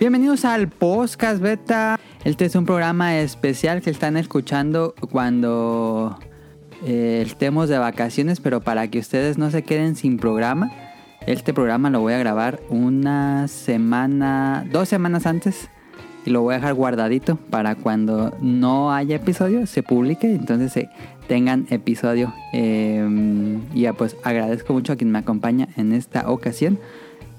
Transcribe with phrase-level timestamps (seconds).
[0.00, 2.00] Bienvenidos al Podcast Beta.
[2.24, 6.18] Este es un programa especial que están escuchando cuando
[6.86, 10.72] eh, estemos de vacaciones, pero para que ustedes no se queden sin programa,
[11.26, 15.68] este programa lo voy a grabar una semana, dos semanas antes
[16.24, 20.88] y lo voy a dejar guardadito para cuando no haya episodio se publique, entonces
[21.28, 22.32] tengan episodio.
[22.54, 23.06] Eh,
[23.74, 26.78] y ya pues agradezco mucho a quien me acompaña en esta ocasión.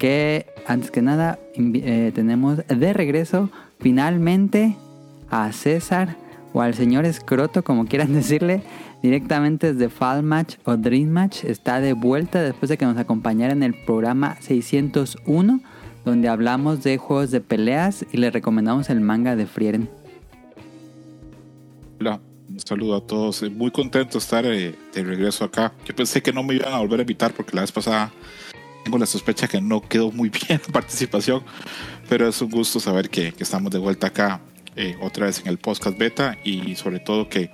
[0.01, 4.75] Que antes que nada eh, tenemos de regreso finalmente
[5.29, 6.17] a César
[6.53, 8.63] o al señor Escroto, como quieran decirle,
[9.03, 11.43] directamente desde Fall Match o Dream Match.
[11.43, 15.61] Está de vuelta después de que nos acompañara en el programa 601,
[16.03, 19.87] donde hablamos de juegos de peleas y le recomendamos el manga de Frieren.
[21.99, 23.43] Hola, un saludo a todos.
[23.51, 25.73] Muy contento de estar eh, de regreso acá.
[25.85, 28.11] Yo pensé que no me iban a volver a invitar porque la vez pasada
[28.83, 31.43] tengo la sospecha que no quedó muy bien la participación,
[32.09, 34.41] pero es un gusto saber que, que estamos de vuelta acá
[34.75, 37.49] eh, otra vez en el podcast beta y sobre todo que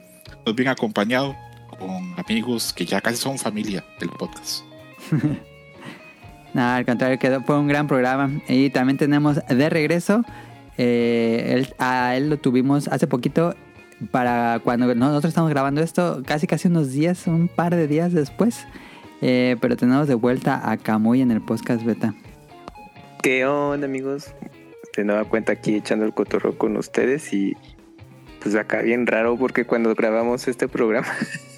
[0.46, 1.36] nos bien acompañado
[1.80, 4.64] con amigos que ya casi son familia del podcast.
[6.54, 8.32] Nada, al contrario, quedó, fue un gran programa.
[8.48, 10.24] Y también tenemos de regreso,
[10.78, 13.56] eh, él, a él lo tuvimos hace poquito
[14.12, 18.66] para cuando nosotros estamos grabando esto, casi casi unos días, un par de días después.
[19.22, 22.14] Eh, pero tenemos de vuelta a Camuy en el podcast beta.
[23.24, 24.34] ¿Qué onda amigos?
[24.96, 27.56] De nueva cuenta aquí echando el cotorro con ustedes y
[28.42, 31.08] pues acá bien raro porque cuando grabamos este programa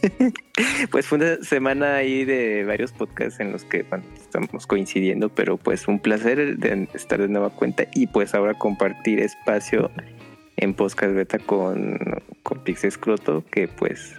[0.92, 5.88] pues fue una semana ahí de varios podcasts en los que estamos coincidiendo pero pues
[5.88, 9.92] un placer de estar de nueva cuenta y pues ahora compartir espacio
[10.58, 12.00] en podcast beta con,
[12.44, 12.82] con Pix
[13.52, 14.16] que pues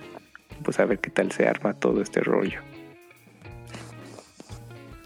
[0.63, 2.61] pues a ver qué tal se arma todo este rollo.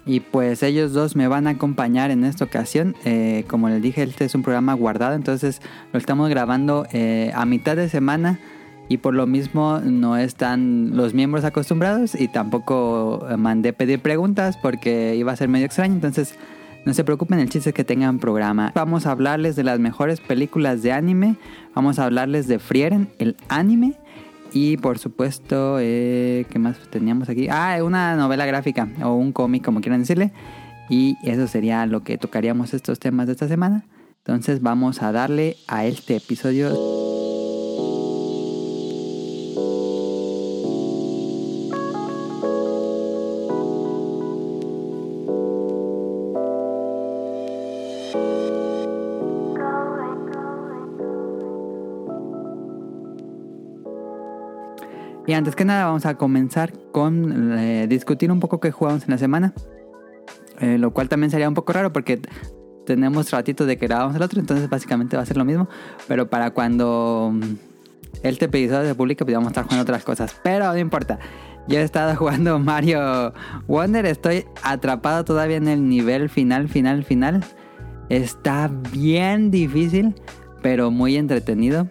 [0.06, 2.94] Y pues ellos dos me van a acompañar en esta ocasión.
[3.04, 7.46] Eh, como les dije, este es un programa guardado, entonces lo estamos grabando eh, a
[7.46, 8.38] mitad de semana
[8.88, 15.16] y por lo mismo no están los miembros acostumbrados y tampoco mandé pedir preguntas porque
[15.16, 16.36] iba a ser medio extraño, entonces
[16.84, 18.72] no se preocupen, el chiste es que tengan programa.
[18.74, 21.36] Vamos a hablarles de las mejores películas de anime,
[21.74, 23.94] vamos a hablarles de Frieren, el anime
[24.54, 27.48] y por supuesto, eh, ¿qué más teníamos aquí?
[27.50, 30.32] Ah, una novela gráfica o un cómic, como quieran decirle.
[30.88, 33.84] Y eso sería lo que tocaríamos estos temas de esta semana.
[34.18, 37.13] Entonces vamos a darle a este episodio.
[55.26, 59.10] Y antes que nada vamos a comenzar con eh, discutir un poco qué jugamos en
[59.10, 59.54] la semana.
[60.60, 62.20] Eh, lo cual también sería un poco raro porque
[62.86, 65.68] tenemos ratito de que grabamos el otro, entonces básicamente va a ser lo mismo.
[66.06, 67.54] Pero para cuando mm,
[68.22, 70.36] este episodio se publique, pues vamos a estar jugando otras cosas.
[70.42, 71.18] Pero no importa.
[71.66, 73.32] Yo he estado jugando Mario
[73.66, 77.42] Wonder, estoy atrapado todavía en el nivel final, final, final.
[78.10, 80.14] Está bien difícil,
[80.62, 81.88] pero muy entretenido.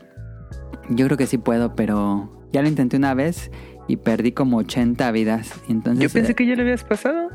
[0.89, 3.51] Yo creo que sí puedo, pero ya lo intenté una vez
[3.87, 5.51] y perdí como 80 vidas.
[5.67, 7.29] Entonces, Yo pensé que ya lo habías pasado.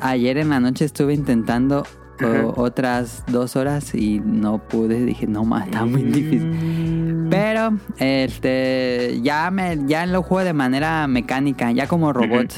[0.00, 1.84] Ayer en la noche estuve intentando
[2.22, 5.04] o, otras dos horas y no pude.
[5.04, 7.26] Dije, no más, está muy difícil.
[7.30, 12.52] Pero este ya me ya lo juego de manera mecánica, ya como robot.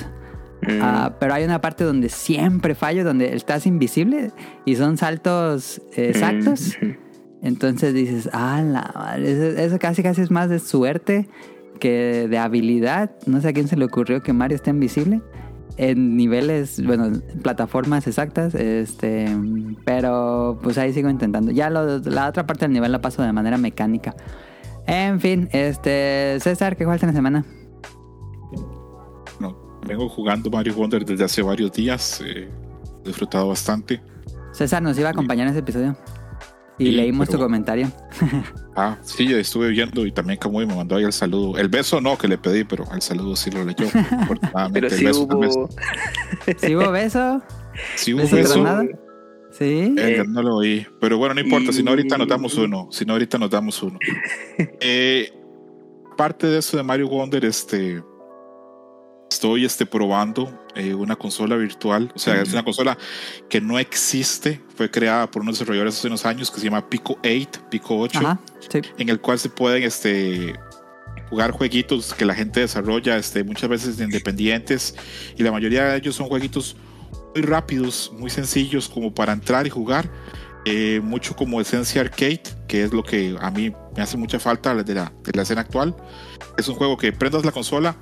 [0.82, 4.30] Ah, pero hay una parte donde siempre fallo, donde estás invisible
[4.64, 6.76] y son saltos exactos.
[7.42, 11.28] Entonces dices, ah, la madre, eso, eso casi casi es más de suerte
[11.80, 15.20] que de habilidad, no sé a quién se le ocurrió que Mario esté invisible
[15.76, 17.10] en niveles, bueno,
[17.42, 19.26] plataformas exactas, este,
[19.84, 21.50] pero pues ahí sigo intentando.
[21.52, 24.14] Ya la otra parte del nivel la paso de manera mecánica.
[24.86, 27.44] En fin, este, César, ¿qué juegas en la semana?
[29.38, 29.56] No,
[29.86, 32.48] vengo jugando Mario Wonder desde hace varios días, eh,
[33.04, 34.02] he disfrutado bastante.
[34.52, 35.96] César nos iba a acompañar en ese episodio.
[36.78, 37.88] Y leímos pero- tu comentario.
[38.82, 41.58] Ah, sí, yo estuve viendo y también Camuy me mandó ahí el saludo.
[41.58, 43.86] El beso no que le pedí, pero el saludo sí lo leyó.
[43.88, 44.72] afortunadamente.
[44.80, 45.58] Pero El sí beso, el beso.
[45.60, 45.68] hubo.
[46.58, 47.42] ¿Sí hubo beso?
[47.96, 48.64] Sí hubo ¿Beso beso.
[49.52, 49.94] Sí.
[49.98, 50.86] Eh, yo no lo oí.
[51.00, 51.72] Pero bueno, no importa.
[51.72, 52.88] Si no, ahorita nos damos Y- uno.
[52.90, 53.98] Si no, ahorita nos damos uno.
[54.80, 55.32] Eh,
[56.16, 58.02] parte de eso de Mario Wonder, este.
[59.30, 62.12] Estoy este, probando eh, una consola virtual.
[62.14, 62.96] O sea, es una consola
[63.48, 64.60] que no existe.
[64.76, 68.18] Fue creada por unos desarrolladores hace unos años que se llama Pico 8, Pico 8
[68.18, 68.40] Ajá.
[68.68, 68.80] Sí.
[68.98, 70.54] en el cual se pueden este,
[71.28, 74.94] jugar jueguitos que la gente desarrolla, este, muchas veces independientes,
[75.36, 76.76] y la mayoría de ellos son jueguitos
[77.34, 80.10] muy rápidos, muy sencillos como para entrar y jugar.
[80.66, 84.74] eh, mucho como esencia arcade, que es lo que a mí me hace mucha falta
[84.74, 85.96] de la, de la escena actual.
[86.58, 87.96] Es un juego que prendas la consola,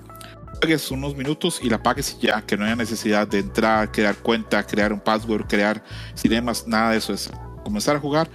[0.60, 4.16] juegues unos minutos y la apagues y ya, que no haya necesidad de entrar, crear
[4.16, 5.82] cuenta, crear un password, crear
[6.14, 7.12] cinemas, nada de eso.
[7.12, 7.30] Es
[7.64, 8.28] comenzar a jugar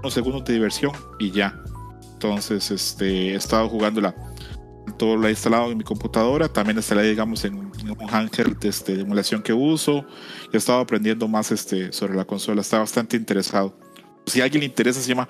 [0.00, 1.54] unos segundos de diversión y ya.
[2.12, 4.14] Entonces, este, he estado jugándola.
[4.98, 9.02] Todo lo he instalado en mi computadora, también instalé, digamos, en, un handheld este, de
[9.02, 10.04] emulación que uso.
[10.52, 12.60] He estado aprendiendo más este, sobre la consola.
[12.60, 13.78] Está bastante interesado.
[14.26, 15.28] Si a alguien le interesa, se llama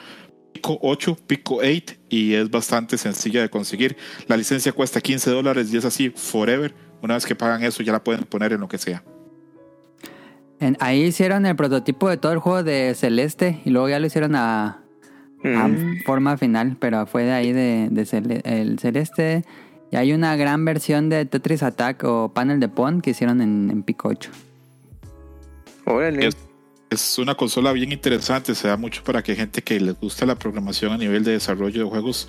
[0.52, 3.96] Pico 8, Pico 8 y es bastante sencilla de conseguir.
[4.26, 6.74] La licencia cuesta 15 dólares y es así forever.
[7.02, 9.02] Una vez que pagan eso ya la pueden poner en lo que sea.
[10.58, 14.06] En, ahí hicieron el prototipo de todo el juego de Celeste y luego ya lo
[14.06, 14.82] hicieron a,
[15.42, 16.02] a Mm.
[16.04, 19.42] forma final, pero fue de ahí de, de Cele- el Celeste.
[19.90, 23.70] Y hay una gran versión de Tetris Attack o panel de Pon que hicieron en,
[23.70, 24.30] en Pico 8.
[25.86, 26.26] Órale.
[26.26, 26.36] Es,
[26.90, 30.34] es una consola bien interesante, se da mucho para que gente que les gusta la
[30.36, 32.28] programación a nivel de desarrollo de juegos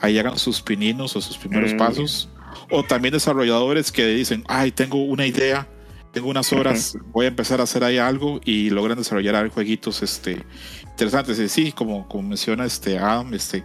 [0.00, 1.78] ahí hagan sus pininos o sus primeros Mm.
[1.78, 2.28] pasos.
[2.70, 5.66] O también desarrolladores que dicen, ay, tengo una idea,
[6.12, 10.44] tengo unas horas, voy a empezar a hacer ahí algo y logran desarrollar jueguitos este,
[10.82, 11.38] interesantes.
[11.38, 13.64] Y sí, como, como menciona este Adam, este,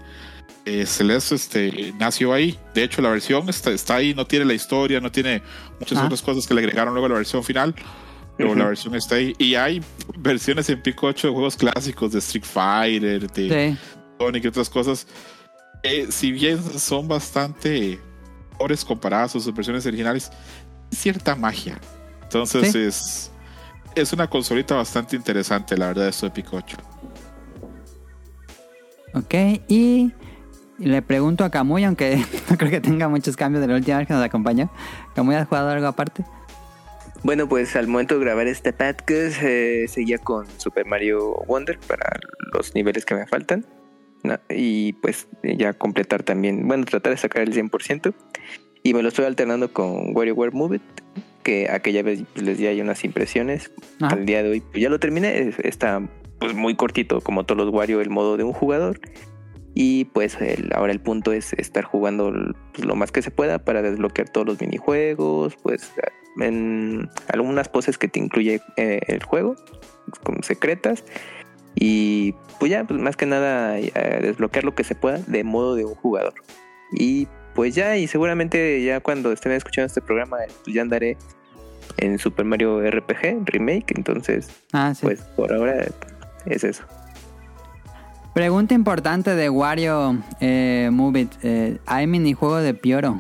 [0.66, 2.58] eh, Celeste este, nació ahí.
[2.74, 5.42] De hecho, la versión está, está ahí, no tiene la historia, no tiene
[5.80, 6.06] muchas Ah.
[6.06, 7.76] otras cosas que le agregaron luego a la versión final.
[8.48, 9.34] Pero la versión está ahí.
[9.38, 9.84] Y hay
[10.18, 13.78] versiones en Pico 8 de juegos clásicos de Street Fighter, de Sí.
[14.18, 15.08] Sonic y otras cosas.
[15.84, 18.00] Eh, si bien son bastante
[18.58, 20.32] pobres comparadas a sus versiones originales,
[20.92, 21.80] cierta magia.
[22.24, 22.80] Entonces Sí.
[22.80, 23.32] es,
[23.96, 26.78] es una consolita bastante interesante, la verdad, esto de Pico 8.
[29.16, 29.34] Ok,
[29.68, 30.12] y
[30.78, 32.18] le pregunto a Camuy, aunque
[32.50, 34.70] no creo que tenga muchos cambios de la última vez que nos acompañó.
[35.16, 36.24] Camuy, ¿has jugado algo aparte?
[37.24, 42.20] Bueno, pues al momento de grabar este podcast eh, seguía con Super Mario Wonder para
[42.54, 43.66] los niveles que me faltan.
[44.50, 48.14] Y pues ya completar también, bueno, tratar de sacar el 100%.
[48.84, 50.82] Y me lo estoy alternando con WarioWare Move It,
[51.44, 53.72] que aquella vez pues, les di ahí unas impresiones.
[54.02, 54.16] Ajá.
[54.16, 56.02] Al día de hoy pues, ya lo terminé, es- está
[56.40, 59.02] pues muy cortito como todos los Wario el modo de un jugador.
[59.76, 62.34] Y pues el- ahora el punto es estar jugando
[62.74, 65.92] pues, lo más que se pueda para desbloquear todos los minijuegos, pues
[66.40, 69.56] en algunas poses que te incluye eh, el juego,
[70.24, 71.04] como secretas.
[71.76, 75.76] Y pues ya, pues más que nada eh, desbloquear lo que se pueda de modo
[75.76, 76.34] de un jugador.
[76.92, 81.16] Y pues ya, y seguramente ya cuando estén escuchando este programa, pues ya andaré
[81.98, 83.94] en Super Mario RPG Remake.
[83.96, 85.02] Entonces, Ah, sí.
[85.06, 85.86] pues por ahora
[86.46, 86.84] es eso.
[88.34, 91.32] Pregunta importante de Wario eh, Move It.
[91.44, 93.20] Eh, ¿Hay minijuego de Pioro?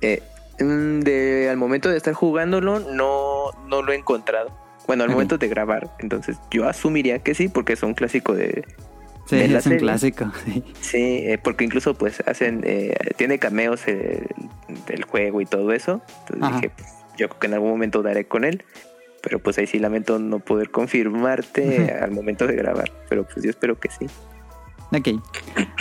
[0.00, 0.22] Eh,
[0.58, 4.50] mm, de, al momento de estar jugándolo, no, no lo he encontrado.
[4.86, 5.90] Bueno, al momento de grabar.
[6.00, 8.64] Entonces, yo asumiría que sí, porque es un clásico de.
[9.26, 10.30] Sí, De la es un clásico.
[10.44, 10.64] sí.
[10.80, 12.62] Sí, eh, porque incluso, pues, hacen.
[12.64, 14.26] eh, tiene cameos eh,
[14.88, 16.02] del juego y todo eso.
[16.22, 16.56] Entonces Ajá.
[16.56, 18.64] dije, pues, yo creo que en algún momento daré con él
[19.22, 23.50] pero pues ahí sí lamento no poder confirmarte al momento de grabar, pero pues yo
[23.50, 24.06] espero que sí.
[24.94, 25.08] Ok,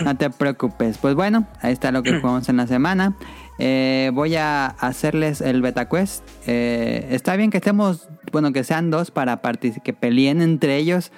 [0.06, 0.98] no te preocupes.
[0.98, 3.18] Pues bueno, ahí está lo que jugamos en la semana.
[3.60, 6.24] Eh, voy a hacerles el beta quest.
[6.48, 9.42] Eh, está bien que estemos, bueno, que sean dos para
[9.84, 11.12] que peleen entre ellos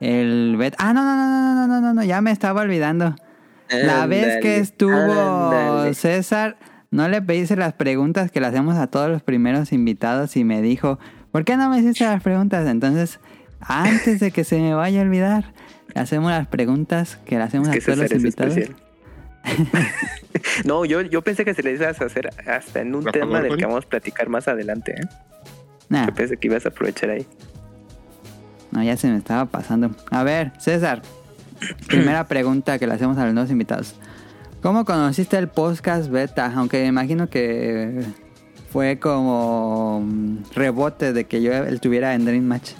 [0.00, 0.76] el beta.
[0.78, 3.16] Ah, no, no, no, no, no, no, no, no ya me estaba olvidando.
[3.70, 5.92] La vez que estuvo.
[5.94, 6.56] César,
[6.90, 10.62] no le pedí las preguntas que le hacemos a todos los primeros invitados y me
[10.62, 10.98] dijo,
[11.32, 12.66] ¿por qué no me hiciste las preguntas?
[12.68, 13.20] Entonces,
[13.60, 15.52] antes de que se me vaya a olvidar,
[15.94, 18.56] hacemos las preguntas que le hacemos Es que a todos los invitados.
[20.64, 23.40] no, yo, yo pensé que se le ibas a hacer hasta en un ¿La tema
[23.40, 24.92] del que vamos a platicar más adelante.
[24.92, 25.08] ¿eh?
[25.88, 27.26] Nah, Yo pensé que ibas a aprovechar ahí.
[28.70, 29.90] no, ya se me estaba pasando.
[30.10, 31.02] A ver, César,
[31.88, 33.94] primera pregunta que le hacemos a los nuevos invitados.
[34.62, 36.52] ¿Cómo conociste el podcast beta?
[36.54, 38.02] Aunque imagino que
[38.70, 42.70] fue como mm, rebote de que yo estuviera en Dream Match.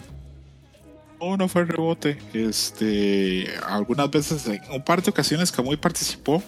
[1.21, 2.17] No, no fue rebote.
[2.33, 6.41] Este, algunas veces, en un par de ocasiones, Camuy participó.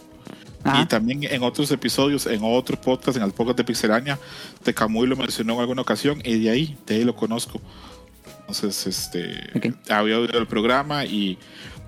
[0.63, 0.83] Ajá.
[0.83, 4.19] Y también en otros episodios, en otro podcast, en el podcast de Pixelania,
[4.63, 7.59] de Camuy lo mencionó en alguna ocasión y de ahí, de ahí lo conozco.
[8.41, 9.75] Entonces, este, Ok.
[9.89, 11.37] había oído el programa y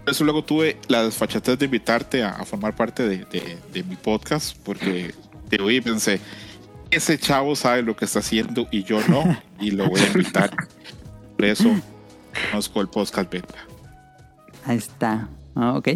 [0.04, 3.84] por eso luego tuve la desfachatez de invitarte a, a formar parte de, de- de
[3.84, 5.14] mi podcast, porque
[5.50, 6.20] te oí y pensé,
[6.94, 9.24] ese chavo sabe lo que está haciendo y yo no,
[9.60, 10.52] y lo voy a invitar.
[11.36, 11.70] Por eso
[12.50, 13.56] conozco el podcast beta.
[14.66, 15.28] Ahí está.
[15.56, 15.90] Ah, ok.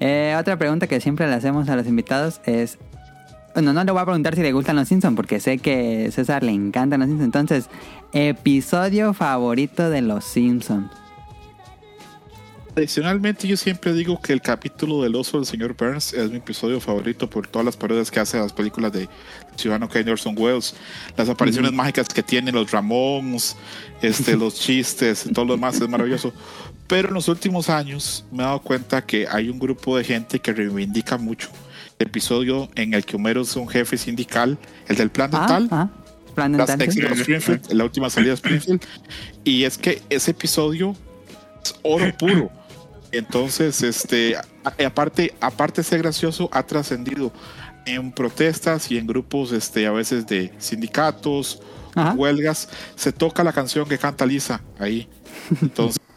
[0.00, 2.78] Eh, otra pregunta que siempre le hacemos a los invitados es...
[3.54, 6.42] Bueno, no le voy a preguntar si le gustan los Simpsons, porque sé que César
[6.42, 7.26] le encantan los Simpsons.
[7.26, 7.70] Entonces,
[8.12, 10.90] episodio favorito de los Simpsons.
[12.76, 16.80] Adicionalmente, yo siempre digo que el capítulo del oso del señor Burns es mi episodio
[16.80, 19.08] favorito por todas las parodias que hace a las películas de
[19.56, 20.74] Ciudadano Kane Orson Welles,
[21.16, 23.56] las apariciones mágicas que tienen los Ramones,
[24.02, 26.32] este, los chistes, todo lo demás es maravilloso.
[26.88, 30.40] Pero en los últimos años me he dado cuenta que hay un grupo de gente
[30.40, 31.50] que reivindica mucho
[32.00, 35.68] el episodio en el que Homero es un jefe sindical, el del plan Ah, dental.
[35.70, 35.90] ah,
[36.34, 38.82] plan Las Springfield, la última salida de Springfield.
[39.44, 40.96] Y es que ese episodio
[41.62, 42.50] es oro puro.
[43.16, 44.44] Entonces, este, a-
[44.86, 47.32] aparte, aparte de ser gracioso, ha trascendido
[47.86, 51.60] en protestas y en grupos, este, a veces de sindicatos,
[51.94, 52.12] Ajá.
[52.14, 52.68] huelgas.
[52.96, 55.08] Se toca la canción que canta Lisa ahí.
[55.62, 55.98] Entonces,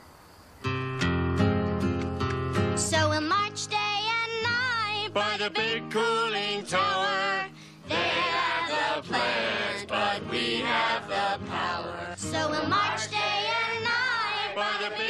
[2.76, 3.76] So we'll march day
[4.22, 7.48] and night by the big cooling tower.
[7.90, 12.16] They have the plans, but we have the power.
[12.18, 15.07] So we'll march day and night by the big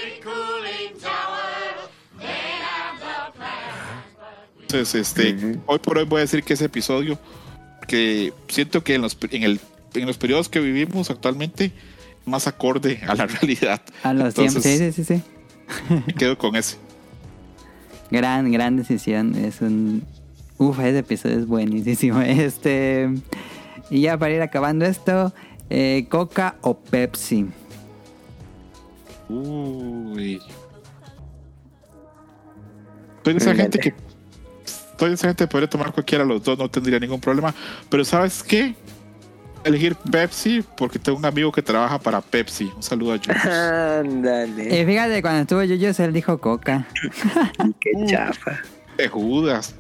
[4.68, 7.18] entonces, este, hoy por hoy voy a decir que ese episodio,
[7.88, 9.62] que siento que en los, en el,
[9.94, 11.72] en los periodos que vivimos actualmente,
[12.26, 13.82] más acorde a la realidad.
[14.04, 15.24] A los tiempos, sí, sí, sí,
[16.18, 16.76] quedo con ese.
[18.12, 19.36] Gran, gran decisión.
[19.36, 20.04] Es un.
[20.58, 22.20] Uf, ese episodio es buenísimo.
[22.22, 23.10] Este.
[23.90, 25.34] Y ya para ir acabando esto,
[25.70, 27.46] eh, ¿Coca o Pepsi?
[29.30, 30.42] Uy.
[33.24, 34.07] Soy de esa gente que.
[35.00, 37.54] De esa gente podría tomar cualquiera de los dos, no tendría ningún problema.
[37.90, 38.76] Pero ¿sabes qué?
[39.64, 42.72] Elegir Pepsi porque tengo un amigo que trabaja para Pepsi.
[42.76, 43.46] Un saludo a Julius.
[43.46, 44.82] Ándale.
[44.82, 46.88] Eh, fíjate, cuando estuvo Yuyos, él dijo Coca.
[47.80, 48.60] Qué chafa.
[48.98, 49.76] De Judas.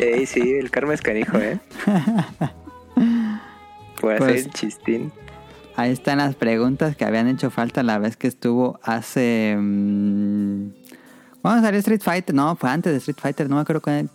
[0.00, 1.58] Ey, sí, el karma es canijo, ¿eh?
[4.00, 5.12] Puede Pues- hacer chistín.
[5.78, 9.54] Ahí están las preguntas que habían hecho falta la vez que estuvo hace.
[11.46, 12.34] Mm, ¿Cuándo salió Street Fighter?
[12.34, 14.08] No, fue antes de Street Fighter, no me acuerdo cuál-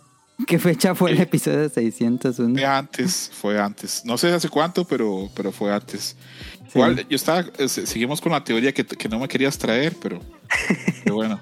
[0.46, 2.54] qué fecha fue el episodio 601.
[2.54, 4.02] Fue antes, fue antes.
[4.04, 6.16] No sé hace cuánto, pero, pero fue antes.
[6.74, 7.44] Igual, yo estaba.
[7.58, 10.20] eh, Seguimos con la teoría que, que no me querías traer, pero,
[11.04, 11.38] pero bueno.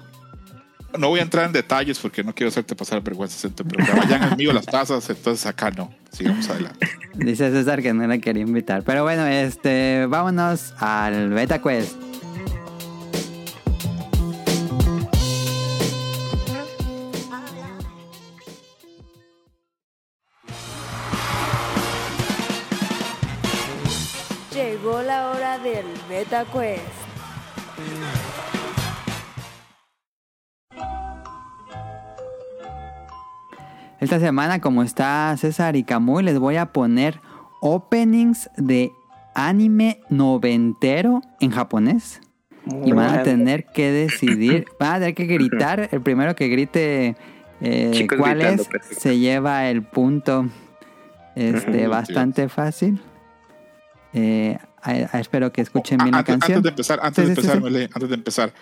[0.99, 4.05] No voy a entrar en detalles porque no quiero hacerte pasar vergüenza en tu programa.
[4.09, 5.89] Ya mío las tazas, entonces acá no.
[6.11, 6.85] Sigamos adelante.
[7.15, 8.83] Dice César que no la quería invitar.
[8.83, 11.95] Pero bueno, este, vámonos al Beta Quest.
[25.51, 26.81] Hora del Beta Quest.
[33.99, 37.19] Esta semana, como está César y Camuy, les voy a poner
[37.61, 38.91] openings de
[39.35, 42.21] anime noventero en japonés.
[42.83, 45.89] Y van a tener que decidir, van a tener que gritar.
[45.91, 47.15] El primero que grite
[47.61, 49.01] eh, cuál gritando, es, perfecto.
[49.01, 50.45] se lleva el punto
[51.35, 53.01] este, bastante fácil.
[54.13, 56.57] Eh, a- a- espero que escuchen bien Ah, la canción.
[56.57, 57.63] antes de empezar, antes Sí, de sí, empezar, sí.
[57.63, 58.53] Mele, antes de empezar.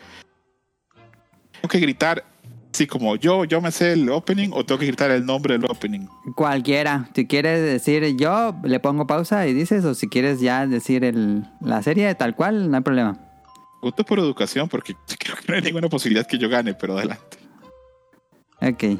[1.53, 2.23] Tengo que gritar,
[2.71, 5.65] sí, como yo, yo me sé el opening o tengo que gritar el nombre del
[5.69, 6.07] opening.
[6.35, 7.09] Cualquiera.
[7.13, 11.45] Si quieres decir yo, le pongo pausa y dices, o si quieres ya decir el,
[11.61, 13.17] la serie tal cual, no hay problema.
[13.81, 17.37] Voto por educación porque creo que no hay ninguna posibilidad que yo gane, pero adelante.
[18.61, 18.99] Ok.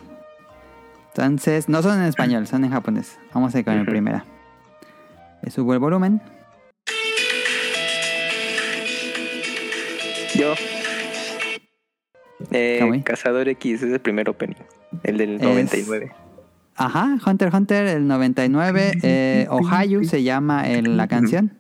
[1.16, 3.18] Entonces, no son en español, son en japonés.
[3.34, 4.26] Vamos a ir con el primera.
[5.42, 6.22] Le subo el volumen.
[10.40, 10.54] Yo.
[12.52, 13.02] Eh.
[13.04, 14.56] Cazador X es el primer opening.
[15.04, 16.12] El del Es- 99.
[16.76, 18.94] Ajá, Hunter x Hunter, el 99.
[19.04, 21.60] Eh, Ohio se llama el- la canción.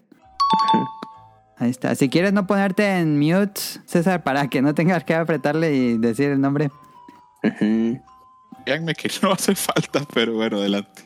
[1.58, 1.94] Ahí está.
[1.96, 6.30] Si quieres no ponerte en mute, César, para que no tengas que apretarle y decir
[6.32, 6.72] el nombre.
[7.42, 11.04] Créanme que no hace falta, pero bueno, adelante.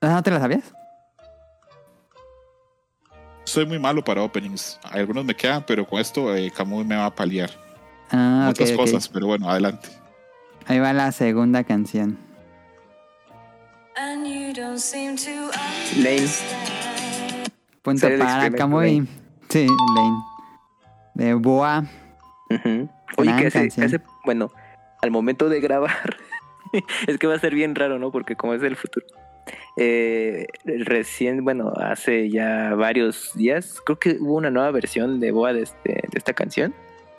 [0.00, 0.72] ¿No te la sabías?
[3.48, 4.78] Soy muy malo para openings.
[4.82, 7.48] Algunos me quedan, pero con esto eh, Camus me va a paliar.
[8.10, 8.76] Ah, ok, Muchas ok.
[8.76, 9.88] cosas, pero bueno, adelante.
[10.66, 12.18] Ahí va la segunda canción.
[13.96, 15.50] And you don't seem to
[15.96, 16.28] Lane.
[17.80, 18.50] Punto para.
[18.50, 19.06] Lane.
[19.48, 20.22] Sí, Lane.
[21.14, 21.84] De Boa.
[23.16, 23.86] Oye, que hace, canción.
[23.86, 24.50] hace- bueno,
[25.00, 26.18] al momento de grabar,
[27.06, 28.12] es que va a ser bien raro, ¿no?
[28.12, 29.06] Porque como es el futuro.
[29.76, 35.52] Eh, recién, bueno, hace ya varios días, creo que hubo una nueva versión de Boa
[35.52, 36.74] de, este, de esta canción.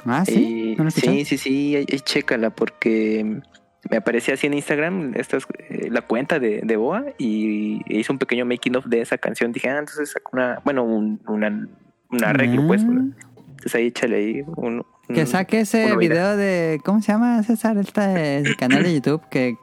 [0.05, 0.75] Ah, sí.
[0.89, 3.41] Sí, sí, sí, chécala porque
[3.89, 8.19] me aparecía así en Instagram estas, eh, la cuenta de, de Boa y hizo un
[8.19, 9.51] pequeño making of de esa canción.
[9.51, 11.67] Dije, ah, entonces sacó una, bueno, un, una-
[12.11, 12.81] un arreglo, pues.
[12.83, 12.87] Ah.
[12.89, 13.15] una-
[13.51, 16.79] entonces ahí échale ahí un, Que Mm, saque ese video de.
[16.85, 17.77] ¿Cómo se llama César?
[17.77, 19.57] Este el canal de YouTube que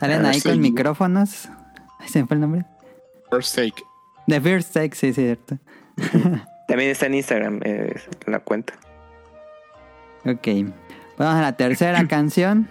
[0.00, 0.48] salen Ah, ahí sí.
[0.48, 1.48] con micrófonos.
[2.06, 2.64] ¿Se me fue el nombre?
[3.30, 3.82] First take.
[4.26, 5.58] The First Take, sí, cierto.
[6.68, 8.74] También está en Instagram eh, la cuenta.
[10.24, 10.46] Ok.
[11.18, 12.68] Vamos a la tercera canción.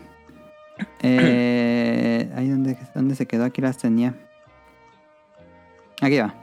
[1.01, 3.43] Eh, ahí donde, ¿Dónde se quedó?
[3.43, 4.15] Aquí las tenía.
[6.01, 6.33] Aquí va.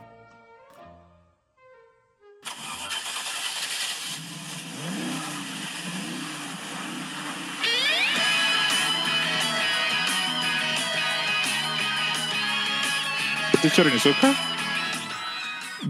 [13.60, 14.32] ¿Teacher Onizuka?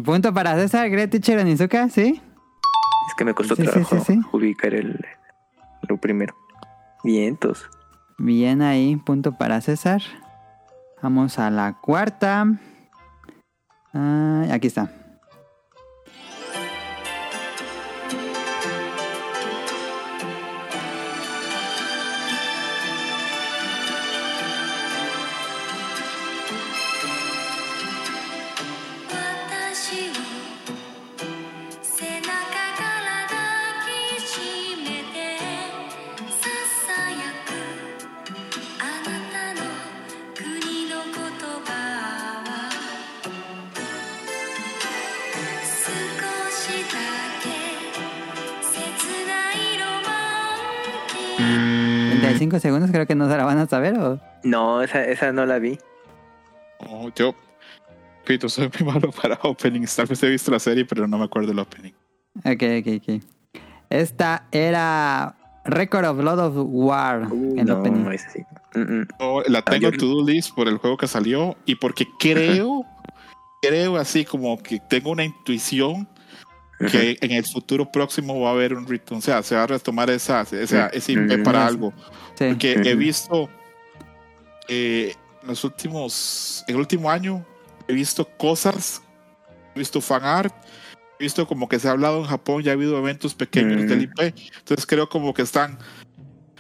[0.04, 2.20] Punto para César, Great Teacher Onizuka, ¿sí?
[3.08, 4.20] Es que me costó Sí, sí, trabajo sí, sí.
[4.32, 5.04] ubicar el,
[5.88, 6.34] lo primero.
[7.04, 7.68] Vientos.
[8.18, 10.02] Bien ahí, punto para César.
[11.02, 12.46] Vamos a la cuarta.
[13.94, 14.90] Ah, aquí está.
[52.46, 54.20] 5 segundos creo que no se la van a saber, ¿o?
[54.44, 55.78] No, esa, esa no la vi.
[56.78, 57.34] Oh, yo,
[58.20, 59.96] repito, soy muy malo para openings.
[59.96, 61.92] Tal vez he visto la serie, pero no me acuerdo el opening.
[62.44, 63.22] Ok, ok, ok.
[63.90, 65.34] Esta era
[65.64, 68.16] Record of Lord of War, uh, el no, opening.
[68.18, 68.44] Sí.
[68.74, 69.08] mm -mm.
[69.18, 72.84] Oh, la ah, tengo en to-do list por el juego que salió y porque creo,
[73.60, 76.06] creo así como que tengo una intuición
[76.78, 79.66] que en el futuro próximo va a haber un return, o sea, se va a
[79.66, 81.92] retomar esa, esa, ese IP para algo.
[82.34, 82.46] Sí.
[82.48, 83.48] Porque he visto
[84.68, 87.44] eh, en los últimos, en el último año,
[87.88, 89.02] he visto cosas,
[89.74, 90.54] he visto fan art,
[91.18, 93.86] he visto como que se ha hablado en Japón, ya ha habido eventos pequeños Mm.
[93.86, 95.78] del IP, entonces creo como que están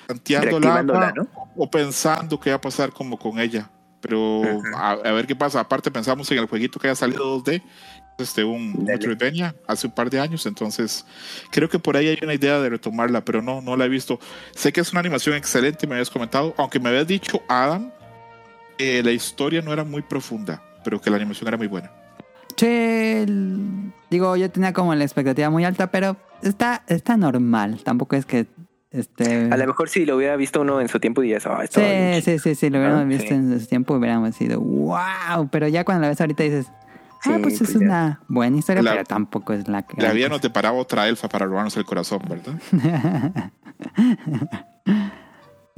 [0.06, 1.28] tanteando agua ¿no?
[1.56, 3.70] o pensando qué va a pasar como con ella.
[4.00, 4.42] Pero
[4.76, 5.58] a, a ver qué pasa.
[5.58, 7.60] Aparte pensamos en el jueguito que haya salido 2D,
[8.18, 8.92] este un Dale.
[8.92, 11.04] Metroidvania hace un par de años, entonces
[11.50, 14.18] creo que por ahí hay una idea de retomarla, pero no, no la he visto.
[14.54, 17.90] Sé que es una animación excelente, me habías comentado, aunque me habías dicho Adam
[18.78, 21.90] que la historia no era muy profunda, pero que la animación era muy buena.
[22.56, 27.80] Sí, el- digo, yo tenía como la expectativa muy alta, pero está, está normal.
[27.84, 28.46] Tampoco es que
[28.90, 29.48] este.
[29.52, 32.22] A lo mejor si lo hubiera visto uno en su tiempo dirías, ah, bien Sí,
[32.22, 33.34] sí, sí, sí, lo hubiéramos Ah, visto sí.
[33.34, 36.66] en su tiempo hubiéramos sido wow, pero ya cuando la ves ahorita dices,
[37.26, 37.86] ah, Sí, pues, pues es ya.
[37.86, 40.00] una buena historia, La- pero tampoco es la que...
[40.00, 42.54] La vida nos deparaba otra elfa para robarnos el corazón, ¿verdad?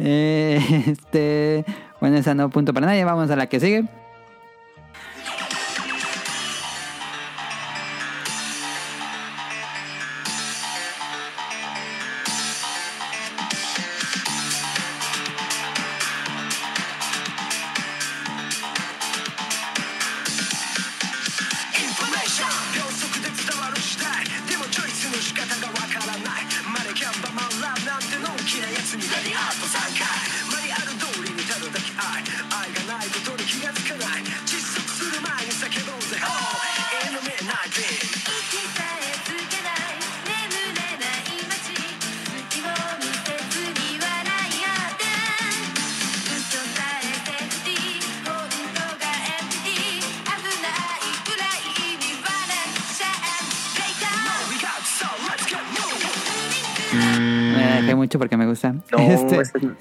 [0.01, 1.65] Eh, este,
[2.01, 3.89] bueno, esa no punto para nadie, vamos a la que sigue.「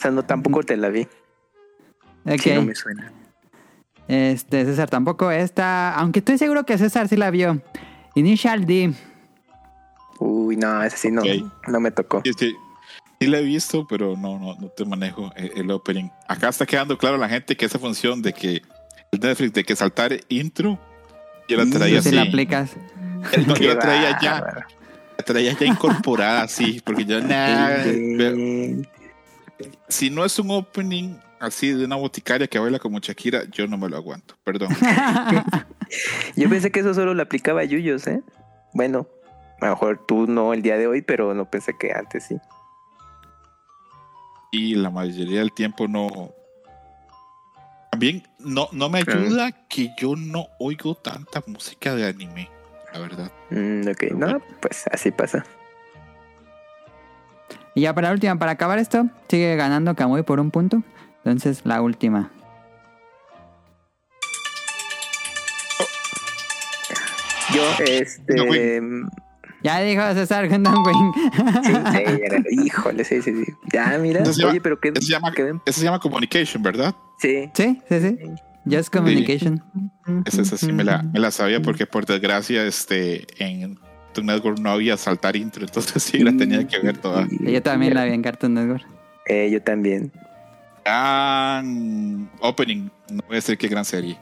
[0.07, 1.07] esa, no tampoco te la vi.
[2.25, 2.39] ok.
[2.39, 3.11] Sí, no me suena.
[4.07, 7.61] Este, César tampoco esta, aunque estoy seguro que César sí la vio.
[8.15, 8.93] Initial D.
[10.19, 11.21] Uy, no, esa sí no,
[11.67, 12.21] no me tocó.
[12.23, 12.55] Sí
[13.27, 16.09] la he visto, pero no, no, no te manejo el, el opening.
[16.27, 18.61] Acá está quedando claro a la gente que esa función de que
[19.11, 20.79] el Netflix de que saltar intro,
[21.47, 22.15] yo la Y traía Si así.
[22.15, 22.71] la aplicas.
[23.47, 24.67] No, yo la traía ya,
[25.17, 27.83] la traía ya incorporada así, porque yo nada.
[29.87, 33.77] Si no es un opening así de una boticaria que baila como Shakira, yo no
[33.77, 34.35] me lo aguanto.
[34.43, 34.69] Perdón.
[36.35, 38.21] Yo pensé que eso solo lo aplicaba a Yuyos, ¿eh?
[38.73, 39.07] Bueno,
[39.61, 42.37] a lo mejor tú no el día de hoy, pero no pensé que antes sí.
[44.51, 46.33] y la mayoría del tiempo no.
[47.91, 52.49] También no, no me ayuda que yo no oigo tanta música de anime,
[52.93, 53.31] la verdad.
[53.49, 55.45] Mm, ok, no, pues así pasa.
[57.77, 60.81] Y ya para la última, para acabar esto, sigue ganando Kamui por un punto.
[61.23, 62.31] Entonces, la última.
[67.53, 68.33] Yo, este.
[68.35, 69.09] No, mm,
[69.63, 71.13] Ya dijo César Gundam Wing.
[71.63, 73.51] sí, sí, era- híjole, sí, sí, sí.
[73.71, 74.23] Ya, mira.
[74.23, 74.89] Llama- Oye, pero qué.
[74.89, 76.95] Eso se llama, qué- eso se llama communication, ¿verdad?
[77.19, 77.49] Sí.
[77.53, 78.17] sí, sí, sí.
[78.69, 79.63] Just Communication.
[80.25, 83.79] Esa, esa sí me la, me la sabía porque por desgracia este en
[84.17, 87.27] Cartoon Network no había saltar intro, entonces sí la tenía que ver toda.
[87.39, 88.83] Yo también la vi en Cartoon Network.
[89.27, 90.11] Eh, yo también.
[90.83, 94.17] Gran opening, no voy a decir qué gran serie.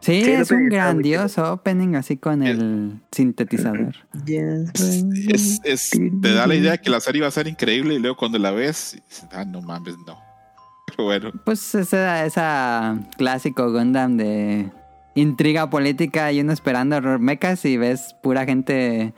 [0.00, 3.94] Sí, es un grandioso opening así con el sintetizador.
[4.26, 5.90] Es, es- es-
[6.22, 8.52] te da la idea que la serie va a ser increíble y luego cuando la
[8.52, 10.18] ves, dices, ah, no mames, no.
[10.86, 14.70] Pero bueno, Pues esa, esa clásico Gundam de
[15.14, 19.12] intriga política y uno esperando mechas y ves pura gente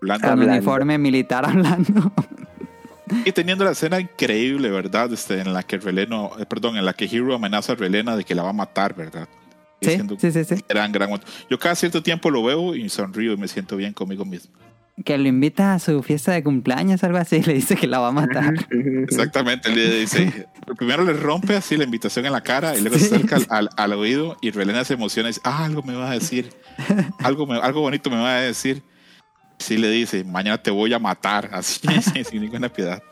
[0.00, 2.12] hablando con uniforme militar hablando.
[3.24, 5.12] y teniendo la escena increíble, ¿verdad?
[5.12, 8.24] Este, en la que Releno, eh, perdón, en la que Hero amenaza a Relena de
[8.24, 9.28] que la va a matar, ¿verdad?
[9.80, 10.64] Sí, sí, sí, sí.
[10.68, 10.92] Gran.
[11.50, 14.52] Yo cada cierto tiempo lo veo y sonrío y me siento bien conmigo mismo.
[15.04, 18.08] Que lo invita a su fiesta de cumpleaños, algo así, le dice que la va
[18.08, 18.54] a matar.
[18.70, 20.46] Exactamente, le dice,
[20.78, 23.04] primero le rompe así la invitación en la cara y luego Sí.
[23.06, 25.94] se acerca al, al- al oído y Relena se emociona y dice, ah, algo me
[25.94, 26.50] va a decir,
[27.18, 28.82] algo, me- algo bonito me va a decir.
[29.58, 33.02] Sí le dice, mañana te voy a matar, así, sin, sin ninguna piedad.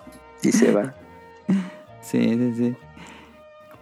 [0.42, 0.94] Y se va.
[2.02, 2.74] Sí, sí, sí.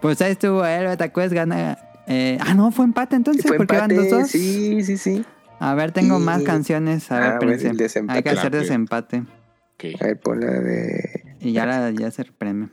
[0.01, 1.77] Pues ahí estuvo él, Betacuest gana.
[2.07, 4.09] eh, ah, no, fue empate entonces, Fue porque van empate.
[4.09, 4.29] dos dos.
[4.29, 5.25] Sí, sí, sí.
[5.65, 7.09] A ver, tengo Y- más canciones.
[7.09, 7.69] A ver, Ah, bueno, espérense.
[7.69, 8.17] el desempate.
[8.17, 9.19] Hay que hacer desempate.
[9.75, 10.01] Ok.
[10.01, 11.37] A ver, pon la de.
[11.39, 12.69] Y ya, la, ya se premio.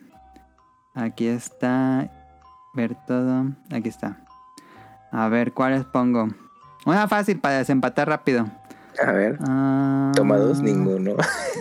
[0.95, 2.11] Aquí está.
[2.75, 3.47] Ver todo.
[3.73, 4.19] Aquí está.
[5.13, 6.29] A ver, ¿cuáles pongo?
[6.85, 8.47] Una fácil para desempatar rápido.
[9.01, 9.39] A ver.
[9.47, 11.15] Ah, Toma dos, ninguno.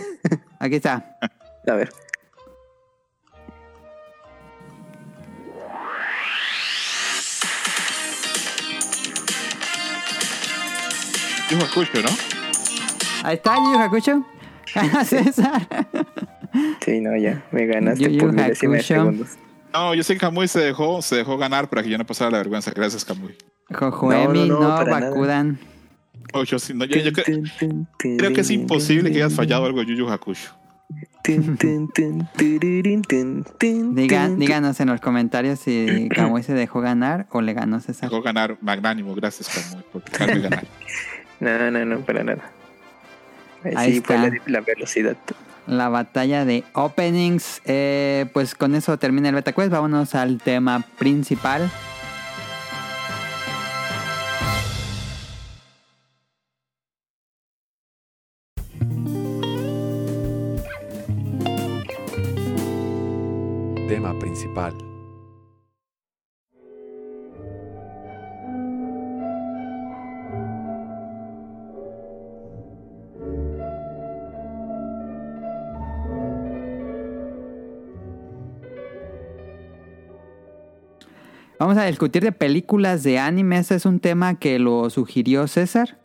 [0.58, 1.16] Aquí está.
[1.66, 1.90] A ver.
[11.56, 12.08] Me escucho, ¿no?
[13.24, 14.24] Ahí está, Yu Yu Hakusho.
[14.74, 15.66] Gana César.
[16.84, 17.42] Sí, no, ya.
[17.50, 18.94] Me ganaste Yu Yu por milésima de Hakusho.
[18.94, 19.28] segundos.
[19.72, 22.30] No, yo sé que Kamui se dejó, se dejó ganar para que yo no pasara
[22.30, 22.70] la vergüenza.
[22.74, 23.36] Gracias, Kamui.
[23.72, 25.10] Jojoemi, No, no, no, no, para nada.
[25.10, 25.58] Bakudan.
[26.32, 27.86] Oh, yo sí, no, yo- yo cre-
[28.18, 30.50] creo que es imposible que hayas fallado algo Yu Yu Hakusho.
[33.94, 38.10] Digan, díganos en los comentarios si Kamui se dejó ganar o le ganó César.
[38.10, 39.14] Dejó ganar magnánimo.
[39.14, 40.64] Gracias, Kamui, por dejarme ganar.
[41.40, 42.50] No, no, no, para nada.
[43.64, 44.28] Ahí Ahí sí fue está.
[44.28, 45.16] la, la velocidad.
[45.66, 47.60] La batalla de openings.
[47.64, 49.70] Eh, pues con eso termina el beta quest.
[49.70, 51.70] Vámonos al tema principal.
[63.88, 64.74] Tema principal.
[81.60, 83.58] Vamos a discutir de películas de anime.
[83.58, 85.98] Ese es un tema que lo sugirió César.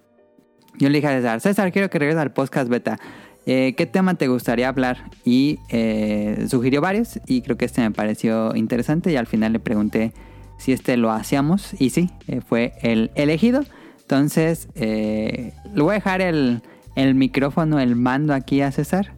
[0.78, 3.00] Yo le dije a César, César, quiero que regreses al podcast beta.
[3.46, 5.10] Eh, ¿Qué tema te gustaría hablar?
[5.24, 9.60] Y eh, sugirió varios y creo que este me pareció interesante y al final le
[9.62, 10.12] pregunté
[10.58, 13.64] si este lo hacíamos y sí, eh, fue el elegido.
[14.02, 16.64] Entonces, le voy a dejar el,
[16.98, 19.14] el micrófono, el mando aquí a César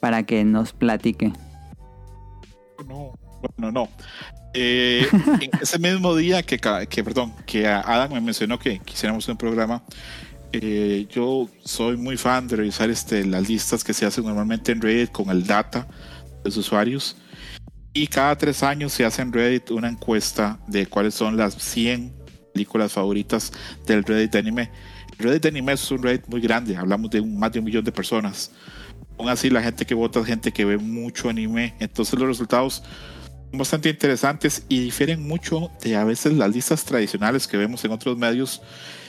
[0.00, 1.30] para que nos platique.
[2.88, 3.12] No,
[3.58, 3.88] bueno, no.
[4.54, 5.06] Eh,
[5.40, 9.82] en ese mismo día que, que, perdón, que Adam me mencionó que quisiéramos un programa,
[10.52, 14.80] eh, yo soy muy fan de revisar este, las listas que se hacen normalmente en
[14.80, 15.88] Reddit con el data
[16.28, 17.16] de los usuarios.
[17.92, 22.12] Y cada tres años se hace en Reddit una encuesta de cuáles son las 100
[22.52, 23.52] películas favoritas
[23.86, 24.70] del Reddit de anime.
[25.18, 27.64] El Reddit de anime es un Reddit muy grande, hablamos de un- más de un
[27.64, 28.50] millón de personas.
[29.18, 31.74] Aún así, la gente que vota es gente que ve mucho anime.
[31.78, 32.82] Entonces, los resultados
[33.58, 38.16] bastante interesantes y difieren mucho de a veces las listas tradicionales que vemos en otros
[38.16, 38.62] medios.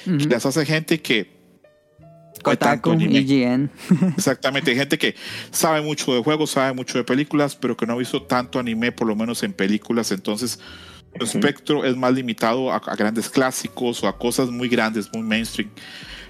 [0.03, 1.34] Que Las hace gente que.
[2.43, 2.93] Kotaku.
[2.93, 3.71] IGN.
[4.17, 5.15] Exactamente, hay gente que
[5.49, 8.91] sabe mucho de juegos, sabe mucho de películas, pero que no ha visto tanto anime,
[8.91, 10.12] por lo menos en películas.
[10.12, 10.60] Entonces,
[11.13, 15.23] el espectro es más limitado a, a grandes clásicos o a cosas muy grandes, muy
[15.23, 15.71] mainstream.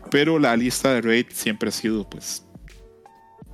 [0.10, 2.45] Pero la lista de Raid siempre ha sido, pues,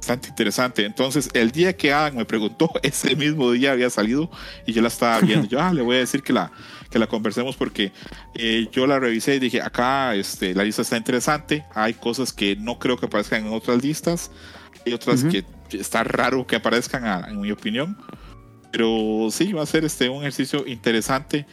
[0.02, 0.84] bastante interesante.
[0.84, 4.32] Entonces, el día que Adam me preguntó, ese mismo día había salido
[4.66, 5.48] y yo la estaba viendo.
[5.48, 6.52] Yo, ah, le voy a decir que la,
[6.90, 7.92] que la conversemos porque
[8.34, 11.66] eh, yo la revisé y dije, acá este, la lista está interesante.
[11.76, 14.32] Hay cosas que no creo que aparezcan en otras listas.
[14.86, 15.32] Hay otras Ujú.
[15.32, 15.46] que
[15.78, 17.96] está raro que aparezcan, a- en mi opinión.
[18.72, 21.46] Pero sí, va a ser este, un ejercicio interesante.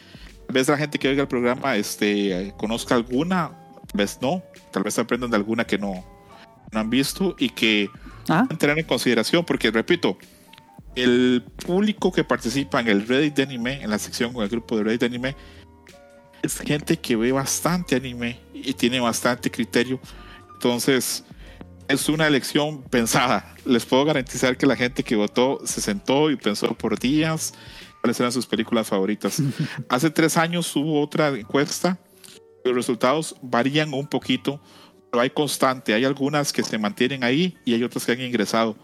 [0.47, 3.51] Tal vez la gente que oiga el programa este, conozca alguna,
[3.87, 6.03] tal vez no, tal vez aprendan de alguna que no,
[6.71, 7.89] no han visto y que
[8.29, 10.17] Ah, tener en consideración, porque repito,
[10.95, 14.77] el público que participa en el Reddit de anime, en la sección con el grupo
[14.77, 15.35] de Reddit de anime,
[16.41, 19.99] es gente que ve bastante anime y tiene bastante criterio.
[20.53, 21.23] Entonces,
[21.87, 23.55] es una elección pensada.
[23.65, 27.53] Les puedo garantizar que la gente que votó se sentó y pensó por días
[28.01, 29.41] cuáles eran sus películas favoritas.
[29.89, 31.99] Hace tres años hubo otra encuesta.
[32.63, 34.61] Los resultados varían un poquito,
[35.13, 35.93] hay constante.
[35.93, 38.75] Hay algunas que se mantienen ahí y hay otras que han ingresado.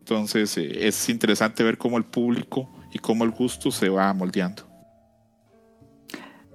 [0.00, 4.68] Entonces eh, es interesante ver cómo el público y cómo el gusto se va moldeando.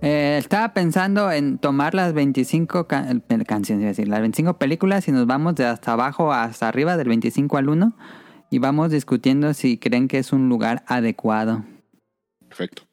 [0.02, 5.12] eh, estaba pensando en tomar las 25 ca- eh, canciones, decir, las 25 películas y
[5.12, 7.98] nos vamos de hasta abajo hasta arriba, del 25 al 1,
[8.52, 11.64] y vamos discutiendo si creen que es un lugar adecuado.
[12.48, 12.84] Perfecto.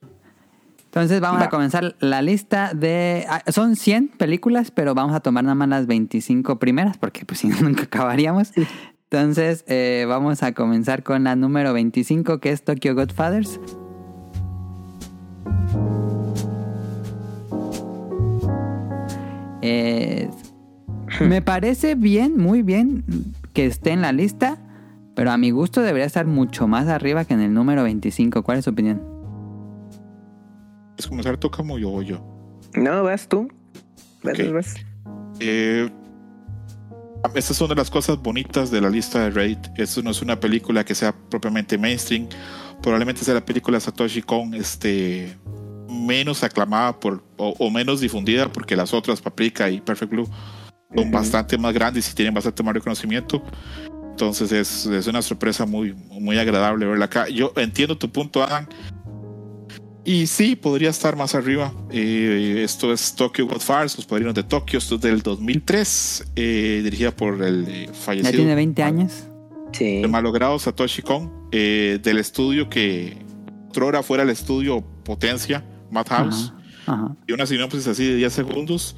[0.94, 1.46] Entonces vamos Va.
[1.46, 3.24] a comenzar la lista de...
[3.26, 7.40] ah, Son 100 películas, pero vamos a tomar nada más las 25 primeras, porque pues
[7.40, 8.52] si no, nunca acabaríamos.
[9.10, 13.58] Entonces eh, vamos a comenzar con la número 25, que es Tokyo Godfathers.
[19.62, 20.28] Eh,
[21.20, 23.04] me parece bien, muy bien
[23.52, 24.58] que esté en la lista,
[25.14, 28.42] pero a mi gusto debería estar mucho más arriba que en el número 25.
[28.42, 29.11] ¿Cuál es su opinión?
[31.06, 32.24] Comenzar toca muy yo yo.
[32.74, 33.48] No, vas tú.
[34.22, 34.52] Vas, Ok.
[34.52, 34.74] vas.
[35.40, 35.90] Eh,
[37.34, 39.58] esta es una de las cosas bonitas de la lista de Raid.
[39.76, 42.28] Esto no es una película que sea propiamente mainstream.
[42.82, 45.36] Probablemente sea la película de Satoshi Kon este,
[45.88, 50.28] menos aclamada por, o, o menos difundida porque las otras, Paprika y Perfect Blue,
[50.94, 51.12] son Ujú.
[51.12, 53.42] bastante más grandes y tienen bastante más reconocimiento.
[54.10, 57.28] Entonces es, es una sorpresa muy, muy agradable verla acá.
[57.28, 58.66] Yo entiendo tu punto, Adam.
[60.04, 61.72] Y sí, podría estar más arriba.
[61.90, 64.78] Eh, esto es Tokyo Godfathers, Los Padrinos de Tokio.
[64.78, 68.32] Esto es del 2003, eh, dirigida por el eh, Ya fallecido.
[68.32, 69.12] tiene 20 años.
[69.72, 70.00] Sí.
[70.02, 73.16] El malogrado Satoshi Kon, eh, del estudio que
[73.70, 76.52] otrora fuera el estudio Potencia, Madhouse.
[76.86, 77.16] Ajá, ajá.
[77.28, 78.96] Y una sinopsis así de 10 segundos.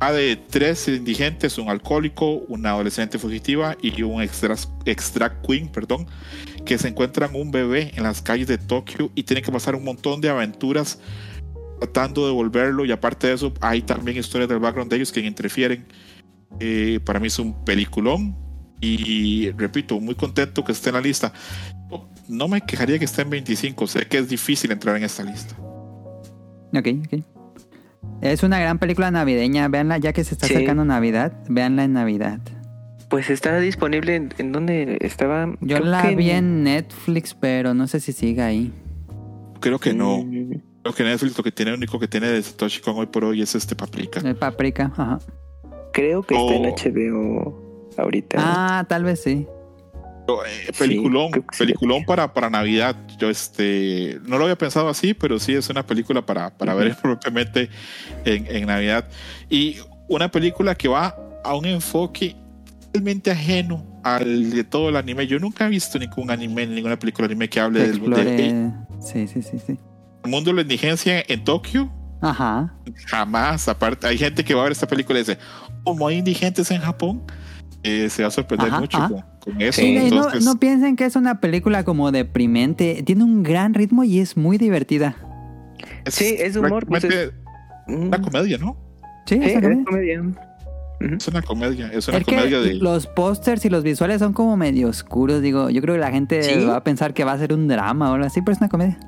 [0.00, 6.06] A de tres indigentes, un alcohólico, una adolescente fugitiva y un extra, extra queen, perdón,
[6.64, 9.84] que se encuentran un bebé en las calles de Tokio y tienen que pasar un
[9.84, 10.98] montón de aventuras
[11.80, 12.84] tratando de devolverlo.
[12.84, 15.86] Y aparte de eso, hay también historias del background de ellos que interfieren.
[16.60, 18.36] Eh, para mí es un peliculón.
[18.80, 21.32] Y repito, muy contento que esté en la lista.
[22.28, 23.86] No me quejaría que esté en 25.
[23.86, 25.54] Sé que es difícil entrar en esta lista.
[26.72, 27.22] Ok, ok.
[28.20, 29.68] Es una gran película navideña.
[29.68, 30.54] Véanla ya que se está Sí.
[30.54, 31.32] acercando Navidad.
[31.48, 32.40] Véanla en Navidad.
[33.14, 35.46] Pues está disponible en, en donde estaba.
[35.60, 38.72] Yo creo la que vi en Netflix, pero no sé si siga ahí.
[39.60, 40.24] Creo que no.
[40.24, 43.06] Mm, Creo que Netflix lo que tiene, lo único que tiene de Satoshi Kon hoy
[43.06, 44.18] por hoy es este Paprika.
[44.18, 45.20] El Paprika, ajá.
[45.92, 46.74] Creo que está en Oh.
[46.74, 48.36] HBO ahorita.
[48.40, 49.46] Ah, tal vez sí.
[50.26, 51.58] Pero, eh, peliculón, sí.
[51.60, 52.96] peliculón para, para Navidad.
[53.16, 56.96] Yo este no lo había pensado así, pero sí es una película para, para ver
[57.00, 57.70] propiamente
[58.24, 59.08] en, en Navidad.
[59.48, 59.76] Y
[60.08, 62.34] una película que va a un enfoque
[62.94, 65.26] totalmente ajeno al de todo el anime.
[65.26, 68.24] Yo nunca he visto ningún anime, ninguna película anime que hable Que del, explore...
[68.24, 69.78] del Sí, sí, sí, sí.
[70.24, 71.92] mundo de la indigencia en Tokio.
[72.22, 72.72] Ajá.
[73.06, 73.68] Jamás.
[73.68, 75.38] Aparte, hay gente que va a ver esta película y dice,
[75.82, 77.22] como hay indigentes en Japón,
[77.82, 79.08] eh, se va a sorprender Ajá, mucho ajá.
[79.08, 79.80] con, con eso.
[79.80, 83.02] Sí, Y no, Entonces, no piensen que es una película como deprimente.
[83.04, 85.16] Tiene un gran ritmo y es muy divertida.
[86.06, 87.04] Sí, es humor, pues,
[87.86, 88.78] Mm, una comedia, ¿no?
[89.26, 90.38] Sí, sí, es bien.
[91.18, 92.74] Es una comedia, es una Es que comedia de...
[92.74, 95.42] los pósters y los visuales son como medio oscuros.
[95.42, 96.64] Digo, yo creo que la gente ¿Sí?
[96.64, 98.68] va a pensar que va a ser un drama o algo así, pero es una
[98.68, 98.98] comedia.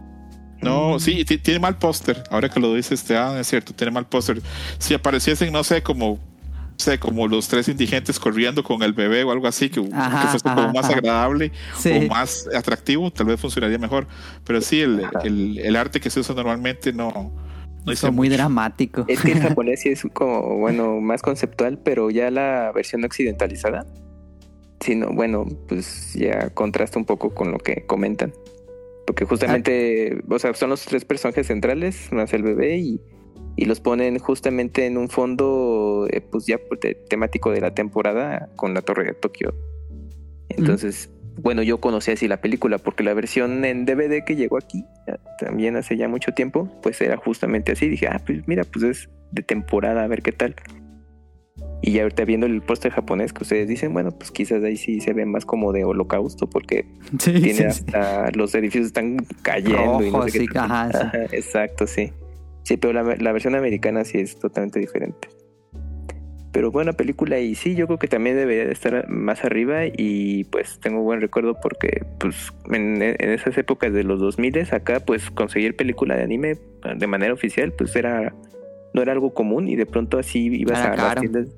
[0.62, 2.22] No, sí, ti- tiene mal póster.
[2.30, 4.40] Ahora que lo dices, este, ah, es cierto, tiene mal póster.
[4.78, 9.22] Si apareciesen, no sé, como, no sé, como los tres indigentes corriendo con el bebé
[9.22, 10.94] o algo así, que, Ajá, que fuese como ajá, más ajá.
[10.94, 11.90] agradable Sí.
[11.92, 14.06] o más atractivo, tal vez funcionaría mejor.
[14.44, 17.32] Pero sí, el, el, el arte que se usa normalmente no,
[17.94, 18.38] Son muy mucho.
[18.38, 19.05] dramático.
[19.07, 23.87] Es que el japonés sí es como, bueno, más conceptual, pero ya la versión occidentalizada,
[24.81, 28.33] sí, no, bueno, pues ya contrasta un poco con lo que comentan.
[29.07, 33.01] Porque justamente, o sea, son los tres personajes centrales, más el bebé, y,
[33.55, 38.51] y los ponen justamente en un fondo, eh, pues ya te- temático de la temporada
[38.57, 39.55] con la Torre de Tokio.
[40.49, 41.11] Entonces,
[41.42, 44.85] bueno, yo conocí así la película porque la versión en DVD que llegó aquí,
[45.38, 47.88] también hace ya mucho tiempo, pues era justamente así.
[47.88, 50.55] Dije, ah, pues mira, pues es de temporada, a ver qué tal.
[51.83, 55.01] Y ya ahorita viendo el póster japonés que ustedes dicen, bueno, pues quizás ahí sí
[55.01, 56.87] se ve más como de holocausto porque
[57.18, 57.64] Sí, tiene sí, sí.
[57.64, 60.88] hasta los edificios están cayendo y no sé qué ajá.
[60.94, 62.12] Ajá, exacto, sí.
[62.62, 65.29] Sí, pero la, la versión americana sí es totalmente diferente.
[66.57, 70.45] Pero buena película y sí, yo creo que también debería de estar más arriba y
[70.45, 75.31] pues tengo buen recuerdo porque pues en, en esas épocas de los 2000 acá pues
[75.31, 76.59] conseguir película de anime
[76.97, 78.35] de manera oficial pues era
[78.95, 81.49] no era algo común y de pronto así ibas a las tiendas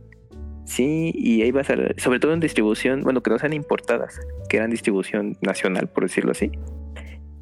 [0.64, 4.58] Sí, y ahí vas a, sobre todo en distribución, bueno, que no sean importadas, que
[4.58, 6.50] eran distribución nacional, por decirlo así.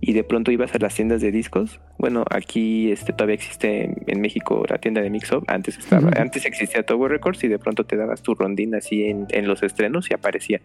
[0.09, 1.81] Y de pronto ibas a las tiendas de discos.
[1.99, 5.43] Bueno, aquí este todavía existe en, en México la tienda de Mix Up.
[5.49, 9.27] Antes estaba, antes existía Tower Records y de pronto te dabas tu rondín así en,
[9.31, 10.61] en los estrenos y aparecía.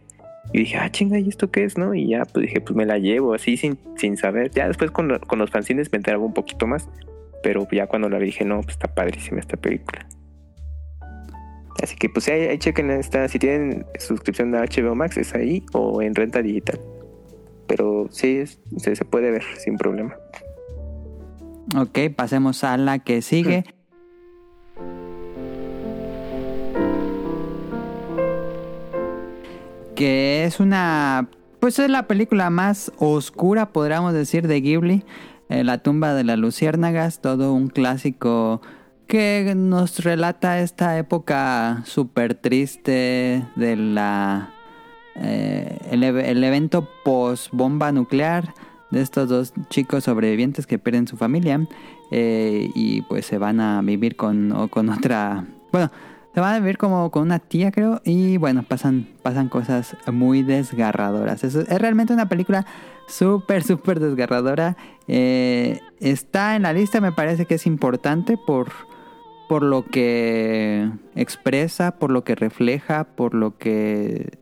[0.53, 1.75] Y dije, ah, chinga, ¿y esto qué es?
[1.75, 1.95] ¿No?
[1.95, 4.51] Y ya, pues dije, pues me la llevo así sin, sin saber.
[4.51, 6.87] Ya después con, con los fanzines me enteraba un poquito más.
[7.41, 10.05] Pero ya cuando la vi dije, no, pues está padrísima esta película.
[11.81, 15.63] Así que pues ahí, ahí chequen esta, si tienen suscripción de HBO Max es ahí
[15.73, 16.79] o en renta digital.
[17.71, 18.43] Pero sí,
[18.75, 20.13] se puede ver sin problema.
[21.77, 23.63] Ok, pasemos a la que sigue.
[29.95, 31.29] Que es una.
[31.61, 35.05] Pues es la película más oscura, podríamos decir, de Ghibli.
[35.47, 38.61] Eh, la tumba de las luciérnagas, todo un clásico
[39.07, 44.55] que nos relata esta época súper triste de la.
[45.15, 48.53] Eh, el, ev- el evento post bomba nuclear
[48.91, 51.65] de estos dos chicos sobrevivientes que pierden su familia
[52.11, 55.89] eh, y pues se van a vivir con, con otra, bueno,
[56.33, 60.43] se van a vivir como con una tía creo y bueno, pasan, pasan cosas muy
[60.43, 61.43] desgarradoras.
[61.43, 62.65] Es, es realmente una película
[63.07, 64.77] súper, súper desgarradora.
[65.07, 68.71] Eh, está en la lista, me parece que es importante por,
[69.49, 74.39] por lo que expresa, por lo que refleja, por lo que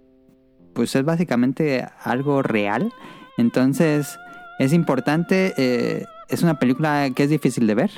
[0.79, 2.93] pues es básicamente algo real.
[3.37, 4.17] Entonces
[4.59, 7.91] es importante, eh, es una película que es difícil de ver.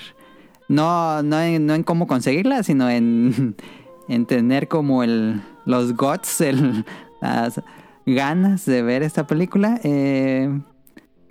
[0.68, 3.56] No, no, en, no en cómo conseguirla, sino en,
[4.10, 6.84] en tener como el, los guts, el,
[7.22, 7.62] las
[8.08, 9.80] ganas de ver esta película.
[9.84, 10.50] Eh,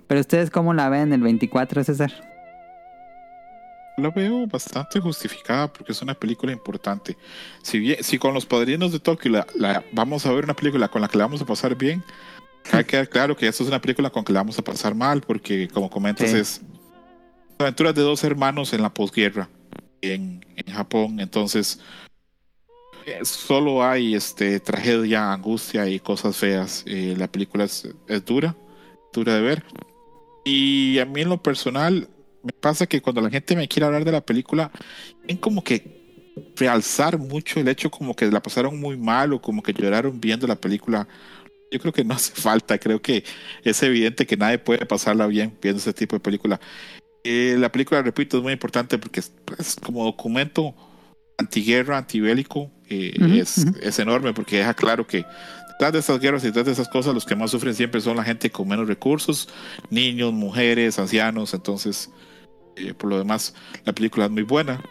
[0.07, 2.30] pero ustedes cómo la ven el 24, César?
[4.01, 7.15] La veo bastante justificada porque es una película importante.
[7.61, 10.87] Si bien, si con los padrinos de Tokio la, la- vamos a ver una película
[10.87, 12.03] con la que la vamos a pasar bien,
[12.71, 14.63] hay que quedar claro que esto es una película con la que la vamos a
[14.63, 16.37] pasar mal porque, como comentas, Sí.
[16.37, 16.61] es
[17.59, 19.47] aventuras de dos hermanos en la posguerra
[20.01, 21.19] en, en Japón.
[21.19, 21.79] Entonces,
[23.05, 26.83] eh, solo hay este tragedia, angustia y cosas feas.
[26.87, 28.55] Eh, la película es, es dura,
[29.13, 29.63] dura de ver.
[30.43, 32.07] Y a mí en lo personal
[32.43, 34.71] me pasa que cuando la gente me quiere hablar de la película,
[35.27, 36.01] ven como que
[36.55, 40.47] realzar mucho el hecho como que la pasaron muy mal o como que lloraron viendo
[40.47, 41.07] la película.
[41.71, 43.23] Yo creo que no hace falta, creo que
[43.63, 46.59] es evidente que nadie puede pasarla bien viendo ese tipo de película.
[47.23, 50.73] Eh, la película, repito, es muy importante porque es, es como documento
[51.37, 55.25] antiguerra, antibélico, eh, es, es enorme porque deja claro que
[55.69, 58.17] detrás de estas guerras y detrás de esas cosas los que más sufren siempre son
[58.17, 59.49] la gente con menos recursos,
[59.89, 62.11] niños, mujeres, ancianos, entonces
[62.75, 63.53] eh, por lo demás
[63.85, 64.81] la película es muy buena.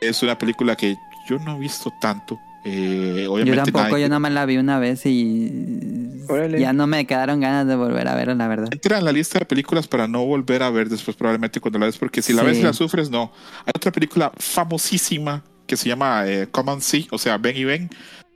[0.00, 0.96] Es una película que
[1.28, 2.38] yo no he visto tanto.
[2.64, 6.60] eh, Yo obviamente tampoco, nadie- yo nada más la vi una vez y Órale.
[6.60, 8.68] ya no me quedaron ganas de volver a verla, la verdad.
[8.70, 11.86] entra en la lista de películas para no volver a ver después probablemente cuando la
[11.86, 12.46] ves, porque si la Sí.
[12.48, 13.32] ves y la sufres, no.
[13.66, 17.64] Hay otra película famosísima que se llama eh, Come and See, o sea, Ven y
[17.64, 17.90] Ven,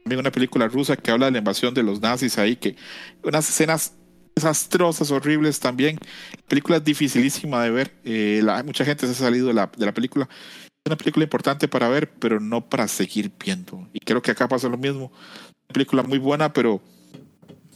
[0.05, 2.77] también una película rusa que habla de la invasión de los nazis ahí, que
[3.23, 3.95] unas escenas
[4.37, 5.99] desastrosas, horribles también,
[6.47, 9.93] película dificilísima de ver, eh, la- mucha gente se ha salido de la, de la
[9.93, 14.31] película, es una película importante para ver, pero no para seguir viendo, y creo que
[14.31, 16.83] acá pasa lo mismo, una película muy buena, pero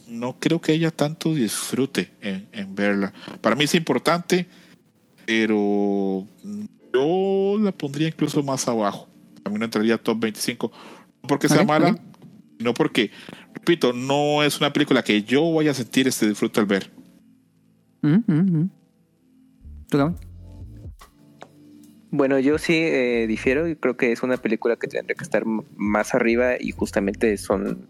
[0.07, 3.11] no creo que haya tanto disfrute en, en verla.
[3.41, 4.45] Para mí es importante,
[5.25, 6.27] pero
[6.93, 9.07] yo la pondría incluso más abajo.
[9.45, 10.69] A mí no entraría top 25.
[11.23, 11.97] No porque sea mala.
[12.61, 13.09] Sino porque,
[13.55, 16.91] repito, no es una película que yo vaya a sentir este disfrute al ver.
[18.03, 18.69] Mm, mm,
[19.91, 20.15] mm.
[22.11, 25.43] Bueno, yo sí eh, difiero y creo que es una película que tendría que estar
[25.75, 27.87] más arriba y justamente son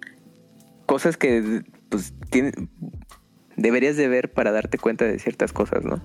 [0.86, 2.69] cosas que pues tienen,
[3.57, 6.01] deberías de ver para darte cuenta de ciertas cosas, ¿no?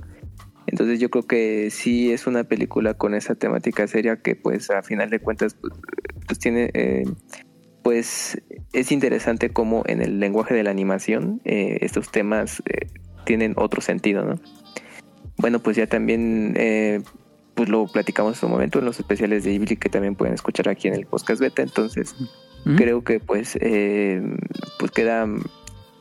[0.67, 4.83] Entonces yo creo que sí es una película con esa temática seria que pues a
[4.83, 5.73] final de cuentas pues,
[6.27, 7.05] pues, tiene eh,
[7.87, 12.89] pues es interesante cómo en el lenguaje de la animación eh, estos temas eh,
[13.25, 14.41] tienen otro sentido, ¿no?
[15.37, 17.01] Bueno, pues ya también eh,
[17.55, 20.69] pues lo platicamos en su momento en los especiales de Ghibli que también pueden escuchar
[20.69, 21.63] aquí en el podcast beta.
[21.63, 22.17] Entonces,
[22.77, 24.21] creo que pues eh,
[24.81, 25.29] pues queda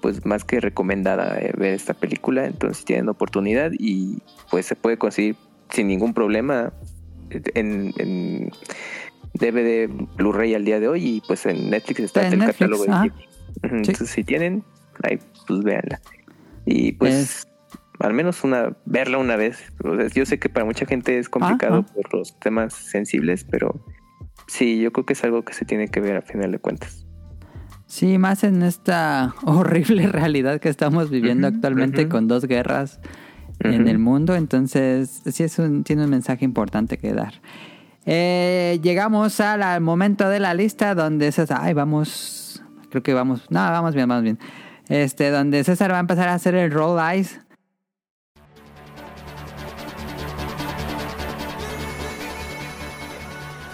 [0.01, 5.35] pues más que recomendada ver esta película entonces tienen oportunidad y pues se puede conseguir
[5.69, 6.73] sin ningún problema
[7.29, 8.49] en, en
[9.39, 12.83] DVD Blu-ray al día de hoy y pues en Netflix está En el Netflix, catálogo
[12.85, 13.09] de.
[13.09, 13.25] Ghibli.
[13.63, 14.63] Entonces si tienen
[15.03, 16.01] ahí pues véanla
[16.65, 17.47] y pues Es-
[17.99, 21.29] al menos una verla una vez O sea, yo sé que para mucha gente es
[21.29, 23.81] complicado por los temas sensibles pero
[24.47, 27.05] sí yo creo que es algo que se tiene que ver a final de cuentas
[27.87, 32.99] Sí, más en esta horrible realidad que estamos viviendo actualmente con dos guerras
[33.59, 34.35] en el mundo.
[34.35, 37.35] Entonces, sí es un, tiene un mensaje importante que dar.
[38.05, 43.41] Eh, llegamos al, al momento de la lista donde César, ay, vamos, creo que vamos,
[43.49, 44.39] no, vamos bien, vamos bien.
[44.89, 47.39] Este, donde César va a empezar a hacer el roll eyes.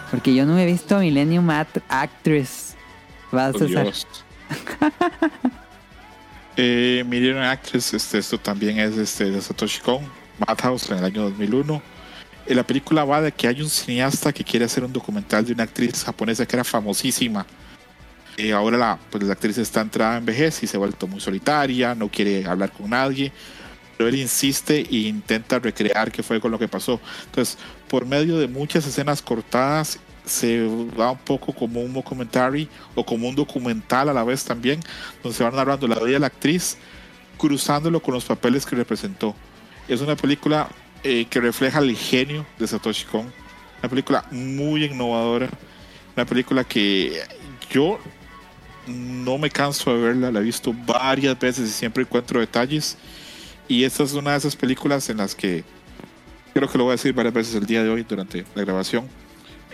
[0.09, 2.75] Porque yo no he visto Millennium Act- Actress.
[3.33, 3.83] Va, Oh, César.
[3.83, 4.07] Dios.
[6.57, 10.01] eh, Million Actress, este, esto también es este, de Satoshi Kon,
[10.45, 11.81] Madhouse en el año 2001.
[12.51, 15.53] Eh, la película va de que hay un cineasta que quiere hacer un documental de
[15.53, 17.45] una actriz japonesa que era famosísima.
[18.35, 21.21] Eh, ahora la, pues, la actriz está entrada en vejez y se ha vuelto muy
[21.21, 23.31] solitaria, no quiere hablar con nadie.
[23.97, 26.99] Pero él insiste e intenta recrear qué fue con lo que pasó.
[27.25, 30.67] Entonces, por medio de muchas escenas cortadas, se
[30.99, 34.81] va un poco como un documentary o como un documental a la vez también,
[35.23, 36.77] donde se va narrando la vida de la actriz,
[37.37, 39.35] cruzándolo con los papeles que representó.
[39.87, 40.67] Es una película
[41.03, 43.31] eh, que refleja el genio de Satoshi Kon,
[43.79, 45.49] una película muy innovadora,
[46.15, 47.21] una película que
[47.69, 47.99] yo
[48.87, 52.97] no me canso de verla, la he visto varias veces y siempre encuentro detalles.
[53.67, 55.63] Y esta es una de esas películas en las que
[56.53, 59.07] creo que lo voy a decir varias veces el día de hoy durante la grabación.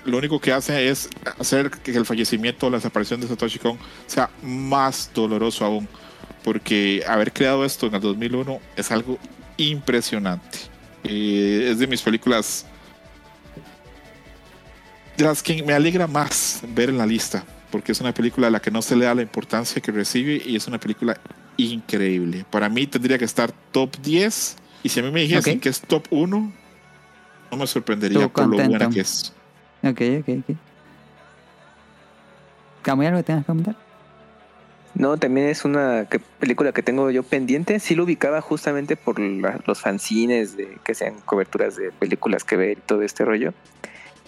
[0.06, 1.10] Lo único que hace es
[1.40, 5.88] hacer que el fallecimiento o la desaparición de Satoshi Kon sea más doloroso aún.
[6.44, 9.18] Porque haber creado esto en el 2001 es algo
[9.58, 10.77] impresionante.
[11.08, 12.66] Es de mis películas
[15.16, 17.44] de las que me alegra más ver en la lista.
[17.72, 20.42] Porque es una película a la que no se le da la importancia que recibe
[20.46, 21.20] y es una película
[21.58, 22.46] increíble.
[22.50, 24.56] Para mí tendría que estar top 10.
[24.84, 26.54] Y si a mí me dijesen que es top 1,
[27.52, 29.34] no me sorprendería por lo buena que es.
[29.84, 30.56] Ok, ok, ok.
[32.84, 33.87] ¿Camuy algo que tengas que comentar?
[34.98, 37.80] No, también es una que- película que tengo yo pendiente.
[37.80, 42.56] Sí lo ubicaba justamente por la- los fanzines de que sean coberturas de películas que
[42.58, 43.54] ver y todo este rollo.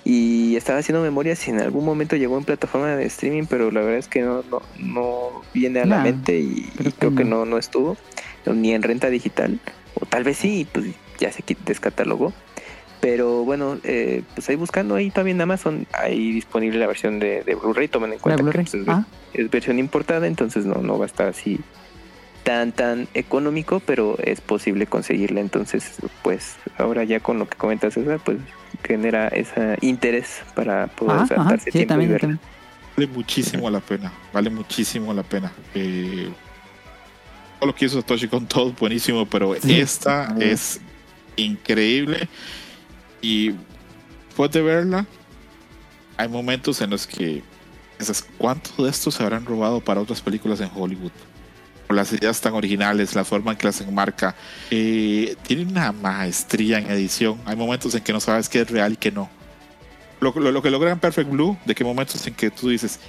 [0.05, 3.81] Y estaba haciendo memoria si en algún momento llegó en plataforma de streaming, pero la
[3.81, 7.25] verdad es que no, no, no viene a la mente y, creo y creo que
[7.25, 7.45] no.
[7.45, 7.97] no, estuvo.
[8.45, 9.59] Ni en renta digital.
[9.99, 10.85] O tal vez sí, pues
[11.19, 12.31] ya se descatalogó.
[13.01, 17.43] Pero bueno, eh, pues ahí buscando ahí también en Amazon, ahí disponible la versión de,
[17.43, 20.97] de Blu-ray, tomen en cuenta que pues, es, Ah, es versión importada, entonces no, no
[20.99, 21.59] va a estar así
[22.43, 25.39] tan tan económico, pero es posible conseguirla.
[25.39, 28.37] Entonces, pues ahora ya con lo que comenta César, pues
[28.83, 31.35] genera ese interés para poder ajá, ajá.
[31.35, 32.27] saltarse Sí, tiempo y también, verla.
[32.27, 32.39] también.
[32.97, 34.11] Vale muchísimo la pena.
[34.33, 35.51] Vale muchísimo la pena.
[35.73, 36.29] Eh,
[37.59, 39.79] todo lo que hizo Satoshi con todo buenísimo, pero Sí.
[39.79, 40.81] esta es
[41.37, 42.27] increíble.
[43.21, 43.51] Y
[44.27, 45.05] después de verla,
[46.17, 47.43] hay momentos en los que
[47.97, 51.11] piensas, ¿cuánto de esto se habrán robado para otras películas en Hollywood?
[51.87, 54.35] Por las ideas tan originales, la forma en que las enmarca.
[54.69, 57.39] Eh, tiene una maestría en edición.
[57.45, 59.29] Hay momentos en que no sabes qué es real y qué no.
[60.21, 62.99] Lo, lo- lo que logra en Perfect Blue, de que momentos en que tú dices,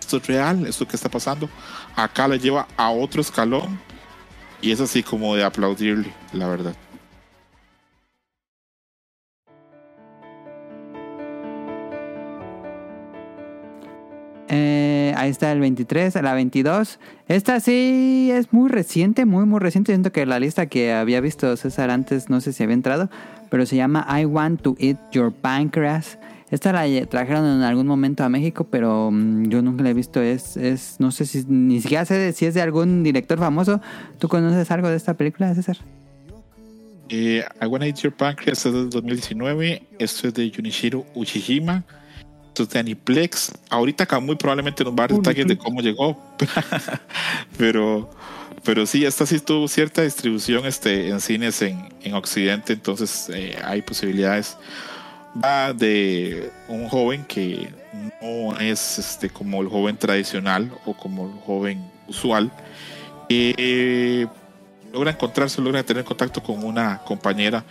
[0.00, 1.48] esto es real, esto que está pasando,
[1.94, 3.78] acá le lleva a otro escalón
[4.62, 6.74] y es así como de aplaudirle, la verdad.
[14.54, 16.98] Eh, ahí está el 23, la 22.
[17.26, 19.92] Esta sí es muy reciente, muy, muy reciente.
[19.92, 23.08] Siento que la lista que había visto César antes, no sé si había entrado,
[23.48, 26.18] pero se llama I Want to Eat Your Pancreas.
[26.50, 30.20] Esta la trajeron en algún momento a México, pero mm, yo nunca la he visto.
[30.20, 33.80] Es, es, no sé si ni siquiera sé si es de algún director famoso.
[34.18, 35.78] ¿Tú conoces algo de esta película, César?
[37.08, 39.82] Eh, I Wanna Eat Your Pancreas es del 2019.
[39.98, 41.84] Esto es de Junichiro Uchijima.
[42.54, 43.52] De Aniplex.
[43.70, 46.20] Ahorita acá muy probablemente nos va a dar detalles de cómo llegó.
[47.58, 48.10] pero,
[48.62, 52.74] pero sí, esta sí tuvo cierta distribución este, en cines en, en Occidente.
[52.74, 54.56] Entonces eh, hay posibilidades.
[55.42, 57.72] Va de un joven que
[58.20, 62.52] no es este, como el joven tradicional o como el joven usual.
[63.28, 64.28] que
[64.92, 67.64] logra encontrarse, logra tener contacto con una compañera,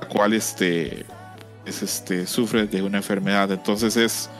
[0.00, 1.04] la cual este,
[1.66, 3.50] es, este, sufre de una enfermedad.
[3.50, 4.30] Entonces es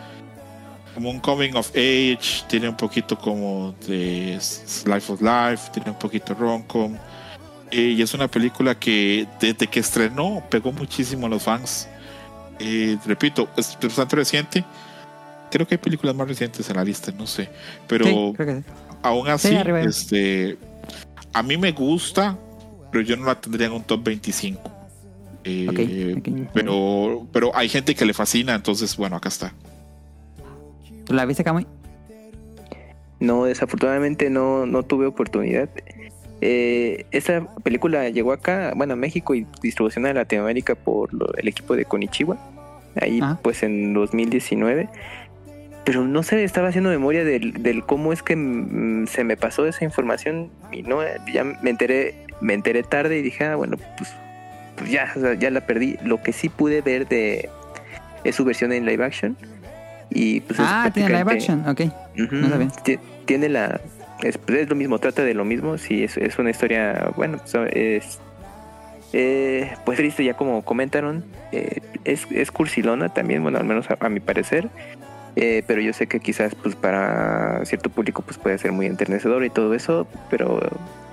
[0.95, 4.39] como un coming of age, tiene un poquito como de
[4.87, 6.97] Life of Life, tiene un poquito rom-com.
[7.71, 11.89] Eh, y es una película que desde que estrenó pegó muchísimo a los fans.
[12.59, 14.65] Eh, repito, es bastante reciente.
[15.51, 17.51] Creo que hay películas más recientes en la lista, no sé.
[17.87, 18.63] Pero Sí, que
[19.03, 19.55] aún así,
[19.87, 20.57] este,
[21.33, 22.37] a mí me gusta,
[22.91, 24.76] pero yo no la tendría en un top 25.
[25.47, 26.49] Eh, Ok, ok.
[26.53, 29.53] Pero, pero hay gente que le fascina, entonces, bueno, acá está.
[31.05, 31.67] ¿Tú la viste, Camuy?
[33.21, 35.69] No, desafortunadamente no, no tuve oportunidad.
[36.43, 41.49] Eh, esta película llegó acá, bueno, a México y distribución a Latinoamérica por lo- el
[41.49, 42.37] equipo de Konichiwa.
[43.01, 43.39] Ahí, Ah.
[43.43, 44.89] pues en 2019.
[45.85, 49.65] Pero no sé, estaba haciendo memoria del, del cómo es que mm, se me pasó
[49.67, 50.99] esa información y no,
[51.33, 54.13] ya me enteré, me enteré tarde y dije, ah, bueno, pues,
[54.77, 55.99] pues ya, o sea, ya la perdí.
[56.03, 57.49] Lo que sí pude ver de
[58.25, 59.37] es su versión en live action.
[60.11, 61.81] Y pues es Ah, tiene live action, ok.
[62.19, 62.35] Ujú.
[62.37, 62.69] No sabía.
[62.85, 63.81] Ti- Tiene la.
[64.23, 65.77] Es, pues, es lo mismo, trata de lo mismo.
[65.79, 67.11] Sí, es, es una historia.
[67.17, 68.19] Bueno, pues, es.
[69.13, 71.25] eh, pues triste, ya como comentaron.
[71.53, 74.69] eh, es, es cursilona también, bueno, al menos a, a mi parecer.
[75.37, 79.45] eh, pero yo sé que quizás, pues para cierto público, pues puede ser muy enternecedor
[79.45, 80.07] y todo eso.
[80.31, 80.61] Pero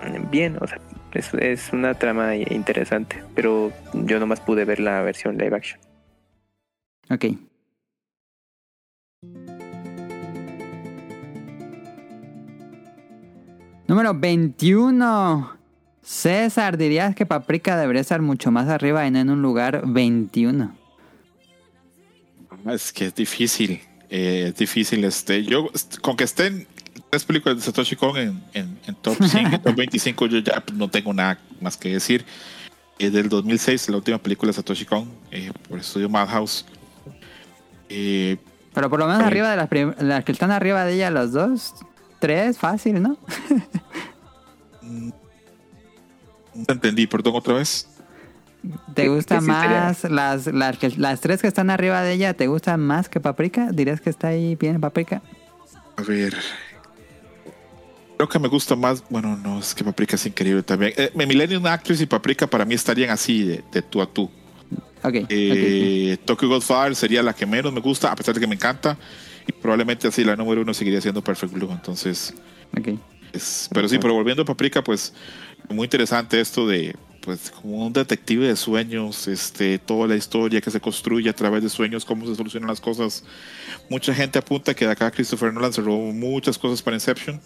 [0.07, 0.77] mm, bien, o sea,
[1.19, 3.23] es, es una trama interesante.
[3.35, 5.79] Pero yo nomás pude ver la versión live action.
[7.09, 7.25] Ok.
[13.87, 15.57] Número 21.
[16.01, 20.75] César, dirías que Paprika debería estar mucho más arriba y no en un lugar 21.
[22.65, 23.81] Es que es difícil.
[24.09, 25.03] eh, es difícil.
[25.05, 25.69] Este, yo,
[26.01, 26.67] con que estén
[27.13, 30.63] tres películas de Satoshi Kon en, en, en top 5, en top 25, yo ya
[30.73, 32.25] no tengo nada más que decir.
[32.97, 36.65] Es del 2006, la última película de Satoshi Kon, eh, por el estudio Madhouse.
[37.87, 38.37] Eh,
[38.73, 39.69] Pero por lo menos arriba de las,
[40.01, 41.75] las que están arriba de ella, los dos,
[42.19, 43.15] tres, fácil, ¿no?
[44.81, 45.13] no
[46.67, 47.87] entendí, perdón, otra vez.
[48.95, 52.01] ¿Te Que- gusta que sí sería- más las, las, que- las tres que están arriba
[52.01, 52.33] de ella?
[52.33, 53.69] ¿Te gustan más que Paprika?
[53.71, 55.21] ¿Dirías que está ahí bien Paprika?
[55.97, 56.33] A ver.
[58.23, 59.03] Creo que me gusta más.
[59.09, 60.93] Bueno, no, es que Paprika es increíble también.
[60.95, 64.23] Eh, Millennium Actress y Paprika para mí estarían así, de, de tú a tú.
[65.03, 65.15] Ok.
[65.23, 68.55] ok, Eh, Tokyo Godfather sería la que menos me gusta, a pesar de que me
[68.55, 68.97] encanta.
[69.45, 71.69] Y probablemente así la número uno seguiría siendo Perfect Blue.
[71.69, 72.33] Entonces,
[72.77, 72.87] ok.
[72.93, 72.99] ok.
[73.33, 75.13] es- pero sí, pero volviendo a Paprika, pues
[75.69, 80.71] muy interesante esto de, pues, como un detective de sueños, este, toda la historia que
[80.71, 83.25] se construye a través de sueños, cómo se solucionan las cosas.
[83.89, 87.41] Mucha gente apunta que de acá Christopher Nolan se robó muchas cosas para Inception.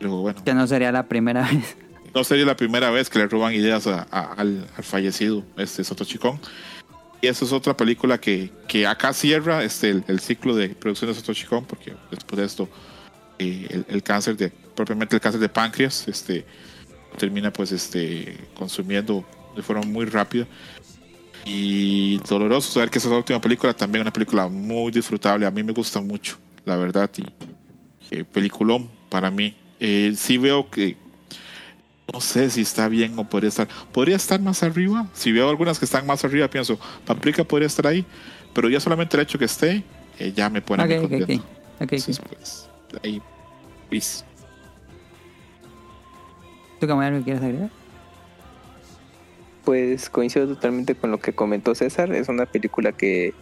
[0.00, 1.76] Pero bueno, Que no sería la primera vez.
[2.12, 5.84] no sería la primera vez que le roban ideas a- a- al, al fallecido este
[5.84, 6.40] Satoshi Kon.
[7.22, 11.10] Y esa es otra película que, que acá cierra este, el, el ciclo de producción
[11.10, 12.68] de Satoshi Kon, porque después de esto,
[13.38, 16.44] eh, el, el cáncer de, propiamente el cáncer de páncreas, este,
[17.18, 19.24] termina pues este, consumiendo
[19.54, 20.46] de forma muy rápida.
[21.44, 25.50] Y doloroso saber que esa es la última película, también una película muy disfrutable, a
[25.50, 27.24] mí me gusta mucho, la verdad, y
[28.14, 29.54] eh, peliculón para mí.
[29.80, 30.96] Eh, sí veo que
[32.12, 33.68] no sé si está bien o podría estar.
[33.92, 35.06] Podría estar más arriba.
[35.14, 38.04] Si veo algunas que están más arriba, pienso, Paprika podría estar ahí.
[38.52, 39.84] Pero ya solamente el hecho que esté,
[40.18, 41.32] eh, ya me pone Ok, muy contento.
[41.34, 41.40] ok.
[41.40, 41.92] Ok, ok.
[41.92, 42.68] Entonces, pues,
[43.02, 43.22] ahí,
[43.88, 44.24] please.
[46.80, 47.70] ¿Tú, que quieres agregar?
[49.64, 52.12] Pues coincido totalmente con lo que comentó César.
[52.12, 53.34] Es una película que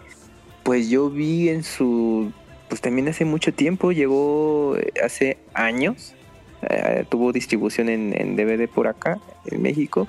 [0.64, 2.32] pues yo vi en su...
[2.68, 6.14] Pues también hace mucho tiempo, llegó eh, hace años.
[6.63, 10.07] Eh, tuvo distribución en, DVD por acá, en México.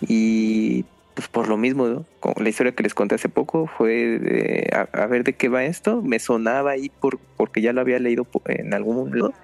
[0.00, 2.04] Y pues por lo mismo,
[2.36, 6.02] la historia que les conté hace poco fue de, a, ver de qué va esto.
[6.02, 9.34] Me sonaba ahí por, porque ya lo había leído en algún lado.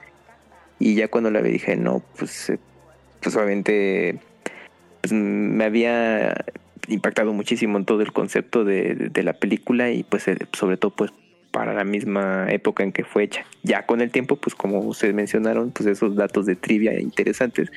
[0.79, 2.59] Y ya cuando la dije, no, pues, eh,
[3.23, 4.19] pues obviamente
[5.03, 6.45] pues, me había
[6.89, 11.13] impactado muchísimo en todo el concepto de la película y pues eh, sobre todo pues
[11.51, 13.45] para la misma época en que fue hecha.
[13.63, 17.71] Ya con el tiempo, pues como ustedes mencionaron, pues esos datos de trivia interesantes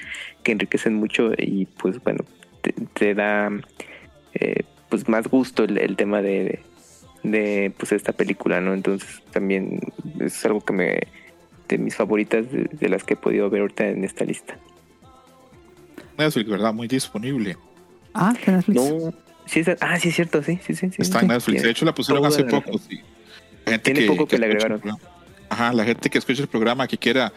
[0.44, 2.24] que enriquecen mucho y pues bueno,
[2.62, 3.50] te, te da
[4.36, 6.60] eh, pues más gusto el, el tema de,
[7.24, 8.74] de pues esta película, ¿no?
[8.74, 9.80] Entonces también
[10.20, 11.00] es algo que me
[11.68, 14.58] de mis favoritas de, de las que he podido ver ahorita en esta lista.
[16.18, 16.74] Netflix, ¿verdad?
[16.74, 17.58] Muy disponible.
[18.14, 18.76] Ah, está en Netflix.
[18.76, 19.14] No,
[19.46, 20.90] sí es, ah, sí es cierto, sí, sí, sí.
[20.98, 21.26] Está sí.
[21.26, 21.64] en Netflix.
[21.64, 22.78] De hecho, la pusieron hace poco.
[22.78, 23.02] sí.
[23.66, 25.00] La gente Tiene poco que le escucha el agregaron.
[25.50, 27.32] Ajá, la gente que escucha el programa que quiera.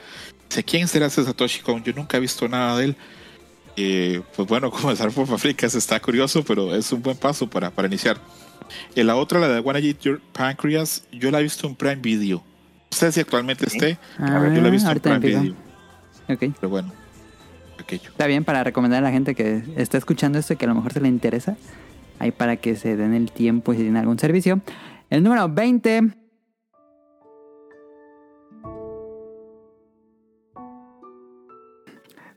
[0.48, 1.82] Sé quién será ese Satoshi Kon.
[1.82, 2.96] Yo nunca he visto nada de él.
[3.76, 7.88] Eh, pues bueno, comenzar por Paprika está curioso, pero es un buen paso para, para
[7.88, 8.16] iniciar.
[8.94, 11.96] Y la otra, la de Wanna Eat Your Pancreas, yo la he visto en Prime
[11.96, 12.38] Video.
[12.90, 13.98] No sé si actualmente esté.
[14.18, 15.18] Ah, yo lo he visto en Prime.
[15.18, 15.54] Video,
[16.28, 16.52] Ok.
[16.58, 16.92] pero bueno.
[17.88, 20.74] Está bien para recomendar a la gente que está escuchando esto y que a lo
[20.74, 21.56] mejor se le interesa.
[22.18, 24.60] Ahí para que se den el tiempo y si tienen algún servicio.
[25.08, 26.02] El número 20.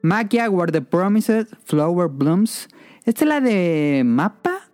[0.01, 2.67] Magia Where the Promised Flower Blooms.
[3.05, 4.69] ¿Esta es la de mapa?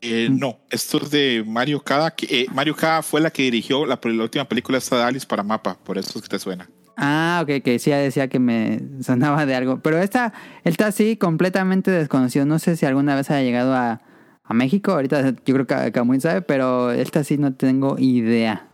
[0.00, 2.10] Eh, no, esto es de Mario Kada.
[2.10, 5.26] que, eh, Mario Kada fue la que dirigió la, la última película esta de Alice
[5.26, 6.68] para Mapa, por eso es que te suena.
[6.96, 9.80] Ah, ok, que sí, ya decía que me sonaba de algo.
[9.80, 10.32] Pero esta,
[10.64, 12.46] esta sí, completamente desconocido.
[12.46, 14.00] No sé si alguna vez haya llegado a,
[14.44, 14.92] a México.
[14.92, 18.68] Ahorita yo creo que Camuy sabe, pero esta sí no tengo idea.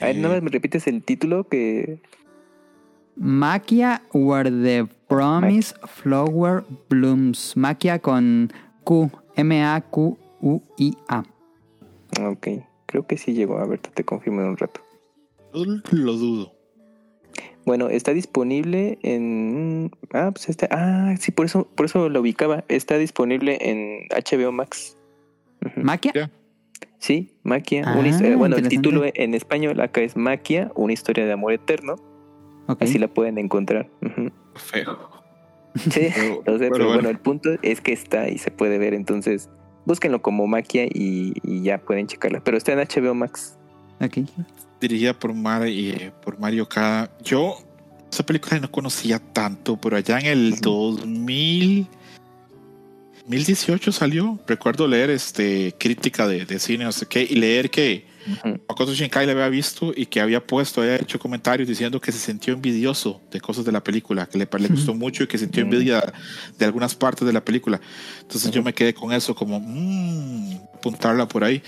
[0.00, 2.00] A ver, nada más me repites el título que.
[3.16, 7.56] Maquia Where the Promise Flower Blooms.
[7.56, 8.52] Maquia con
[8.84, 9.10] Q.
[9.36, 11.24] M-A-Q-U-I-A.
[12.22, 12.48] Ok,
[12.86, 13.58] creo que sí llegó.
[13.58, 14.80] A ver, te confirmo en un rato.
[15.92, 16.52] Lo dudo.
[17.66, 19.90] Bueno, está disponible en.
[20.12, 20.68] Ah, pues está.
[20.70, 22.64] Ah, sí, por eso, por eso lo ubicaba.
[22.68, 24.96] Está disponible en HBO Max.
[25.76, 26.30] ¿Maquia?
[26.98, 27.84] Sí, Maquia.
[27.86, 31.52] Ah, una historia- bueno, el título en español acá es Maquia, una historia de amor
[31.52, 31.96] eterno.
[32.66, 32.82] Ok.
[32.82, 33.88] Así la pueden encontrar.
[34.54, 34.98] Feo.
[35.76, 36.92] Sí, Pero- sé, pero pero, bueno.
[36.94, 38.94] bueno, el punto es que está y se puede ver.
[38.94, 39.48] Entonces,
[39.84, 42.40] búsquenlo como Maquia y, y ya pueden checarla.
[42.42, 43.58] Pero está en HBO Max.
[44.00, 44.18] Ok.
[44.80, 47.10] Dirigida por, Mar, eh, por Mario Kada.
[47.22, 47.58] Yo
[48.10, 51.86] esa película no conocía tanto, pero allá en el 2000,
[53.24, 54.38] 2018 salió.
[54.46, 58.60] Recuerdo leer este crítica de, de cine, no sé qué, y leer que Ujú.
[58.68, 62.18] Makoto Shinkai la había visto y que había puesto, había hecho comentarios diciendo que se
[62.18, 65.62] sintió envidioso de cosas de la película, que le, le gustó mucho y que sintió
[65.62, 66.12] envidia
[66.58, 67.80] de algunas partes de la película.
[68.20, 71.62] Entonces yo me quedé con eso, como mmm, apuntarla por ahí.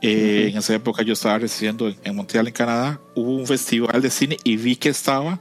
[0.00, 0.50] Eh, Ujú.
[0.52, 3.00] En esa época yo estaba residiendo en, en Montreal, en Canadá.
[3.14, 5.40] Hubo un festival de cine y vi que estaba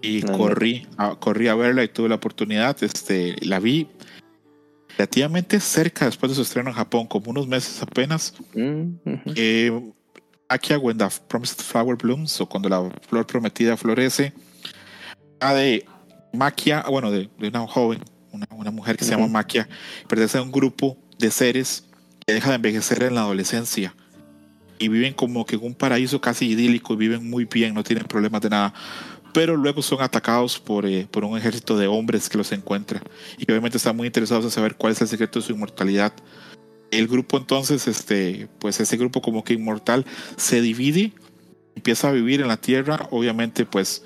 [0.00, 2.76] y Ah, corrí, a, corrí a verla y tuve la oportunidad.
[2.82, 3.86] Este, la vi
[4.98, 8.34] relativamente cerca después de su estreno en Japón, como unos meses apenas.
[8.54, 9.32] Mm, ujú.
[9.36, 9.92] Eh,
[10.48, 14.32] Akia When the Promised Flower Blooms o cuando la flor prometida florece.
[15.40, 15.86] Ah, de
[16.32, 18.00] Maquia, bueno, de, de una joven,
[18.32, 19.28] una, una mujer que se llama.
[19.28, 19.68] Maquia,
[20.08, 21.84] pertenece a un grupo de seres
[22.26, 23.94] que deja de envejecer en la adolescencia
[24.78, 28.04] y viven como que en un paraíso casi idílico y viven muy bien, no tienen
[28.04, 28.74] problemas de nada.
[29.32, 33.02] Pero luego son atacados por, eh, por un ejército de hombres que los encuentra
[33.38, 36.12] y que obviamente están muy interesados en saber cuál es el secreto de su inmortalidad
[36.92, 40.04] el grupo entonces, este, pues ese grupo como que inmortal
[40.36, 41.12] se divide,
[41.74, 44.04] empieza a vivir en la tierra, obviamente pues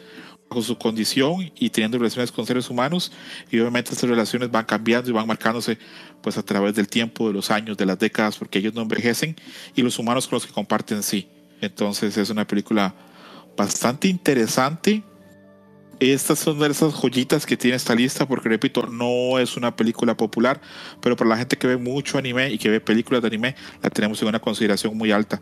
[0.48, 3.12] bajo su condición y teniendo relaciones con seres humanos
[3.50, 5.78] y obviamente estas relaciones van cambiando y van marcándose
[6.22, 9.36] pues a través del tiempo, de los años, de las décadas, porque ellos no envejecen
[9.74, 11.28] y los humanos con los que comparten sí.
[11.60, 12.94] Entonces es una película
[13.56, 15.02] bastante interesante.
[15.98, 20.14] Estas son de esas joyitas que tiene esta lista, porque repito, no es una película
[20.14, 20.60] popular,
[21.00, 23.88] pero para la gente que ve mucho anime y que ve películas de anime, la
[23.88, 25.40] tenemos en una consideración muy alta.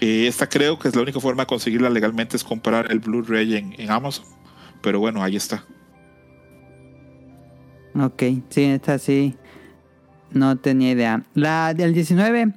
[0.00, 3.56] Eh, esta creo que es la única forma de conseguirla legalmente es comprar el Blu-ray
[3.56, 4.26] en, en Amazon,
[4.82, 5.64] pero bueno, ahí está.
[7.98, 9.36] Ok, sí, esta sí.
[10.32, 11.22] No tenía idea.
[11.34, 12.52] La del 19.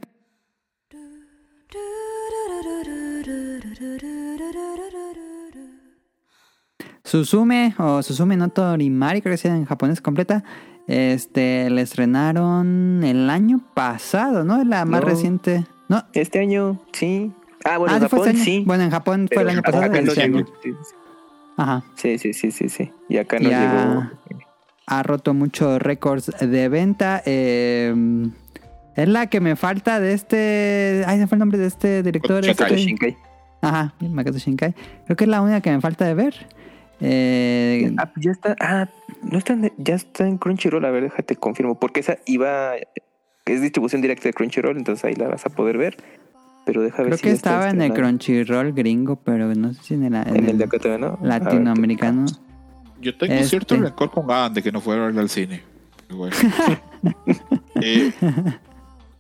[7.04, 10.44] Suzume o Suzume no Torimari, creo que sea en japonés completa.
[10.88, 14.60] Este, la estrenaron el año pasado, ¿no?
[14.62, 15.08] Es la más No.
[15.08, 15.66] reciente.
[15.88, 17.32] No, Este año, sí.
[17.64, 18.44] Ah, bueno, ah, en sí Japón este año.
[18.46, 18.64] sí.
[18.66, 19.92] Bueno, en Japón fue el año acá pasado.
[19.92, 20.40] no este llegó.
[20.64, 20.74] Sí,
[21.60, 21.84] Ajá.
[21.96, 22.92] Sí, sí, sí, sí, sí.
[23.10, 23.60] Y acá no Ya.
[23.62, 24.10] llegó.
[24.92, 27.22] ha roto muchos récords de venta.
[27.26, 27.94] eh,
[28.96, 31.04] es la que me falta de este.
[31.06, 32.42] Ay, se fue el nombre de este director.
[32.46, 33.18] Makoto este- Shinkai.
[33.62, 34.74] Ajá, Makoto Shinkai.
[35.06, 36.34] Creo que es la única que me falta de ver.
[37.02, 38.56] Eh, Ah, pues ya está.
[38.60, 38.88] Ah,
[39.22, 40.84] no está en- ya está en Crunchyroll.
[40.86, 41.80] A ver, déjate confirmo.
[41.80, 42.74] Porque esa iba.
[43.46, 45.98] Es distribución directa de Crunchyroll, entonces ahí la vas a poder ver.
[46.72, 47.94] Pero deja ver creo si que está estaba en el.
[47.94, 51.08] Crunchyroll gringo, pero no sé si en el, en En el el de acá no.
[51.08, 52.26] A ver, latinoamericano.
[53.02, 53.48] Yo tengo Este.
[53.48, 55.64] cierto rencor con Adam de que no fue a verla al cine.
[56.10, 56.36] Bueno.
[57.82, 58.12] Eh,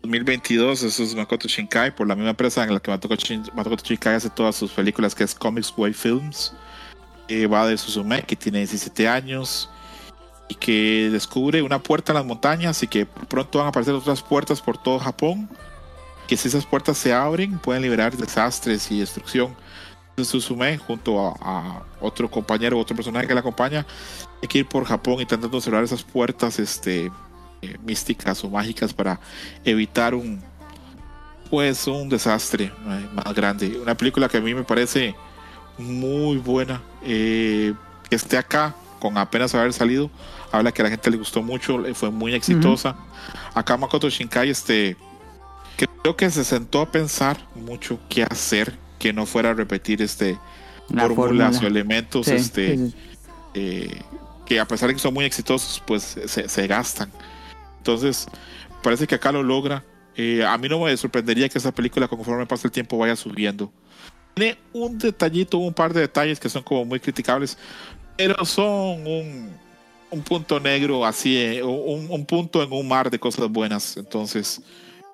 [0.02, 3.84] 2022, eso es Makoto Shinkai, por la misma empresa en la que Makoto, Shin- Makoto
[3.84, 6.54] Shinkai hace todas sus películas, que es Comics Way Films.
[7.30, 9.70] Eh, va de Suzume, que tiene 17 años
[10.50, 14.22] y que descubre una puerta en las montañas y que pronto van a aparecer otras
[14.22, 15.47] puertas por todo Japón.
[16.30, 19.56] Que si esas puertas se abren, pueden liberar desastres y destrucción.
[20.12, 23.84] Entonces Suzume, junto a, a otro compañero, otro personaje que la acompaña,
[24.40, 27.12] hay que ir por Japón intentando cerrar esas puertas este,
[27.64, 29.20] eh, místicas o mágicas para
[29.66, 30.40] evitar un
[31.50, 33.80] pues un desastre eh, más grande.
[33.82, 35.16] Una película que a mí me parece
[35.80, 36.80] muy buena.
[37.04, 37.74] eh,
[38.08, 40.12] que esté acá con apenas haber salido.
[40.52, 42.96] Habla que a la gente le gustó mucho, fue muy exitosa.
[43.56, 44.96] Acá Makoto Shinkai, este,
[45.88, 50.38] creo que se sentó a pensar mucho qué hacer, que no fuera a repetir este
[50.90, 51.60] La fórmulas fórmula.
[51.62, 52.96] o elementos Sí, este, sí, sí.
[53.54, 54.02] eh,
[54.46, 57.12] que a pesar de que son muy exitosos, pues se, se gastan.
[57.78, 58.26] Entonces,
[58.82, 59.84] parece que acá lo logra.
[60.16, 63.72] Eh, a mí no me sorprendería que esa película, conforme pasa el tiempo, vaya subiendo.
[64.34, 67.58] Tiene un detallito, un par de detalles que son como muy criticables,
[68.18, 69.50] pero son un,
[70.10, 73.96] un punto negro, así, eh, un, un punto en un mar de cosas buenas.
[73.98, 74.62] Entonces,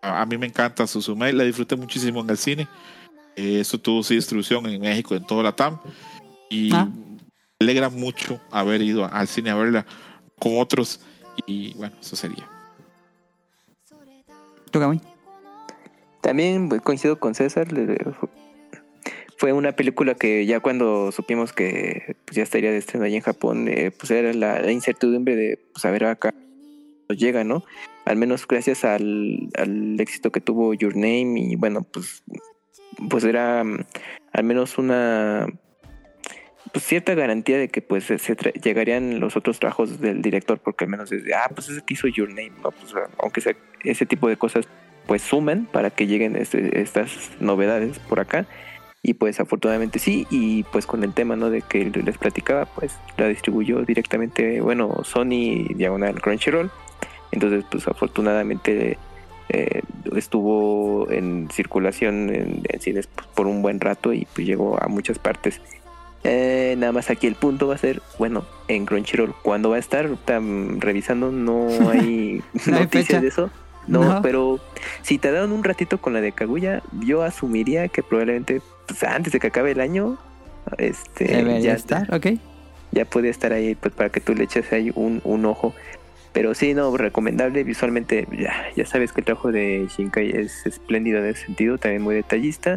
[0.05, 2.67] a, a mí me encanta Suzume, la disfruté muchísimo en el cine.
[3.35, 5.79] Eh, eso tuvo su distribución en México, en todo la TAM.
[6.49, 6.85] Y Ah.
[6.85, 7.27] me
[7.59, 9.85] alegra mucho haber ido al cine a verla
[10.39, 11.01] con otros.
[11.45, 12.47] Y bueno, eso sería.
[16.21, 17.67] También pues, coincido con César.
[19.37, 23.21] Fue una película que ya cuando supimos que pues, ya estaría de estreno ahí en
[23.21, 26.33] Japón, eh, pues era la, la incertidumbre de pues, a ver acá
[27.09, 27.63] nos llega, ¿no?
[28.05, 32.23] Al menos gracias al, al éxito que tuvo Your Name y bueno, pues,
[33.09, 33.85] pues era mm,
[34.33, 35.47] al menos una
[36.71, 40.91] pues, cierta garantía de que pues se, llegarían los otros trabajos del director porque al
[40.91, 44.27] menos desde ah pues ese que hizo Your Name no pues aunque sea ese tipo
[44.27, 44.67] de cosas
[45.07, 48.45] pues sumen para que lleguen este- estas novedades por acá.
[49.01, 52.97] Y pues afortunadamente sí y pues con el tema no de que les platicaba pues
[53.17, 56.71] la distribuyó directamente bueno Sony diagonal Crunchyroll
[57.36, 58.97] entonces pues afortunadamente
[59.49, 59.81] eh,
[60.15, 64.88] estuvo en circulación en, en cines pues, por un buen rato y pues llegó a
[64.88, 65.61] muchas partes
[66.27, 69.79] eh, nada más aquí el punto va a ser, bueno, en Crunchyroll, ¿cuándo va a
[69.79, 70.09] estar?
[70.79, 73.51] Revisando, no hay No hay noticias de eso.
[73.88, 74.21] No, No.
[74.23, 74.59] pero
[75.03, 79.33] si te dan un ratito con la de Kaguya, yo asumiría que probablemente pues, antes
[79.33, 80.17] de que acabe el año,
[80.79, 82.39] este, ya, estar, ok.
[82.91, 85.75] ya puede estar ahí pues para que tú le eches ahí un, un ojo.
[86.36, 91.19] Pero sí, no, recomendable visualmente, ya, ya sabes que el trabajo de Shinkai es espléndido
[91.19, 92.75] en ese sentido, también muy detallista.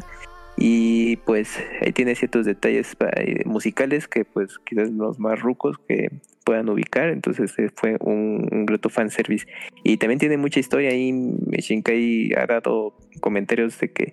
[0.56, 6.08] Y pues ahí tiene ciertos detalles eh, musicales que pues quizás los más rucos que
[6.44, 7.08] puedan ubicar.
[7.10, 9.46] Entonces eh, fue un, un grato fanservice.
[9.82, 11.12] Y también tiene mucha historia ahí.
[11.58, 14.12] Shinkai ha dado comentarios de que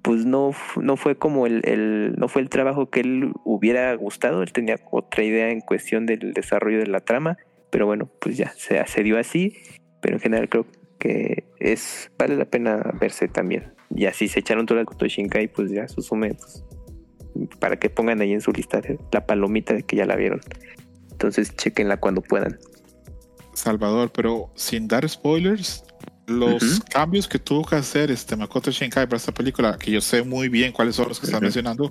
[0.00, 4.42] pues no, no fue como el, el- no fue el trabajo que él hubiera gustado.
[4.42, 7.36] Él tenía otra idea en cuestión del desarrollo de la trama.
[7.70, 9.56] Pero bueno, pues ya se, se dio así.
[10.00, 10.66] Pero en general creo
[10.98, 13.72] que es vale la pena verse también.
[13.94, 16.64] Y así se echaron toda la de Shinkai, pues ya Susume, pues,
[17.58, 18.80] para que pongan ahí en su lista
[19.12, 20.40] la palomita de que ya la vieron.
[21.10, 22.58] Entonces chequenla cuando puedan.
[23.54, 25.84] Salvador, pero sin dar spoilers,
[26.26, 30.22] los cambios que tuvo que hacer este Makoto Shinkai para esta película, que yo sé
[30.22, 31.86] muy bien cuáles son los que están mencionando,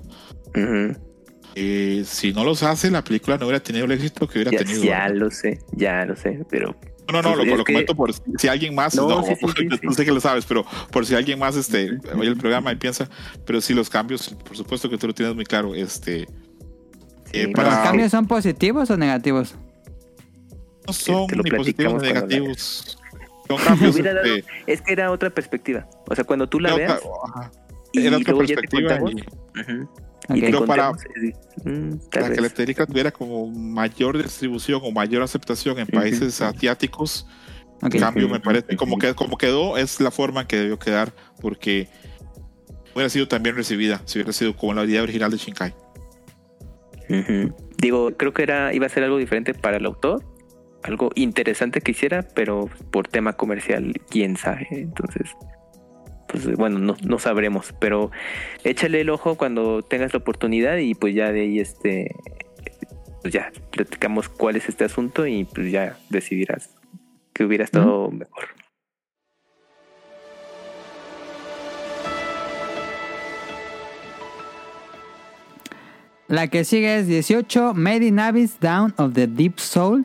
[0.54, 1.17] Ujú.
[1.60, 4.58] Eh, si no los hace, la película no hubiera tenido el éxito que hubiera Ya,
[4.58, 4.84] tenido.
[4.84, 5.14] ya ¿verdad?
[5.16, 6.76] lo sé, ya lo sé, pero
[7.10, 9.22] No, no, no, Pues lo, es lo que- comento por si alguien más, No, no,
[9.22, 9.94] sí, sí, sí, yo sí.
[9.96, 13.08] sé que lo sabes, pero por si alguien más este, oye el programa y piensa,
[13.46, 16.26] pero sí los cambios, por supuesto que tú lo tienes muy claro, este, eh,
[17.32, 19.54] Sí, para- ¿Los cambios son positivos o negativos?
[20.86, 22.98] no son te lo ni positivos ni negativos,
[23.48, 25.88] son cambios, hubiera dado- este, es que era otra perspectiva.
[26.08, 27.02] O sea, cuando tú la era otra- veas
[27.34, 27.50] ajá,
[27.92, 30.07] y era otra luego ya te perspectiva contamos, y-.
[30.28, 32.30] y te Pero para- mm, vez.
[32.30, 37.26] que la película tuviera como mayor distribución o mayor aceptación en países asiáticos,
[37.82, 37.94] Ok.
[37.94, 41.12] en cambio me parece como que como quedó es la forma en que debió quedar
[41.40, 41.88] porque
[42.94, 45.74] hubiera sido también recibida si hubiera sido como la idea original de Shinkai.
[47.78, 50.22] Digo, creo que era iba a ser algo diferente para el autor,
[50.82, 54.66] algo interesante que hiciera, pero por tema comercial, quién sabe.
[54.70, 55.30] Entonces,
[56.28, 58.10] pues bueno, no, no sabremos, pero
[58.62, 62.14] échale el ojo cuando tengas la oportunidad y pues ya de ahí este
[63.22, 66.70] pues ya platicamos cuál es este asunto y pues ya decidirás
[67.32, 68.44] que hubiera estado mejor.
[76.28, 80.04] La que sigue es 18, Made in Abyss Down of the Deep Soul,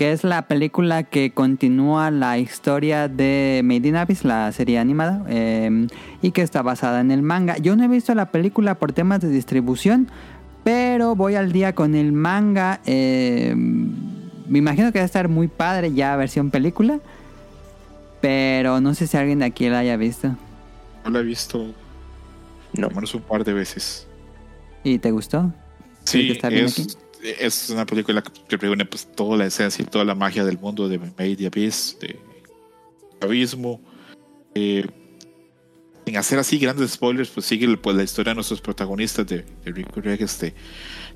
[0.00, 5.26] que es la película que continúa la historia de Made in Abyss, la serie animada,
[5.28, 5.88] eh,
[6.22, 7.58] y que está basada en el manga.
[7.58, 10.08] Yo no he visto la película por temas de distribución,
[10.64, 12.80] pero voy al día con el manga.
[12.86, 16.98] eh, me imagino que va a estar muy padre ya versión película,
[18.22, 20.34] pero no sé si alguien de aquí la haya visto.
[21.04, 21.74] Yo la he visto
[22.72, 22.88] No.
[22.88, 24.06] menos un par de veces.
[24.82, 25.52] ¿Y te gustó?
[26.04, 29.82] Sí, Sí, que está bien es, es una película que- reúne pues, toda la esencia
[29.82, 32.18] y toda la magia del mundo de Made the Abyss, de
[33.20, 33.80] Abismo.
[34.54, 34.86] Eh,
[36.06, 39.72] sin hacer así grandes spoilers, pues sigue pues, la historia de nuestros protagonistas de, de
[39.72, 40.54] Rico y Greg, este,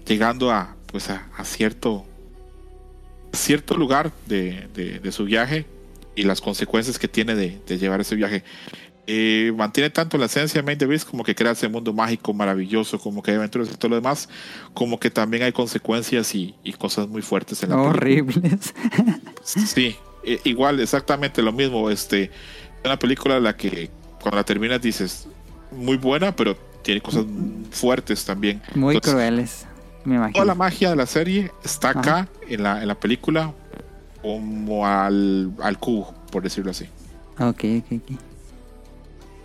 [0.07, 2.05] llegando a, pues, a cierto,
[3.33, 5.67] cierto lugar de, de- de su viaje
[6.15, 8.45] y las consecuencias que tiene de, de llevar ese viaje.
[9.07, 12.33] Eh, mantiene tanto la esencia de Main the Beast como que crea ese mundo mágico,
[12.33, 14.31] maravilloso, como que hay aventuras y todo lo demás,
[14.73, 17.99] como que también hay consecuencias y, y cosas muy fuertes en la película.
[17.99, 18.75] Horribles.
[19.45, 21.91] Sí, eh, igual, exactamente lo mismo.
[21.91, 22.31] Este,
[22.83, 23.91] una película en la que
[24.23, 25.29] cuando la terminas dices
[25.71, 27.27] muy buena, pero tiene cosas
[27.71, 28.63] fuertes también.
[28.75, 29.67] Muy Entonces, crueles,
[30.05, 30.55] me Toda la imagino.
[30.55, 33.53] magia de la serie está acá en la, en la película
[34.23, 36.87] como al, al cubo, por decirlo así.
[37.39, 38.19] Ok, ok, ok.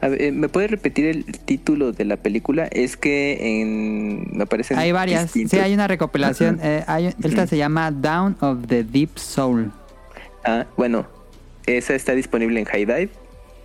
[0.02, 2.68] A ver, eh, ¿Me puedes repetir el título de la película?
[2.72, 5.24] Es que en me parecen Hay varias.
[5.26, 5.52] distintos.
[5.52, 6.60] Sí, hay una recopilación.
[6.64, 9.72] Eh, hay- esta se llama Down of the Deep Soul.
[10.46, 11.06] Ah, bueno,
[11.66, 13.10] esa está disponible en High Dive.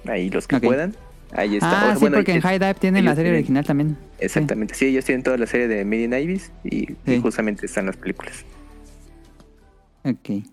[0.08, 0.94] Ahí los que puedan.
[1.32, 1.88] Ahí está.
[1.88, 3.96] Ah, O- sí, bueno, porque en High Dive tienen la serie tienen- original también.
[4.18, 4.74] Exactamente.
[4.74, 8.44] Sí, ellos tienen toda la serie de Midi Navis y, y justamente están las películas.
[10.04, 10.44] Ok.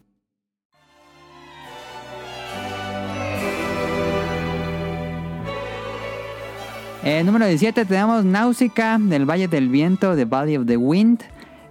[7.03, 11.21] Eh, número 17 tenemos Náusica del Valle del Viento, The Valley of the Wind.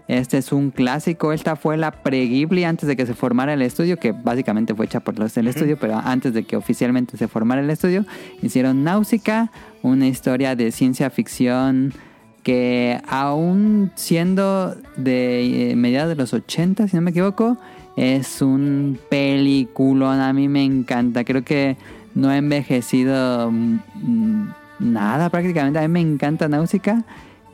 [0.08, 1.32] Este es un clásico.
[1.32, 4.98] Esta fue la pre-Ghibli antes de que se formara el estudio, que básicamente fue hecha
[4.98, 8.04] por los del estudio, pero antes de que oficialmente se formara el estudio,
[8.42, 9.52] hicieron Náusica,
[9.82, 11.94] una historia de ciencia ficción
[12.42, 17.56] que aún siendo de eh, mediados de los 80, si no me equivoco,
[17.96, 20.18] es un peliculón.
[20.18, 21.22] A mí me encanta.
[21.22, 21.76] Creo que
[22.16, 24.48] no ha envejecido mm,
[24.80, 25.78] nada prácticamente.
[25.78, 27.04] A mí me encanta Náusica.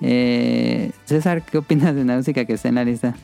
[0.00, 3.14] Eh, César, ¿qué opinas de Náusica que está en la lista?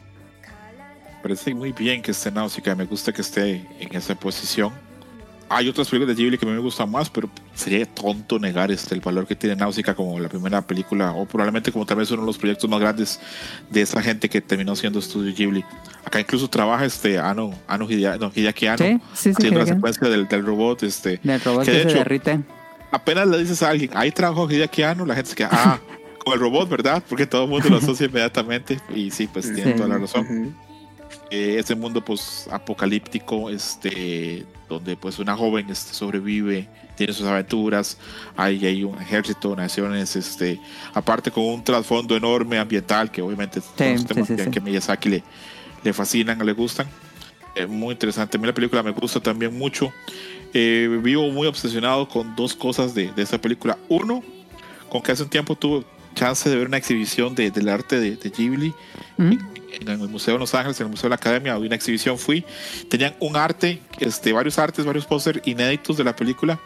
[1.22, 4.72] Parece muy bien que esté Náusica, me gusta que esté en esa posición.
[5.48, 8.70] Hay otras películas de Ghibli que a mí me gustan más, pero sería tonto negar
[8.72, 12.10] este, el valor que tiene Náusica como la primera película, o probablemente como tal vez
[12.10, 13.20] uno de los proyectos más grandes
[13.68, 15.62] de esa gente que terminó siendo Estudio Ghibli.
[16.06, 20.44] Acá incluso trabaja este Ano, Ano Hideaki, Sí, sí, sí, haciendo la secuencia del, del
[20.46, 20.82] robot.
[20.84, 22.40] Este, Del robot Que que, de se hecho- derrite.
[22.92, 25.80] Apenas le dices a alguien, ahí trabajó Hideaki Anno, la gente se queda, ah,
[26.24, 27.02] con el robot, ¿verdad?
[27.08, 29.76] Porque todo el mundo lo asocia inmediatamente, y sí, pues tiene Sí.
[29.76, 30.52] toda la razón Ujú.
[31.30, 37.98] eh, ese mundo pues apocalíptico este donde pues una joven este, sobrevive tiene sus aventuras
[38.36, 40.58] hay, hay un ejército naciones este
[40.94, 44.50] aparte con un trasfondo enorme ambiental que obviamente son los sí, temas sí, que, sí.
[44.50, 45.22] que Miyazaki le,
[45.84, 46.86] le fascinan le gustan
[47.54, 49.92] Eh, muy interesante a mí la película me gusta también mucho
[50.54, 54.22] Eh, vivo muy obsesionado con dos cosas de, de esa película uno
[54.90, 55.82] con que hace un tiempo tuve
[56.14, 58.74] chance de ver una exhibición de- del arte de, de Ghibli
[59.16, 59.32] ¿Mm?
[59.80, 62.18] en el Museo de Los Ángeles, en el Museo de la Academia, había una exhibición,
[62.18, 62.44] fui,
[62.90, 66.58] tenían un arte, este, varios artes, varios pósters inéditos de la película.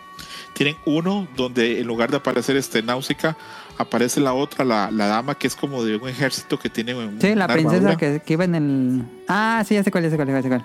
[0.54, 3.36] Tienen uno donde en lugar de aparecer este Náusica,
[3.78, 7.20] aparece la otra, la, la dama que es como de un ejército que tiene un-
[7.20, 9.02] Sí, la princesa que, que iba en el...
[9.28, 10.64] Ah, sí, ya sé cuál, ya sé cuál, ya sé cuál.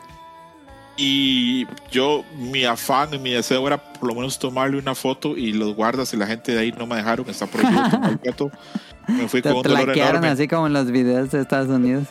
[1.03, 5.51] Y yo, mi afán y mi deseo era por lo menos tomarle una foto y
[5.51, 8.51] los guardas y la gente de ahí no me dejaron, está prohibido tomar foto.
[9.07, 10.27] Me fui Te con un dolor enorme.
[10.27, 12.07] así como en los videos de Estados Unidos.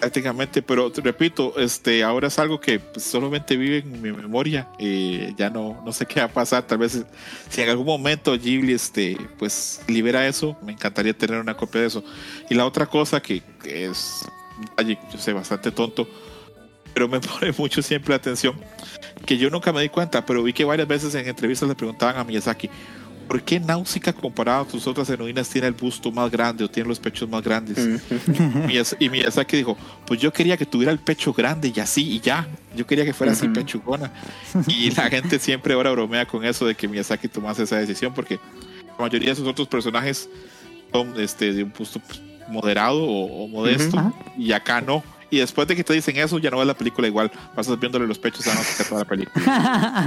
[0.00, 4.66] prácticamente, pero repito, este, ahora es algo que pues, solamente vive en mi memoria.
[4.80, 6.64] eh, ya no, no sé qué va a pasar.
[6.64, 7.04] Tal vez
[7.48, 11.86] si en algún momento Ghibli, este, pues libera eso, me encantaría tener una copia de
[11.86, 12.02] eso.
[12.50, 14.26] Y la otra cosa que, que es,
[15.12, 16.08] yo sé, bastante tonto,
[16.94, 18.54] pero me pone mucho siempre la atención,
[19.26, 22.16] que yo nunca me di cuenta, pero vi que varias veces en entrevistas le preguntaban
[22.16, 22.68] a Miyazaki.
[23.28, 26.88] ¿Por qué Náusica comparado a tus otras heroínas tiene el busto más grande o tiene
[26.88, 27.78] los pechos más grandes?
[28.66, 32.20] Miyaz- y Miyazaki dijo, pues yo quería que tuviera el pecho grande y así y
[32.20, 32.46] ya.
[32.76, 34.12] Yo quería que fuera así pechugona.
[34.66, 38.38] Y la gente siempre ahora bromea con eso de que Miyazaki tomase esa decisión porque
[38.86, 40.28] la mayoría de sus otros personajes
[40.92, 42.02] son este, de un busto
[42.48, 43.96] moderado o, o modesto
[44.36, 45.02] y acá no.
[45.32, 47.32] Y después de que te dicen eso, ya no ves la película igual.
[47.56, 49.44] Vas viéndole los pechos a Náusica toda la película.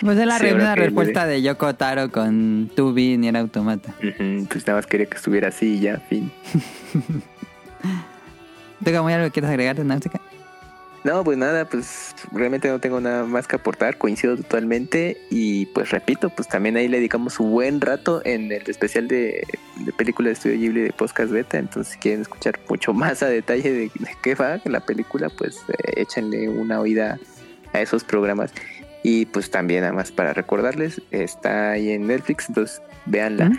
[0.00, 3.92] pues es la Sí, respuesta de Yoko Taro con Tubi ni era automata.
[3.98, 6.30] Ujú, Pues nada más quería que estuviera así y ya, fin.
[8.84, 10.20] ¿Tú como algo que quieres agregar de Náusica?
[11.06, 15.90] No, pues nada, pues realmente no tengo nada más que aportar, coincido totalmente y pues
[15.92, 19.46] repito, pues también ahí le dedicamos un buen rato en el especial de,
[19.76, 23.28] de película de Estudio Ghibli de Podcast Beta, entonces si quieren escuchar mucho más a
[23.28, 27.20] detalle de, de qué va la película, pues eh, échenle una oída
[27.72, 28.50] a esos programas
[29.04, 33.50] y pues también nada más para recordarles, está ahí en Netflix, entonces véanla.
[33.50, 33.58] ¿Mm?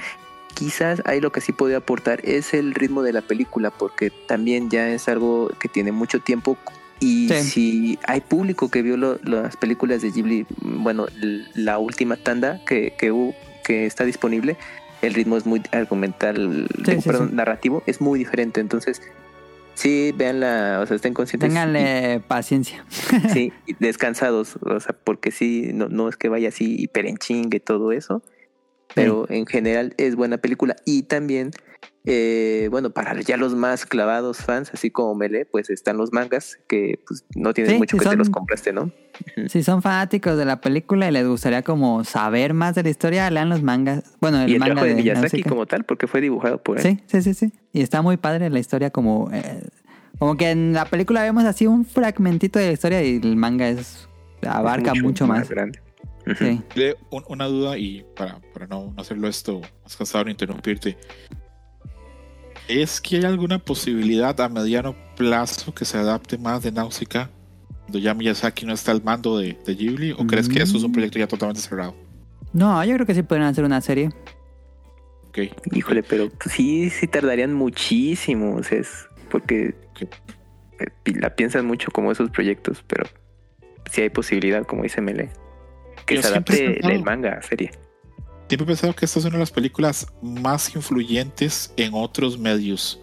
[0.53, 4.69] Quizás ahí lo que sí podría aportar es el ritmo de la película, porque también
[4.69, 6.57] ya es algo que tiene mucho tiempo.
[6.99, 7.43] Y Sí.
[7.43, 12.59] si hay público que vio lo- las películas de Ghibli, bueno, l- la última tanda
[12.65, 13.33] que, que,
[13.63, 14.57] que está disponible,
[15.03, 18.61] el ritmo es muy argumental, Sí, digo, sí, perdón, narrativo, es muy diferente.
[18.61, 19.01] Entonces,
[19.75, 21.49] sí, veanla, o sea, estén conscientes.
[21.49, 22.83] Ténganle paciencia.
[23.25, 27.05] y- sí, y descansados, o sea, porque sí, no, no es que vaya así hiper
[27.05, 28.23] en chingue todo eso,
[28.93, 30.75] pero en general es buena película.
[30.85, 31.51] Y también,
[32.05, 36.57] eh, bueno, para ya los más clavados fans, así como Mele, pues están los mangas,
[36.67, 38.91] que pues no tienes Sí, mucho que te son- los compraste, ¿no?
[39.47, 43.29] Si son fanáticos de la película y les gustaría como saber más de la historia,
[43.31, 44.15] lean los mangas.
[44.21, 46.83] Bueno, el y el manga de de Miyazaki como tal, porque fue dibujado por él.
[46.83, 47.51] Sí, sí, sí, sí.
[47.73, 49.29] Y está muy padre la historia como...
[49.33, 49.63] eh,
[50.19, 53.69] como que en la película vemos así un fragmentito de la historia y el manga
[53.69, 54.07] es
[54.47, 55.49] abarca Es mucho, más.
[55.49, 55.79] grande.
[56.35, 56.61] Sí.
[57.11, 60.97] Un- una duda y para, para no, no hacerlo esto más cansado de interrumpirte.
[62.67, 67.29] ¿Es que hay alguna posibilidad a mediano plazo que se adapte más de Náusica
[67.83, 70.11] cuando ya Miyazaki no está al mando de, de Ghibli?
[70.11, 70.93] ¿O crees que eso es un Mm.
[70.93, 71.95] proyecto ya totalmente cerrado?
[72.51, 74.09] No, yo creo que sí podrían hacer una serie.
[75.29, 75.39] Ok.
[75.71, 82.11] Híjole, pero sí, sí tardarían muchísimo, o sea, es porque eh, la piensan mucho como
[82.11, 83.05] esos proyectos, pero
[83.91, 85.29] sí hay posibilidad, como dice Mele,
[86.07, 87.69] que Yo se adapte pensado- el manga a serie.
[88.47, 92.99] Siempre he pensado que esta es una de las películas más influyentes en otros medios.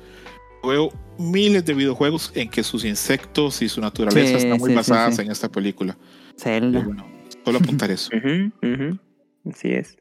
[0.66, 0.88] Veo
[1.18, 5.16] miles de videojuegos en que sus insectos y su naturaleza Sí, están muy sí, basadas
[5.16, 5.22] sí.
[5.22, 5.96] en esta película.
[6.38, 6.80] Zelda.
[6.80, 7.06] Bueno,
[7.44, 8.10] solo apuntar eso.
[8.16, 8.98] Ujú,
[9.50, 9.96] Así es.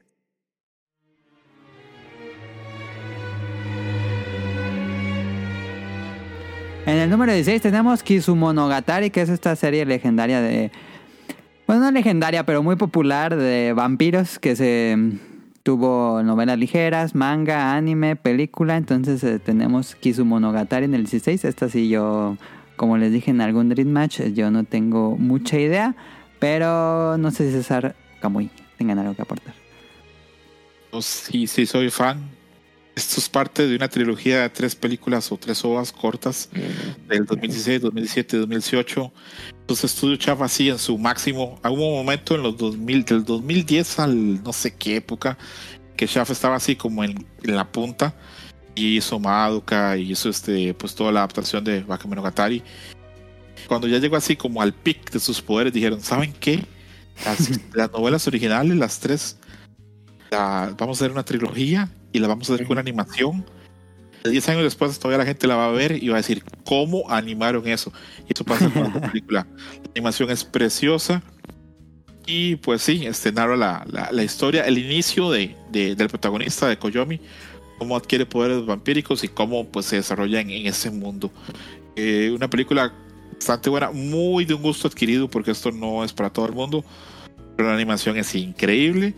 [6.86, 10.70] En el número 16 tenemos Kizumonogatari, que es esta serie legendaria de...
[11.66, 15.18] Bueno, no legendaria, pero muy popular de vampiros, que se mm,
[15.62, 18.76] tuvo novelas ligeras, manga, anime, película.
[18.76, 21.44] Entonces eh, tenemos Kizumonogatari en el 16.
[21.44, 22.36] Esta sí yo,
[22.76, 25.96] como les dije en algún Dream Match, eh, yo no tengo mucha idea.
[26.38, 29.54] Pero no sé si César Camuy tengan algo que aportar.
[31.00, 32.33] Sí, sí, soy fan.
[32.96, 36.48] Esto es parte de una trilogía de tres películas o tres ovas cortas
[37.08, 39.12] del 2016, 2017 2018.
[39.66, 41.58] Los estudios Chafa así en su máximo.
[41.64, 45.36] Hubo un momento en los 2000, del 2010 al no sé qué época,
[45.96, 48.14] que Chafa estaba así como en, en la punta
[48.76, 52.62] y hizo Madoka y hizo este, pues toda la adaptación de Bakemonogatari.
[53.66, 56.64] Cuando ya llegó así como al pic de sus poderes, dijeron, ¿saben qué?
[57.24, 59.36] Las, las novelas originales, las tres,
[60.30, 63.44] la- vamos a hacer una trilogía y la vamos a hacer con una animación.
[64.24, 67.10] Diez años después todavía la gente la va a ver y va a decir cómo
[67.10, 67.92] animaron eso.
[68.26, 69.46] Y eso pasa con la película.
[69.84, 71.22] La animación es preciosa.
[72.26, 76.66] Y pues sí, este narra la, la, la historia, el inicio de, de- del protagonista
[76.66, 77.20] de Koyomi,
[77.78, 81.30] cómo adquiere poderes vampíricos y cómo pues se desarrolla en, en ese mundo.
[81.96, 82.94] Eh, una película
[83.34, 86.82] bastante buena, muy de un gusto adquirido porque esto no es para todo el mundo,
[87.56, 89.12] pero la animación es increíble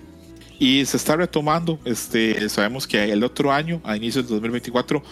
[0.58, 1.78] y se está retomando.
[1.84, 5.02] Este, sabemos que el otro año, a inicios de 2024,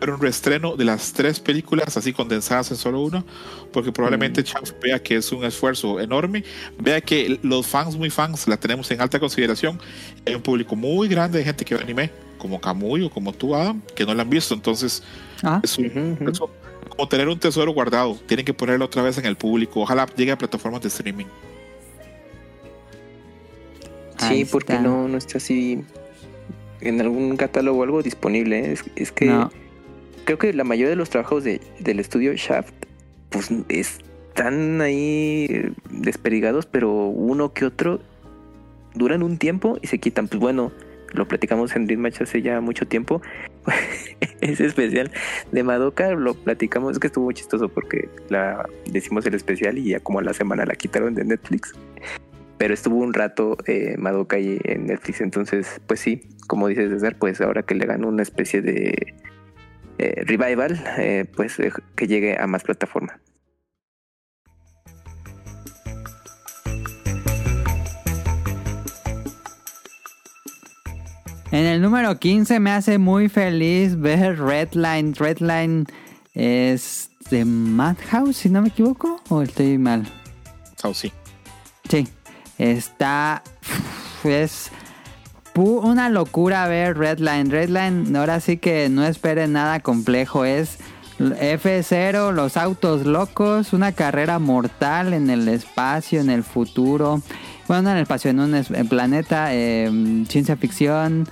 [0.00, 3.24] era un reestreno de las tres películas así condensadas en solo una,
[3.72, 6.44] porque probablemente Chav vea que es un esfuerzo enorme,
[6.78, 9.78] vea que los fans muy fans la tenemos en alta consideración.
[10.26, 13.54] Hay un público muy grande de gente que ve anime, como Kamui o como tú,
[13.54, 14.54] Adam, que no la han visto.
[14.54, 15.02] Entonces,
[15.42, 15.86] Ah, es un-
[16.30, 16.48] es un-
[16.88, 18.18] como tener un tesoro guardado.
[18.26, 19.80] Tienen que ponerlo otra vez en el público.
[19.80, 21.26] Ojalá llegue a plataformas de streaming.
[24.28, 25.82] Sí, porque no, no está así
[26.80, 28.58] en algún catálogo o algo disponible.
[28.60, 28.72] ¿eh?
[28.72, 29.50] Es, es que No.
[30.24, 32.72] creo que la mayoría de los trabajos de, del estudio Shaft,
[33.30, 38.00] pues están ahí eh, desperdigados, pero uno que otro
[38.94, 40.26] duran un tiempo y se quitan.
[40.28, 40.72] Pues bueno,
[41.12, 43.20] lo platicamos en Dream Match hace ya mucho tiempo.
[44.40, 45.10] Ese especial
[45.52, 49.90] de Madoka lo platicamos, es que estuvo muy chistoso porque la decimos el especial y
[49.90, 51.72] ya como a la semana la quitaron de Netflix.
[52.60, 57.16] Pero estuvo un rato eh, Madoka ahí en Netflix, entonces, pues sí, como dices César,
[57.18, 59.14] pues ahora que le ganó una especie de
[59.96, 63.18] eh, revival, eh, pues eh, que llegue a más plataformas.
[71.50, 75.14] En el número 15 me hace muy feliz ver Redline.
[75.14, 75.86] Redline
[76.34, 80.06] es de Madhouse, si no me equivoco, o estoy mal.
[80.82, 81.10] Oh, sí.
[81.88, 82.06] Sí,
[82.60, 83.42] está.
[84.22, 84.70] Es
[85.54, 87.50] una locura ver Redline.
[87.50, 90.44] Redline, ahora sí que no esperen nada complejo.
[90.44, 90.78] Es
[91.18, 97.22] F0, los autos locos, una carrera mortal en el espacio, en el futuro.
[97.68, 101.26] Bueno, no en el espacio, en un planeta, eh, ciencia ficción.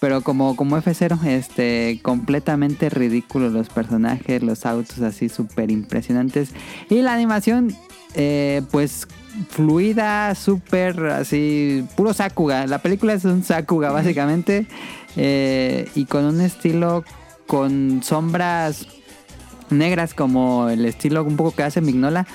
[0.00, 6.50] Pero como, como F0, este, completamente ridículo los personajes, los autos así súper impresionantes.
[6.90, 7.74] Y la animación,
[8.14, 9.06] eh, pues
[9.50, 12.66] fluida, súper así, puro Sakuga.
[12.66, 14.66] La película es un Sakuga básicamente
[15.16, 17.04] eh, y con un estilo
[17.46, 18.86] con sombras
[19.70, 22.26] negras como el estilo un poco que hace Mignola.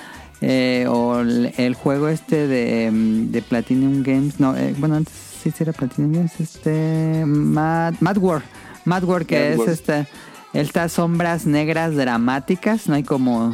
[0.41, 5.51] eh, o el, el juego este de, de Platinum Games, no, eh, bueno, antes sí
[5.51, 8.41] sí era Platinum Games, este, Mad, Mad War,
[8.85, 9.67] Mad War que Mad es War.
[9.67, 10.07] este,
[10.53, 13.53] estas sombras negras dramáticas, no hay como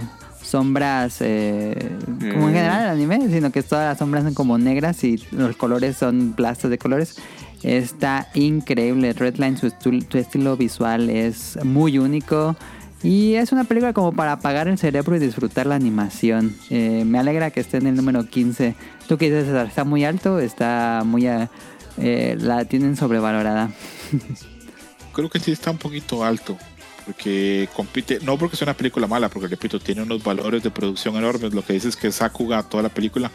[0.56, 1.98] sombras eh,
[2.32, 5.58] como en general el anime, sino que todas las sombras son como negras y los
[5.58, 7.18] colores son plastas de colores.
[7.62, 9.12] Está increíble.
[9.12, 12.56] Redline, su, su estilo visual es muy único.
[13.04, 16.56] Y es una película como para apagar el cerebro y disfrutar la animación.
[16.70, 18.76] Eh, me alegra que esté en el número 15.
[19.08, 19.54] ¿Tú qué dices?
[19.68, 20.40] ¿Está muy alto?
[20.40, 21.28] ¿Está muy...
[21.28, 21.50] a-
[21.98, 23.72] eh, la tienen sobrevalorada?
[25.14, 26.58] Creo que sí está un poquito alto.
[27.06, 31.16] Porque compite, no porque sea una película mala, porque repito, tiene unos valores de producción
[31.16, 31.54] enormes.
[31.54, 33.32] Lo que dice es que Sakuga, toda la película,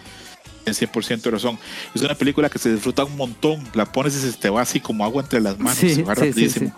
[0.67, 1.59] en 100% de razón.
[1.95, 3.63] Es una película que se disfruta un montón.
[3.75, 5.79] La pones y se te va así como agua entre las manos.
[5.79, 6.75] Sí, se va sí, sí, rapidísimo.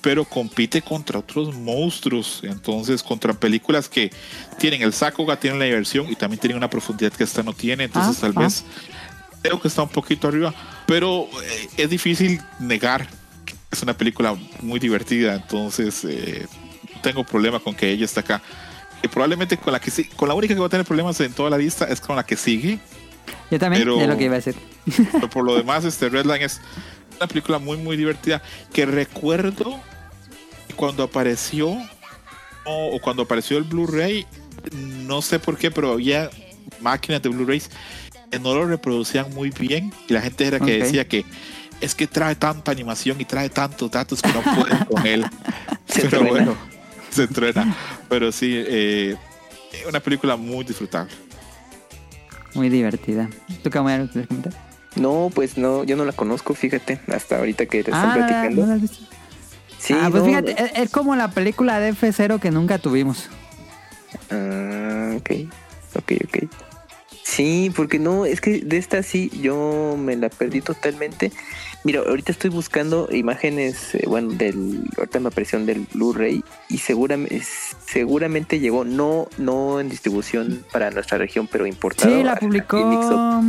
[0.00, 2.40] Pero compite contra otros monstruos.
[2.44, 4.10] Entonces, contra películas que
[4.58, 7.84] tienen el Sakuga, tienen la diversión y también tienen una profundidad que esta no tiene.
[7.84, 8.40] Entonces, Ah, tal ah.
[8.40, 8.64] vez
[9.42, 10.54] creo que está un poquito arriba.
[10.86, 13.08] Pero eh, es difícil negar
[13.70, 15.34] es una película muy divertida.
[15.34, 16.46] Entonces, eh,
[17.02, 18.42] tengo problema con que ella esté acá.
[19.02, 21.32] Y probablemente con la que sí- con la única que va a tener problemas en
[21.32, 22.78] toda la lista es con la que sigue.
[23.50, 24.54] Yo también, Pero- es lo que iba a decir.
[25.12, 26.60] Pero por lo demás, este Redline es
[27.18, 28.42] una película muy, muy divertida
[28.72, 29.80] que recuerdo
[30.76, 31.68] cuando apareció
[32.64, 34.26] o, o cuando apareció el Blu-ray,
[35.06, 36.28] no sé por qué, pero había
[36.80, 37.70] máquinas de Blu-rays
[38.30, 41.24] que no lo reproducían muy bien y la gente era que decía que
[41.80, 45.24] es que trae tanta animación y trae tantos datos que no pueden con él.
[45.86, 46.28] Se pero truena.
[46.30, 46.56] bueno,
[47.10, 47.76] se entrena.
[48.08, 49.16] Pero sí, eh,
[49.88, 51.12] una película muy disfrutable.
[52.54, 53.28] Muy divertida.
[53.62, 54.52] ¿Tú qué me quieres comentar?
[54.96, 58.20] No, pues no, yo no la conozco, fíjate, hasta ahorita que te están Ah, ¿no
[58.20, 58.60] la- platicando.
[58.62, 58.98] no la has visto?
[59.78, 63.28] Sí, ah, pues no, fíjate, es, es como la película de F0 que nunca tuvimos.
[64.30, 65.30] Ah, ok,
[65.94, 66.38] ok, ok.
[67.22, 71.32] Sí, porque no, es que de esta sí, yo me la perdí totalmente.
[71.84, 77.42] Mira, ahorita estoy buscando imágenes, eh, bueno, del, ahorita me aparecieron del Blu-ray y seguramente,
[77.86, 82.12] seguramente llegó, no, no en distribución para nuestra región, pero importado.
[82.16, 83.40] Sí, la publicó.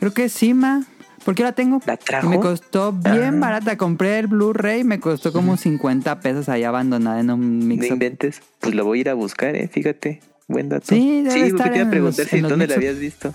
[0.00, 0.84] Creo que Sima.
[1.24, 1.80] Porque la tengo.
[1.86, 2.28] ¿La trajo?
[2.28, 3.40] me costó bien Ah.
[3.40, 3.76] barata.
[3.76, 4.84] Compré el Blu-ray.
[4.84, 8.42] Me costó como 50 pesos ahí abandonada en un No mix inventes.
[8.60, 10.20] Pues la voy a ir a buscar, eh, fíjate.
[10.46, 10.86] Buen dato.
[10.88, 13.34] Sí, debe sí estar porque te iba a preguntar los- si dónde la habías visto.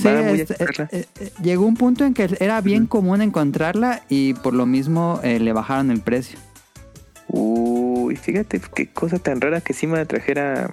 [0.00, 4.54] Sí, este, eh, eh, llegó un punto en que era bien común encontrarla y por
[4.54, 6.38] lo mismo eh, le bajaron el precio.
[7.28, 10.72] Uy, fíjate qué cosa tan rara que Sima trajera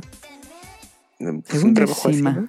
[1.19, 2.21] mm, pues, un trabajo así.
[2.21, 2.47] ¿no?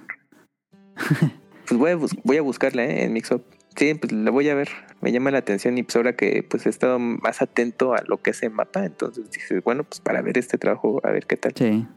[1.67, 3.43] Pues voy a, voy a buscarla en Mixup.
[3.75, 4.69] Sí, pues la voy a ver.
[5.01, 8.21] Me llama la atención y pues ahora que pues he estado más atento a lo
[8.21, 11.37] que es el mapa, entonces dije, bueno, pues para ver este trabajo, a ver qué
[11.37, 11.53] tal.
[11.55, 11.87] Sí.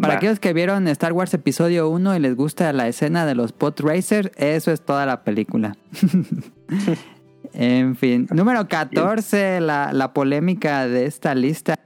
[0.00, 0.18] Para Va.
[0.18, 3.80] aquellos que vieron Star Wars Episodio 1 y les gusta la escena de los Pod
[3.80, 5.76] Racers, eso es toda la película.
[7.54, 8.26] en fin.
[8.30, 11.76] Número 14, la, la polémica de esta lista.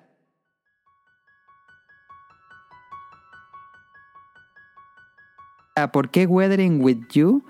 [5.92, 7.44] ¿Por qué Weathering with You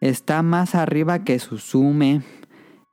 [0.00, 2.22] está más arriba que Suzume?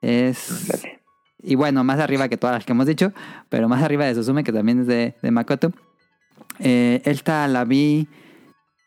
[0.01, 0.67] Es.
[0.67, 1.01] Dale.
[1.43, 3.13] Y bueno, más arriba que todas las que hemos dicho,
[3.49, 5.71] pero más arriba de Suzume, que también es de, de Makoto.
[6.63, 8.07] Eh, esta la vi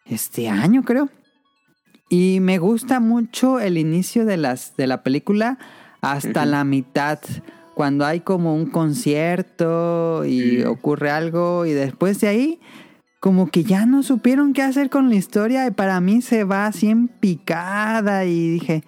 [0.07, 1.09] este año, creo.
[2.09, 5.59] Y me gusta mucho el inicio de, las, de la película
[6.01, 7.19] hasta la mitad.
[7.75, 12.61] Cuando hay como un concierto y ocurre algo y después de ahí
[13.25, 16.67] como que ya no supieron qué hacer con la historia y para mí se va
[16.67, 18.85] así en picada y dije,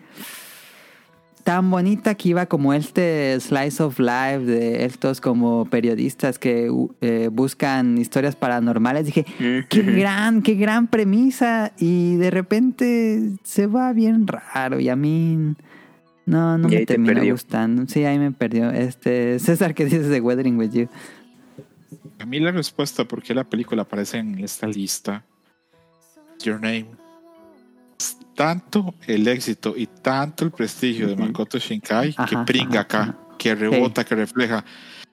[1.47, 6.69] tan bonita que iba como este slice of life de estos como periodistas que
[7.01, 9.07] eh, buscan historias paranormales.
[9.07, 9.25] Dije,
[9.69, 15.55] qué gran, qué gran premisa y de repente se va bien raro y a mí
[16.27, 17.87] no, no me te terminó gustando.
[17.87, 18.73] Sí, ahí me perdió.
[18.73, 20.89] Este, César, ¿qué dices de Weathering with You?
[22.19, 25.25] A mí la respuesta por qué la película aparece en esta lista,
[26.43, 26.89] Your Name,
[28.37, 31.17] tanto el éxito y tanto el prestigio de.
[31.17, 33.19] Makoto Shinkai que Ajá, bringa ajá, acá, ajá.
[33.39, 34.65] que rebota, que refleja.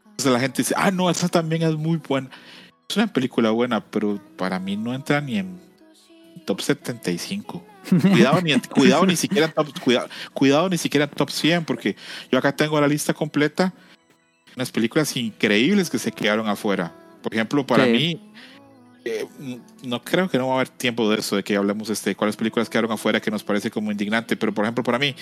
[0.06, 2.30] Entonces la gente dice, ah, no, esa también es muy buena.
[2.88, 5.60] Es una película buena, pero para mí no entra ni en
[6.46, 7.66] top 75.
[8.12, 11.96] Cuidado ni, cuidado ni siquiera en top, cuidado, cuidado ni siquiera en top 100, porque
[12.32, 13.74] yo acá tengo la lista completa.
[14.56, 16.94] Unas películas increíbles que se quedaron afuera.
[17.24, 17.92] Por ejemplo, para Sí.
[17.92, 18.33] mí,
[19.06, 19.26] Eh,
[19.84, 22.38] no creo que no va a haber tiempo de eso, de que hablemos este, cuáles
[22.38, 25.14] películas quedaron afuera que nos parece como indignante, pero por ejemplo para mí,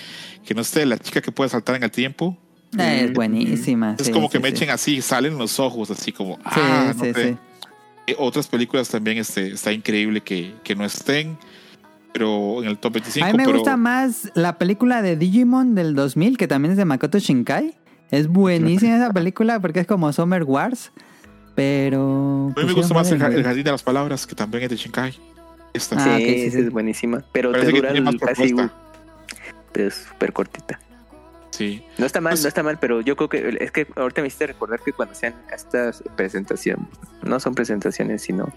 [0.46, 2.38] que no esté la chica que puede saltar en el tiempo,
[2.78, 3.96] Eh, es buenísima.
[4.00, 4.56] es sí, como que me sí.
[4.56, 7.38] echen así, salen los ojos, así como, ah, no sé.
[8.08, 11.38] Eh, Otras películas también este, está increíble que, que no estén,
[12.14, 13.26] pero en el top 25.
[13.26, 16.78] A mí me pero, gusta más la película de Digimon del 2000, que también es
[16.78, 17.74] de Makoto Shinkai.
[18.12, 20.92] Es buenísima esa película porque es como Summer Wars.
[21.62, 22.52] Pero.
[22.56, 25.14] A mí me gusta más el, Jardín de las Palabras, que también es de Shinkai.
[25.74, 25.96] Esta.
[25.96, 27.24] Ah, sí, ok, sí, es buenísima.
[27.32, 28.56] Pero Parece te que dura más casi.
[29.72, 30.80] Pero es súper cortita.
[31.52, 31.84] Sí.
[32.00, 34.28] No está mal, Pues- no está mal, pero yo creo que es que ahorita me
[34.28, 36.88] hiciste recordar que cuando hacían estas presentaciones,
[37.22, 38.52] no son presentaciones, sino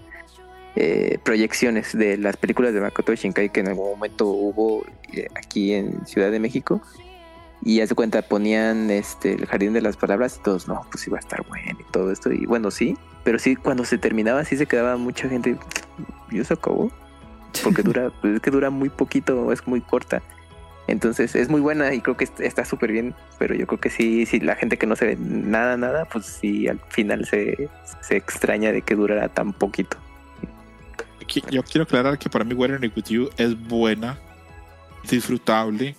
[0.75, 4.83] eh, proyecciones de las películas de Makoto Shinkai que en algún momento hubo
[5.13, 6.81] eh, aquí en Ciudad de México.
[7.63, 11.07] Y haz de cuenta, ponían este el jardín de las palabras y todos, no, pues
[11.07, 12.31] iba a estar bueno y todo esto.
[12.31, 15.57] Y bueno, sí, pero sí, cuando se terminaba, sí se quedaba mucha gente.
[16.31, 16.91] ¿Y eso acabó?
[17.63, 20.21] Porque dura, pues es que dura muy poquito, es muy corta.
[20.87, 23.89] Entonces es muy buena y creo que est- está súper bien, pero yo creo que
[23.89, 27.69] sí, si la gente que no se ve nada, nada, pues sí, al final se,
[28.01, 29.97] se extraña de que durara tan poquito.
[31.27, 34.19] Qui- Yo quiero aclarar que para mí Weathering It With You es buena,
[35.09, 35.95] disfrutable,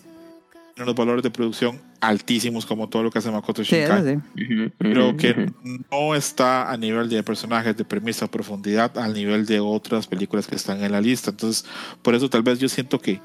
[0.83, 4.21] unos valores de producción altísimos como todo lo que hace Makoto Sí, Shinkai.
[4.37, 4.73] sí.
[4.79, 5.51] pero que
[5.91, 10.55] no está a nivel de personajes, de premisa, profundidad, al nivel de otras películas que
[10.55, 11.31] están en la lista.
[11.31, 11.65] Entonces,
[12.03, 13.21] por eso tal vez yo siento que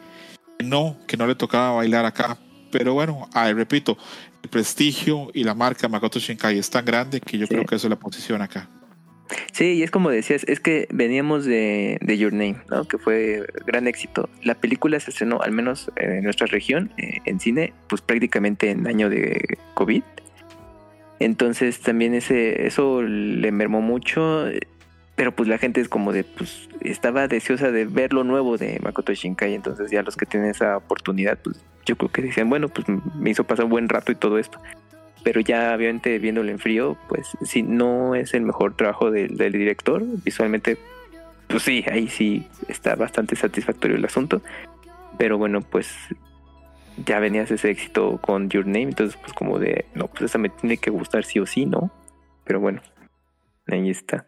[0.64, 2.38] no, que no le tocaba bailar acá.
[2.72, 3.98] Pero bueno, ay, repito,
[4.44, 7.54] el prestigio y la marca Makoto Shinkai es tan grande que yo Sí.
[7.54, 8.70] creo que eso la posiciona acá.
[9.52, 12.86] Sí, y es como decías, es que veníamos de, de Your Name, ¿no?
[12.86, 14.30] Que fue gran éxito.
[14.44, 18.88] La película se estrenó, al menos en nuestra región, eh, en cine, pues prácticamente en
[18.88, 20.04] año de COVID.
[21.20, 24.46] Entonces también ese, eso le mermó mucho,
[25.16, 28.80] pero pues la gente es como de, pues estaba deseosa de ver lo nuevo de
[28.82, 32.70] Makoto Shinkai, entonces ya los que tienen esa oportunidad, pues yo creo que decían, bueno,
[32.70, 32.88] pues
[33.20, 34.60] me hizo pasar un buen rato y todo esto
[35.24, 40.04] pero ya obviamente viéndolo en frío, pues si no es el mejor trabajo del, director,
[40.24, 40.78] visualmente,
[41.48, 44.42] pues sí, ahí sí está bastante satisfactorio el asunto,
[45.18, 45.94] pero bueno, pues
[47.06, 50.50] ya venías ese éxito con Your Name, entonces pues como de, no, pues esa me
[50.50, 51.92] tiene que gustar sí o sí, ¿no?
[52.44, 52.82] Pero bueno,
[53.68, 54.26] ahí está.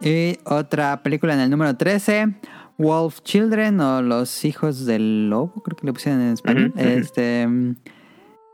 [0.00, 2.34] Y otra película en el número 13,
[2.78, 6.72] Wolf Children o Los Hijos del Lobo, creo que le pusieron en español.
[6.76, 7.48] Este,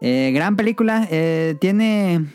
[0.01, 2.27] eh, gran película, eh, tiene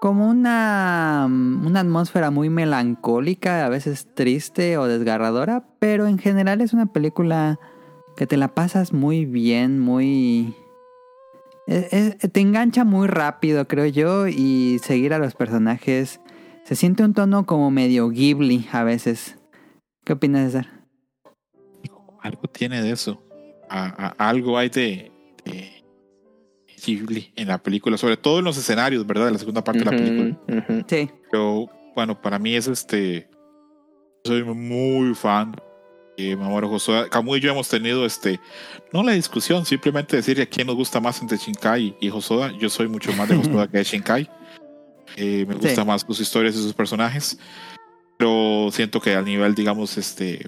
[0.00, 6.72] como una, una atmósfera muy melancólica, a veces triste o desgarradora, pero en general es
[6.72, 7.58] una película
[8.16, 10.54] que te la pasas muy bien, muy...
[11.66, 16.20] es- es- te engancha muy rápido, creo yo, y seguir a los personajes
[16.66, 19.36] se siente un tono como medio Ghibli a veces.
[20.04, 20.68] ¿Qué opinas, César?
[22.20, 23.22] Algo tiene de eso.
[23.68, 25.12] A- a- algo hay de,
[25.44, 25.84] de
[26.84, 29.28] Ghibli en la película, sobre todo en los escenarios, ¿verdad?
[29.28, 30.84] En la segunda parte de la película.
[30.88, 31.10] Sí.
[31.30, 33.28] Pero bueno, para mí es este.
[34.24, 35.54] Soy muy fan
[36.18, 37.08] de Mamoru Hosoda.
[37.08, 38.40] Camu y yo hemos tenido este.
[38.92, 42.52] No la discusión, simplemente decir a quién nos gusta más entre Shinkai y Hosoda.
[42.58, 44.28] Yo soy mucho más de Hosoda que de Shinkai.
[45.16, 45.60] Eh, me Sí.
[45.60, 47.38] gusta más sus historias y sus personajes.
[48.18, 50.46] Pero siento que al nivel, digamos, este.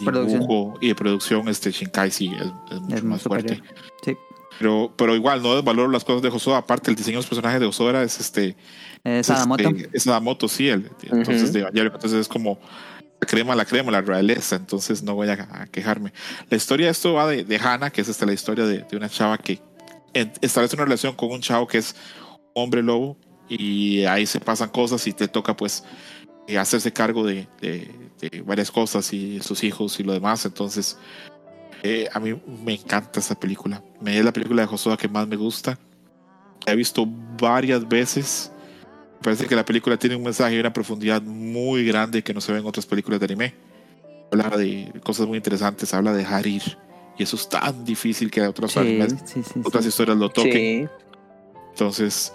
[0.00, 3.62] Dibujo y de producción, este Shinkai sí es, es mucho Es más fuerte.
[4.04, 4.16] Sí.
[4.58, 6.58] Pero, pero igual, no desvaloro las cosas de Hosoda.
[6.58, 8.56] Aparte, el diseño de los personajes de Hosoda es este
[9.04, 9.68] es, Sadamoto.
[9.68, 10.68] este, es Sadamoto, sí.
[10.68, 11.52] El, entonces, Ujú.
[11.52, 11.92] de Evangelion.
[11.94, 12.58] entonces es como
[13.20, 14.56] la crema, la crema, la realeza.
[14.56, 16.12] Entonces no voy a, a quejarme.
[16.50, 18.96] La historia de esto va de, de Hannah, que es esta, la historia de, de
[18.96, 19.60] una chava que
[20.12, 21.94] en- establece una relación con un chavo que es
[22.54, 23.16] hombre lobo.
[23.48, 25.84] Y ahí se pasan cosas y te toca, pues,
[26.46, 27.90] eh, hacerse cargo de, de-
[28.20, 30.44] de varias cosas y sus hijos y lo demás.
[30.46, 30.96] Entonces,
[31.82, 32.34] eh, a mí
[32.64, 33.82] me encanta esta película.
[34.00, 35.78] Me es la película de Josué que más me gusta.
[36.66, 37.06] La he visto
[37.40, 38.50] varias veces.
[39.18, 42.40] Me parece que la película tiene un mensaje y una profundidad muy grande que no
[42.40, 43.54] se ve en otras películas de anime.
[44.32, 46.62] Habla de cosas muy interesantes, habla de dejar ir.
[47.18, 50.90] Y eso es tan difícil que otros Sí, animes, sí, sí, otras historias lo toquen.
[51.70, 52.32] Entonces,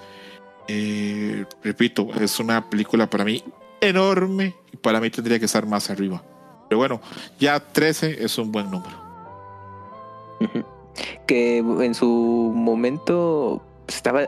[0.71, 3.43] eh, repito, es una película para mí
[3.81, 6.21] enorme y para mí tendría que estar más arriba.
[6.69, 7.01] Pero bueno,
[7.39, 8.95] ya 13 es un buen número.
[11.27, 14.27] Que en su momento estaba,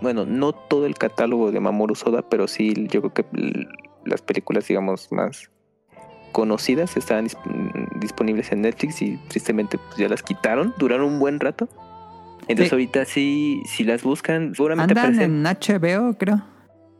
[0.00, 3.24] bueno, no todo el catálogo de Mamoru Soda, pero sí yo creo que
[4.06, 5.50] las películas, digamos, más
[6.32, 10.72] conocidas estaban dis- disponibles en Netflix y tristemente pues, ya las quitaron.
[10.78, 11.68] Duraron un buen rato.
[12.50, 12.74] Entonces Sí.
[12.74, 15.42] ahorita sí, si las buscan, seguramente Andan aparecen en
[15.82, 16.42] HBO, creo.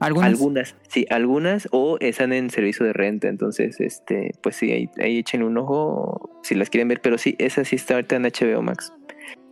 [0.00, 0.30] Algunas.
[0.30, 3.28] algunas, sí, algunas o están en servicio de renta.
[3.28, 7.02] Entonces, este, pues sí, ahí, ahí echen un ojo si las quieren ver.
[7.02, 8.94] Pero sí, esa sí está ahorita en HBO Max.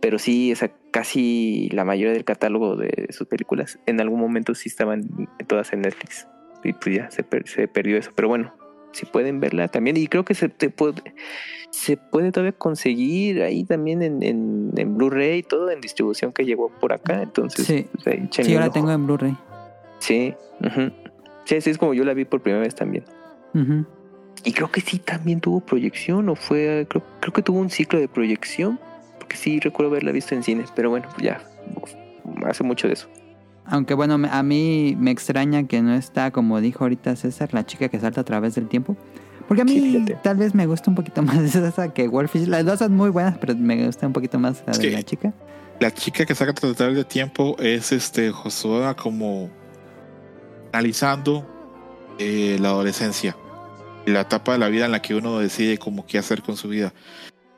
[0.01, 4.69] Pero sí, esa casi la mayoría del catálogo de sus películas en algún momento sí
[4.69, 5.03] estaban
[5.45, 6.27] todas en Netflix.
[6.63, 8.11] Y pues ya se, per- se perdió eso.
[8.15, 8.55] Pero bueno,
[8.91, 9.97] si pueden verla también.
[9.97, 11.01] Y creo que se, te puede,
[11.71, 16.45] se puede todavía conseguir ahí también en, en, en Blu-ray y todo en distribución que
[16.45, 17.21] llegó por acá.
[17.21, 17.87] Entonces, Sí.
[18.03, 19.37] pues Sí, yo la tengo en Blu-ray.
[19.99, 20.91] Sí, ujú.
[21.45, 23.03] sí, así es como yo la vi por primera vez también.
[24.45, 27.99] Y creo que sí también tuvo proyección o fue, creo, creo que tuvo un ciclo
[27.99, 28.79] de proyección,
[29.17, 31.41] porque sí recuerdo haberla visto en cine, pero bueno, ya,
[32.45, 33.09] hace mucho de eso.
[33.69, 37.87] Aunque bueno, a mí me extraña que no está, como dijo ahorita César, la chica
[37.89, 38.97] que salta a través del tiempo.
[39.47, 42.47] Porque a mí Sí, tal vez me gusta un poquito más esa que Wolfish.
[42.47, 44.89] Las dos son muy buenas, pero me gusta un poquito más la de Sí.
[44.89, 45.33] la chica.
[45.79, 49.49] La chica que saca tratar de tiempo es este Josué como
[50.71, 51.47] analizando
[52.19, 53.35] eh, la adolescencia
[54.05, 56.67] la etapa de la vida en la que uno decide como qué hacer con su
[56.67, 56.93] vida.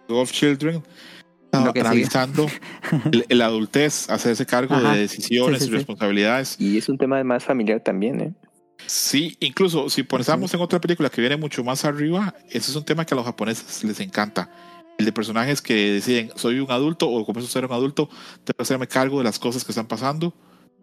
[0.09, 0.83] Golf Children
[1.51, 2.47] Lo que analizando
[3.11, 4.93] el- la adultez, hacerse cargo Ajá.
[4.93, 5.77] de decisiones Sí, sí, y sí.
[5.77, 6.55] responsabilidades.
[6.59, 8.33] Y es un tema más familiar también, ¿eh?
[8.87, 12.83] Sí, incluso si pensamos en otra película que viene mucho más arriba, ese es un
[12.83, 14.49] tema que a los japoneses les encanta.
[14.97, 18.07] El de personajes que deciden, soy un adulto o comienzo a ser un adulto,
[18.43, 20.33] tengo que hacerme cargo de las cosas que están pasando,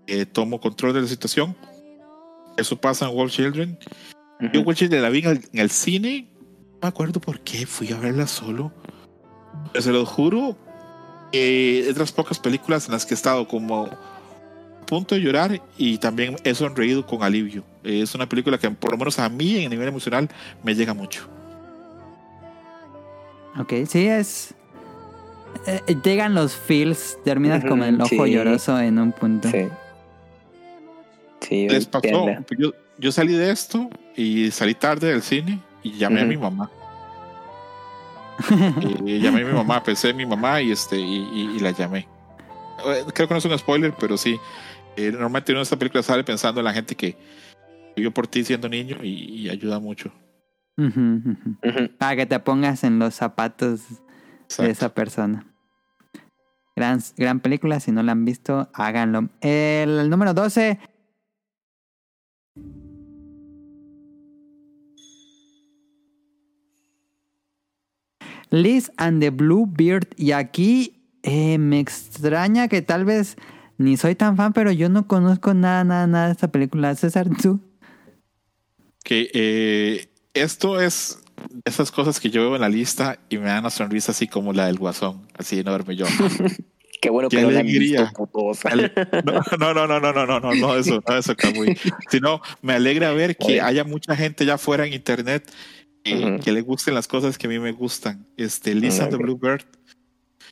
[0.07, 1.57] eh, tomo control de la situación.
[2.57, 3.78] Eso pasa en World Children.
[4.40, 4.59] Yo Ujú.
[4.61, 6.31] World Children la vi en el, en el cine,
[6.74, 8.73] no me acuerdo por qué, fui a verla solo.
[9.73, 10.57] Pero se lo juro,
[11.32, 15.20] que es de las pocas películas en las que he estado como a punto de
[15.20, 17.62] llorar y también he sonreído con alivio.
[17.85, 20.28] Eh, Es una película que por lo menos a mí en el nivel emocional
[20.62, 21.28] me llega mucho.
[23.59, 24.55] Ok, sí, es.
[25.66, 28.32] eh, llegan los feels, terminas Ujú, como el ojo sí.
[28.32, 29.51] lloroso en un punto.
[29.51, 29.69] Sí.
[31.40, 32.27] Sí, Les pasó,
[32.59, 36.70] yo, yo salí de esto y salí tarde del cine y llamé a mi mamá.
[39.06, 41.70] Y llamé a mi mamá, pensé en mi mamá y este y, y- y la
[41.73, 42.06] llamé.
[42.86, 44.39] Eh, Creo que no es un spoiler, pero sí.
[44.97, 47.16] Eh, normalmente uno en esta película sale pensando en la gente que
[47.97, 49.09] vivió por ti siendo niño y,
[49.43, 50.12] y ayuda mucho.
[50.77, 51.36] Ujú.
[51.98, 53.82] Para que te pongas en los zapatos
[54.59, 55.44] de esa persona.
[56.77, 59.28] Gran, gran película, si no la han visto, háganlo.
[59.40, 60.78] El, número 12.
[68.51, 70.09] Liz and the Blue Beard.
[70.16, 73.37] Y aquí eh, me extraña que tal vez
[73.77, 76.95] ni soy tan fan, pero yo no conozco nada, nada, nada de esta película.
[76.95, 77.61] César, tú.
[79.05, 81.20] Que eh, esto es
[81.51, 84.27] de esas cosas que yo veo en la lista y me dan una sonrisa así
[84.27, 86.07] como la del guasón, así enorme yo.
[87.01, 88.11] Qué bueno que no la visto,
[89.25, 91.79] No, no, no, no, no, no, no, no, eso, no, eso, Camuy.
[92.11, 93.61] Sino me alegra ver que Oye.
[93.61, 95.49] haya mucha gente ya fuera en internet
[96.05, 98.27] que le gusten las cosas que a mí me gustan.
[98.37, 99.23] Este, Lisa and the Ok.
[99.23, 99.65] Bluebird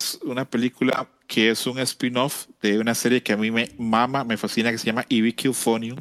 [0.00, 4.24] es una película que es un spin-off de una serie que a mí me mama,
[4.24, 5.98] me fascina, que se llama EBQ Phonium,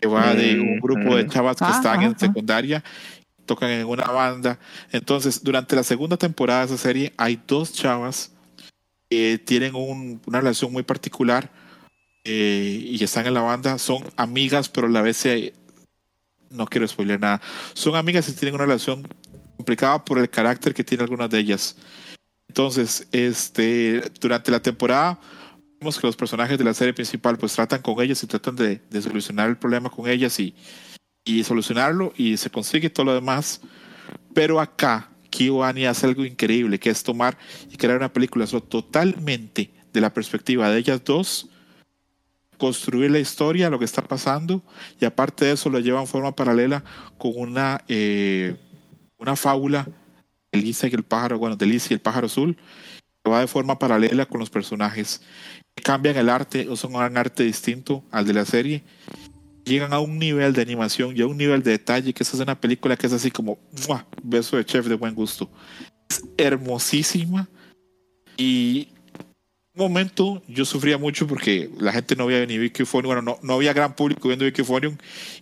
[0.00, 1.28] que va de un grupo de Mm.
[1.28, 2.18] chavas que Ah, están ajá, en ajá.
[2.18, 2.84] secundaria,
[3.46, 4.58] tocan en una banda.
[4.90, 8.32] Entonces, durante la segunda temporada de esa serie hay dos chavas
[9.10, 11.50] que tienen un- una relación muy particular
[12.24, 15.52] eh, y están en la banda, son amigas, pero a la vez se,
[16.54, 17.40] no quiero spoiler nada,
[17.74, 19.06] son amigas y tienen una relación
[19.56, 21.76] complicada por el carácter que tienen algunas de ellas.
[22.48, 25.18] Entonces, este, durante la temporada,
[25.80, 28.80] vemos que los personajes de la serie principal pues tratan con ellas y tratan de,
[28.90, 30.54] de solucionar el problema con ellas y,
[31.24, 33.60] y solucionarlo y se consigue todo lo demás.
[34.34, 37.36] Pero acá, Kiwani hace algo increíble, que es tomar
[37.70, 41.48] y crear una película solo totalmente de la perspectiva de ellas dos,
[42.64, 44.62] construir la historia, lo que está pasando,
[44.98, 46.82] y aparte de eso lo lleva en forma paralela
[47.18, 48.56] con una, eh,
[49.18, 49.86] una fábula
[50.50, 52.56] de Lisa y el pájaro, bueno, de Lisa y el pájaro azul,
[53.22, 55.20] que va de forma paralela con los personajes.
[55.82, 58.82] Cambian el arte, o son un arte distinto al de la serie,
[59.66, 62.42] llegan a un nivel de animación y a un nivel de detalle que esa es
[62.42, 64.06] una película que es así como ¡mua!
[64.22, 65.50] beso de chef de buen gusto.
[66.08, 67.46] Es hermosísima
[68.38, 68.88] y
[69.74, 73.72] momento yo sufría mucho porque la gente no ni Vicky Phonium, bueno, no, no había
[73.72, 74.96] gran público viendo Vicky Phonium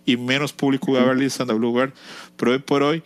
[0.05, 1.93] y menos público iba a ver Lisa and the Bluebird,
[2.35, 3.03] pero hoy por hoy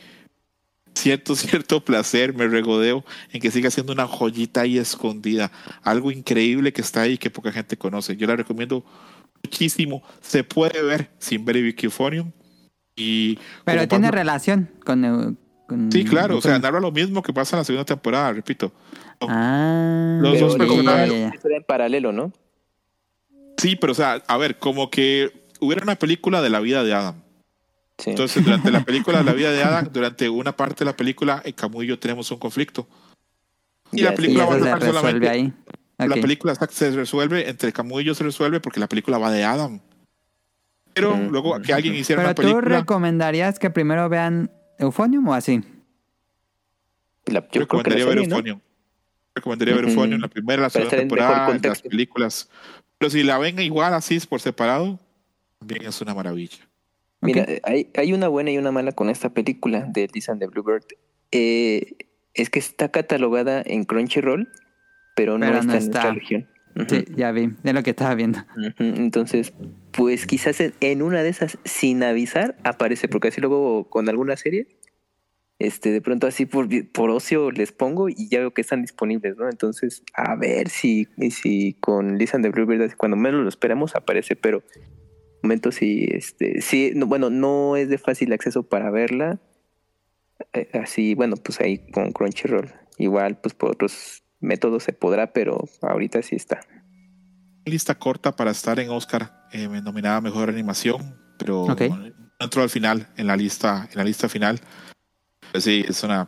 [0.95, 5.51] siento cierto placer, me regodeo en que siga siendo una joyita ahí escondida,
[5.83, 8.15] algo increíble que está ahí que poca gente conoce.
[8.15, 8.83] Yo la recomiendo
[9.43, 10.03] muchísimo.
[10.21, 12.31] Se puede ver sin ver Vicky Phonium
[12.95, 15.37] Y Pero tiene relación con...
[15.67, 18.71] con- Sí, claro, o sea, narra lo mismo que pasa en la segunda temporada, repito.
[19.22, 21.27] Ah, Los dos personajes- ya, ya.
[21.34, 22.31] Historia en paralelo, ¿no?
[23.57, 26.94] Sí, pero o sea, a ver, como que hubiera una película de la vida de
[26.94, 27.23] Adam.
[27.98, 28.11] Sí.
[28.11, 31.41] Entonces, durante la película de la vida de Adam, durante una parte de la película,
[31.44, 32.88] en Camus y yo tenemos un conflicto.
[33.91, 35.30] Y Ya, la Y película va a resuelve solamente.
[35.30, 35.53] ahí.
[35.98, 39.44] La película se resuelve, entre Camus y yo se resuelve porque la película va de
[39.44, 39.80] Adam.
[40.94, 41.30] Pero Mm.
[41.30, 45.64] luego que alguien hiciera Pero una tú película, recomendarías que primero vean Euphonium o así?
[47.26, 48.61] La- yo yo creo que la recomendaría ver serie, ¿no?
[49.38, 49.93] Recomendaría ver Ujú.
[49.93, 52.49] Euphonium, la primera, la segunda temporada, las películas.
[52.97, 54.99] Pero si la ven igual así por separado,
[55.59, 56.57] también es una maravilla.
[57.22, 57.49] Mira, Ok.
[57.49, 60.47] eh, hay, hay una buena y una mala con esta película de Lisa and the
[60.47, 60.84] Bluebird.
[61.31, 61.95] Eh,
[62.34, 64.51] es que está catalogada en Crunchyroll,
[65.15, 66.03] pero no Pero está no en está.
[66.03, 66.47] nuestra región.
[66.76, 68.39] Ujú, Sí, ya vi, de lo que estaba viendo.
[68.55, 68.73] ujú.
[68.84, 69.53] Entonces,
[69.91, 74.68] pues quizás en una de esas, sin avisar, aparece, porque así luego con alguna serie,
[75.59, 79.38] este, de pronto así por, por ocio les pongo y ya veo que están disponibles,
[79.38, 79.49] ¿no?
[79.49, 84.35] Entonces, a ver si, si con Lisa and the Bluebird, cuando menos lo esperamos, aparece,
[84.35, 84.63] pero
[85.41, 89.39] momento sí, este, sí, no, bueno, no es de fácil acceso para verla.
[90.53, 92.71] Eh, así, bueno, pues ahí con Crunchyroll.
[92.97, 96.59] Igual, pues por otros métodos se podrá, pero ahorita sí está.
[97.65, 101.75] Lista corta para estar en Oscar, eh, nominada a mejor animación, pero no
[102.39, 104.59] entró al final, en la lista, en la lista final.
[105.51, 106.27] Pues sí, es una.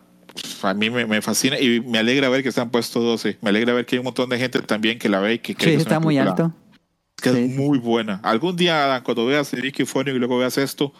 [0.63, 3.37] A mí me, me fascina y me alegra ver que están puestos 12.
[3.41, 5.55] Me alegra ver que hay un montón de gente también que la ve y que
[5.55, 6.53] cree Sí, que es está muy película alto.
[7.21, 7.37] Que Sí.
[7.39, 8.19] es muy buena.
[8.23, 10.93] Algún día, Adam, cuando veas Ricky Fonio y luego veas esto,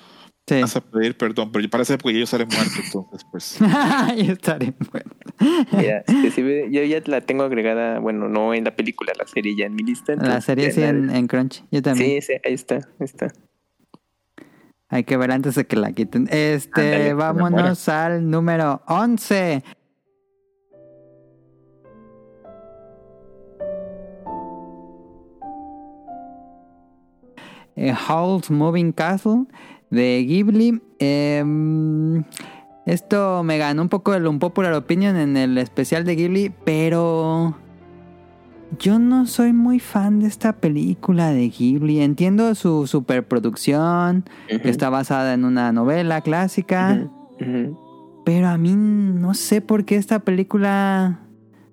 [0.47, 0.59] Sí.
[0.61, 3.57] vas a pedir perdón, pero parece porque yo estaré muerto, entonces, pues.
[3.61, 4.73] Ahí estaré.
[5.71, 6.03] Mira,
[6.41, 9.75] ve- yo ya la tengo agregada, bueno, no en la película, la serie ya en
[9.75, 10.15] mi lista.
[10.15, 11.63] La serie sí en, en Crunch.
[11.71, 12.21] Yo también.
[12.21, 13.31] Sí, sí, ahí está, ahí está.
[14.89, 16.27] Hay que ver antes de que la quiten.
[16.31, 19.63] Este, vámonos al número 11.
[27.75, 29.45] Eh, Howl's Moving Castle
[29.91, 30.81] de Ghibli.
[30.97, 32.23] Em,
[32.85, 37.55] esto me ganó un poco el Unpopular Opinion en el especial de Ghibli, pero
[38.77, 42.01] yo no soy muy fan de esta película de Ghibli.
[42.01, 47.09] Entiendo su superproducción, que está basada en una novela clásica,
[48.25, 51.19] pero a mí no sé por qué esta película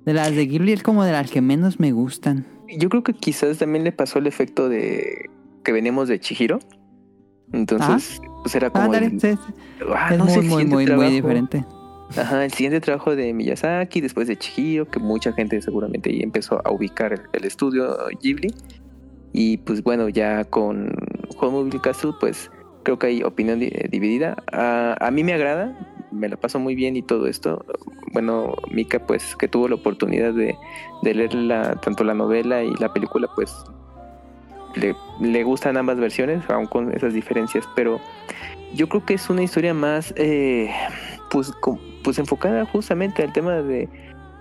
[0.05, 2.47] de las de Ghibli es como de las que menos me gustan.
[2.79, 5.29] Yo creo que quizás también le pasó el efecto de
[5.65, 6.59] que venimos de Chihiro.
[7.53, 8.85] Entonces, pues era como.
[8.87, 9.21] Ándale, el-
[9.95, 11.65] ah, es no muy, muy, muy, muy diferente.
[12.17, 16.61] Ajá, el siguiente trabajo de Miyazaki, después de Chihiro, que mucha gente seguramente ahí empezó
[16.65, 18.55] a ubicar el, el estudio Ghibli.
[19.33, 20.93] Y pues bueno, ya con
[21.41, 22.51] Home Castle, pues
[22.85, 24.37] creo que hay opinión di- dividida.
[24.53, 25.77] A, a mí me agrada,
[26.11, 27.65] me la paso muy bien y todo esto.
[28.13, 30.57] Bueno, Mika, pues que tuvo la oportunidad de,
[31.03, 33.53] de leer la, tanto la novela y la película, pues
[34.77, 38.01] le, le gustan ambas versiones, aun con esas diferencias, pero
[38.75, 40.71] yo creo que es una historia más, eh,
[41.31, 41.53] pues,
[42.07, 43.89] pues enfocada justamente al tema de,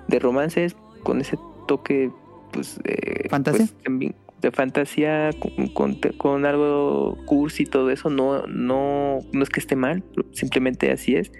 [0.08, 1.36] de romances con ese
[1.68, 2.12] toque,
[2.52, 3.66] pues, eh, ¿Fantasía?
[3.66, 9.42] pues, también de fantasía, con, con, con algo cursi y todo eso, no, no, no
[9.44, 11.32] es que esté mal, simplemente así es.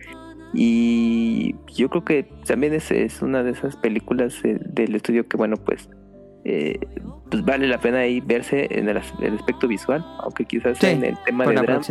[0.54, 5.38] Y yo creo que también es, es una de esas películas eh, del estudio que,
[5.38, 5.88] bueno, pues,
[6.46, 6.80] eh,
[7.30, 10.88] pues vale la pena ahí verse en el, as- el aspecto visual, aunque quizás Sí,
[10.88, 11.82] en el tema de drama.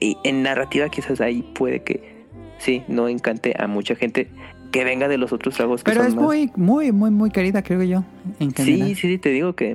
[0.00, 2.17] Y en narrativa quizás ahí puede que
[2.58, 4.30] sí, no encante a mucha gente
[4.70, 7.30] que venga de los otros tragos que Pero son es más- muy, muy, muy, muy
[7.30, 8.04] querida, creo yo.
[8.38, 8.50] En.
[8.54, 9.74] Sí, sí, sí, te digo que,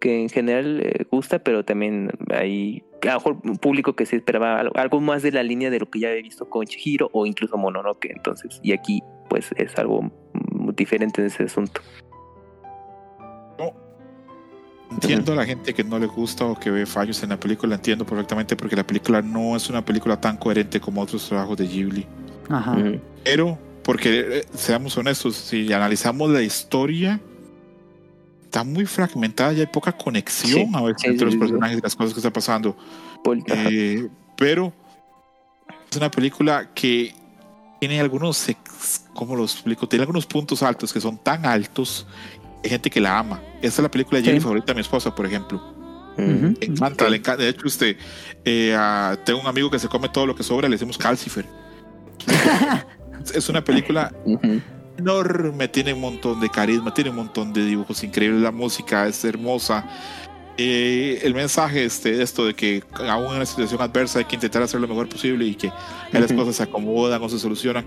[0.00, 4.14] que en general eh, gusta, pero también hay a lo mejor un público que se
[4.16, 7.10] esperaba algo, algo más de la línea de lo que ya he visto con Chihiro
[7.12, 11.80] o incluso Mononoke, entonces, y aquí pues es algo mm, diferente en ese asunto.
[14.94, 17.74] Entiendo a la gente que no le gusta o que ve fallos en la película,
[17.74, 21.66] entiendo perfectamente porque la película no es una película tan coherente como otros trabajos de
[21.66, 22.06] Ghibli.
[22.48, 22.76] Ajá.
[23.24, 27.20] Pero, porque eh, seamos honestos, si analizamos la historia,
[28.44, 31.78] está muy fragmentada y hay poca conexión Sí, a veces sí, entre sí, los personajes
[31.78, 32.76] y las cosas que están pasando.
[33.46, 34.72] Eh, pero
[35.90, 37.14] es una película que
[37.80, 38.46] tiene algunos,
[39.14, 39.88] ¿cómo lo explico?
[39.88, 42.06] Tiene algunos puntos altos que son tan altos,
[42.62, 43.40] hay gente que la ama.
[43.62, 44.42] Esta es la película de Ghibli Sí.
[44.44, 45.60] favorita de mi esposa, por ejemplo.
[46.18, 46.54] Ujú.
[46.60, 47.42] Le encanta, le encanta.
[47.42, 47.96] De hecho, usted,
[48.44, 51.46] eh, ah, tengo un amigo que se come todo lo que sobra, le decimos calcifer.
[53.34, 54.60] es una película Ujú.
[54.98, 59.24] enorme, tiene un montón de carisma, tiene un montón de dibujos increíbles, la música es
[59.24, 59.84] hermosa.
[60.58, 64.34] eh, el mensaje este, de esto de que aún en una situación adversa hay que
[64.36, 67.86] intentar hacer lo mejor posible y que ahí las cosas se acomodan o se solucionan.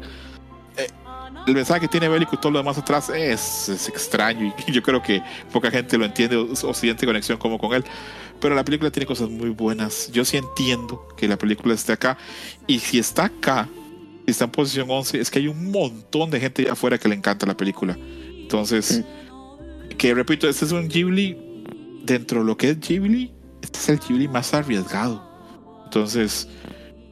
[1.48, 4.82] El mensaje que tiene Bélico y todo lo demás atrás es, es extraño y yo
[4.82, 5.22] creo que
[5.52, 7.84] poca gente lo entiende o, o siente conexión como con él.
[8.40, 10.12] Pero la película tiene cosas muy buenas.
[10.12, 12.18] Yo sí entiendo que la película esté acá.
[12.68, 13.70] Y si está acá,
[14.26, 17.16] si está en posición 11, es que hay un montón de gente afuera que le
[17.16, 17.98] encanta la película.
[18.46, 19.04] Entonces,
[19.98, 21.38] que repito, este es un Ghibli
[22.04, 25.24] dentro de lo que es Ghibli, este es el Ghibli más arriesgado.
[25.86, 26.48] Entonces,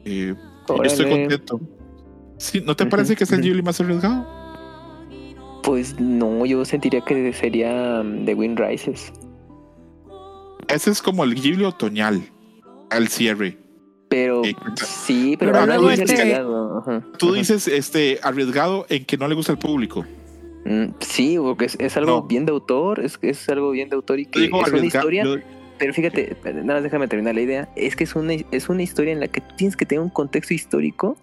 [0.04, 0.34] eh,
[0.68, 1.60] yo estoy contento.
[2.38, 3.40] Sí, ¿No te parece que es el.
[3.42, 4.26] Ghibli más arriesgado?
[5.62, 9.12] Pues no, yo sentiría que sería um, The Wind Rises.
[10.68, 12.22] Ese es como el Ghibli otoñal,
[12.90, 13.58] al cierre.
[14.08, 17.02] Pero Eh, sí, pero, pero no es este- arriesgado, ajá.
[17.18, 20.04] Tú dices este arriesgado en que no le gusta al público.
[20.66, 22.22] Mm, Sí, porque es, es algo No.
[22.22, 25.24] bien de autor, es, es algo bien de autor y que digo es una historia.
[25.24, 25.36] yo-
[25.78, 27.68] Pero fíjate, nada más déjame terminar la idea.
[27.74, 30.54] Es que es una, es una historia en la que tienes que tener un contexto
[30.54, 31.16] histórico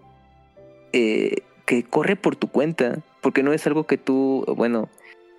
[0.94, 4.90] eh, que corre por tu cuenta, porque no es algo que tú, bueno,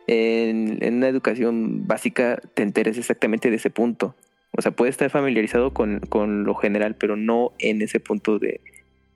[0.07, 4.15] en, en una educación básica te enteres exactamente de ese punto.
[4.57, 8.61] O sea, puedes estar familiarizado con, con lo general, pero no en ese punto de,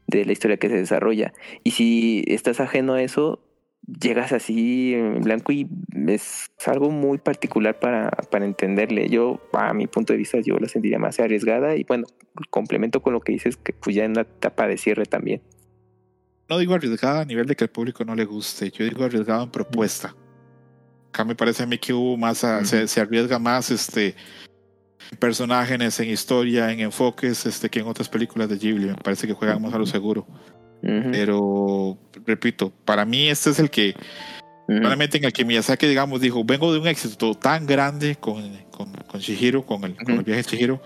[0.07, 1.33] de la historia que se desarrolla.
[1.63, 3.41] Y si estás ajeno a eso,
[3.87, 5.69] llegas así en blanco y
[6.09, 9.09] es algo muy particular para, para entenderle.
[9.09, 12.07] Yo, a mi punto de vista, yo la sentiría más arriesgada y bueno,
[12.51, 15.43] complemento con lo que dices que pues ya en la etapa de cierre también.
[16.49, 19.45] No digo arriesgada a nivel de que al público no le guste, yo digo arriesgado
[19.45, 20.15] en propuesta.
[21.09, 24.15] Acá me parece a mí que hubo más, a- se, se arriesga más este
[25.11, 28.87] en personajes, en historia, en enfoques, este, que en otras películas de Ghibli.
[28.87, 30.27] Me parece que juegan más a lo seguro.
[31.13, 31.97] Pero,
[32.27, 33.95] repito, para mí este es el que,
[34.83, 38.93] realmente en el que Miyazaki, digamos, dijo, vengo de un éxito tan grande con, con,
[38.93, 40.83] con Shihiro, con el, con el viaje de Shihiro,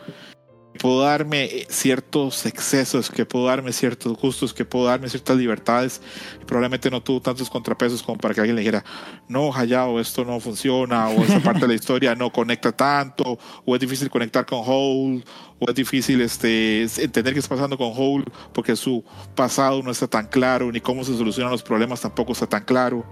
[0.79, 6.01] puedo darme eh, ciertos excesos, que puedo darme ciertos gustos, que puedo darme ciertas libertades.
[6.41, 8.85] Y probablemente no tuvo tantos contrapesos como para que alguien le dijera,
[9.29, 13.75] no, Hayao, esto no funciona, o esta parte de la historia no conecta tanto, o
[13.75, 15.25] es difícil conectar con Hole,
[15.59, 20.07] o es difícil este, entender qué está pasando con Hole, porque su pasado no está
[20.07, 23.05] tan claro, ni cómo se solucionan los problemas tampoco está tan claro.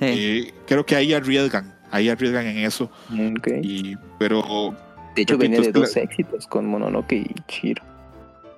[0.00, 0.06] Sí.
[0.06, 2.90] Eh, creo que ahí arriesgan, ahí arriesgan en eso.
[3.36, 3.48] Ok.
[3.62, 4.74] Y, pero
[5.14, 7.82] De hecho, repito, venía de dos la- éxitos con Mononoke y Chiro.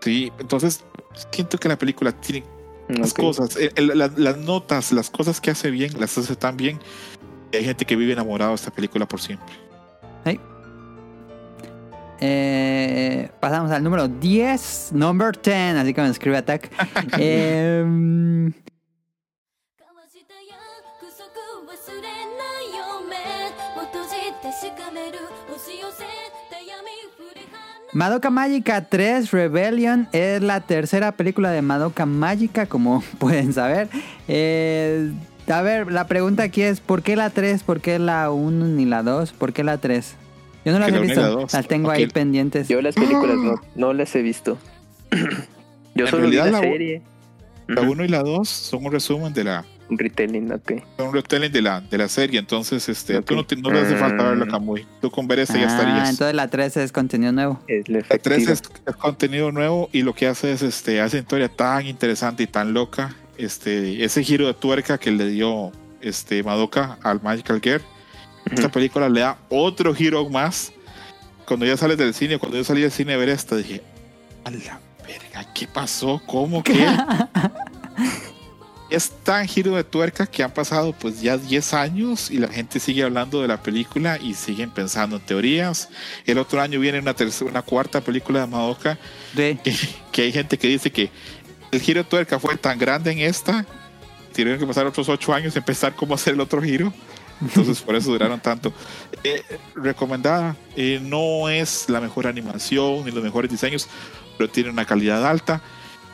[0.01, 0.85] sí, entonces
[1.33, 2.45] siento que la película tiene
[2.89, 6.57] las cosas, eh, el- la- las notas, las cosas que hace bien, las hace tan
[6.57, 6.79] bien.
[7.53, 9.55] Hay gente que vive enamorado de esta película por siempre.
[12.19, 16.71] Eh, pasamos al número 10, number 10, así como escribe Attack.
[17.21, 18.53] Em,
[27.97, 33.89] Madoka Mágica 3 Rebellion es la tercera película de Madoka Mágica, como pueden saber.
[34.29, 35.13] Eh,
[35.49, 37.63] a ver, la pregunta aquí es: ¿por qué la 3?
[37.63, 39.33] ¿Por qué la 1 ni la 2?
[39.33, 40.15] ¿Por qué la 3?
[40.67, 41.53] Yo no las he la la visto, dos.
[41.55, 42.69] las tengo ahí pendientes.
[42.69, 44.59] Yo las películas no, no las he visto.
[45.95, 47.01] Yo En solo vi la la serie.
[47.67, 47.93] La Ujú.
[47.93, 50.73] 1 y la 2 son un resumen de la, Un retelling, ok.
[50.97, 52.39] son un retelling de la, de la serie.
[52.41, 53.25] Entonces, este, Ok.
[53.27, 54.51] tú no, te, no le hace falta verla, Mm.
[54.51, 54.87] Kamui.
[55.01, 56.11] Tú con ver ese ya ah, estarías.
[56.11, 57.61] entonces la 3 es contenido nuevo.
[57.69, 58.53] Es la La 3 efectiva.
[58.53, 62.47] es, es contenido nuevo y lo que hace es este hace historia tan interesante y
[62.49, 63.15] tan loca.
[63.39, 67.83] Este, ese giro de tuerca que le dio este Madoka al Magical Girl.
[68.47, 68.71] Esta Ujú.
[68.73, 70.73] película le da otro giro más.
[71.47, 73.83] Cuando ya sales del cine, cuando yo salí del cine a ver esta, dije,
[74.45, 76.21] a la verga, ¿qué pasó?
[76.27, 76.73] ¿Cómo que?
[78.97, 82.81] es tan giro de tuerca que han pasado pues ya 10 años y la gente
[82.81, 85.89] sigue hablando de la película y siguen pensando en teorías.
[86.25, 88.99] El otro año viene una tercera, una cuarta película de Madoka
[89.37, 89.59] Sí.
[89.63, 89.77] que,
[90.13, 91.11] que hay gente que dice que
[91.71, 93.67] el giro de tuerca fue tan grande en esta,
[94.33, 96.93] tuvieron que pasar otros 8 años en empezar cómo hacer el otro giro.
[97.41, 98.73] Entonces por eso duraron tanto.
[99.23, 99.43] Eh,
[99.75, 103.89] recomendada, eh, no es la mejor animación ni los mejores diseños,
[104.39, 105.61] pero tiene una calidad alta.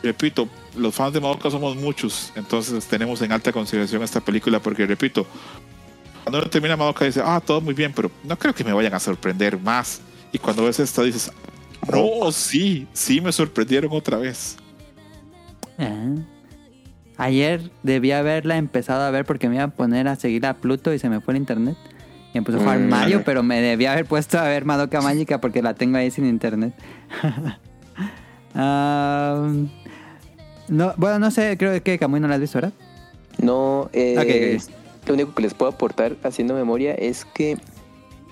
[0.03, 4.87] Repito, los fans de Madoka somos muchos, entonces tenemos en alta consideración esta película porque,
[4.87, 5.27] repito,
[6.25, 9.01] cuando termina Madoka dice, ah, todo muy bien, pero no creo que me vayan a
[9.01, 10.01] sorprender más.
[10.33, 11.31] Y cuando ves esta dices,
[11.91, 14.57] no, sí, sí me sorprendieron otra vez.
[15.79, 16.15] Ah.
[17.19, 20.93] Ayer debí haberla empezado a ver porque me iba a poner a seguir a Pluto
[20.95, 21.77] y se me fue el internet.
[22.35, 22.89] Y puse a jugar Mm.
[22.89, 26.27] Mario, pero me debía haber puesto a ver Madoka Mágica porque la tengo ahí sin
[26.27, 26.75] internet.
[28.55, 29.51] Ah,
[30.73, 32.73] no, bueno, no sé, creo que Camuy no la has visto, ¿verdad?
[33.39, 34.59] No, eh,
[35.07, 37.57] lo único que les puedo aportar haciendo memoria es que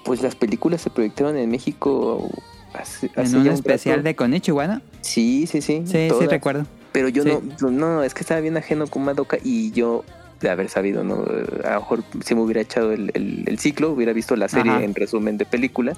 [0.05, 2.31] Pues las películas se proyectaron en México
[2.73, 4.05] hace, hace En un especial rato.
[4.05, 4.81] de Konichiwa, ¿no?
[5.03, 5.83] Sí, sí, sí.
[5.85, 6.65] Sí, sí, recuerdo.
[6.93, 7.29] Pero yo Sí.
[7.29, 10.03] no, no, no, es que estaba bien ajeno con Madoka y yo,
[10.41, 11.25] de haber sabido, ¿no?
[11.65, 14.73] A lo mejor si me hubiera echado el, el- el ciclo, hubiera visto la serie
[14.73, 14.83] Ajá.
[14.85, 15.93] en resumen de película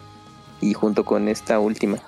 [0.60, 1.98] y junto con esta última.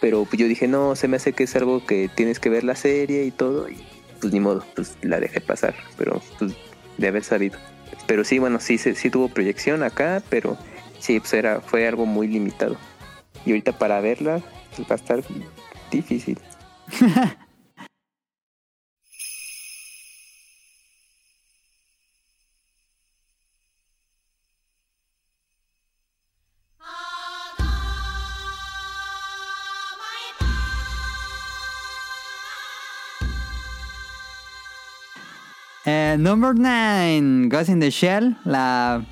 [0.00, 2.74] Pero yo dije, no, se me hace que es algo que tienes que ver la
[2.74, 3.76] serie y todo y
[4.20, 6.52] pues ni modo, pues la dejé pasar, pero pues
[6.98, 7.58] de haber sabido.
[8.06, 10.58] Pero sí, bueno, sí, sí, sí tuvo proyección acá, pero
[10.98, 12.76] sí, pues era, fue algo muy limitado.
[13.46, 14.40] Y ahorita para verla
[14.76, 15.22] pues, va a estar
[15.90, 16.38] difícil.
[35.86, 39.02] Eh, number 9, Ghost in the Shell, la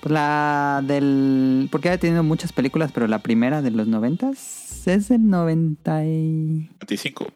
[0.00, 5.08] pues la del porque ha tenido muchas películas, pero la primera de los 90 es
[5.08, 7.26] del 90 y 25.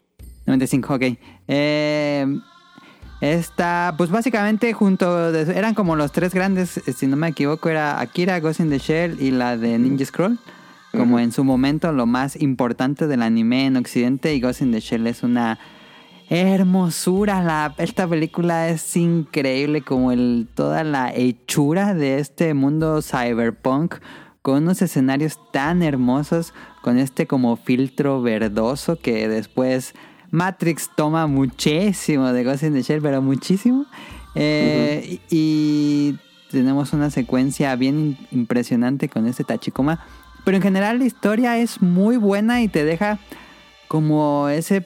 [0.45, 1.03] 95, ok.
[1.47, 2.25] Eh,
[3.21, 7.69] esta, pues básicamente junto, de- eran como los tres grandes, eh, si no me equivoco,
[7.69, 10.37] era Akira, Ghost in the Shell y la de Ninja Scroll.
[10.91, 14.79] Como en su momento lo más importante del anime en Occidente y Ghost in the
[14.79, 15.59] Shell es una
[16.29, 17.41] hermosura.
[17.41, 23.95] La, esta película es increíble como el, toda la hechura de este mundo cyberpunk
[24.41, 29.93] con unos escenarios tan hermosos, con este como filtro verdoso que después
[30.31, 33.85] Matrix toma muchísimo de Ghost in the Shell, pero muchísimo.
[34.35, 36.17] Eh, y, y
[36.51, 40.05] tenemos una secuencia bien impresionante con este Tachikoma.
[40.45, 43.19] Pero en general la historia es muy buena y te deja
[43.89, 44.85] como ese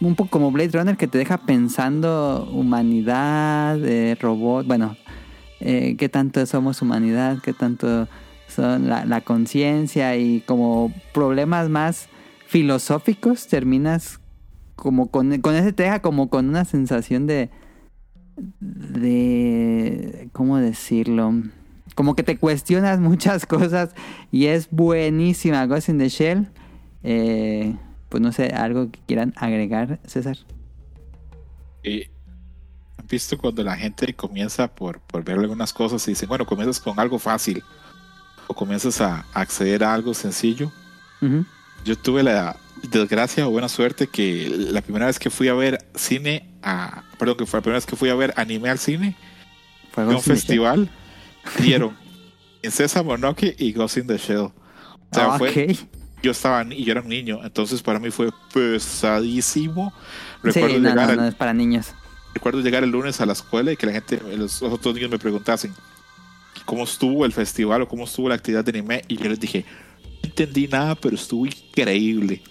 [0.00, 4.96] un poco como Blade Runner que te deja pensando humanidad, eh, robot, bueno,
[5.60, 8.08] eh, qué tanto somos humanidad, qué tanto
[8.48, 12.08] son la, la conciencia y como problemas más
[12.46, 14.20] filosóficos terminas
[14.74, 17.50] como con, con ese te deja como con una sensación de
[18.60, 21.32] de cómo decirlo
[21.94, 23.94] como que te cuestionas muchas cosas
[24.32, 26.48] y es buenísima Ghost in the Shell
[27.02, 27.76] eh,
[28.10, 30.36] pues no sé algo que quieran agregar César
[31.82, 32.08] Y
[33.08, 37.00] visto cuando la gente comienza por, por ver algunas cosas y dicen, bueno, comienzas con
[37.00, 37.62] algo fácil
[38.46, 40.70] o comienzas a acceder a algo sencillo.
[41.22, 41.44] Ujú.
[41.84, 42.56] Yo tuve la
[42.90, 47.36] desgracia o buena suerte que la primera vez que fui a ver cine, a, perdón,
[47.36, 49.16] que fue la primera vez que fui a ver anime al cine,
[49.92, 50.90] Fue en un festival,
[51.60, 51.96] dieron
[52.60, 54.38] Princesa Mononoke y Ghost in the Shell.
[54.38, 54.52] O
[55.12, 55.99] sea, Ah, fue, ok.
[56.22, 59.92] Yo estaba y yo era un niño, entonces para mí fue pesadísimo.
[59.92, 61.88] Sí, Recuerdo, no, llegar no, al- no es para niños.
[62.34, 65.18] recuerdo llegar el lunes a la escuela y que la gente, los otros niños me
[65.18, 65.74] preguntasen
[66.64, 69.64] cómo estuvo el festival o cómo estuvo la actividad de anime y yo les dije,
[70.22, 72.42] no entendí nada, pero estuvo increíble.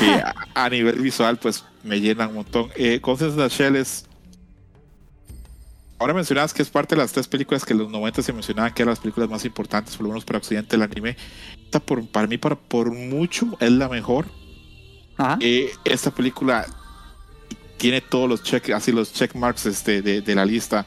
[0.00, 2.70] Que a, a nivel visual pues me llena un montón.
[2.76, 4.06] Eh, the Shell es...
[5.98, 8.72] Ahora mencionabas que es parte de las tres películas que en los 90 se mencionaban
[8.74, 11.16] que eran las películas más importantes, por lo menos para Occidente, el anime.
[11.64, 14.26] Esta por, para mí, para, por mucho, es la mejor.
[15.16, 15.38] Ajá.
[15.40, 16.66] Eh, esta película
[17.78, 20.86] tiene todos los check, así los check marks este, de, de la lista.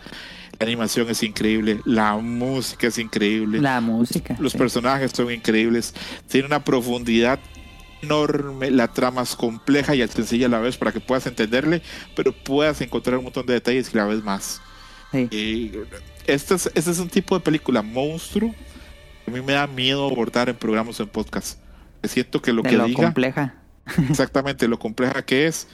[0.60, 4.36] La animación es increíble, la música es increíble, La música.
[4.40, 4.57] los sí.
[4.57, 5.94] personajes son increíbles,
[6.27, 7.40] tiene una profundidad
[8.02, 11.81] enorme, la trama es compleja y sencilla a la vez para que puedas entenderle,
[12.15, 14.61] pero puedas encontrar un montón de detalles y la vez más.
[15.11, 15.27] Sí.
[15.31, 15.86] Eh,
[16.27, 18.53] este, es, este es un tipo de película monstruo
[19.26, 21.60] que a mí me da miedo abordar en programas o en podcast.
[22.03, 23.56] Siento que lo de que lo diga compleja.
[24.10, 25.68] exactamente lo compleja que es.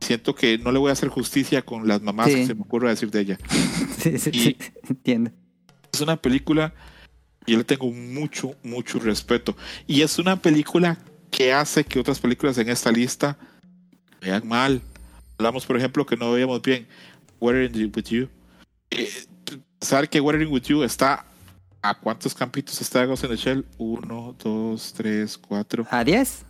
[0.00, 2.34] Siento que no le voy a hacer justicia con las mamás Sí.
[2.34, 3.38] que se me ocurre decir de ella.
[3.98, 4.56] Sí, sí, Y- sí,
[4.88, 5.30] entiendo.
[5.92, 6.72] Es una película
[7.44, 9.56] que yo le tengo mucho, mucho respeto.
[9.86, 10.98] Y es una película
[11.30, 13.36] que hace que otras películas en esta lista
[14.22, 14.80] vean mal.
[15.38, 16.86] Hablamos, por ejemplo, que no veíamos bien
[17.40, 18.28] Weathering With You.
[18.90, 19.08] Eh,
[19.80, 21.26] saber que Weathering With You está
[21.82, 23.64] ¿A cuántos campitos está Ghost in the Shell?
[23.78, 25.86] Uno, dos, tres, cuatro.
[25.90, 26.44] ¿A 10?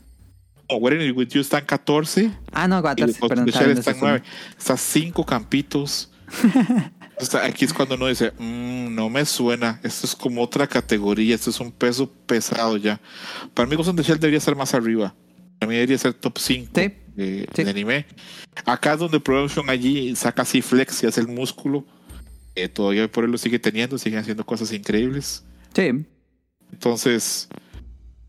[0.68, 2.32] No, Weathering With You están 14.
[2.52, 3.06] Ah, no, Y 14.
[3.06, 4.22] Ghost Perdón, in the Shell están ese 9.
[4.58, 6.10] Está cinco campitos.
[7.20, 10.66] O sea, aquí es cuando uno dice, "Mm, no me suena, esto es como otra
[10.66, 12.98] categoría, esto es un peso pesado ya.
[13.52, 15.14] Para mí Ghost in the Shell debería estar más arriba.
[15.58, 16.94] Para mí debería ser top 5 Sí.
[17.14, 17.62] de, Sí.
[17.64, 18.06] de anime.
[18.64, 21.84] Acá es donde Production allí saca así flex y hace el músculo.
[22.54, 25.44] Eh, todavía por él lo sigue teniendo, siguen haciendo cosas increíbles.
[25.74, 25.90] Sí.
[26.72, 27.48] Entonces,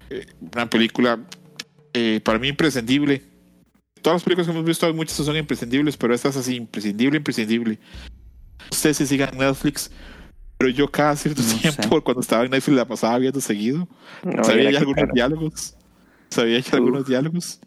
[0.09, 1.19] eh, una película
[1.93, 3.23] eh, para mí imprescindible.
[4.01, 7.77] Todas las películas que hemos visto, muchas son imprescindibles, pero esta es así, imprescindible, imprescindible.
[8.71, 9.91] Ustedes si sigan Netflix,
[10.57, 12.01] pero yo cada cierto No tiempo, sé.
[12.03, 13.87] cuando estaba en Netflix, la pasaba viendo seguido.
[14.23, 15.13] No, sabía ya algunos quitaron.
[15.13, 15.75] diálogos.
[16.29, 17.59] Sabía ya algunos diálogos.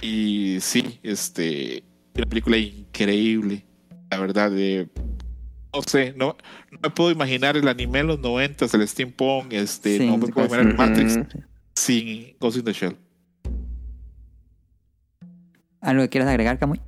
[0.00, 1.84] y sí, este.
[2.14, 3.64] Una película increíble.
[4.10, 4.88] La verdad, de.
[5.78, 6.36] No sé, no,
[6.72, 10.26] no me puedo imaginar el anime en los 90, el steampunk, este, Sí, no me
[10.26, 11.18] puedo imaginar el Matrix
[11.76, 12.96] sin Ghost in the Shell.
[15.80, 16.80] ¿Algo que quieras agregar, Camuy?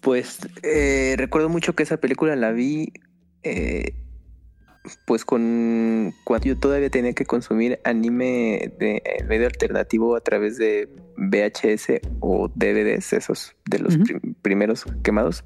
[0.00, 2.92] Pues eh, recuerdo mucho que esa película la vi
[3.42, 3.94] eh,
[5.06, 10.56] pues con cuando yo todavía tenía que consumir anime de en medio alternativo a través
[10.58, 15.44] de VHS o DVDs, esos de los prim- primeros quemados.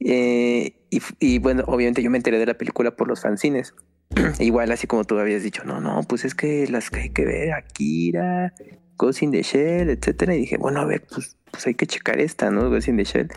[0.00, 3.74] Eh, y, y bueno, obviamente yo me enteré de la película por los fanzines.
[4.38, 7.24] Igual así como tú habías dicho, no, no, pues es que las que hay que
[7.24, 8.54] ver, Akira,
[8.96, 10.34] Ghost in the Shell, etcétera.
[10.34, 12.70] Y dije, bueno, a ver, pues, pues hay que checar esta, ¿no?
[12.70, 13.28] Ghost in the Shell.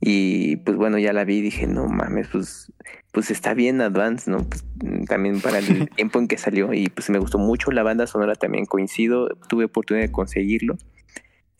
[0.00, 2.72] Y pues bueno, ya la vi y dije, no mames, pues,
[3.12, 4.38] pues está bien Advance, ¿no?
[4.48, 6.72] Pues, mm, también para el tiempo en que salió.
[6.72, 10.76] Y pues me gustó mucho la banda sonora también, coincido, tuve oportunidad de conseguirlo.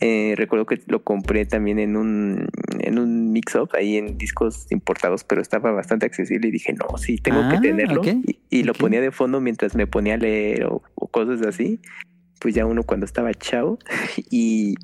[0.01, 2.49] Eh, recuerdo que lo compré también en un,
[2.79, 7.16] en un mix-up, ahí en discos importados, pero estaba bastante accesible y dije, no, sí,
[7.19, 8.01] tengo Ah, que tenerlo.
[8.03, 11.43] ok, Y, y lo ponía de fondo mientras me ponía a leer o, o cosas
[11.45, 11.81] así.
[12.41, 13.79] Pues ya uno cuando estaba chavo.
[14.31, 14.75] Y,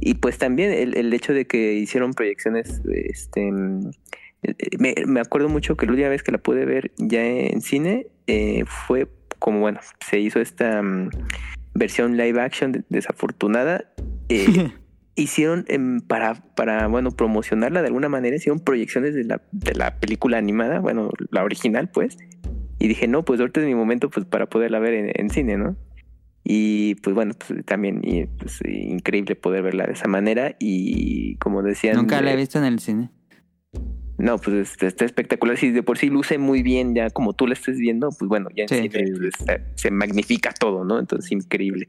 [0.00, 3.90] y pues también el, el hecho de que hicieron proyecciones, este, mm,
[4.44, 7.60] eh, me, me acuerdo mucho que la última vez que la pude ver ya en
[7.62, 9.08] cine eh, fue
[9.40, 11.10] como, bueno, se hizo esta mm,
[11.74, 13.92] versión live action de- desafortunada.
[14.28, 14.72] Eh,
[15.16, 19.98] hicieron em, para, para, bueno, promocionarla de alguna manera, hicieron proyecciones de la, de la
[19.98, 22.16] película animada, bueno, la original, pues.
[22.78, 25.56] Y dije, no, pues ahorita es mi momento pues para poderla ver en, en cine,
[25.56, 25.76] ¿no?
[26.44, 31.62] Y pues bueno, pues también y, pues, increíble poder verla de esa manera y como
[31.62, 31.96] decían...
[31.96, 33.10] Nunca la he visto en el cine.
[34.18, 35.56] No, pues está, está espectacular.
[35.56, 38.48] Si de por sí luce muy bien, ya como tú la estés viendo, pues bueno,
[38.54, 38.74] ya en Sí.
[38.76, 39.34] cine pues,
[39.74, 40.98] se, magnifica todo, ¿no?
[40.98, 41.88] Entonces, increíble.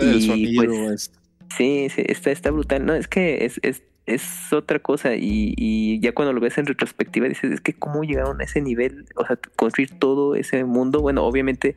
[0.00, 1.12] El Y, sonido pues, es-
[1.56, 2.84] Sí, sí, está, está brutal.
[2.86, 6.66] No, es que es, es, es otra cosa y, y ya cuando lo ves en
[6.66, 11.00] retrospectiva dices, es que cómo llegaron a ese nivel, o sea, construir todo ese mundo.
[11.00, 11.76] Bueno, obviamente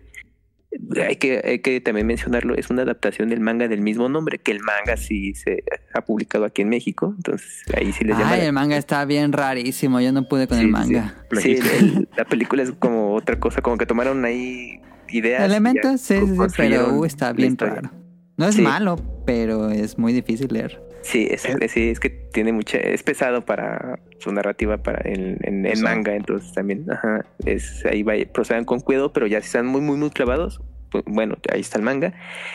[1.01, 4.51] hay que, hay que también mencionarlo, es una adaptación del manga del mismo nombre, que
[4.51, 8.31] el manga sí se ha publicado aquí en México, entonces ahí sí les llama.
[8.33, 10.01] Ay, la- el manga está bien rarísimo.
[10.01, 11.15] Yo no pude con Sí, el manga.
[11.39, 15.43] Sí, el- la película es como otra cosa, como que tomaron ahí ideas.
[15.45, 17.89] Elementos, sí, sí, sí, construyeron pero uh, está bien raro.
[18.37, 18.61] No es Sí.
[18.61, 20.81] malo, pero es muy difícil leer.
[21.01, 25.81] Sí, es, sí, es que tiene mucha, es pesado para su narrativa para en, en,
[25.81, 29.81] manga, entonces también, ajá, es ahí va, procedan con cuidado, pero ya si están muy,
[29.81, 32.13] muy, muy clavados, pues, bueno, ahí está el manga.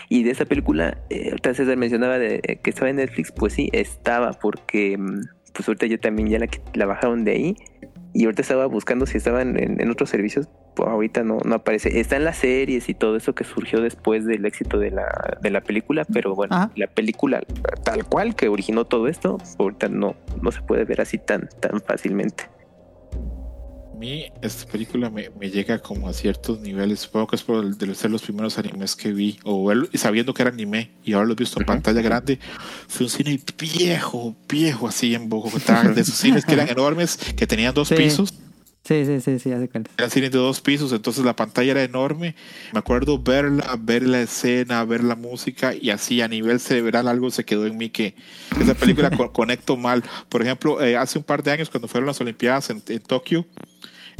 [0.08, 3.52] Y de esa película, eh, ahorita César mencionaba de, eh, que estaba en Netflix, pues
[3.52, 5.20] sí, estaba, porque mm,
[5.52, 6.38] pues ahorita yo también ya
[6.74, 7.56] la bajaron de ahí.
[8.12, 12.00] Y ahorita estaba buscando si estaban en, en otros servicios, pues ahorita no, no aparece.
[12.00, 15.50] Está en las series y todo eso que surgió después del éxito de la, de
[15.50, 16.70] la película, pero bueno, Ajá.
[16.76, 17.42] la película
[17.84, 21.80] tal cual que originó todo esto, ahorita no, no se puede ver así tan, tan
[21.80, 22.44] fácilmente.
[24.00, 27.00] Mí esta película me, me llega como a ciertos niveles.
[27.00, 30.32] Supongo que es por el de ser los primeros animes que vi, o verlo- sabiendo
[30.32, 31.66] que era anime y haberlos visto en Ujú.
[31.74, 32.38] pantalla grande.
[32.88, 37.46] Fue un cine viejo, viejo así en Bogotá, de esos cines que eran enormes, que
[37.46, 37.94] tenían dos Sí.
[37.96, 38.32] pisos.
[38.82, 39.90] Sí, sí, sí, sí, cuál es.
[39.98, 42.34] Eran cines de dos pisos, entonces la pantalla era enorme.
[42.72, 47.30] Me acuerdo verla, ver la escena, ver la música y así a nivel cerebral algo
[47.30, 48.14] se quedó en mí que
[48.58, 50.02] esa película co- conecto mal.
[50.30, 53.46] Por ejemplo, eh, hace un par de años cuando fueron las Olimpiadas en, en Tokio,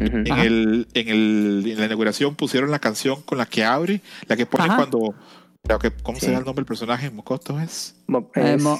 [0.08, 0.16] Ujú.
[0.18, 0.44] en, Ajá.
[0.44, 4.46] el, en, el, en la inauguración pusieron la canción con la que abre, la que
[4.46, 4.76] pone Ajá.
[4.76, 5.14] cuando...
[5.68, 6.26] la que- ¿Cómo Sí.
[6.26, 7.10] será el nombre del personaje?
[7.10, 7.96] ¿Mokoto es?
[8.06, 8.78] Mo- Eh, es- Mo-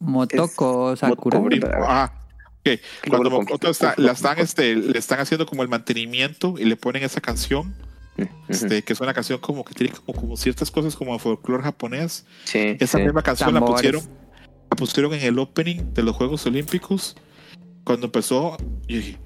[0.00, 1.38] Motoko Sakura.
[1.38, 1.48] Motoko.
[1.48, 1.68] Primo.
[1.86, 2.12] Ah,
[2.60, 2.80] ok.
[3.08, 7.02] Cuando Mokoto está, la están, este, le están haciendo como el mantenimiento y le ponen
[7.02, 7.74] esa canción,
[8.48, 12.24] este, que es una canción como que tiene como, como ciertas cosas como folclore japonés.
[12.44, 13.04] Sí, Esa sí.
[13.04, 14.02] misma canción la pusieron,
[14.70, 17.16] la pusieron en el opening de los Juegos Olímpicos.
[17.84, 18.56] Cuando empezó,
[18.88, 19.25] yo dije, "A la ver-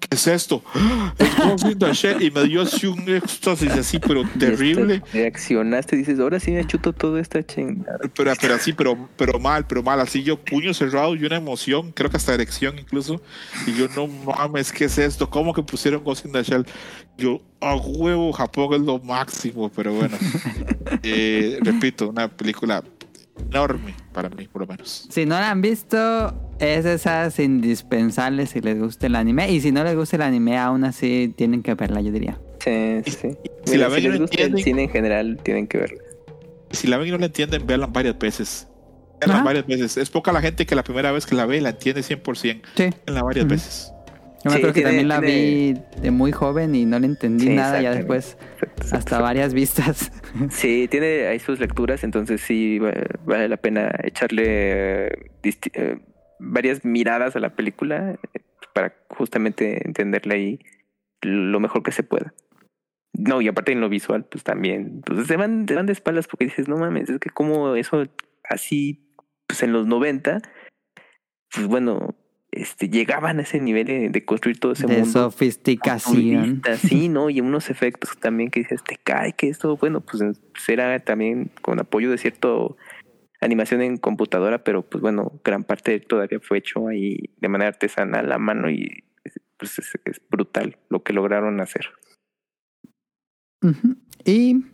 [0.00, 0.62] ¿qué es esto?
[0.74, 1.14] ¡Ah!
[1.18, 5.02] Es Ghost in the Shell", y me dio así un éxtasis así, pero terrible.
[5.12, 7.98] reaccionaste dices, ahora sí me chuto toda esta chingada.
[8.14, 10.00] Pero, pero así, pero, pero mal, pero mal.
[10.00, 13.20] Así yo, puño cerrado y una emoción, creo que hasta erección incluso.
[13.66, 15.28] Y yo, no mames, ¿qué es esto?
[15.28, 16.66] ¿Cómo que pusieron Ghost in the Shell?
[17.18, 20.16] Yo, a huevo, Japón es lo máximo, pero bueno.
[21.04, 22.82] Eh, repito, una película
[23.50, 25.06] enorme para mí, por lo menos.
[25.10, 29.50] Si no la han visto, es de esas indispensables si les gusta el anime.
[29.50, 32.38] Y si no les gusta el anime, aún así tienen que verla, yo diría.
[32.60, 33.30] Sí, sí.
[33.64, 35.98] Si Mira, la ven les no gusta el entienden- cine en general, tienen que verlo.
[36.70, 38.68] Si la ven y no la entienden, véanla varias veces.
[39.20, 39.44] Véanla Ajá.
[39.44, 39.96] varias veces.
[39.96, 42.62] Es poca la gente que la primera vez que la ve la entiende 100%.
[42.76, 42.90] Sí.
[43.06, 43.92] Véanla varias veces.
[44.44, 45.34] Yo me Sí, acuerdo que tiene- también la tiene-
[45.94, 48.36] vi de muy joven y no le entendí Sí, nada, ya después
[48.92, 50.10] hasta varias vistas.
[50.50, 52.92] Sí, tiene ahí sus lecturas, entonces sí va-
[53.24, 55.30] vale la pena echarle eh,
[55.74, 55.98] eh,
[56.38, 58.40] varias miradas a la película eh,
[58.72, 60.58] para justamente entenderla ahí
[61.20, 62.32] lo mejor que se pueda.
[63.12, 66.26] No, y aparte en lo visual, pues también, pues se van, se van de espaldas
[66.26, 68.04] porque dices, no mames, es que como eso
[68.48, 69.14] así,
[69.46, 70.40] pues en los 90,
[71.54, 72.14] pues bueno,
[72.52, 76.62] este, llegaban a ese nivel de, de construir todo ese de mundo sofisticación.
[76.76, 77.30] Sí, ¿no?
[77.30, 80.22] Y unos efectos también que dices, te cae que esto, bueno, pues
[80.58, 82.76] será también con apoyo de cierto
[83.40, 88.30] animación en computadora, pero pues bueno, gran parte todavía fue hecho ahí de manera artesanal
[88.30, 89.02] a mano y
[89.56, 91.86] pues es, es brutal lo que lograron hacer.
[94.24, 94.64] Y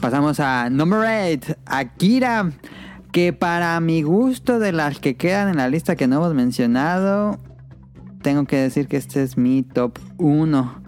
[0.00, 2.50] pasamos a number 8, Akira,
[3.12, 7.38] que para mi gusto de las que quedan en la lista que no hemos mencionado,
[8.22, 10.80] tengo que decir que este es mi top 1.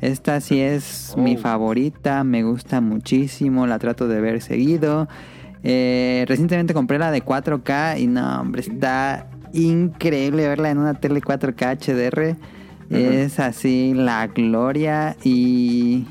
[0.00, 1.38] Esta sí es mi Oh.
[1.40, 5.08] favorita, me gusta muchísimo, la trato de ver seguido.
[5.62, 11.20] Eh, recientemente compré la de 4K y no, hombre, está increíble verla en una tele
[11.20, 12.36] 4K HDR.
[12.88, 16.06] Es así la gloria y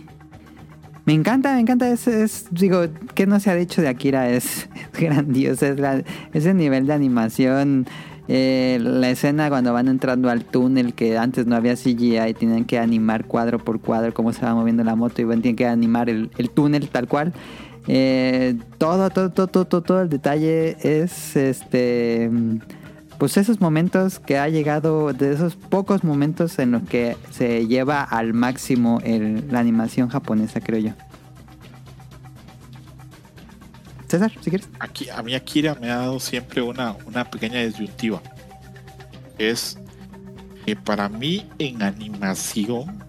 [1.09, 1.89] me encanta, me encanta.
[1.89, 2.83] Es, es- digo,
[3.15, 5.65] que no se ha dicho de Akira es, es grandioso.
[5.65, 6.03] Es la-
[6.33, 7.87] ese nivel de animación.
[8.27, 12.77] eh, la escena cuando van entrando al túnel, que antes no había CGI, tienen que
[12.77, 16.11] animar cuadro por cuadro cómo se va moviendo la moto y van, tienen que animar
[16.11, 17.33] el, el túnel tal cual.
[17.87, 22.29] Eh, todo, todo, todo, todo, todo el detalle es este.
[23.19, 28.01] Pues esos momentos que ha llegado, de esos pocos momentos en los que se lleva
[28.01, 30.91] al máximo el- la animación japonesa, creo yo.
[34.07, 34.67] César, si quieres.
[34.79, 38.21] Aquí, a mí Akira me ha dado siempre una, una pequeña disyuntiva.
[39.37, 39.77] Es
[40.65, 43.03] que para mí en animación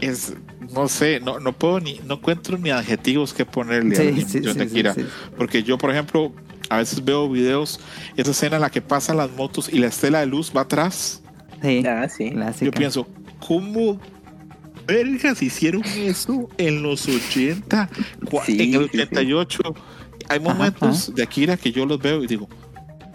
[0.00, 0.34] es,
[0.72, 4.56] no sé, no, no puedo ni, no encuentro ni adjetivos que ponerle a la animación
[4.56, 4.94] de Akira.
[5.36, 6.32] Porque yo, por ejemplo,
[6.70, 7.80] a veces veo videos,
[8.16, 11.22] esa escena en la que pasan las motos y la estela de luz va atrás.
[11.62, 12.30] Sí, Ah, sí.
[12.30, 12.64] clásica.
[12.64, 13.06] Yo pienso,
[13.46, 14.00] ¿cómo
[14.86, 17.88] vergas hicieron eso en los 80?
[18.24, 19.00] Cua- Sí, en el sí, sí.
[19.02, 19.58] 88.
[20.28, 22.48] Hay momentos de Akira que yo los veo y digo,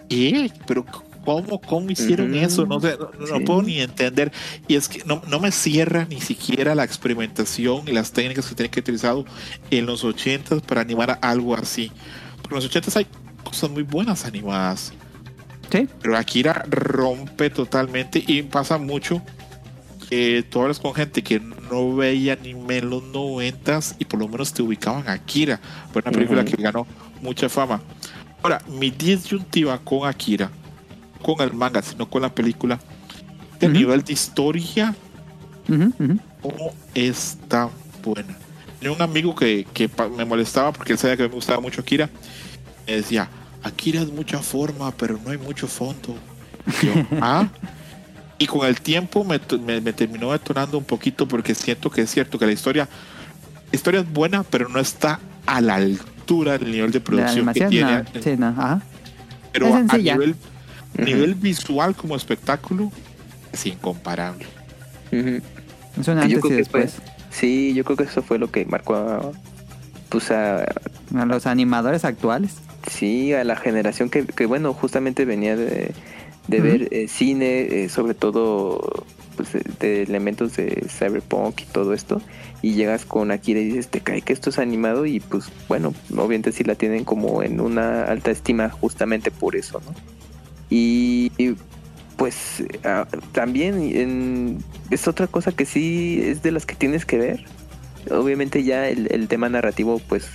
[0.08, 0.50] ¿qué?
[0.66, 0.84] Pero
[1.24, 2.44] ¿cómo, cómo hicieron Ujú.
[2.44, 2.66] eso?
[2.66, 3.44] No, sé, no, no Sí.
[3.44, 4.32] puedo ni entender.
[4.68, 8.54] Y es que no, no me cierra ni siquiera la experimentación y las técnicas que
[8.54, 9.24] tienen que utilizado
[9.70, 11.90] en los 80 para animar a algo así.
[12.42, 13.06] Porque en los 80 hay
[13.46, 14.92] cosas muy buenas animadas.
[15.70, 19.20] Sí, Pero Akira rompe totalmente y pasa mucho
[20.08, 24.28] que tú hablas con gente que no veía anime en los noventas y por lo
[24.28, 25.58] menos te ubicaban a Akira.
[25.92, 26.86] Fue una película que ganó
[27.20, 27.80] mucha fama.
[28.42, 30.50] Ahora, mi disyuntiva con Akira,
[31.20, 32.78] con el manga, sino con la película,
[33.60, 33.78] el Ujú.
[33.80, 34.94] nivel de historia
[35.68, 35.92] ujú.
[35.98, 36.18] no
[36.94, 37.70] es tan
[38.04, 38.38] buena.
[38.78, 42.08] Tenía un amigo que, que me molestaba porque él sabía que me gustaba mucho Akira.
[42.86, 43.28] Me decía,
[43.62, 46.16] Akira es mucha forma, pero no hay mucho fondo.
[46.82, 47.48] Y yo, ah.
[48.38, 52.02] Y con el tiempo me, to- me- me terminó detonando un poquito porque siento que
[52.02, 52.88] es cierto que la historia,
[53.72, 58.02] historia es buena, pero no está a la altura del nivel de producción que tiene.
[58.14, 58.22] no.
[58.22, 58.46] Sí, no.
[58.48, 58.82] Ajá.
[59.52, 60.36] pero es a nivel,
[60.98, 62.92] nivel visual como espectáculo,
[63.52, 64.44] es incomparable.
[65.10, 66.94] Es un antes y creo que fue- después.
[67.30, 69.32] Sí, yo creo que eso fue lo que marcó a,
[70.10, 70.62] pues a,
[71.16, 72.56] A los animadores actuales.
[72.90, 75.92] Sí, a la generación que, que bueno, justamente venía de,
[76.48, 79.04] de ver eh, cine, eh, sobre todo
[79.36, 82.20] pues, de, de elementos de cyberpunk y todo esto,
[82.62, 85.92] y llegas con Akira y dices, te cae que esto es animado y pues bueno,
[86.12, 89.94] obviamente sí la tienen como en una alta estima justamente por eso, ¿no?
[90.70, 91.54] Y, y,
[92.16, 94.58] pues ah, también en-
[94.90, 97.44] es otra cosa que sí es de las que tienes que ver.
[98.10, 100.28] Obviamente ya el, el tema narrativo, pues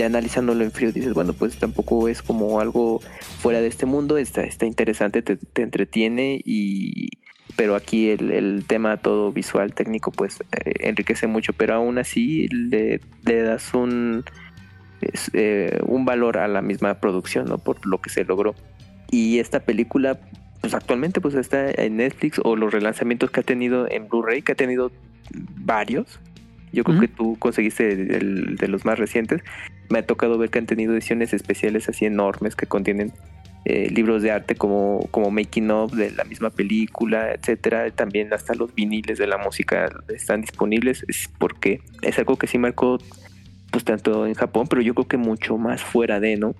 [0.00, 3.00] ya analizándolo en frío, dices, bueno, pues tampoco es como algo
[3.40, 7.10] fuera de este mundo, está, está interesante, te, te entretiene y...
[7.56, 12.46] Pero aquí el, el tema todo visual, técnico, pues eh, enriquece mucho, pero aún así
[12.48, 14.24] le, le das un,
[15.32, 17.58] eh, un valor a la misma producción, ¿no?
[17.58, 18.54] Por lo que se logró.
[19.10, 20.18] Y esta película,
[20.60, 24.52] pues actualmente pues está en Netflix o los relanzamientos que ha tenido en Blu-ray, que
[24.52, 24.92] ha tenido
[25.56, 26.20] varios.
[26.72, 29.42] Yo creo que tú conseguiste el de los más recientes.
[29.90, 33.12] Me ha tocado ver que han tenido ediciones especiales así enormes que contienen
[33.66, 37.90] eh, libros de arte como, como Making of de la misma película, etcétera.
[37.90, 42.56] También hasta los viniles de la música están disponibles, es porque es algo que sí
[42.56, 42.98] marcó
[43.70, 46.54] pues tanto en Japón, pero yo creo que mucho más fuera de, ¿no?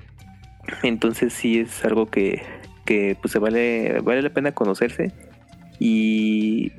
[0.83, 2.43] Entonces sí es algo que,
[2.85, 5.13] que pues se vale, vale la pena conocerse
[5.81, 6.73] y,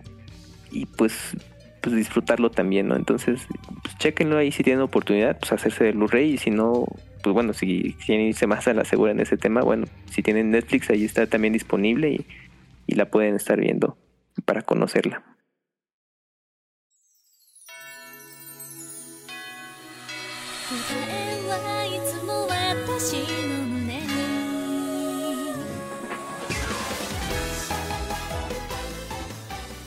[0.72, 1.36] y pues,
[1.82, 2.96] pues disfrutarlo también, ¿no?
[2.96, 3.48] Entonces,
[3.84, 6.86] pues chequenlo ahí si tienen oportunidad, pues hacerse de Blu-ray y si no,
[7.24, 10.52] pues bueno, si quieren irse más a la segura en ese tema, bueno, si tienen
[10.52, 12.26] Netflix ahí está también disponible
[12.88, 13.98] y la pueden estar viendo
[14.46, 15.24] para conocerla.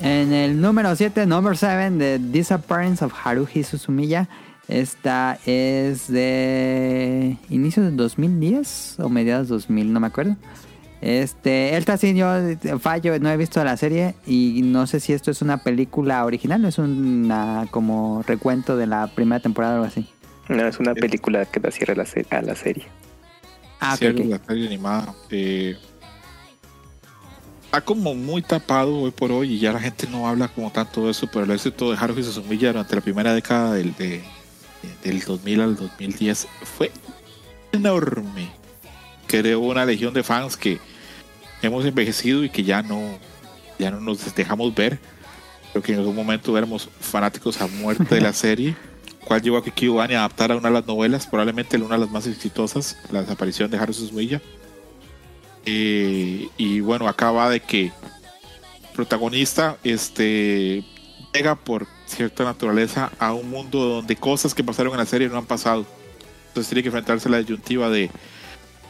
[0.01, 4.29] En el número 7, number 7 de Disappearance of Haruhi Suzumiya.
[4.69, 10.37] Esta es de inicios de 2010 o mediados 2000, no me acuerdo.
[11.01, 12.27] Este, esta sí yo
[12.81, 16.65] fallo, no he visto la serie y no sé si esto es una película original
[16.65, 20.09] o es una como recuento de la primera temporada o algo así.
[20.49, 22.85] No, es una película que da cierre a la, se- a la serie.
[23.81, 24.31] Ah, ok, Cierro ok.
[24.31, 25.15] la serie animada.
[25.31, 25.77] eh,
[27.75, 31.07] está como muy tapado hoy por hoy y ya la gente no habla como tanto
[31.07, 34.23] de eso, pero el éxito de Haruhi Suzumiya durante la primera década del, de-
[35.03, 36.93] del 2000 al 2010 fue
[37.73, 38.49] enorme.
[39.27, 40.79] Creó una legión de fans que
[41.63, 43.19] hemos envejecido y que ya no,
[43.81, 45.01] ya no nos dejamos ver.
[45.73, 48.77] Creo que en algún momento éramos fanáticos a muerte de la serie,
[49.25, 52.03] cual llevó a que Kiwani a adaptar a una de las novelas, probablemente una de
[52.03, 54.41] las más exitosas, la desaparición de Haruhi Suzumiya.
[55.67, 57.93] Eh, y bueno, acaba de que
[58.95, 60.85] protagonista este,
[61.33, 65.39] llega por cierta naturaleza a un mundo donde cosas que pasaron en la serie no
[65.39, 65.87] han pasado.
[66.49, 68.11] Entonces tiene que enfrentarse a la disyuntiva de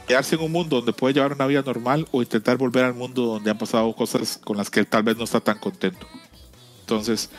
[0.07, 3.25] quedarse en un mundo donde puede llevar una vida normal o intentar volver al mundo
[3.25, 6.07] donde han pasado cosas con las que él tal vez no está tan contento.
[6.81, 7.31] Entonces,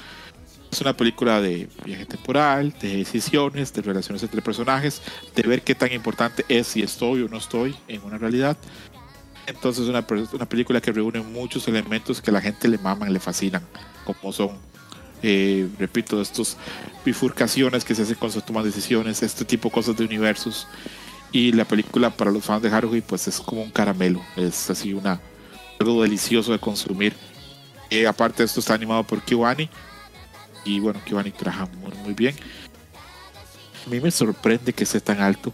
[0.71, 5.01] es una película de viaje temporal, de decisiones, de relaciones entre personajes,
[5.35, 8.57] de ver qué tan importante es si estoy o no estoy en una realidad.
[9.47, 13.19] Entonces, es una, una película que reúne muchos elementos que la gente le maman, le
[13.19, 13.61] fascinan,
[14.03, 14.51] como son,
[15.21, 16.57] eh, repito, estos
[17.05, 20.67] bifurcaciones que se hacen con sus tomas de decisiones, este tipo de cosas de universos.
[21.31, 24.93] Y la película para los fans de Haruhi, pues es como un caramelo, es así
[24.93, 25.19] una
[25.79, 27.13] algo delicioso de consumir.
[27.89, 29.69] Eh, aparte, esto está animado por Kiwani.
[30.63, 32.35] Y bueno, Kiwani trabaja muy, muy bien.
[33.85, 35.53] A mí me sorprende que esté tan alto.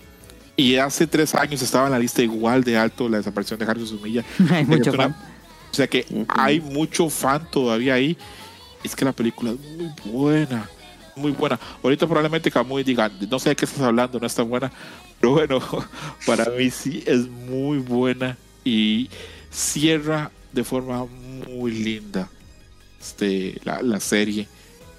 [0.56, 3.88] Y hace tres años estaba en la lista igual de alto la desaparición de Haruhi
[3.88, 4.23] Suzumiya.
[4.52, 5.15] Hay mucho fan.
[5.72, 8.18] O sea que hay mucho fan todavía ahí.
[8.84, 10.69] Es que la película es muy buena.
[11.15, 11.57] Muy buena.
[11.82, 14.69] Ahorita probablemente Camuy diga, no sé de qué estás hablando, no es tan buena.
[15.19, 15.61] Pero bueno,
[16.26, 18.38] para mí sí es muy buena.
[18.65, 19.10] Y
[19.49, 21.06] cierra de forma
[21.48, 22.30] muy linda
[22.99, 24.48] este, la, la serie.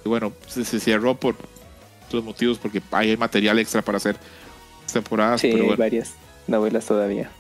[0.05, 1.37] Y bueno, se, se cerró por
[2.11, 4.17] los motivos porque hay material extra para hacer
[4.93, 5.41] temporadas.
[5.41, 6.15] Sí, pero hay bueno, varias
[6.47, 7.31] novelas todavía.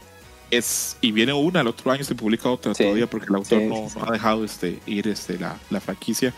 [0.50, 3.60] es y viene una el otro año se publica otra Sí, todavía porque el autor
[3.60, 6.32] sí, no, no ha dejado este ir este la, la franquicia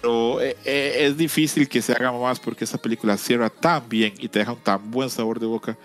[0.00, 4.12] pero eh, eh, es difícil que se haga más porque esta película cierra tan bien
[4.18, 5.76] y te deja un tan buen sabor de boca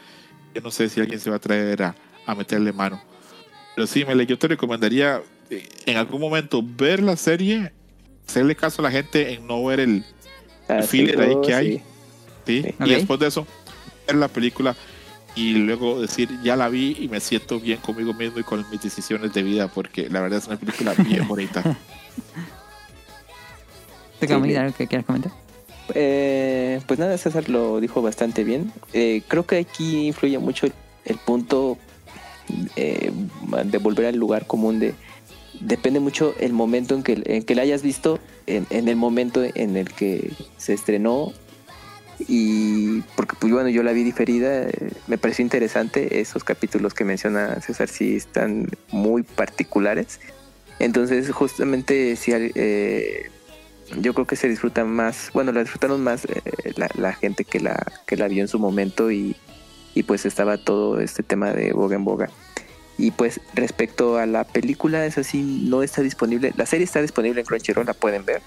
[0.53, 1.95] yo no sé si alguien se va a traer a,
[2.26, 3.02] a meterle mano
[3.76, 7.72] pero sí Mele, yo te recomendaría eh, en algún momento ver la serie
[8.27, 10.03] hacerle caso a la gente en no ver el,
[10.72, 11.72] Ah, filler ahí oh, que hay.
[11.77, 11.84] sí.
[12.45, 12.61] ¿sí?
[12.64, 12.76] Sí.
[12.80, 12.88] Ok.
[12.88, 13.48] Y después de eso,
[14.10, 14.76] ver la película
[15.36, 18.81] y luego decir, ya la vi y me siento bien conmigo mismo y con mis
[18.81, 21.61] decisiones de vida, porque la verdad es una película bien bonita.
[24.19, 24.61] ¿Te Sí, Camila, bien.
[24.64, 25.31] algo que quieras comentar?
[25.95, 28.73] Eh, pues nada, César lo dijo bastante bien.
[28.94, 30.73] Eh, creo que aquí influye mucho el,
[31.06, 31.77] el punto
[32.76, 33.11] eh,
[33.65, 34.94] de volver al lugar común de
[35.60, 39.44] depende mucho el momento en que, en que la hayas visto, en, en el momento
[39.44, 41.34] en el que se estrenó.
[42.28, 47.06] Y porque pues bueno, yo la vi diferida, eh, me pareció interesante esos capítulos que
[47.06, 50.20] menciona César, sí están muy particulares.
[50.80, 53.30] Entonces justamente al- eh,
[54.00, 56.41] yo creo que se disfruta más, bueno, la disfrutaron más eh,
[56.76, 59.36] la, la gente que la, que la vio en su momento y,
[59.96, 62.30] y pues estaba todo este tema de boga en boga.
[62.98, 67.40] Y pues respecto a la película, es así, no está disponible, la serie está disponible
[67.40, 68.41] en Crunchyroll, la pueden ver,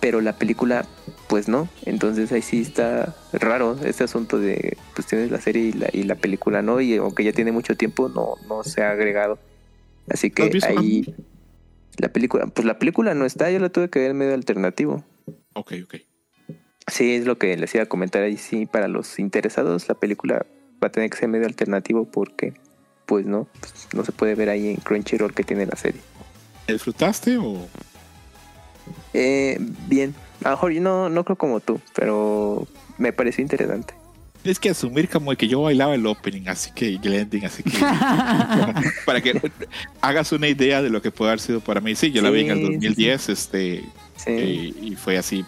[0.00, 0.86] pero la película
[1.28, 5.72] pues no, entonces ahí sí está raro este asunto de pues tienes la serie y
[5.72, 8.90] la, y la película no, y aunque ya tiene mucho tiempo no, no se ha
[8.90, 9.38] agregado.
[10.08, 11.14] Así ¿Lo has que ahí
[11.98, 15.04] la película, pues la película no está, yo la tuve que ver en medio alternativo.
[15.54, 15.94] ok, ok.
[16.90, 18.38] Sí, es lo que les iba a comentar ahí.
[18.38, 20.46] Sí, para los interesados, la película
[20.82, 22.54] va a tener que ser medio alternativo porque
[23.04, 26.00] pues no, pues, no se puede ver ahí en Crunchyroll que tiene la serie.
[26.66, 27.66] ¿Disfrutaste o...?
[29.14, 29.58] Eh,
[29.88, 30.14] bien,
[30.44, 32.66] a lo mejor yo no, no creo como tú, pero
[32.98, 33.94] me pareció interesante.
[34.42, 37.70] Tienes que asumir como que yo bailaba el opening, así que el ending, así que
[39.04, 39.40] para que
[40.00, 41.94] hagas una idea de lo que puede haber sido para mí.
[41.94, 43.84] Sí, yo la vi en el Sí, sí, 2010, este,
[44.16, 44.30] Sí.
[44.82, 45.44] y, y fue así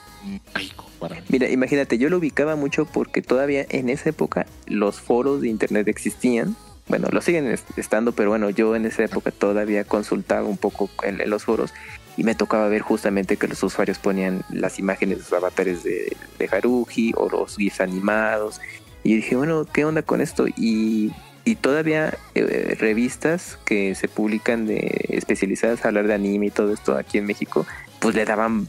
[0.55, 1.23] mágico para mí.
[1.29, 5.89] Mira, imagínate, yo lo ubicaba mucho porque todavía en esa época los foros de internet
[5.89, 6.57] existían.
[6.89, 10.91] Bueno, lo siguen est- estando, pero bueno, yo en esa época todavía consultaba un poco
[11.05, 11.73] en, en los foros
[12.17, 16.17] y me tocaba ver justamente que los usuarios ponían las imágenes de sus avatares de,
[16.39, 18.61] de Haruhi o los GIFs animados.
[19.03, 20.47] Y dije, bueno, ¿qué onda con esto?
[20.49, 21.13] Y,
[21.45, 26.73] y todavía eh, revistas que se publican de especializadas a hablar de anime y todo
[26.73, 27.67] esto aquí en México,
[27.99, 28.69] pues le daban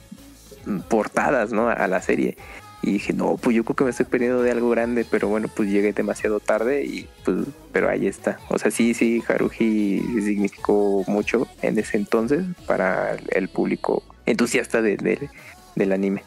[0.89, 1.69] portadas, ¿no?
[1.69, 2.37] A la serie.
[2.83, 5.47] Y dije, no, pues yo creo que me estoy perdiendo de algo grande, pero bueno,
[5.55, 8.39] pues llegué demasiado tarde y pues, pero ahí está.
[8.49, 14.97] O sea, sí, sí, Haruhi significó mucho en ese entonces para el público entusiasta de-
[14.97, 15.29] de-
[15.75, 16.23] del anime.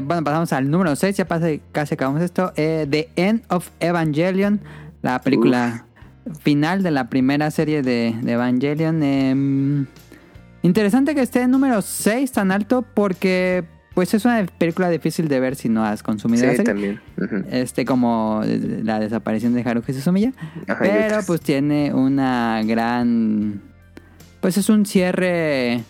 [0.00, 2.52] Eh, bueno, pasamos al número 6, ya pasa, casi acabamos esto.
[2.56, 4.60] Eh, The End of Evangelion,
[5.02, 5.84] la película
[6.40, 9.02] final de la primera serie de, de Evangelion.
[9.02, 9.86] Em,
[10.62, 13.64] interesante que esté en número 6 tan alto porque
[13.94, 16.72] pues es una película difícil de ver si no has consumido la Sí, serie.
[16.72, 17.00] también.
[17.50, 18.42] Este como
[18.84, 20.32] la desaparición de Haruhi Suzumiya.
[20.68, 23.60] Ajá, Pero pues tiene una gran...
[24.40, 25.82] Pues es un cierre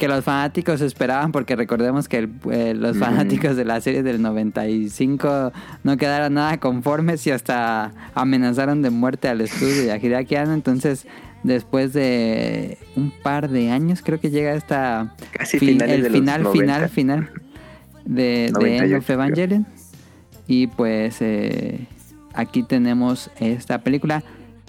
[0.00, 4.20] que los fanáticos esperaban porque recordemos que el- eh, los fanáticos de la serie del
[4.22, 5.52] 95
[5.84, 10.54] no quedaron nada conformes y hasta amenazaron de muerte al estudio de Hideaki Anno.
[10.54, 11.06] Entonces
[11.42, 15.14] después de un par de años creo que llega esta...
[15.32, 16.88] Casi fin- el de los final, 90.
[16.88, 17.30] final, final
[18.06, 19.66] de, de End 98, of Evangelion.
[20.46, 21.86] Y pues eh,
[22.34, 24.22] aquí tenemos esta película.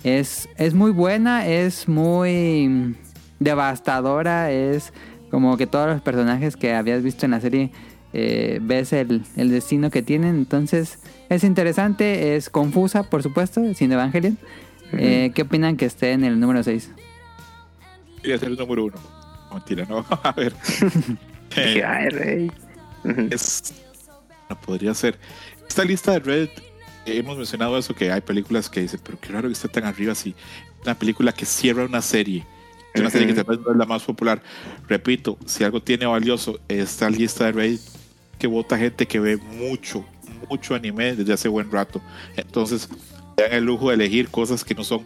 [0.04, 2.96] Es, es muy buena, es muy
[3.40, 4.94] devastadora, es
[5.32, 7.72] como que todos los personajes que habías visto en la serie
[8.14, 10.36] eh, ves el, el destino que tienen.
[10.36, 11.00] Entonces
[11.30, 14.38] es interesante, es confusa, por supuesto, sin Evangelion.
[14.94, 16.92] Eh, ¿Qué opinan que esté en el número 6?
[18.22, 18.98] Quería ser el número uno.
[19.50, 20.06] No, mentira, no.
[20.24, 20.54] A ver.
[21.58, 22.52] Eh, ay, rey.
[23.04, 23.28] Ujú.
[23.30, 23.74] es,
[24.50, 25.20] no podría ser.
[25.68, 26.60] Esta lista de Reddit,
[27.06, 29.84] eh, hemos mencionado eso, que hay películas que dicen, pero qué raro que esté tan
[29.84, 30.34] arriba si
[30.86, 32.46] una película que cierra una serie.
[32.94, 34.42] Es una serie que tal vez no es la más popular.
[34.88, 37.82] Repito, si algo tiene valioso esta lista de Reddit,
[38.38, 40.04] que vota gente que ve mucho,
[40.50, 42.02] mucho anime desde hace buen rato.
[42.36, 42.90] Entonces,
[43.38, 45.04] dan el lujo de elegir cosas que no son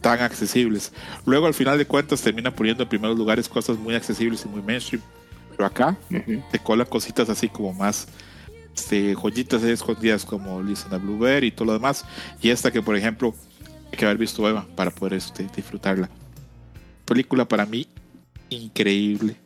[0.00, 0.92] tan accesibles.
[1.24, 4.60] Luego, al final de cuentas, termina poniendo en primeros lugares cosas muy accesibles y muy
[4.60, 5.02] mainstream.
[5.50, 5.96] Pero acá
[6.50, 8.08] te colan cositas así como más
[8.74, 12.04] este, joyitas escondidas como Listen a Blueberry y todo lo demás.
[12.42, 13.34] Y esta que, por ejemplo,
[13.90, 16.10] hay que haber visto Eva para poder este, disfrutarla.
[17.04, 17.86] Película para mí
[18.50, 19.36] increíble.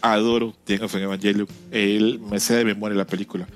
[0.00, 1.46] Adoro End of Evangelion.
[1.70, 3.46] Él me sé de memoria la película.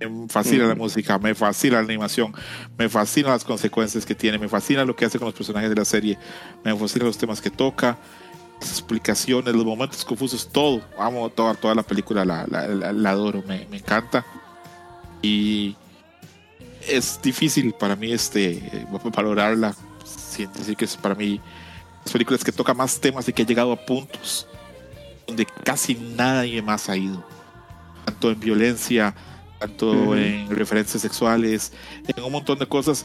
[0.00, 2.32] Me fascina la música, me fascina la animación,
[2.78, 5.74] me fascinan las consecuencias que tiene, me fascina lo que hace con los personajes de
[5.74, 6.16] la serie,
[6.64, 7.98] me fascinan los temas que toca,
[8.60, 10.82] las explicaciones, los momentos confusos, todo.
[10.98, 14.24] Amo toda, toda la película, la, la- la- la adoro, me, me encanta.
[15.20, 15.74] Y
[16.88, 21.40] es difícil para mí este valorarla sin decir que es para mí
[22.08, 24.46] las películas que toca más temas y que ha llegado a puntos
[25.26, 27.22] donde casi nadie más ha ido.
[28.06, 29.14] Tanto en violencia,
[29.58, 30.14] tanto Ujú.
[30.14, 31.70] en referencias sexuales,
[32.06, 33.04] en un montón de cosas.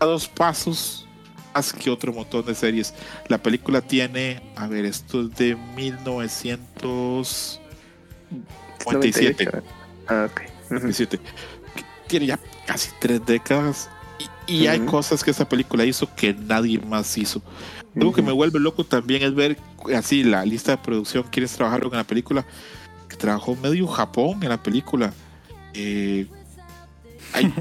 [0.00, 1.06] A dos pasos
[1.54, 2.92] más que otro montón de series.
[3.28, 7.60] La película tiene, a ver, esto es de 1997.
[8.84, 9.62] 98.
[10.08, 10.40] Ah, ok.
[10.72, 10.80] Ujú.
[10.80, 13.88] 17, que tiene ya casi tres décadas
[14.48, 14.90] y, y hay Ujú.
[14.90, 17.40] cosas que esta película hizo que nadie más hizo.
[17.96, 18.28] Algo que Ujú.
[18.28, 19.56] me vuelve loco también es ver
[19.96, 22.44] así la lista de producción, quienes trabajaron en la película,
[23.08, 25.12] que trabajó medio Japón en la película.
[25.72, 26.26] Eh,
[27.32, 27.52] ahí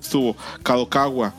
[0.00, 1.34] estuvo Kadokawa,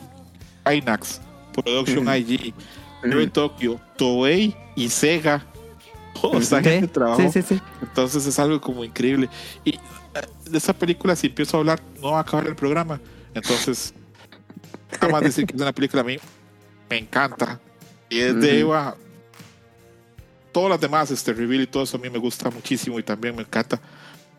[0.72, 1.20] Inax,
[1.54, 2.06] Production.
[2.14, 2.52] IG,
[3.00, 3.08] Ujú.
[3.08, 5.44] Neve Tokyo, Toei y Sega.
[6.34, 7.20] Esta Sí, gente trabajó.
[7.22, 7.60] sí, sí, sí.
[7.80, 9.28] Entonces es algo como increíble.
[9.64, 9.80] Y eh,
[10.50, 13.00] de esa película, si empiezo a hablar, no va a acabar el programa.
[13.34, 13.94] Entonces,
[15.00, 16.18] nada más decir que es una película a mí
[16.90, 17.58] me encanta.
[18.12, 18.60] Y es de.
[18.60, 18.96] Eva.
[20.52, 23.34] Todas las demás, este reveal y todo eso a mí me gusta muchísimo y también
[23.34, 23.80] me encanta.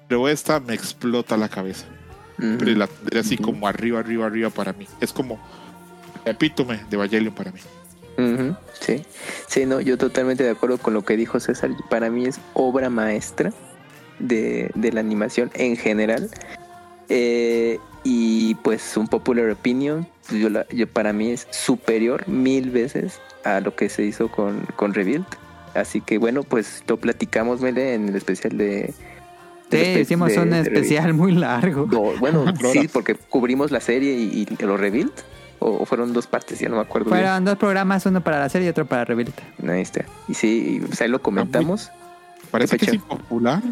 [0.08, 1.86] Pero esta me explota la cabeza.
[2.38, 2.90] Pero la
[3.20, 4.86] así como arriba, arriba, arriba para mí.
[5.02, 5.40] Es como
[6.26, 7.60] epítome de Evangelion para mí.
[8.80, 9.04] Sí,
[9.48, 11.72] sí, no, yo totalmente de acuerdo con lo que dijo César.
[11.90, 13.52] Para mí es obra maestra
[14.20, 16.30] de, de la animación en general.
[17.10, 23.20] Eh, y pues un popular opinion, yo, la- yo para mí es superior mil veces
[23.44, 25.26] a lo que se hizo con, con Rebuild.
[25.76, 28.94] Así que bueno, pues lo platicamos, Mele, en el especial de...
[29.72, 30.76] Sí, del espe- hicimos de- un de Rebuild.
[30.78, 31.88] especial muy largo.
[31.92, 35.12] No, bueno, sí, porque cubrimos la serie y, y los Rebuild.
[35.60, 37.10] O, o fueron dos partes, ya no me acuerdo.
[37.10, 37.22] bien.
[37.22, 39.34] Fueron dos programas, uno para la serie y otro para Rebuild.
[39.68, 40.04] Ahí está.
[40.28, 41.90] Y sí, pues ahí lo comentamos.
[42.52, 43.64] Parece que es impopular.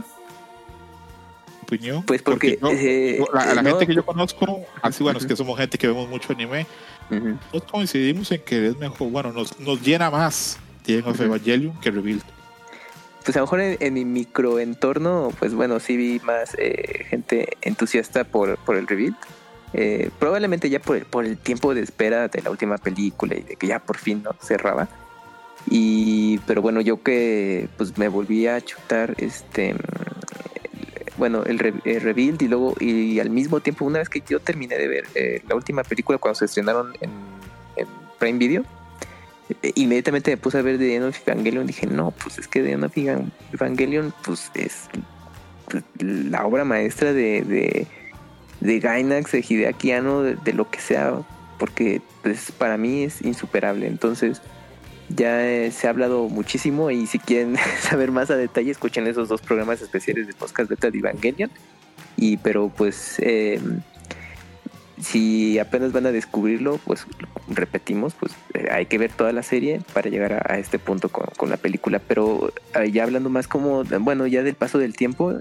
[1.72, 2.04] Opinión.
[2.04, 5.36] Pues porque, yo- eh, la, la no, gente que yo conozco, así bueno, es que
[5.38, 6.68] somos gente que vemos mucho anime,
[7.10, 7.38] Ujú.
[7.52, 11.24] todos coincidimos en que es mejor, bueno, nos, nos llena más Tienen of Ujú.
[11.24, 12.24] Evangelion que Rebuild.
[13.24, 17.50] Pues a lo mejor en, en mi microentorno, pues bueno, sí vi más eh, gente
[17.62, 19.16] entusiasta por, por el reveal.
[19.74, 23.42] Eh, probablemente ya por el, por el tiempo de espera de la última película y
[23.44, 24.90] de que ya por fin no cerraba.
[25.70, 29.76] Y pero bueno, yo que pues me volví a chutar este
[31.22, 34.40] bueno, el, re- el rebuild y luego y al mismo tiempo una vez que yo
[34.40, 37.12] terminé de ver eh, la última película cuando se estrenaron en,
[38.18, 38.64] Prime Video,
[39.62, 42.64] eh, inmediatamente me puse a ver The End of Evangelion dije, no, pues es que
[42.64, 44.90] The End of Evan- Evangelion pues es
[46.00, 47.86] la obra maestra de,
[48.60, 51.14] de, Gainax, de Hideaki Anno, de, de lo que sea,
[51.60, 53.86] porque pues para mí es insuperable.
[53.86, 54.42] Entonces
[55.16, 59.30] ya eh, se ha hablado muchísimo y si quieren saber más a detalle, escuchen esos
[59.30, 61.52] dos programas especiales del podcast beta de Evangelion.
[62.18, 63.60] Y pero pues eh,
[65.02, 67.06] si apenas van a descubrirlo, pues
[67.48, 71.10] repetimos, pues eh, hay que ver toda la serie para llegar a, a este punto
[71.10, 72.00] con, con la película.
[72.00, 75.34] Pero eh, ya hablando más como, bueno, ya del paso del tiempo,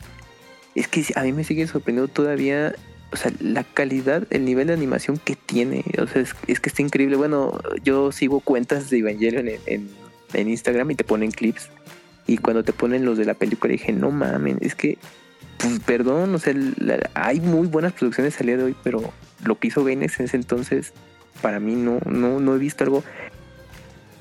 [0.75, 2.75] es que a mí me sigue sorprendiendo todavía,
[3.13, 5.85] o sea, la calidad, el nivel de animación que tiene.
[5.99, 7.17] O sea, es, es que está increíble.
[7.17, 9.89] Bueno, yo sigo cuentas de Evangelion en,
[10.35, 11.71] en, Instagram y te ponen clips.
[12.27, 14.99] Y cuando te ponen los de la película dije, no mamen, es que,
[15.59, 19.13] pues perdón, o sea, la- hay muy buenas producciones al día de hoy, pero
[19.45, 20.93] lo que hizo Gainax en ese entonces,
[21.43, 23.03] para mí no, no, no he visto algo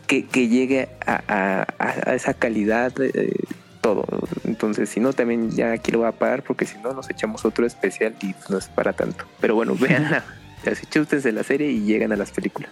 [0.08, 3.34] que, que llegue a, a- a- a esa calidad, eh,
[3.82, 4.06] todo.
[4.46, 7.46] Entonces, si no, también ya aquí lo voy a parar, porque si no, nos echamos
[7.46, 9.26] otro especial y no es para tanto.
[9.40, 10.24] Pero bueno, véanla.
[10.70, 12.70] Así chútense la serie y llegan a las películas.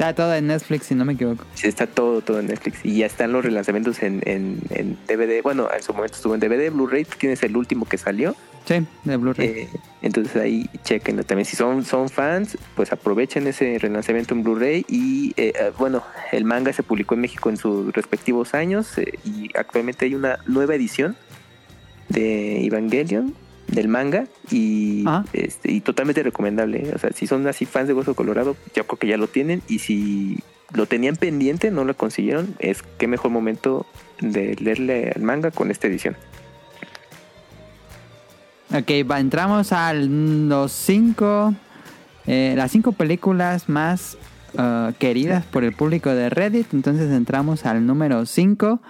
[0.00, 1.44] Está todo en Netflix, si no me equivoco.
[1.52, 2.78] Sí, está todo, todo en Netflix.
[2.84, 5.42] Y ya están los relanzamientos en, en, en DVD.
[5.42, 7.04] Bueno, en su momento estuvo en DVD, Blu-ray.
[7.04, 8.34] Tienes el último que salió.
[8.64, 9.46] Sí, de Blu-ray.
[9.46, 9.68] Eh,
[10.00, 11.44] entonces ahí chequenlo también.
[11.44, 14.86] Si son, son fans, pues aprovechen ese relanzamiento en Blu-ray.
[14.88, 16.02] Y eh, eh, bueno,
[16.32, 18.96] el manga se publicó en México en sus respectivos años.
[18.96, 21.14] eh, y actualmente hay una nueva edición
[22.08, 23.34] de Evangelion
[23.70, 25.24] del manga y Ah.
[25.32, 28.98] este y totalmente recomendable o sea si son así fans de Hueso Colorado yo creo
[28.98, 30.38] que ya lo tienen y si
[30.72, 33.86] lo tenían pendiente no lo consiguieron es qué mejor momento
[34.20, 36.16] de leerle al manga con esta edición
[38.72, 41.52] Ok, va, entramos a los cinco,
[42.28, 44.16] eh, las cinco películas más
[44.56, 46.72] eh, queridas por el público de Reddit.
[46.72, 48.80] Entonces entramos al número 5.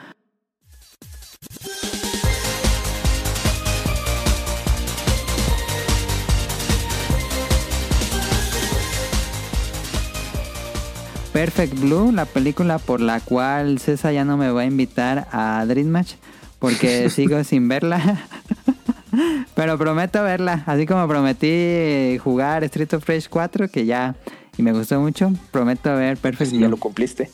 [11.33, 15.65] Perfect Blue, la película por la cual César ya no me va a invitar a
[15.67, 16.15] Dream Match
[16.59, 18.19] porque sigo sin verla.
[19.55, 24.15] Pero prometo verla, así como prometí jugar Street of Rage 4, que ya
[24.57, 26.77] y me gustó mucho, prometo ver Perfect si ya Blue.
[26.77, 27.31] lo cumpliste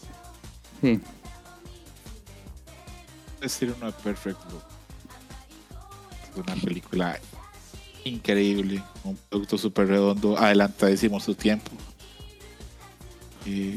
[0.80, 1.00] Sí.
[3.36, 4.60] Es decir, una Perfect Blue.
[6.32, 7.18] Es una película
[8.04, 11.70] increíble, un producto súper redondo, adelantadísimo su tiempo.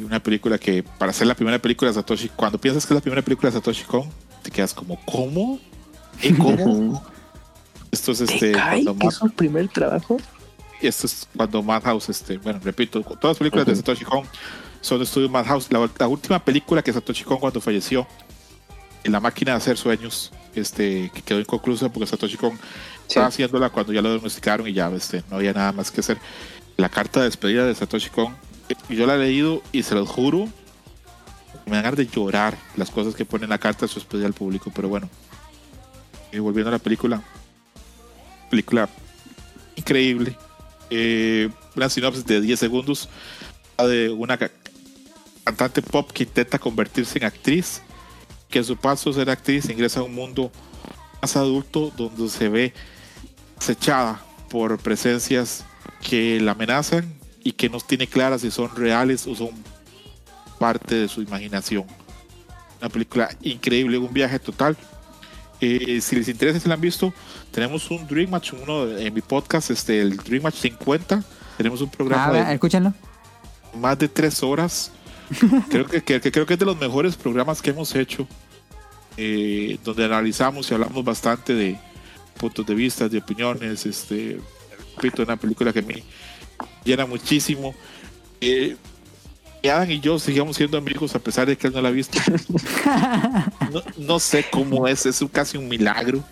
[0.06, 3.02] Una película que, para ser la primera película de Satoshi, cuando piensas que es la
[3.02, 4.10] primera película de Satoshi Kon,
[4.44, 5.60] te quedas como, ¿cómo?
[6.22, 7.04] ¿Y cómo?
[7.92, 8.52] Esto es este.
[8.52, 10.18] ¿Te cae cuando que Mad- es su primer trabajo?
[10.82, 13.76] y esto es cuando Madhouse, este, bueno, repito, todas las películas de.
[13.76, 14.24] Satoshi Kon
[14.80, 15.70] son de estudio Madhouse.
[15.72, 18.08] La, la última película que Satoshi Kon cuando falleció,
[19.04, 22.58] en la máquina de hacer sueños, este, que quedó inconclusa porque Satoshi Kon
[23.08, 26.18] estaba haciéndola cuando ya lo domesticaron y ya este, no había nada más que hacer.
[26.78, 28.36] La carta de despedida de Satoshi Kon, eh,
[28.90, 30.48] yo la he leído y se los juro,
[31.66, 34.26] me dan ganas de llorar las cosas que pone en la carta de su despedida
[34.28, 35.10] al público, pero bueno.
[36.32, 37.22] Y volviendo a la película,
[38.50, 38.90] película
[39.76, 40.36] increíble.
[40.90, 43.10] Eh, una sinopsis de 10 segundos
[43.78, 44.52] de una ca-
[45.44, 47.82] cantante pop que intenta convertirse en actriz,
[48.50, 50.52] que a su paso ser actriz ingresa a un mundo
[51.22, 52.74] más adulto donde se ve
[53.58, 55.64] acechada por presencias
[56.02, 57.14] que la amenazan
[57.44, 59.50] y que no tiene claras si son reales o son
[60.60, 61.86] parte de su imaginación.
[62.82, 64.78] Una película increíble, un viaje total.
[65.62, 67.14] Eh, si les interesa, si la han visto,
[67.52, 71.24] tenemos un Dream Match, uno en mi podcast, este, el Dream Match 50.
[71.58, 72.94] Tenemos un programa Ah, de escúchenlo.
[73.76, 74.92] más de tres horas.
[75.70, 78.26] creo que, que- que creo que es de los mejores programas que hemos hecho,
[79.18, 81.78] eh, donde analizamos y hablamos bastante de
[82.38, 83.86] puntos de vista, de opiniones.
[83.86, 84.40] Este,
[84.96, 86.04] repito, una película que me
[86.90, 87.74] llena muchísimo.
[88.42, 88.76] Eh,
[89.62, 91.92] y Adam y yo sigamos siendo amigos a pesar de que él no la ha
[91.92, 92.18] visto.
[93.72, 96.24] No, no sé cómo es, es un- casi un milagro.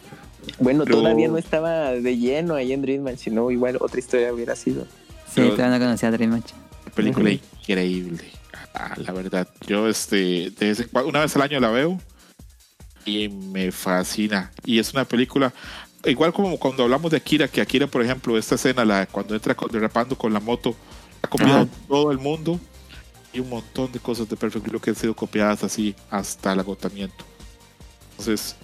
[0.60, 4.34] Bueno, Pero- todavía no estaba de lleno ahí en Dreamman, si no, igual otra historia
[4.34, 4.84] hubiera sido.
[5.26, 6.52] Sí, Pero- todavía no conocía a Dream Match.
[6.96, 7.40] película Ujú.
[7.62, 8.24] increíble.
[8.74, 12.00] Ah, la verdad, yo este, de vez en cua- una vez al año la veo
[13.06, 14.52] y me fascina.
[14.66, 15.54] Y es una película,
[16.12, 19.56] igual como cuando hablamos de Akira, que Akira, por ejemplo, esta escena, la, cuando entra
[19.72, 20.76] derrapando con la moto,
[21.22, 21.68] ha copiado Ajá.
[21.88, 22.60] todo el mundo
[23.34, 26.60] y un montón de cosas de Perfect Blue que han sido copiadas así hasta el
[26.60, 27.26] agotamiento.
[28.12, 28.56] Entonces,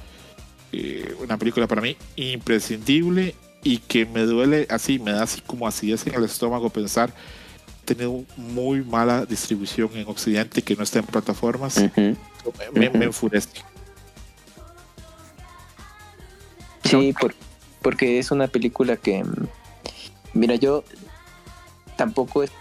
[0.71, 5.67] eh, una película para mí imprescindible y que me duele así, me da así como
[5.67, 7.13] acidez en el estómago pensar
[7.85, 11.77] tenido muy mala distribución en Occidente que no está en plataformas.
[12.73, 13.49] Me, enfurece.
[16.83, 17.35] Sí, por-
[17.81, 19.47] porque es una película que, mm,
[20.33, 20.83] mira, yo
[21.97, 22.51] tampoco es...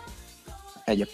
[0.86, 1.07] Allá.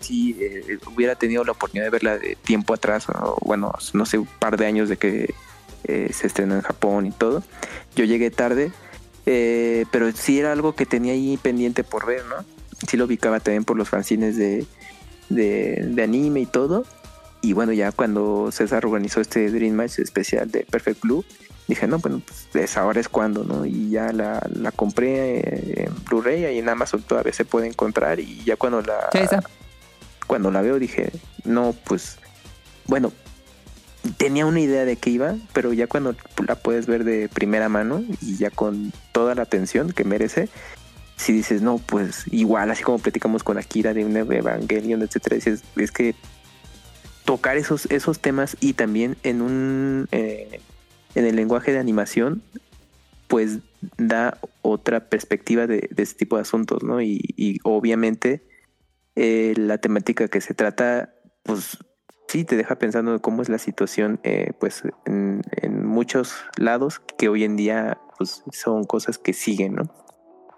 [0.00, 4.18] Si eh, hubiera tenido la oportunidad de verla de tiempo atrás, o bueno, no sé,
[4.18, 5.32] un par de años de que
[5.84, 7.42] eh, se estrenó en Japón y todo,
[7.94, 8.72] yo llegué tarde,
[9.26, 12.44] eh, pero sí era algo que tenía ahí pendiente por ver, ¿no?
[12.88, 14.66] Sí lo ubicaba también por los fanzines de,
[15.28, 16.84] de, de anime y todo.
[17.42, 21.24] Y bueno, ya cuando César organizó este Dream Match especial de Perfect Blue,
[21.66, 23.66] dije, no, bueno, pues es ahora es cuando, ¿no?
[23.66, 28.20] Y ya la, la compré eh, en Blu-ray y en Amazon todavía se puede encontrar.
[28.20, 29.10] Y ya cuando la,
[30.28, 31.10] cuando la veo dije,
[31.44, 32.18] no, pues,
[32.86, 33.12] bueno,
[34.16, 36.14] tenía una idea de qué iba, pero ya cuando
[36.46, 40.48] la puedes ver de primera mano y ya con toda la atención que merece,
[41.16, 45.62] si dices, no, pues igual, así como platicamos con Akira de un Evangelion, etcétera, dices,
[45.76, 46.14] es que
[47.24, 50.60] tocar esos, esos temas y también en un eh,
[51.14, 52.42] en el lenguaje de animación,
[53.28, 53.58] pues
[53.98, 57.02] da otra perspectiva de, de este tipo de asuntos, ¿no?
[57.02, 58.42] Y, obviamente
[59.14, 61.78] eh, la temática que se trata, pues
[62.28, 67.02] sí te deja pensando en cómo es la situación, eh, pues en, en muchos lados
[67.18, 69.82] que hoy en día, pues son cosas que siguen, ¿no?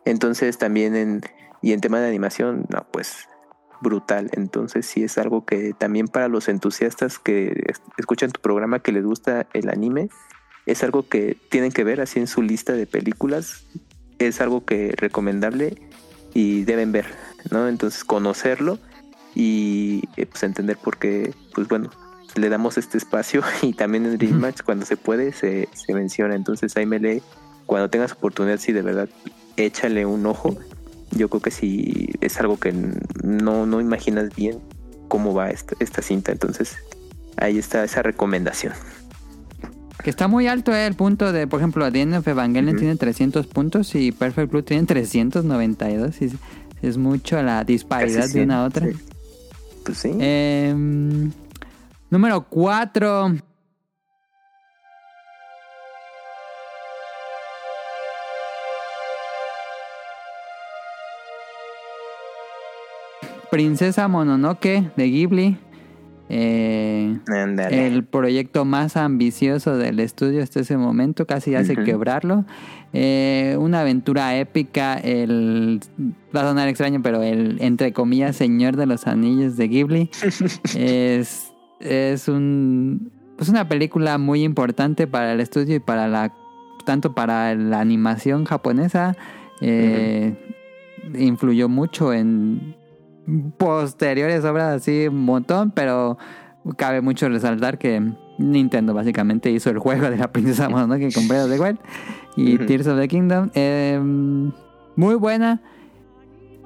[0.04, 1.22] Entonces también en
[1.64, 3.26] y en tema de animación, no, pues
[3.84, 4.28] brutal.
[4.32, 8.90] Entonces sí es algo que también para los entusiastas que es- escuchan tu programa que
[8.90, 10.08] les gusta el anime,
[10.66, 13.64] es algo que tienen que ver así en su lista de películas.
[14.18, 15.76] Es algo que recomendable
[16.34, 17.06] y deben ver,
[17.52, 17.68] ¿no?
[17.68, 18.80] Entonces conocerlo
[19.36, 21.90] y eh, pues entender por qué, pues bueno,
[22.36, 24.40] le damos este espacio y también en Dream.
[24.40, 26.34] Match cuando se puede se, se menciona.
[26.34, 27.22] Entonces ahí me lee,
[27.66, 29.08] cuando tengas oportunidad, si de verdad
[29.56, 30.56] échale un ojo.
[31.16, 32.72] Yo creo que sí es algo que
[33.22, 34.58] no, no imaginas bien
[35.08, 36.32] cómo va esta, esta cinta.
[36.32, 36.76] Entonces
[37.36, 38.72] ahí está esa recomendación.
[40.02, 42.96] Que está muy alto eh, el punto de, por ejemplo, The End of Evangelion tiene
[42.96, 46.20] 300 puntos y Perfect Blue tiene 392.
[46.20, 46.32] y es,
[46.82, 48.92] es mucho la disparidad Casi de una a 100, otra.
[48.92, 49.04] sí.
[49.84, 50.10] Pues sí.
[50.18, 51.30] Em,
[52.10, 53.34] número 4.
[63.54, 65.56] Princesa Mononoke de Ghibli.
[66.28, 67.18] Eh,
[67.70, 72.44] el proyecto más ambicioso del estudio hasta ese momento, casi hace quebrarlo.
[72.92, 75.78] Eh, una aventura épica, el
[76.34, 80.10] va a sonar extraño, pero el entre comillas Señor de los Anillos de Ghibli
[80.76, 86.32] es, es un pues una película muy importante para el estudio y para la
[86.84, 89.16] tanto para la animación japonesa
[89.60, 90.34] eh,
[91.14, 92.74] influyó mucho en
[93.56, 96.18] posteriores obras así un montón, pero
[96.76, 101.44] cabe mucho resaltar que Nintendo básicamente hizo el juego de la princesa Mononoke con Breath
[101.44, 101.78] of the Wild
[102.36, 102.58] y.
[102.58, 103.50] Tears of the Kingdom.
[103.54, 104.00] Eh,
[104.96, 105.60] muy buena.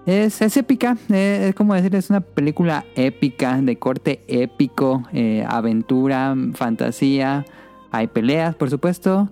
[0.07, 5.45] Es, es épica, eh, es como decir, es una película épica, de corte épico, eh,
[5.47, 7.45] aventura, fantasía,
[7.91, 9.29] hay peleas, por supuesto,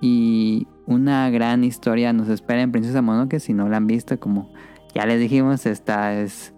[0.00, 4.50] y una gran historia nos espera en Princesa Mononoke, si no la han visto, como
[4.94, 6.53] ya les dijimos, esta es,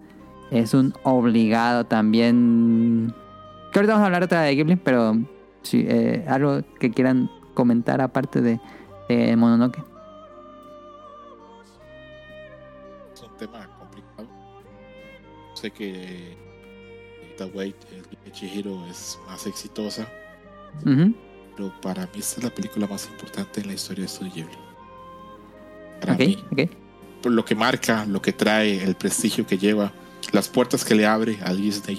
[0.51, 3.15] es un obligado también.
[3.73, 5.17] Que ahorita vamos a hablar otra de Ghibli, pero
[5.63, 8.61] sí, eh, algo que quieran comentar aparte de,
[9.09, 9.83] de, Mononoke.
[13.15, 14.29] Es un tema complicado.
[15.55, 16.37] Sé que
[17.39, 17.77] The Wait,
[18.25, 20.07] el Chihiro, es más exitosa.
[20.85, 24.59] Pero para mí esta es la película más importante en la historia de Studio Ghibli.
[26.01, 26.71] Para okay, mí.
[27.23, 29.91] Por lo que marca, lo que trae, el prestigio que lleva
[30.33, 31.99] las puertas que le abre a Disney.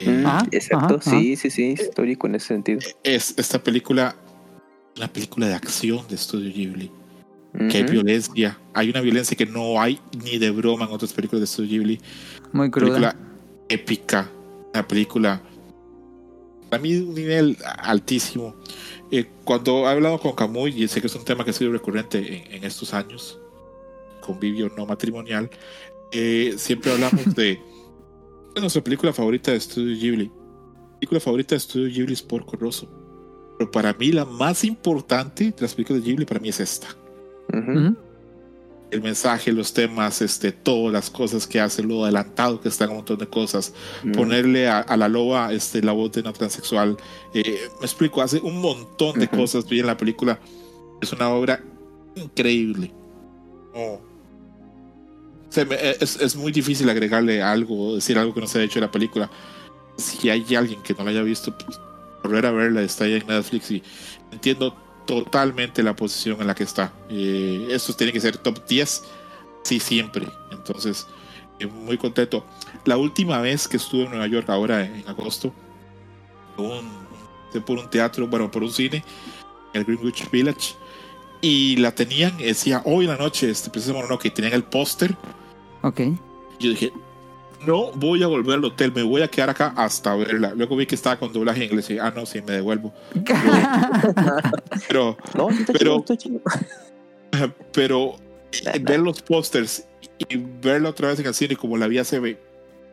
[0.00, 2.80] Eh, Mm, Ajá, Exacto, ajá, sí, sí, sí, histórico en ese sentido.
[3.04, 4.16] es esta película,
[4.96, 6.90] una película de acción de Studio Ghibli.
[7.68, 11.40] Que hay violencia, hay una violencia que no hay ni de broma en otras películas
[11.40, 12.00] de Studio Ghibli.
[12.52, 12.86] Muy cruda.
[12.86, 13.16] película
[13.68, 14.30] épica,
[14.72, 15.42] una película
[16.70, 18.54] para mí un nivel altísimo.
[19.10, 21.72] Eh, cuando he hablado con Camuy, y sé que es un tema que ha sido
[21.72, 23.38] recurrente en, en estos años,
[24.20, 25.50] convivio no matrimonial,
[26.12, 27.60] eh, siempre hablamos de,
[28.60, 30.24] nuestra película favorita de Studio Ghibli.
[30.26, 32.88] Mi película favorita de Studio Ghibli es Porco Rosso.
[33.58, 36.88] Pero para mí la más importante de las películas de Ghibli para mí es esta
[37.52, 37.70] Ujú.
[37.70, 37.96] Ujú.
[38.90, 42.90] el mensaje, los temas, este, todas las cosas que hace, lo adelantado que está en
[42.90, 43.72] un montón de cosas,
[44.02, 44.12] Ujú.
[44.12, 46.96] ponerle a, a la loba este, la voz de una transexual,
[47.34, 49.36] eh, me explico, hace un montón de Ujú.
[49.36, 50.40] cosas bien en la película,
[51.00, 51.62] es una obra
[52.16, 52.92] increíble.
[53.74, 54.09] No.
[55.50, 58.78] Se me- es, es muy difícil agregarle algo, decir algo que no se haya hecho
[58.78, 59.30] en la película.
[59.96, 61.78] Si hay alguien que no la haya visto, pues,
[62.22, 63.82] volver a verla, está ahí en Netflix y
[64.32, 64.74] entiendo
[65.06, 66.92] totalmente la posición en la que está.
[67.08, 69.02] Eh, esto tiene que ser top 10,
[69.64, 70.26] sí, siempre.
[70.52, 71.06] Entonces,
[71.58, 72.46] eh, muy contento.
[72.84, 75.52] La última vez que estuve en Nueva York, ahora en agosto,
[76.56, 76.88] un,
[77.66, 79.02] por un teatro, bueno, por un cine,
[79.72, 80.74] el Greenwich Village,
[81.40, 85.16] y la tenían, decía, hoy en la noche, este, precisamente, no, que tenían el póster.
[85.82, 86.00] Ok.
[86.58, 86.92] Yo dije,
[87.66, 90.52] no voy a volver al hotel, me voy a quedar acá hasta verla.
[90.54, 92.92] Luego vi que estaba con doblaje en inglés y dije, ah, no, sí, me devuelvo.
[94.88, 96.40] Pero, No, Pero- chido, está chido.
[97.72, 98.16] pero
[98.52, 99.86] eh, ver los pósters
[100.18, 102.38] y verla otra vez en el cine como la vi hace ve-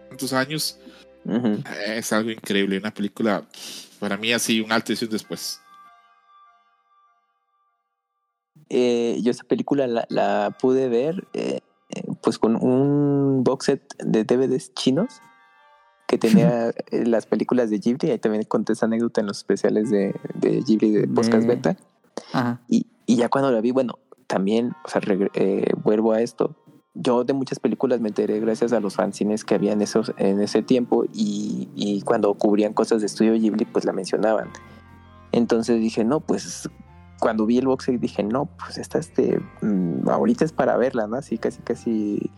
[0.09, 0.79] tantos años
[1.25, 1.63] eh,
[1.97, 2.77] es algo increíble.
[2.77, 3.43] Una película,
[3.99, 5.59] para mí, así, un alto y un después.
[8.69, 11.59] Eh, yo esa película la, la pude ver eh,
[12.21, 15.21] pues con un box set de DVDs chinos
[16.07, 18.11] que tenía eh, las películas de Ghibli.
[18.11, 21.77] Ahí también conté esa anécdota en los especiales de, de Ghibli de Podcast De- Beta.
[22.33, 22.61] Ajá.
[22.67, 25.01] Y, y ya cuando la vi, bueno, también, o sea,
[25.33, 26.55] eh, vuelvo a esto.
[26.93, 30.41] Yo de muchas películas me enteré gracias a los fanzines que había en, esos, en
[30.41, 34.49] ese tiempo y, y cuando cubrían cosas de estudio Ghibli, pues la mencionaban.
[35.31, 36.67] Entonces dije, no, pues
[37.19, 41.07] cuando vi el box set dije, no, pues esta este, mm, ahorita es para verla,
[41.07, 41.17] ¿no?
[41.17, 42.31] Así casi, casi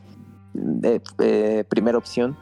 [0.53, 2.37] mm, eh, eh, primera opción.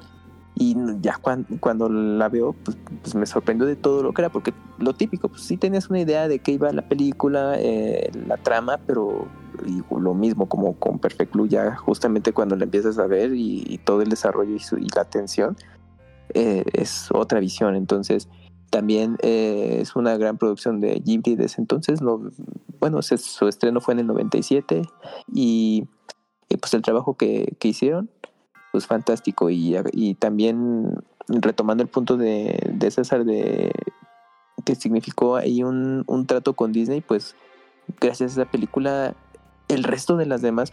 [0.59, 4.29] Y ya cuan- cuando la veo, pues, pues me sorprendió de todo lo que era,
[4.31, 8.37] porque lo típico, pues sí tenías una idea de qué iba la película, eh, la
[8.37, 9.27] trama, pero
[9.67, 13.65] y lo mismo como con Perfect Blue, ya justamente cuando la empiezas a ver y,
[13.67, 15.55] y todo el desarrollo y, su- y la atención,
[16.33, 17.75] eh, es otra visión.
[17.75, 18.27] Entonces,
[18.69, 22.01] también eh, es una gran producción de Ghibli de ese entonces.
[22.01, 22.21] No,
[22.79, 24.83] bueno, su estreno fue en el 97
[25.33, 25.85] y,
[26.49, 28.09] y, pues el trabajo que, que hicieron,
[28.71, 29.49] pues fantástico.
[29.49, 30.95] Y, y también
[31.27, 33.71] retomando el punto de, de César de
[34.65, 37.35] que significó ahí un, un trato con Disney, pues
[38.01, 39.15] gracias a esa película,
[39.69, 40.71] el resto de las demás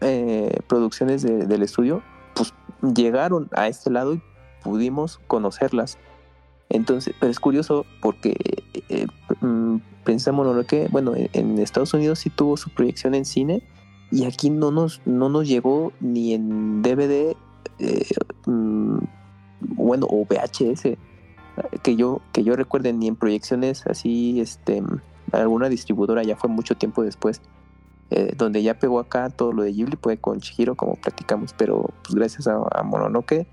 [0.00, 2.02] eh, producciones de- del estudio,
[2.34, 2.54] pues
[2.94, 4.22] llegaron a este lado y
[4.62, 5.98] pudimos conocerlas.
[6.68, 8.36] Entonces, pero es curioso porque
[8.88, 9.06] eh,
[9.40, 13.62] mm, pensámonos lo que, bueno, en, Estados Unidos sí tuvo su proyección en cine
[14.10, 17.36] y aquí no nos, no nos llegó ni en DVD,
[17.78, 18.06] eh,
[18.46, 18.98] mm,
[19.60, 20.96] bueno, o VHS,
[21.82, 24.82] que yo, que yo recuerde ni en proyecciones así, este,
[25.32, 27.40] alguna distribuidora ya fue mucho tiempo después.
[28.10, 31.88] eh, donde ya pegó acá todo lo de Ghibli fue con Chihiro como platicamos pero
[32.02, 33.46] pues gracias a, a Mononoke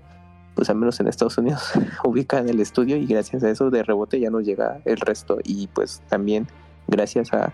[0.54, 1.72] pues al menos en Estados Unidos
[2.04, 5.38] ubican el estudio y gracias a eso de rebote ya nos llega el resto.
[5.44, 6.46] Y pues también
[6.88, 7.52] gracias a,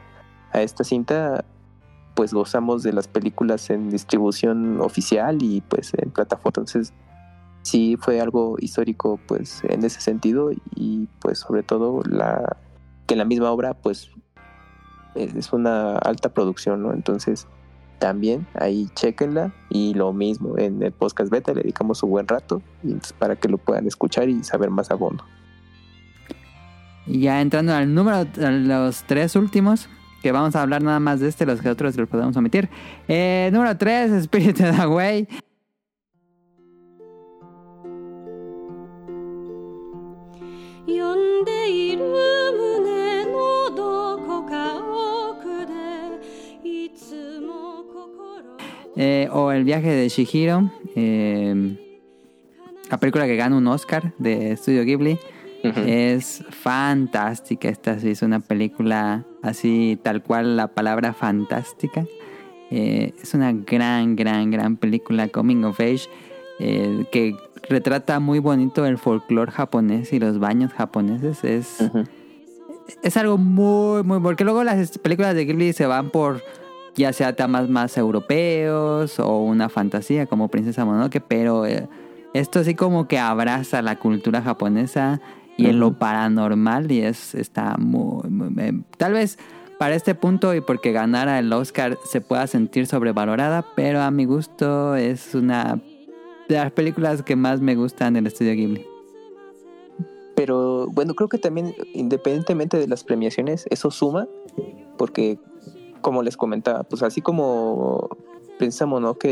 [0.52, 1.44] a esta cinta
[2.14, 6.48] pues gozamos de las películas en distribución oficial y pues en plataforma.
[6.48, 6.92] Entonces
[7.62, 12.56] sí fue algo histórico pues en ese sentido y pues sobre todo la
[13.06, 14.10] que la misma obra pues
[15.14, 17.46] es una alta producción no entonces
[17.98, 22.62] también ahí chequenla y lo mismo en el podcast beta le dedicamos un buen rato
[22.82, 25.24] y entonces para que lo puedan escuchar y saber más a fondo
[27.06, 29.88] Y ya entrando al número, a los tres últimos,
[30.22, 32.68] que vamos a hablar nada más de este, los que otros los podemos omitir.
[33.06, 35.28] Eh, número 3, Spirited Away.
[40.88, 42.77] 呼
[49.00, 50.72] Eh, o El viaje de Shihiro.
[50.96, 51.78] eh,
[52.90, 55.18] la película que gana un Oscar de Studio Ghibli.
[55.62, 57.68] Es fantástica.
[57.68, 62.06] Esta sí es una película así, tal cual la palabra fantástica.
[62.70, 66.02] Eh, es una gran, gran, gran película Coming of Age
[66.58, 67.34] eh, que
[67.68, 71.44] retrata muy bonito el folclore japonés y los baños japoneses.
[71.44, 71.90] Es,
[73.02, 74.20] es algo muy, muy...
[74.20, 76.42] Porque luego las películas de Ghibli se van por
[76.98, 81.88] ya sea temas más europeos o una fantasía como Princesa Mononoke, pero eh,
[82.34, 85.20] esto sí como que abraza la cultura japonesa
[85.56, 89.38] y en lo paranormal y es está muy, muy- eh, tal vez
[89.78, 94.24] para este punto y porque ganara el Oscar se pueda sentir sobrevalorada, pero a mi
[94.24, 95.80] gusto es una
[96.48, 98.84] de las películas que más me gustan del estudio Ghibli.
[100.34, 104.26] Pero bueno, creo que también independientemente de las premiaciones, eso suma,
[104.96, 105.38] porque
[106.00, 108.08] como les comentaba, pues así como
[108.58, 109.24] Princesa Mononoke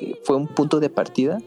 [0.00, 1.38] eh, fue un punto de partida,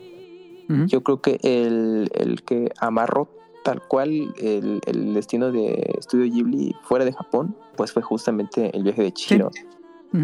[0.88, 3.28] yo creo que el, el que amarró
[3.64, 8.84] tal cual el, el destino de Estudio Ghibli fuera de Japón, pues fue justamente el
[8.84, 9.52] viaje de Chihiro.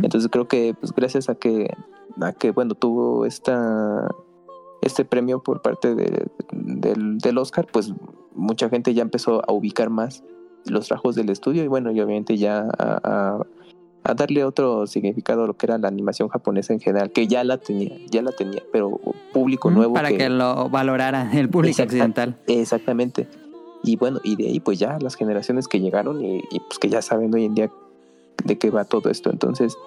[0.04, 1.72] Entonces creo que pues gracias a que
[2.22, 4.08] a que bueno tuvo esta
[4.82, 7.94] este premio por parte de- del, del Oscar, pues
[8.34, 10.24] mucha gente ya empezó a ubicar más
[10.66, 13.46] los trabajos del estudio y bueno, y obviamente ya a, a-
[14.04, 17.44] a darle otro significado a lo que era la animación japonesa en general, que ya
[17.44, 19.00] la tenía, ya la tenía, pero
[19.34, 20.30] público nuevo para que...
[20.30, 22.38] lo valorara el público occidental.
[22.48, 23.28] Exactamente.
[23.84, 26.90] Y bueno, y de ahí pues ya las generaciones que llegaron y, y, pues que
[26.90, 27.72] ya saben hoy en día
[28.44, 29.30] de qué va todo esto.
[29.30, 29.78] Entonces,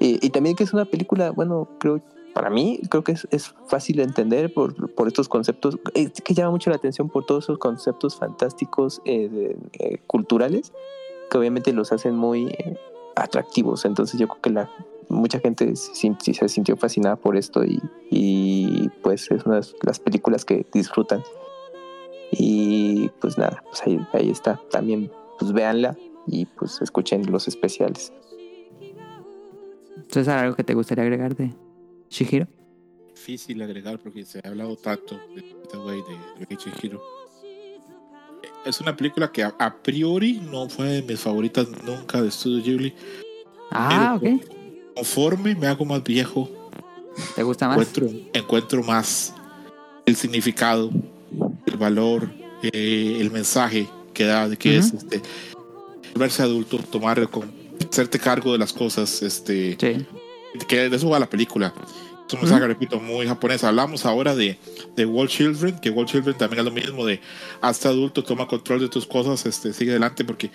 [0.00, 2.00] y, y también que es una película, bueno, creo,
[2.34, 6.34] para mí creo que es, es fácil de entender por, por estos conceptos, es que
[6.34, 10.72] llama mucho la atención por todos esos conceptos fantásticos eh, de- eh, culturales
[11.30, 12.76] que obviamente los hacen muy eh,
[13.22, 13.84] atractivos.
[13.84, 14.70] Entonces yo creo que la
[15.08, 17.80] mucha gente se, se sintió fascinada por esto y,
[18.10, 21.22] y pues es una de las películas que disfrutan.
[22.30, 24.60] Y pues nada, pues ahí, ahí está.
[24.70, 25.96] También pues véanla
[26.26, 28.12] y pues escuchen los especiales.
[29.96, 31.54] Entonces, ¿algo que te gustaría agregar de
[32.08, 32.46] Shihiro?
[33.14, 36.00] Difícil agregar porque se ha hablado tanto de este güey
[36.38, 37.02] de, de Chihiro.
[38.64, 42.62] Es una película que a, a priori no fue de mis favoritas nunca de Studio
[42.62, 42.94] Ghibli.
[43.70, 44.42] Ah, Pero ok.
[44.96, 46.50] Conforme me hago más viejo,
[47.36, 47.76] ¿Te gusta más?
[47.78, 49.32] encuentro, encuentro más
[50.06, 50.90] el significado,
[51.66, 52.30] el valor,
[52.62, 55.22] eh, el mensaje que da, de que es este,
[56.16, 57.50] verse adulto, tomar, con,
[57.88, 60.06] hacerte cargo de las cosas, este, Sí.
[60.66, 61.72] que de eso va la película.
[62.28, 63.64] Es un mensaje, repito, muy japonés.
[63.64, 64.58] Hablamos ahora de,
[64.94, 67.20] de Wall Children, que Wall Children también es lo mismo de
[67.62, 70.50] hasta adulto, toma control de tus cosas, este, sigue adelante, porque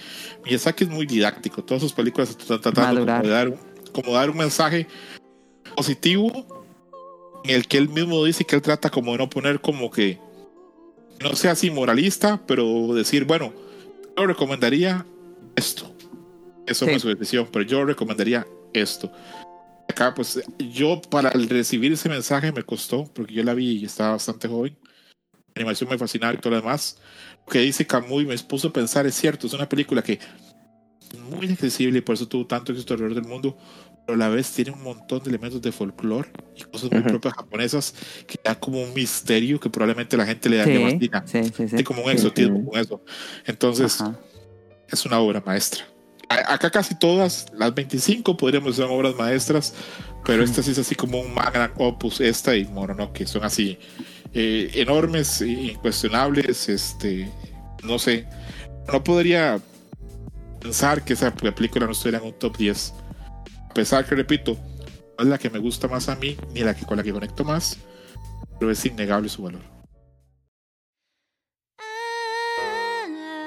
[0.45, 1.63] Miyazaki es muy didáctico.
[1.63, 3.53] Todas sus películas están tratando de dar,
[3.91, 4.87] como dar un mensaje
[5.75, 6.31] positivo
[7.43, 10.19] en el que él mismo dice que él trata como de no poner como que
[11.21, 13.51] no sea así moralista, pero decir, bueno,
[14.15, 15.05] yo recomendaría
[15.55, 15.91] esto.
[16.67, 16.91] Eso Sí.
[16.91, 19.11] fue su decisión, pero yo recomendaría esto.
[19.93, 24.13] Acá, pues, yo para recibir ese mensaje me costó, porque yo la vi y estaba
[24.13, 24.75] bastante joven.
[25.53, 26.97] La animación me fascinaba y todo lo demás.
[27.45, 31.19] Lo que dice Camuy me puso a pensar, es cierto, es una película que es
[31.19, 33.55] muy accesible y por eso tuvo tanto éxito alrededor del mundo,
[34.03, 37.09] pero a la vez tiene un montón de elementos de folclore y cosas muy Ujú.
[37.09, 37.93] propias japonesas
[38.25, 41.23] que da como un misterio que probablemente la gente le daría Sí, fascina.
[41.27, 42.99] sí, sí, como un exotismo con eso.
[43.45, 44.19] Entonces, Ajá.
[44.87, 45.85] es una obra maestra
[46.47, 49.73] acá casi todas, las 25 podríamos ser obras maestras,
[50.25, 53.77] pero esta sí es así como un magna opus, esta y Mononoke, son así
[54.33, 57.29] eh, enormes, incuestionables, este,
[57.83, 58.27] no sé,
[58.91, 59.59] no podría
[60.59, 62.93] pensar que esa película no estuviera en un top 10,
[63.69, 64.57] a pesar que, repito,
[65.17, 67.11] no es la que me gusta más a mí, ni la que con la que
[67.11, 67.77] conecto más,
[68.59, 69.61] pero es innegable su valor.
[71.79, 73.43] Ah, ah,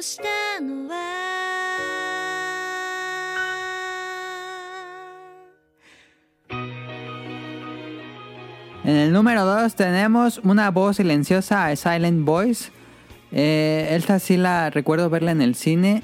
[0.00, 1.20] stay のは
[8.82, 12.70] En el número 2 tenemos una voz silenciosa, a Silent Voice.
[13.30, 16.02] Eh, esta sí la recuerdo verla en el cine.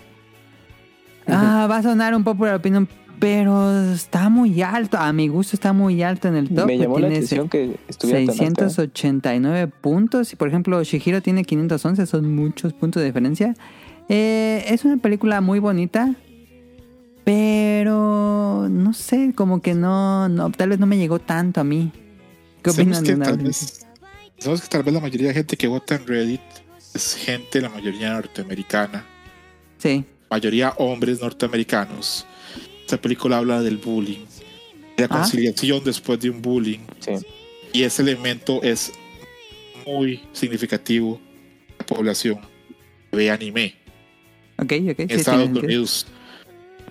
[1.26, 2.86] Ah, va a sonar un popular opinion,
[3.18, 4.98] pero está muy alto.
[4.98, 6.66] A mi gusto está muy alto en el top.
[6.66, 8.68] Me llamó la atención que estuviera tan alta.
[8.68, 10.32] 689 puntos.
[10.32, 13.54] Y por ejemplo, Shihiro tiene 511, son muchos puntos de diferencia.
[14.08, 16.14] Eh, es una película muy bonita.
[17.24, 21.90] Pero no sé, como que no, no, tal vez no me llegó tanto a mí.
[22.62, 23.44] ¿Qué opinan que de una tal vez?
[23.46, 23.86] vez,
[24.38, 26.40] sabemos que tal vez la mayoría de gente que vota en Reddit
[26.94, 29.04] es gente, la mayoría norteamericana,
[29.78, 32.24] Sí, mayoría hombres norteamericanos.
[32.82, 34.24] Esta película habla del bullying,
[34.96, 35.18] de la Ah.
[35.18, 37.12] conciliación después de un bullying Sí.
[37.72, 38.92] Y ese elemento es
[39.84, 41.20] muy significativo
[41.68, 42.38] en la población
[43.10, 43.74] que ve anime
[44.58, 44.96] Ok, ok.
[44.96, 45.64] sí, Estados sentido.
[45.66, 46.06] Unidos.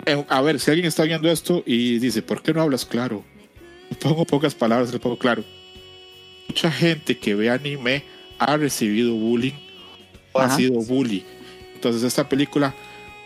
[0.05, 3.23] Eh, A ver, si alguien está viendo esto y dice, ¿por qué no hablas claro?
[3.89, 5.43] Le pongo pocas palabras, le pongo claro.
[6.47, 8.03] Mucha gente que ve anime
[8.39, 9.53] ha recibido bullying
[10.33, 10.57] o ha Ajá.
[10.57, 11.23] sido bully.
[11.73, 12.73] Entonces esta película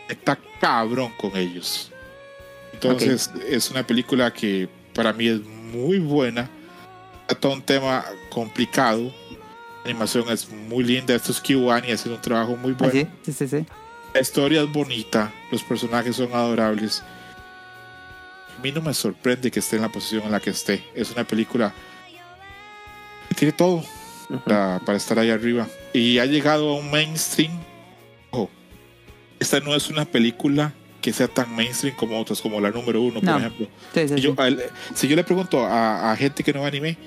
[0.07, 1.91] está cabrón con ellos.
[2.74, 6.49] Entonces es una película que para mí es muy buena.
[7.28, 9.11] Trata un tema complicado.
[9.84, 11.14] La animación es muy linda.
[11.16, 12.91] Esto es Kiwani haciendo un trabajo muy Ah, bueno.
[12.94, 13.66] sí, sí, sí, sí.
[14.14, 17.03] La historia es bonita, los personajes son adorables.
[18.57, 20.84] A mí no me sorprende que esté en la posición en la que esté.
[20.95, 21.73] Es una película
[23.30, 23.84] que tiene todo
[24.45, 25.68] para, para estar ahí arriba.
[25.94, 27.52] Y ha llegado a un mainstream.
[28.31, 28.49] Ojo,
[29.40, 33.15] esta no es una película que sea tan mainstream como otras, como la número uno,
[33.22, 33.38] por No.
[33.38, 33.68] ejemplo.
[33.94, 34.22] Sí, sí, Si sí.
[34.22, 34.64] yo, él-
[34.95, 36.98] si yo le pregunto a, a gente que no anime,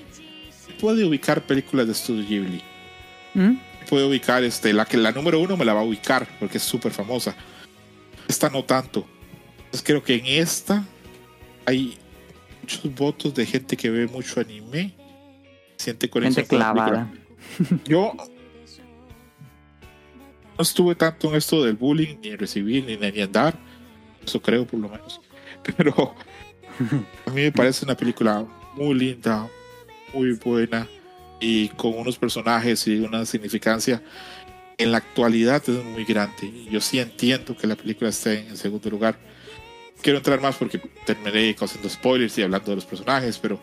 [0.81, 2.63] ¿puede ubicar películas de Studio Ghibli?
[3.35, 3.51] ¿Mm?
[3.93, 6.63] Puede ubicar este la que la número uno me la va a ubicar porque es
[6.63, 7.35] súper famosa.
[8.27, 9.05] Esta no tanto.
[9.57, 10.83] Entonces creo que en esta
[11.63, 11.99] hay
[12.59, 14.95] muchos votos de gente que ve mucho anime
[15.77, 17.13] siente conexión Gente clavada.
[17.85, 18.13] yo
[20.57, 23.55] no estuve tanto en esto del bullying ni en recibir ni en ni en dar
[24.25, 25.21] eso creo por lo menos.
[25.77, 26.15] Pero
[27.27, 28.43] a mí me parece una película
[28.73, 29.47] muy linda
[30.15, 30.87] muy buena
[31.39, 34.01] y con unos personajes y una significancia
[34.77, 36.65] en la actualidad es muy grande.
[36.71, 39.17] Yo sí entiendo que la película esté en segundo lugar.
[40.01, 43.59] Quiero entrar más porque terminé causando spoilers y hablando de los personajes, pero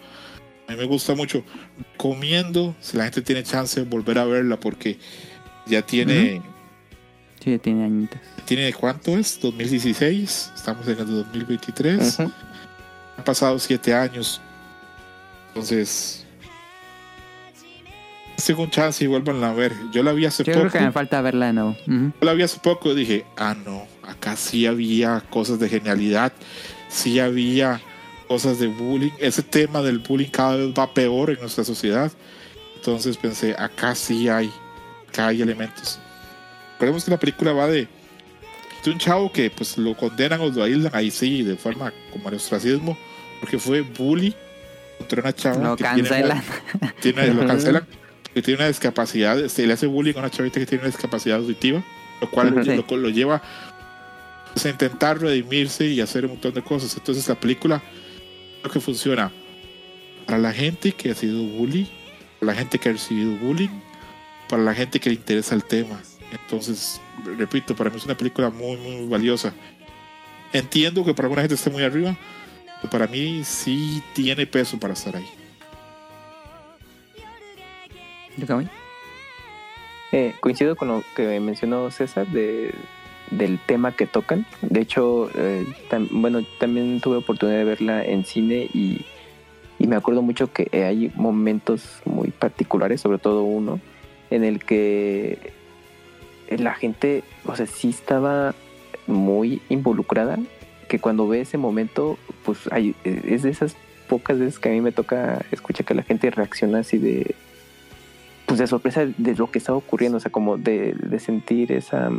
[0.69, 1.45] a mí me gusta mucho.
[1.93, 4.99] Recomiendo, si la gente tiene chance, volver a verla porque
[5.67, 6.41] ya tiene,
[7.43, 8.21] Sí, tiene añitos.
[8.45, 9.39] tiene ¿cuánto es?
[9.41, 12.19] 2016, estamos en el 2023.
[12.21, 12.33] Ujú.
[13.19, 14.41] Han pasado siete años.
[15.49, 16.25] Entonces,
[18.57, 19.73] un chance y vuelvan a ver.
[19.93, 20.69] Yo la vi hace Yo poco.
[20.69, 21.71] creo que me falta verla de nuevo.
[21.87, 22.13] Ujú.
[22.21, 26.33] Yo la vi hace poco y dije, ah, no, acá sí había cosas de genialidad,
[26.89, 27.81] sí había
[28.29, 29.11] cosas de bullying.
[29.19, 32.11] Ese tema del bullying cada vez va peor en nuestra sociedad.
[32.77, 34.51] Entonces pensé, acá sí hay,
[35.09, 35.99] acá hay elementos.
[36.75, 37.87] Recordemos que la película va de,
[38.85, 42.29] de un chavo que pues lo condenan o lo aíslan ahí sí, de forma como
[42.29, 42.97] al ostracismo,
[43.41, 44.35] porque fue bully
[44.99, 46.43] contra una chava Lo que tiene cancelan.
[47.01, 47.47] tiene, lo Ujú.
[47.49, 47.87] cancelan
[48.35, 51.39] que tiene una discapacidad, se le hace bullying a una chavita que tiene una discapacidad
[51.39, 51.83] auditiva,
[52.21, 53.43] lo cual lo lleva
[54.53, 56.97] pues, a intentar redimirse y hacer un montón de cosas.
[56.97, 57.83] Entonces la película
[58.61, 59.33] creo que funciona
[60.27, 61.89] para la gente que ha sido bully,
[62.39, 63.71] para la gente que ha recibido bullying,
[64.49, 66.01] para la gente que le interesa el tema.
[66.31, 67.01] Entonces,
[67.37, 69.53] repito, para mí es una película muy, muy valiosa.
[70.53, 72.17] Entiendo que para alguna gente esté muy arriba,
[72.81, 75.29] pero para mí sí tiene peso para estar ahí.
[80.13, 82.75] Eh, coincido con lo que mencionó César de,
[83.31, 84.45] del tema que tocan.
[84.61, 85.67] De hecho, eh,
[86.11, 89.05] bueno, también tuve oportunidad de verla en cine y,
[89.79, 93.81] y me acuerdo mucho que hay momentos muy particulares, sobre todo uno,
[94.31, 95.53] en el que
[96.49, 98.55] la gente, o sea, sí estaba
[99.07, 100.39] muy involucrada,
[100.89, 103.77] que cuando ve ese momento, pues hay, es de esas
[104.09, 107.37] pocas veces que a mí me toca escuchar que la gente reacciona así de,
[108.51, 112.11] pues de sorpresa de lo que estaba ocurriendo, o sea, como de, de sentir esa,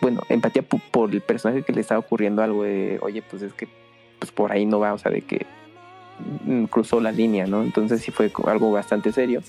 [0.00, 3.52] bueno, empatía po- por el personaje que le estaba ocurriendo algo de, oye, pues es
[3.52, 3.68] que,
[4.18, 5.44] pues por ahí no va, o sea, de que
[6.46, 7.62] mm, cruzó la línea, ¿no?
[7.62, 9.42] Entonces sí fue algo bastante serio.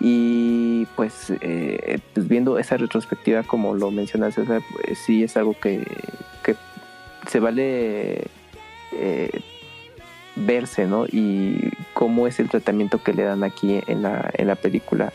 [0.00, 5.54] Y pues, eh, pues viendo esa retrospectiva, como lo menciona César, pues sí es algo
[5.60, 5.86] que,
[6.42, 6.56] que
[7.28, 8.22] se vale
[8.92, 9.30] eh,
[10.36, 11.06] verse, ¿no?
[11.06, 15.12] Y cómo es el tratamiento que le dan aquí en la, en la película.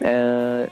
[0.00, 0.68] Eh,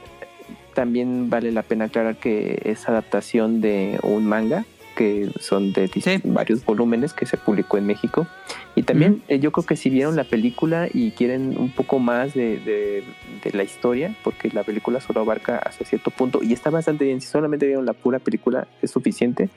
[0.73, 6.21] también vale la pena aclarar que es adaptación de un manga que son de Sí.
[6.23, 8.27] varios volúmenes que se publicó en México.
[8.75, 12.33] Y también eh, yo creo que si vieron la película y quieren un poco más
[12.35, 13.03] de, de-
[13.43, 17.21] de la historia, porque la película solo abarca hasta cierto punto y está bastante bien,
[17.21, 19.49] si solamente vieron la pura película es suficiente,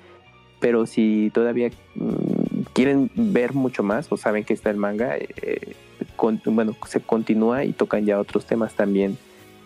[0.58, 5.74] pero si todavía mm, quieren ver mucho más o saben que está el manga, eh,
[6.16, 9.16] con- bueno, se continúa y tocan ya otros temas también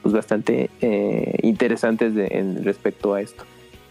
[0.03, 3.45] pues bastante eh, interesantes de- en respecto a esto.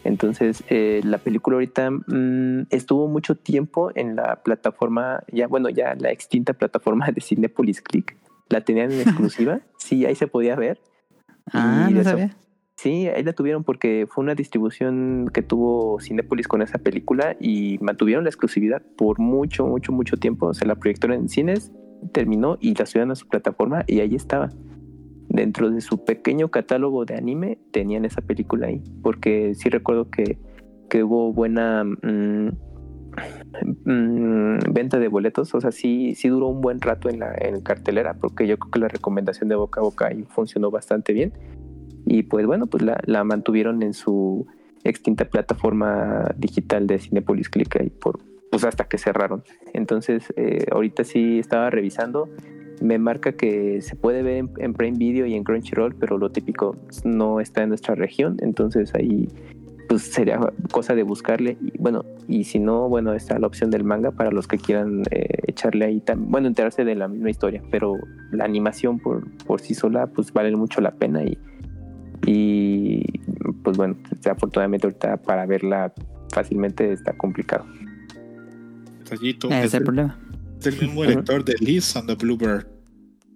[0.03, 5.93] Entonces, eh, la película ahorita mm, estuvo mucho tiempo en la plataforma, ya bueno, ya
[5.95, 8.15] la extinta plataforma de Cinepolis Click.
[8.49, 10.79] La tenían en exclusiva, sí, ahí se podía ver.
[11.51, 12.35] Ah, Y no eso- sabía.
[12.81, 17.77] Sí, ahí la tuvieron porque fue una distribución que tuvo Cinepolis con esa película y
[17.81, 20.53] mantuvieron la exclusividad por mucho, mucho, mucho tiempo.
[20.53, 21.73] Se la proyectaron en cines
[22.13, 24.49] terminó y la subieron a su plataforma y ahí estaba.
[25.27, 30.37] Dentro de su pequeño catálogo de anime tenían esa película ahí, porque sí recuerdo que,
[30.89, 32.47] que hubo buena mm,
[33.83, 37.59] mm, venta de boletos, o sea, sí, sí duró un buen rato en la en
[37.59, 41.33] cartelera, porque yo creo que la recomendación de boca a boca ahí funcionó bastante bien.
[42.05, 44.47] Y pues bueno, pues la, la mantuvieron en su
[44.83, 48.19] extinta plataforma digital de Cinepolis Click ahí por,
[48.51, 49.43] pues hasta que cerraron.
[49.73, 52.29] Entonces, eh, ahorita sí estaba revisando.
[52.81, 56.31] Me marca que se puede ver en, en Prime Video y en Crunchyroll, pero lo
[56.31, 58.37] típico no está en nuestra región.
[58.41, 59.27] Entonces ahí
[59.89, 60.39] pues sería
[60.71, 61.57] cosa de buscarle.
[61.61, 65.03] Y bueno, y si no, bueno, está la opción del manga para los que quieran
[65.11, 67.61] eh, echarle ahí, bueno, enterarse de la misma historia.
[67.69, 67.95] Pero
[68.31, 71.23] la animación por, por sí sola, pues vale mucho la pena.
[71.23, 71.37] Y,
[72.25, 73.03] y
[73.63, 73.95] pues bueno,
[74.29, 75.93] afortunadamente ahorita para verla
[76.31, 77.65] fácilmente está complicado.
[78.99, 80.19] Detallito, Ese es, es el el, problema.
[80.59, 82.67] es el mismo director de Liz and the Bluebird.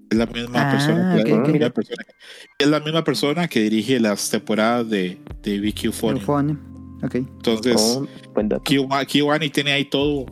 [0.10, 1.16] Es la misma Ah, persona.
[1.16, 1.40] ok, que- ok.
[1.48, 5.88] la misma persona que- es la misma persona que dirige las temporadas de, de Vicky
[5.88, 6.20] Euphonium.
[6.20, 6.60] Euphonium.
[7.04, 7.16] Ok.
[7.16, 8.08] Entonces, Oh,
[9.08, 10.26] Kiwani tiene ahí todo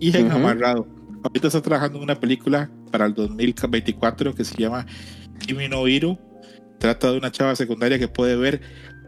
[0.00, 0.36] bien Ujú.
[0.36, 0.86] amarrado.
[1.22, 4.86] Ahorita está trabajando en una película para el 2024 que se llama
[5.46, 6.18] Kimi no Hiro.
[6.78, 8.60] Trata de una chava secundaria que puede ver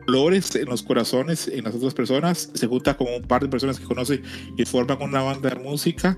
[0.07, 2.51] flores en los corazones en las otras personas.
[2.55, 4.23] Se junta con un par de personas que conoce
[4.57, 6.17] y forman una banda de música.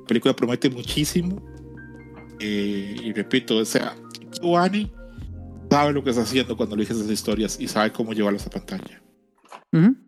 [0.00, 1.42] La película promete muchísimo.
[2.40, 3.94] Eh, y repito, o sea,
[4.32, 4.92] Kiwani
[5.70, 9.02] sabe lo que está haciendo cuando elige esas historias y sabe cómo llevarlas a pantalla.
[9.72, 10.07] Ujú.「あ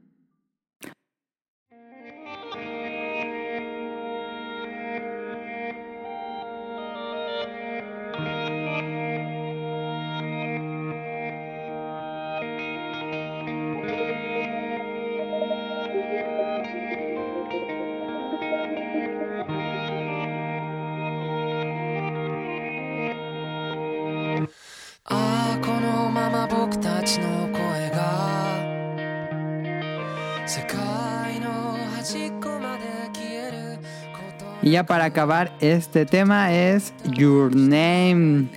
[34.63, 38.49] Y ya para acabar, este tema es Your Name.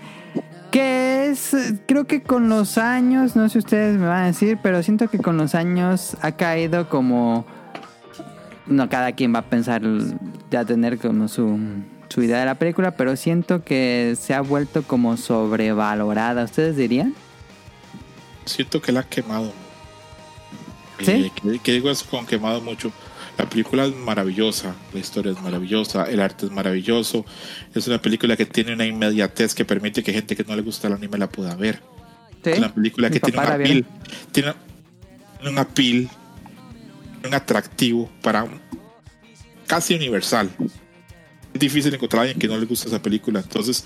[0.72, 4.58] Que es, creo que con los años, no sé si ustedes me van a decir,
[4.62, 7.46] pero siento que con los años ha caído como...
[8.66, 9.82] No, cada quien va a pensar,
[10.50, 11.60] ya tener como su,
[12.10, 16.46] su idea de la película, pero siento que se ha vuelto como sobrevalorada.
[16.46, 17.14] ¿Ustedes dirían?
[18.46, 19.52] siento que la ha quemado.
[21.00, 21.12] ¿Sí?
[21.12, 22.92] Eh, que, que digo eso con quemado mucho.
[23.38, 27.26] La película es maravillosa, la historia es maravillosa, el arte es maravilloso.
[27.74, 30.88] Es una película que tiene una inmediatez que permite que gente que no le gusta
[30.88, 31.82] el anime la pueda ver.
[32.44, 33.68] Es una película Mi que tiene un papá la vio.
[33.68, 33.86] apil,
[34.32, 34.54] tiene
[37.26, 38.60] un atractivo para un-
[39.66, 40.50] casi universal.
[41.54, 43.40] Es difícil encontrar a alguien que no le guste esa película.
[43.40, 43.86] Entonces,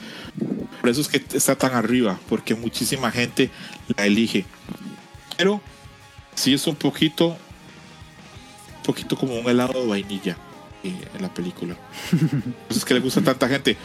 [0.81, 3.49] por eso es que está tan arriba, porque muchísima gente
[3.95, 4.45] la elige.
[5.37, 5.61] Pero
[6.35, 7.37] sí es un poquito,
[8.87, 10.37] poquito como un helado de vainilla
[10.83, 11.75] eh, en la película.
[12.11, 13.77] Entonces, que le gusta a tanta gente,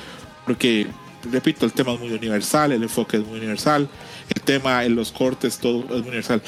[0.46, 0.86] porque
[1.30, 3.88] repito, el tema es muy universal, el enfoque es muy universal,
[4.34, 6.42] el tema en los cortes, todo es muy universal.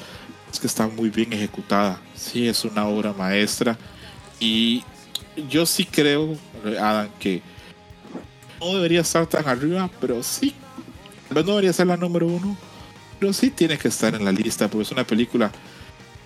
[0.51, 2.01] Es que está muy bien ejecutada.
[2.15, 3.77] Sí, es una obra maestra.
[4.39, 4.85] Y
[5.49, 6.37] yo sí creo,
[6.81, 7.43] Adam, que
[8.61, 10.55] no debería estar tan arriba, pero sí.
[11.35, 12.57] No debería ser la número uno,
[13.19, 15.51] pero sí tiene que estar en la lista, porque es una película,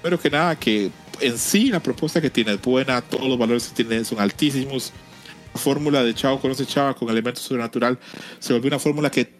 [0.01, 3.69] primero que nada, que en sí la propuesta que tiene es buena, todos los valores
[3.69, 4.93] que tiene son altísimos.
[5.55, 7.99] La fórmula de Chavo conoce Chava con elementos sobrenatural
[8.39, 9.33] se volvió una fórmula que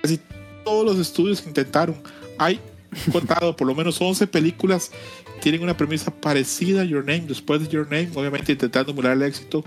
[0.00, 0.20] casi
[0.64, 1.96] todos los estudios que intentaron.
[2.38, 2.60] Hay
[3.12, 4.90] contado por lo menos 11 películas
[5.34, 9.12] que tienen una premisa parecida a Your Name, después de Your Name, obviamente intentando emular
[9.12, 9.64] el éxito.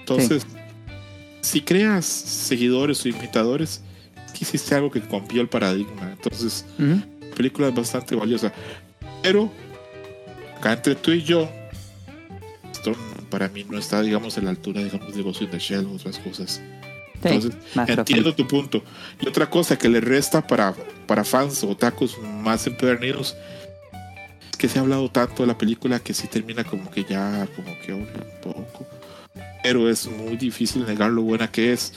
[0.00, 0.46] Entonces,
[1.40, 3.82] si creas seguidores o imitadores,
[4.40, 6.10] hiciste algo que cambió el paradigma.
[6.12, 7.02] Entonces, Ujú.
[7.20, 8.52] la película es bastante valiosa.
[9.22, 9.50] Pero,
[10.60, 11.48] acá entre tú y yo,
[12.70, 12.92] esto
[13.30, 15.92] para mí no está, digamos, a la altura, digamos, de Ghost in the Shell o
[15.94, 16.60] otras cosas.
[17.22, 17.52] Sí, Entonces,
[17.86, 18.82] entiendo tu punto.
[19.20, 20.74] Y otra cosa que le resta para,
[21.06, 23.36] para fans o otakus más empedernidos
[24.50, 27.46] es que se ha hablado tanto de la película que sí termina como que ya,
[27.56, 28.06] como que un
[28.42, 28.86] poco.
[29.62, 31.92] Pero es muy difícil negar lo buena que es.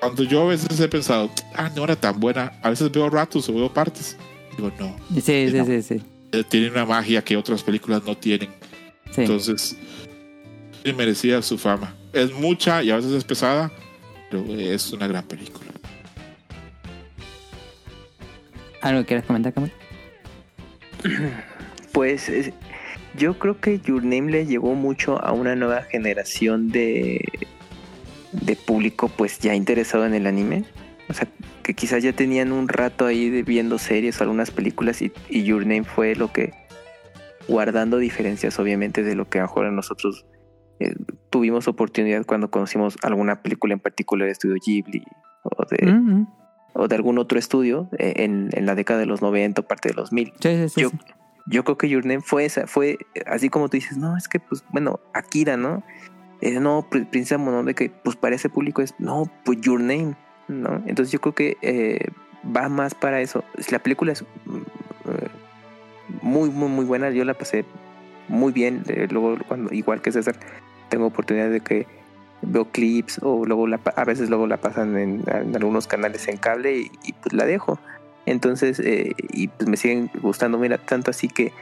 [0.00, 3.48] Cuando yo a veces he pensado, ah, no era tan buena, a veces veo ratos
[3.48, 4.16] o veo partes.
[4.56, 5.66] Digo, no, Sí, sí, No.
[5.66, 6.02] sí, sí.
[6.32, 8.48] Eh, tiene una magia que otras películas no tienen.
[9.10, 9.22] sí.
[9.22, 9.76] Entonces,
[10.96, 11.94] merecía su fama.
[12.12, 13.70] Es mucha y a veces es pesada,
[14.30, 15.70] pero es una gran película.
[18.82, 19.72] ¿Algo que quieras comentar, Camila?
[21.92, 22.52] Pues es-
[23.18, 27.20] yo creo que Your Name le llegó mucho a una nueva generación de
[28.30, 30.64] de público pues ya interesado en el anime.
[31.08, 31.26] O sea,
[31.62, 35.44] que quizás ya tenían un rato ahí de viendo series o algunas películas y, y
[35.44, 36.52] Your Name fue lo que,
[37.48, 40.26] guardando diferencias obviamente de lo que a lo mejor nosotros
[40.78, 40.94] eh,
[41.30, 45.04] tuvimos oportunidad cuando conocimos alguna película en particular de estudio Ghibli
[45.42, 46.26] o de, Mm, mm.
[46.74, 49.88] o de algún otro estudio eh, en, en la década de los 90 o parte
[49.90, 50.32] de los 1000.
[50.40, 50.90] Sí, sí, sí, Yo,
[51.46, 54.38] yo creo que Your Name fue esa, fue así como tú dices, no, es que
[54.40, 55.82] pues, bueno, Akira, ¿no?
[56.40, 60.16] Eh, no, Pr- Princesa Mononoke, pues para ese público es, no, pues Your Name,
[60.50, 60.82] ¿no?
[60.86, 62.08] Entonces yo creo que eh,
[62.44, 63.44] va más para eso.
[63.70, 64.58] La película es mm,
[66.22, 67.64] muy, muy, muy buena, yo la pasé
[68.28, 70.36] muy bien, luego cuando, igual que César,
[70.88, 71.86] tengo oportunidad de que
[72.42, 76.36] veo clips o luego la, a veces luego la pasan en, en algunos canales en
[76.36, 77.78] cable y, y, pues la dejo.
[78.26, 81.52] Entonces, eh, y pues me siguen gustando, mira, tanto así que,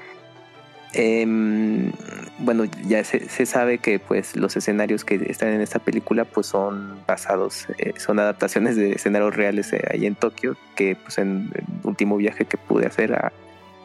[0.94, 1.92] em,
[2.38, 6.98] bueno, ya se, sabe que pues los escenarios que están en esta película pues son
[7.06, 11.64] basados, eh, son adaptaciones de escenarios reales eh, ahí en Tokio, que pues en el
[11.84, 13.16] último viaje que pude hacer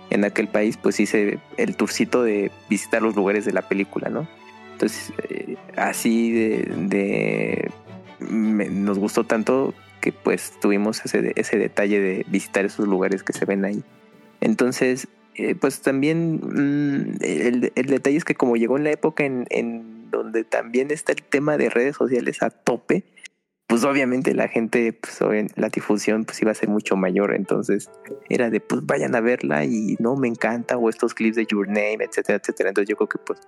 [0.09, 4.27] en aquel país pues hice el tourcito de visitar los lugares de la película, ¿no?
[4.73, 7.71] Entonces, eh, así de, de-
[8.19, 13.33] me- nos gustó tanto que pues tuvimos ese, ese detalle de visitar esos lugares que
[13.33, 13.83] se ven ahí.
[14.41, 19.25] Entonces, eh, pues también mm, el, el detalle es que como llegó en la época
[19.25, 23.03] en, en donde también está el tema de redes sociales a tope,
[23.67, 25.19] pues obviamente la gente, pues
[25.55, 27.89] la difusión pues iba a ser mucho mayor, entonces
[28.29, 31.67] era de pues vayan a verla y no me encanta o estos clips de Your
[31.67, 32.69] Name, etcétera, etcétera.
[32.69, 33.39] Entonces yo creo que pues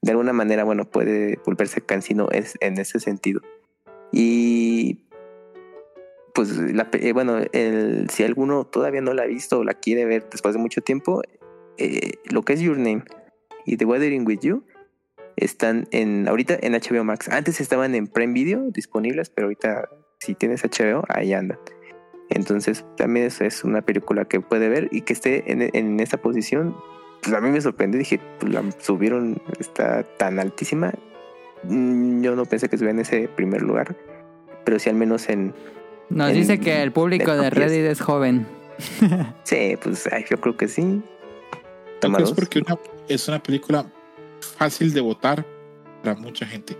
[0.00, 3.40] de alguna manera, bueno, puede volverse cansino en ese sentido.
[4.12, 5.07] Y
[6.38, 10.04] pues, la, eh, bueno, el, si alguno todavía no la ha visto o la quiere
[10.04, 11.20] ver después de mucho tiempo,
[11.78, 13.02] eh, lo que es Your Name
[13.66, 14.62] y The Weathering with You
[15.34, 17.28] están en ahorita en HBO Max.
[17.28, 19.88] Antes estaban en Prime Video disponibles, pero ahorita
[20.20, 21.58] si tienes HBO, ahí andan.
[22.30, 26.18] Entonces también es, es una película que puede ver y que esté en, en esa
[26.18, 26.76] posición.
[27.20, 30.92] Pues a mí me sorprendió, dije, pues la subieron, está tan altísima.
[31.64, 33.96] Mm, Yo no pensé que estuviera en ese primer lugar,
[34.64, 35.52] pero sí al menos en...
[36.10, 37.52] Nos en- dice que el público de 10.
[37.52, 38.46] Reddit es joven.
[39.44, 41.02] Sí, pues ay, yo creo que sí.
[42.00, 42.78] Creo que es porque una,
[43.08, 43.86] es una película
[44.56, 45.44] fácil de votar
[46.02, 46.76] para mucha gente.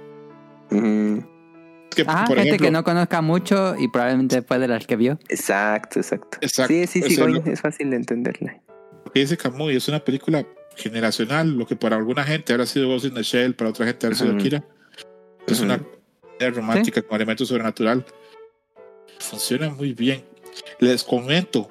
[0.70, 4.86] Es que, Ah, por gente ejemplo, que no conozca mucho y probablemente fue de las
[4.86, 5.18] que vio.
[5.28, 6.38] Exacto, exacto.
[6.40, 6.72] Exacto.
[6.72, 8.60] Sí, sí, sí, lo- es fácil de entenderla.
[9.04, 12.88] lo que dice Camus es una película generacional, lo que para alguna gente habrá sido
[12.88, 14.34] Ghost in the Shell, para otra gente habrá sido.
[14.34, 14.62] Akira.
[15.46, 15.64] Es Ujú.
[15.64, 18.04] una comedia romántica con elementos sobrenatural.
[19.20, 20.22] Funciona muy bien.
[20.78, 21.68] Les comento,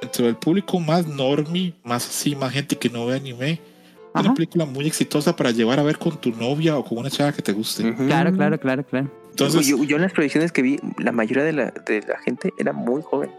[0.00, 3.60] dentro del público más normie, más así, más gente que no ve anime,
[4.12, 4.26] Ajá.
[4.26, 7.32] una película muy exitosa para llevar a ver con tu novia o con una chava
[7.32, 7.88] que te guste.
[7.90, 8.06] Ujú.
[8.06, 9.10] Claro, claro, claro, claro.
[9.30, 12.52] Entonces, yo, yo en las proyecciones que vi, la mayoría de la, de la gente
[12.56, 13.30] era muy joven.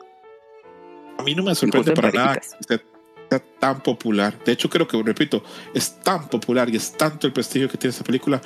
[1.18, 2.82] a mí no me sorprende para nada que sea,
[3.30, 4.38] sea tan popular.
[4.44, 5.42] De hecho, creo que, repito,
[5.74, 8.42] es tan popular y es tanto el prestigio que tiene esta película,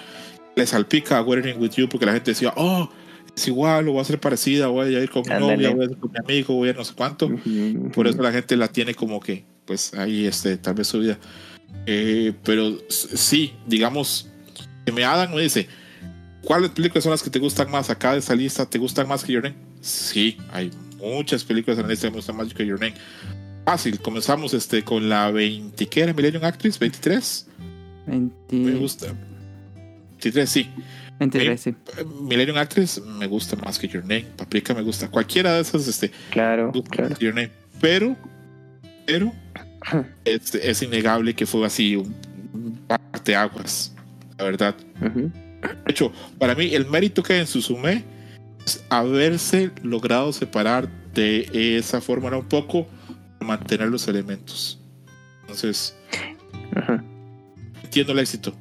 [0.56, 2.88] le salpica a Weathering with You porque la gente decía, oh,
[3.36, 5.90] es igual, o va a ser parecida, voy a ir con mi novia, voy a
[5.90, 7.28] ir con mi amigo, voy a no sé cuánto.
[7.28, 8.16] Ujú, Por ujú.
[8.16, 11.18] eso la gente la tiene como que, pues ahí, este, tal vez su vida.
[11.86, 14.30] Eh, pero sí, digamos,
[14.86, 15.68] que me Adam me dice,
[16.44, 18.66] ¿cuáles películas son las que te gustan más acá de esta lista?
[18.66, 19.56] ¿Te gustan más que Your Name?
[19.82, 22.96] Sí, hay muchas películas en la lista que me gustan más que Your Name.
[23.66, 26.14] Fácil, comenzamos este, con la 20, ¿qué era?
[26.14, 27.48] Millennium Actress, 23.
[28.08, 29.14] 20 Me gusta.
[30.12, 30.70] 23, sí.
[31.20, 31.76] 23, sí.
[32.22, 34.26] Millennium Actress me gusta más que Your Name.
[34.38, 35.10] Paprika me gusta.
[35.10, 37.18] Cualquiera de esas, este, Claro, claro.
[37.20, 37.52] Your Name.
[37.82, 38.16] Pero,
[39.06, 39.34] pero
[40.26, 42.16] es, es innegable que fue así un
[42.54, 43.96] un parteaguas,
[44.38, 44.76] la verdad.
[45.00, 48.04] De hecho, para mí el mérito que hay en Suzume
[48.66, 52.88] es haberse logrado separar de esa fórmula un poco,
[53.40, 54.80] mantener los elementos.
[55.42, 55.96] Entonces,
[57.84, 58.54] entiendo el éxito.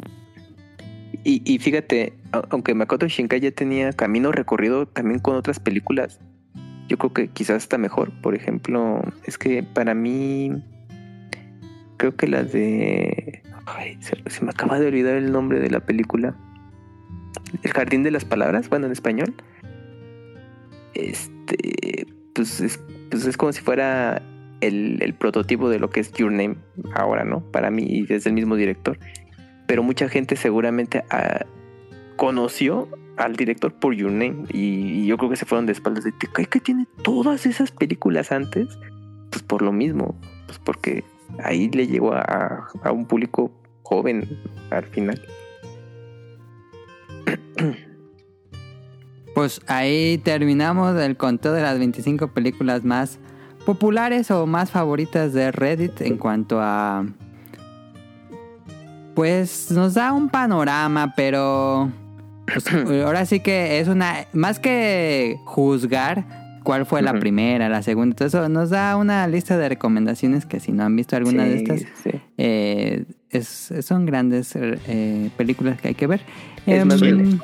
[1.28, 2.14] Y, y fíjate,
[2.48, 6.20] aunque Makoto Shinkai ya tenía camino recorrido también con otras películas,
[6.88, 8.10] yo creo que quizás está mejor.
[8.22, 10.64] Por ejemplo, es que para mí,
[11.98, 13.42] creo que la de...
[13.66, 16.34] Ay, se, se me acaba de olvidar el nombre de la película.
[17.62, 19.34] El Jardín de las Palabras, bueno, en español.
[20.94, 24.22] Este, pues es, pues es como si fuera
[24.62, 26.56] el, el prototipo de lo que es Your Name
[26.94, 27.40] ahora, ¿no?
[27.50, 28.98] Para mí, y es el mismo director
[29.68, 31.44] pero mucha gente seguramente ah,
[32.16, 36.12] conoció al director por Your Name y, yo creo que se fueron de espaldas de
[36.12, 38.66] ¿te cae que tiene todas esas películas antes?
[39.30, 41.04] Pues por lo mismo, pues porque
[41.44, 44.26] ahí le llegó a, a un público joven
[44.70, 45.22] al final.
[49.34, 53.20] Pues ahí terminamos el conteo de las 25 películas más
[53.64, 57.06] populares o más favoritas de Reddit en cuanto a...
[59.18, 61.90] Pues nos da un panorama, pero...
[62.46, 62.64] pues,
[63.04, 64.26] ahora sí que es una...
[64.32, 66.24] Más que juzgar
[66.62, 70.60] cuál fue la primera, la segunda, todo eso, nos da una lista de recomendaciones que
[70.60, 72.10] si no han visto alguna de estas, sí.
[72.36, 76.20] eh, es- son grandes eh, películas que hay que ver.
[76.64, 77.40] Es más bien-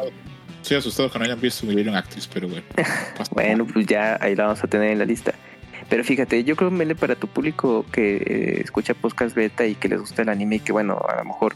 [0.62, 2.64] Estoy asustado que no hayan visto Millennium Actress, pero bueno.
[3.32, 5.34] Bueno, pues ya ahí la vamos a tener en la lista.
[5.88, 9.88] Pero fíjate, yo creo, Mele, para tu público que eh, escucha podcast beta y que
[9.88, 11.54] les gusta el anime y que, bueno, a lo mejor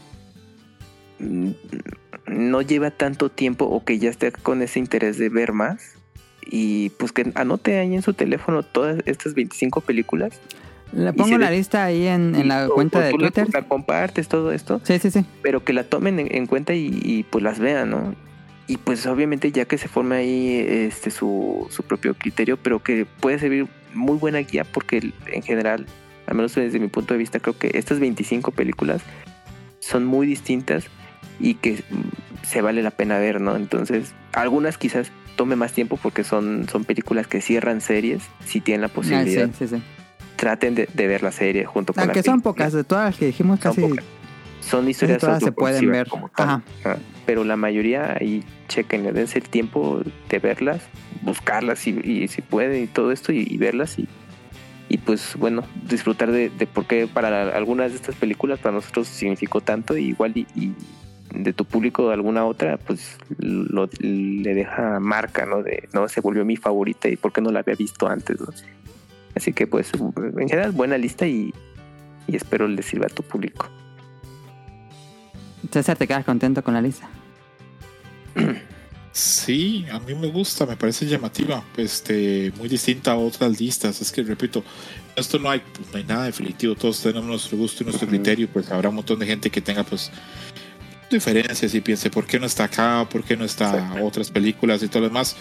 [1.19, 1.49] mm,
[2.27, 5.93] no lleva tanto tiempo o que ya esté con ese interés de ver más.
[6.51, 10.39] Y pues que anote ahí en su teléfono todas estas 25 películas.
[10.91, 13.47] Le pongo la lista ahí en, en la O- cuenta o de la- Twitter.
[13.53, 15.23] La, compartes todo esto, Sí, sí, sí.
[15.43, 18.15] pero que la tomen en, en cuenta y, y, pues las vean, ¿no?
[18.65, 23.05] Y pues obviamente ya que se forme ahí este su, su propio criterio, pero que
[23.19, 25.85] puede servir muy buena guía porque en general,
[26.27, 29.01] al menos desde mi punto de vista, creo que estas 25 películas
[29.79, 30.85] son muy distintas
[31.39, 31.83] y que
[32.43, 33.55] se vale la pena ver, ¿no?
[33.55, 38.81] Entonces, algunas quizás tome más tiempo porque son, son películas que cierran series, si tienen
[38.81, 39.83] la Ah, posibilidad, sí, sí, sí.
[40.35, 43.05] traten de, de ver la serie junto con la Aunque son película pocas, de todas
[43.05, 43.81] las que dijimos son casi.
[43.81, 44.05] pocas.
[44.61, 46.07] Son historias todas se pueden ver.
[46.35, 46.61] Ajá.
[47.29, 50.81] Pero la mayoría ahí chequen, dense el tiempo de verlas,
[51.21, 54.07] buscarlas y, si pueden y todo esto y, verlas y,
[54.89, 59.07] y pues bueno, disfrutar de, de por qué para algunas de estas películas para nosotros
[59.07, 60.73] significó tanto y igual y,
[61.31, 65.61] de tu público alguna otra pues le deja marca, ¿no?
[65.61, 68.47] De no se volvió mi favorita y por qué no la había visto antes, ¿no?
[69.35, 71.53] Así que pues en general buena lista y,
[72.25, 73.67] y espero les sirva a tu público.
[75.71, 77.07] César, ¿te quedas contento con la lista?
[79.11, 83.99] Sí, a mí me gusta, me parece llamativa, este, muy distinta a otras listas.
[84.01, 84.63] Es que repito,
[85.15, 88.15] esto no hay, pues, no hay nada definitivo, todos tenemos nuestro gusto y nuestro Ujú.
[88.15, 90.11] criterio, pues habrá un montón de gente que tenga pues
[91.09, 94.87] diferencias y piense por qué no está acá, por qué no está otras películas y
[94.87, 95.35] todo lo demás.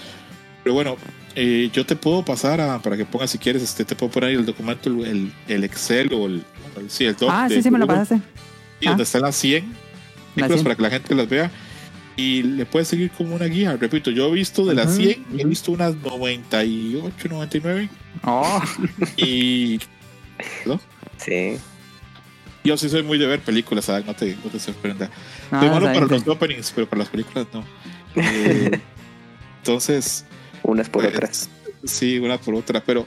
[0.65, 0.97] Pero bueno,
[1.37, 4.31] eh, yo te puedo pasar a, para que pongas si quieres, este, te puedo poner
[4.31, 6.43] el documento, el, el Excel o el,
[6.79, 8.25] el- sí, el doc ah, sí, sí, me lo Google, pasaste.
[8.81, 8.91] y Ah.
[8.91, 9.63] donde están las 100
[10.35, 10.65] películas 100.
[10.65, 11.51] para que la gente las vea
[12.19, 13.77] y le puede seguir como una guía.
[13.77, 17.89] Repito, yo he visto de las Ujú, 100, he visto unas 98, 99
[18.25, 18.61] Oh,
[19.17, 19.79] y
[20.67, 20.81] ¿no?
[21.17, 21.57] Sí.
[22.65, 24.05] yo sí soy muy de ver películas, ¿sabes?
[24.05, 25.09] No, te, no te sorprenda.
[25.49, 27.65] soy no malo para los openings, pero para las películas no.
[28.17, 28.81] Eh,
[29.59, 30.25] entonces,
[30.65, 31.49] Unas por pues, otras.
[31.85, 33.07] Sí, una por otra, pero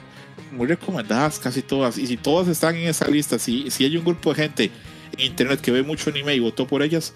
[0.50, 1.98] muy recomendadas casi todas.
[1.98, 4.70] Y si todas están en esa lista, si, si hay un grupo de gente
[5.18, 7.12] en internet que ve mucho anime y votó por ellas,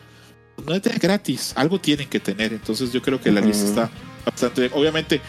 [0.65, 2.53] no es de gratis, algo tienen que tener.
[2.53, 3.91] Entonces yo creo que la lista está
[4.25, 4.73] bastante bien.
[4.75, 5.21] Obviamente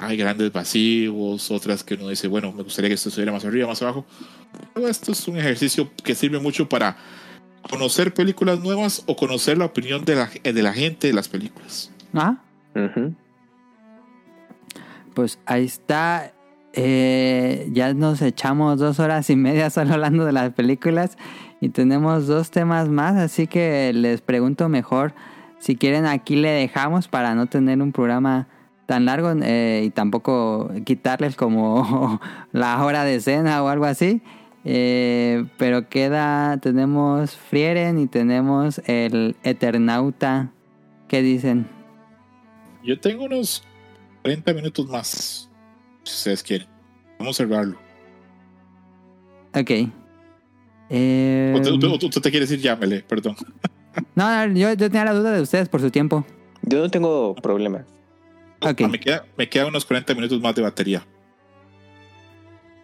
[0.00, 3.68] hay grandes vacíos, otras que uno dice, bueno, me gustaría que esto estuviera más arriba,
[3.68, 4.04] más abajo.
[4.72, 6.96] Pero esto es un ejercicio que sirve mucho para
[7.68, 11.90] conocer películas nuevas o conocer la opinión de la, de la gente de las películas.
[12.14, 12.38] Ah,
[15.14, 16.32] pues ahí está.
[16.76, 21.16] Eh, ya nos echamos dos horas y media solo hablando de las películas
[21.64, 25.14] y tenemos dos temas más, así que les pregunto mejor
[25.58, 28.48] si quieren aquí le dejamos para no tener un programa
[28.84, 32.20] tan largo eh, y tampoco quitarles como
[32.52, 34.20] la hora de cena o algo así.
[34.66, 40.50] Eh, pero queda, tenemos Frieren y tenemos el Eternauta.
[41.08, 41.66] ¿Qué dicen?
[42.82, 43.64] Yo tengo unos
[44.20, 45.50] 40 minutos más,
[46.02, 46.68] si ustedes quieren.
[47.18, 47.78] Vamos a cerrarlo.
[49.54, 50.03] Ok.
[50.90, 53.36] Eh, tú, tú- tú- tú te quieres ir, llámele, perdón.
[54.14, 56.24] no, no, yo, yo tenía la duda de ustedes por su tiempo.
[56.62, 57.84] Yo no tengo problema.
[58.60, 61.06] Ah, Me, queda, me quedan unos 40 minutos más de batería.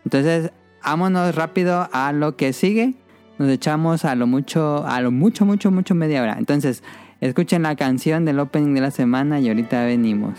[0.05, 0.51] Entonces,
[0.85, 2.95] vámonos rápido a lo que sigue.
[3.39, 6.37] Nos echamos a lo mucho, a lo mucho, mucho, mucho media hora.
[6.39, 6.83] Entonces,
[7.21, 10.39] escuchen la canción del opening de la semana y ahorita venimos.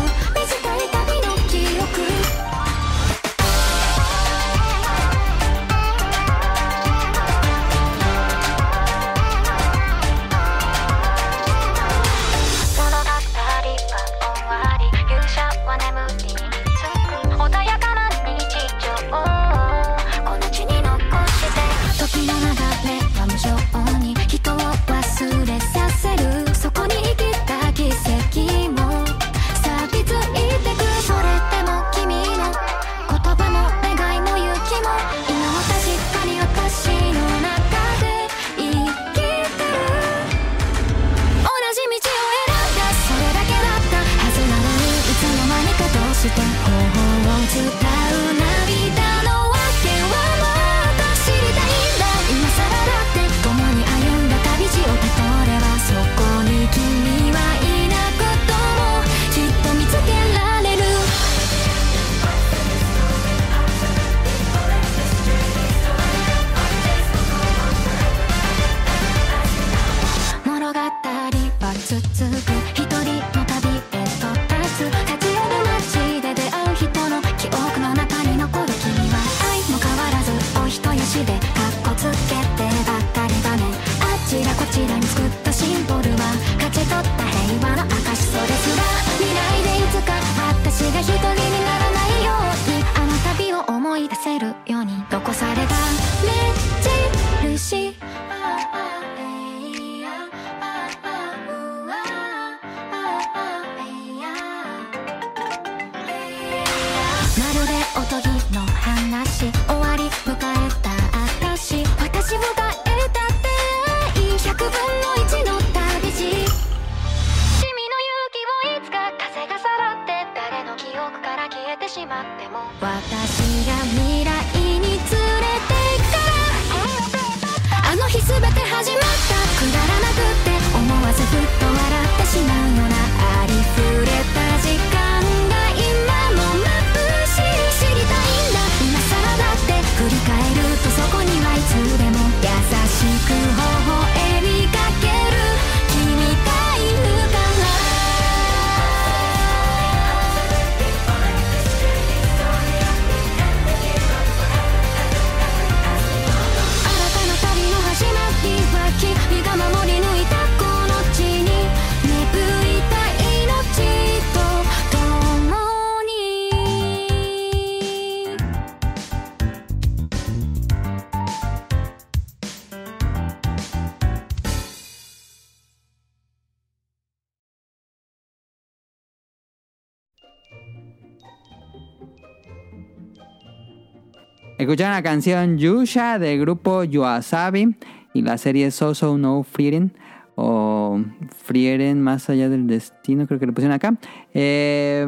[184.71, 187.75] Escucharon la canción Yusha del grupo Yoasabi
[188.13, 189.91] y la serie So So No Frieren
[190.35, 190.97] o
[191.43, 193.97] Frieren más allá del destino, creo que le pusieron acá.
[194.33, 195.05] Eh,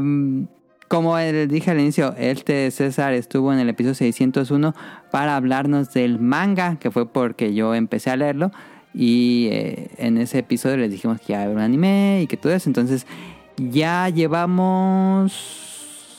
[0.90, 4.76] como les dije al inicio, este César estuvo en el episodio 601
[5.12, 8.52] para hablarnos del manga, que fue porque yo empecé a leerlo.
[8.94, 12.52] Y eh, en ese episodio les dijimos que ya había un anime y que todo
[12.52, 12.68] eso.
[12.68, 13.08] Entonces
[13.56, 15.32] ya llevamos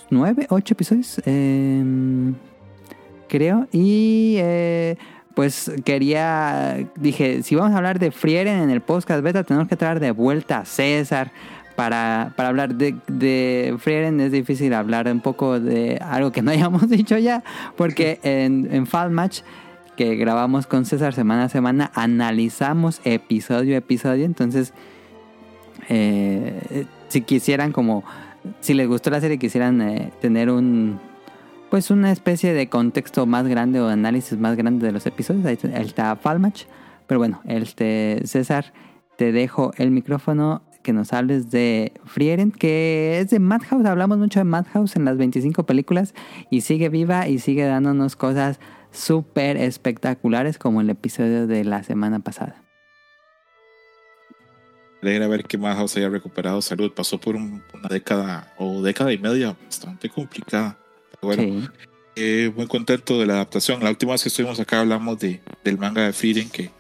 [0.08, 1.20] nueve, ocho episodios.
[1.26, 2.34] em,
[3.28, 3.66] creo.
[3.72, 4.96] Y eh,
[5.34, 9.76] pues quería, dije, si vamos a hablar de Frieren en el podcast beta, tenemos que
[9.76, 11.32] traer de vuelta a César
[11.76, 14.20] para, para hablar de, de Frieren.
[14.20, 17.42] Es difícil hablar un poco de algo que no hayamos dicho ya,
[17.76, 19.40] porque en, en Fall Match
[19.96, 24.72] que grabamos con César semana a semana, analizamos episodio a episodio, entonces
[25.88, 28.04] eh, si quisieran como,
[28.60, 30.98] si les gustó la serie, quisieran eh, tener un,
[31.70, 35.44] pues una especie de contexto más grande o análisis más grande de los episodios.
[35.47, 36.65] Ahí, está Falmatch.
[37.07, 38.73] Pero bueno, este César,
[39.18, 43.86] te dejo el micrófono que nos hables de Frieren, que es de Madhouse.
[43.86, 46.15] Hablamos mucho de Madhouse en las 25 películas
[46.51, 48.60] y sigue viva y sigue dándonos cosas
[48.91, 52.62] súper espectaculares como el episodio de la semana pasada.
[55.02, 56.93] Alegra ver que Madhouse haya recuperado salud.
[56.94, 60.78] Pasó por un- una década o década y media bastante complicada.
[61.24, 61.68] Bueno, Sí.
[62.16, 63.82] eh, muy contento de la adaptación.
[63.82, 66.70] La última vez que estuvimos acá hablamos de, del manga de Frieren, que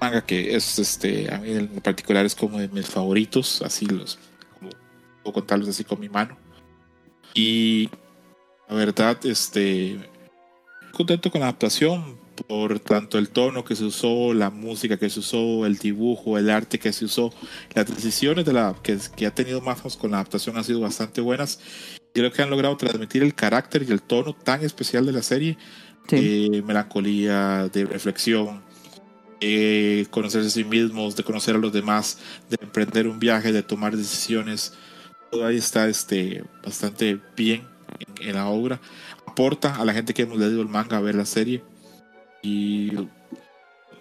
[0.00, 4.18] manga que es este a mí en particular es como de mis favoritos, así los
[4.58, 4.70] como
[5.22, 6.36] puedo contarlos así con mi mano.
[7.34, 7.88] Y
[8.68, 9.98] la verdad, este
[10.92, 15.20] contento con la adaptación por tanto el tono que se usó, la música que se
[15.20, 17.32] usó, el dibujo, el arte que se usó,
[17.74, 21.20] las decisiones de la que, que ha tenido Madhouse con la adaptación han sido bastante
[21.20, 21.60] buenas.
[22.14, 25.56] Creo que han logrado transmitir el carácter y el tono tan especial de la serie,
[26.08, 26.48] Sí.
[26.50, 28.60] de melancolía, de reflexión,
[29.40, 32.18] de conocerse a sí mismos, de conocer a los demás,
[32.50, 34.74] de emprender un viaje, de tomar decisiones.
[35.30, 37.62] Todo ahí está este, bastante bien
[38.18, 38.80] en, en la obra.
[39.26, 41.62] Aporta a la gente que hemos leído el manga a ver la serie.
[42.42, 42.90] Y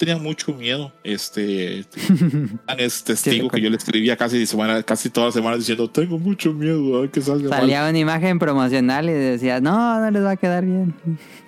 [0.01, 0.91] tenía mucho miedo.
[1.03, 1.85] Este
[2.79, 6.53] es testigo que yo le escribía casi, semana, casi todas las semanas diciendo: Tengo mucho
[6.53, 7.59] miedo, a ver que salga mal".
[7.59, 10.95] Salía una imagen promocional y decía, no, no les va a quedar bien.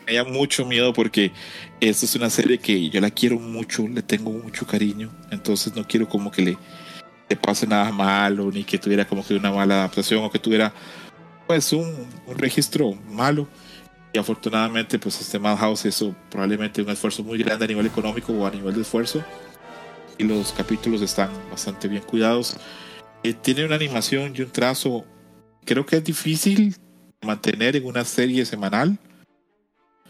[0.06, 1.32] Tenía mucho miedo porque
[1.80, 5.88] esta es una serie que yo la quiero mucho, le tengo mucho cariño, entonces no
[5.88, 6.58] quiero como que le,
[7.30, 10.72] le pase nada malo, ni que tuviera como que una mala adaptación o que tuviera
[11.48, 11.92] pues un,
[12.28, 13.48] un registro malo
[14.14, 18.46] y afortunadamente pues este Madhouse hizo probablemente un esfuerzo muy grande a nivel económico o
[18.46, 19.24] a nivel de esfuerzo
[20.18, 22.56] y los capítulos están bastante bien cuidados
[23.24, 25.06] Eh, tiene una animación y un trazo
[25.66, 26.76] creo que es difícil
[27.22, 28.98] mantener en una serie semanal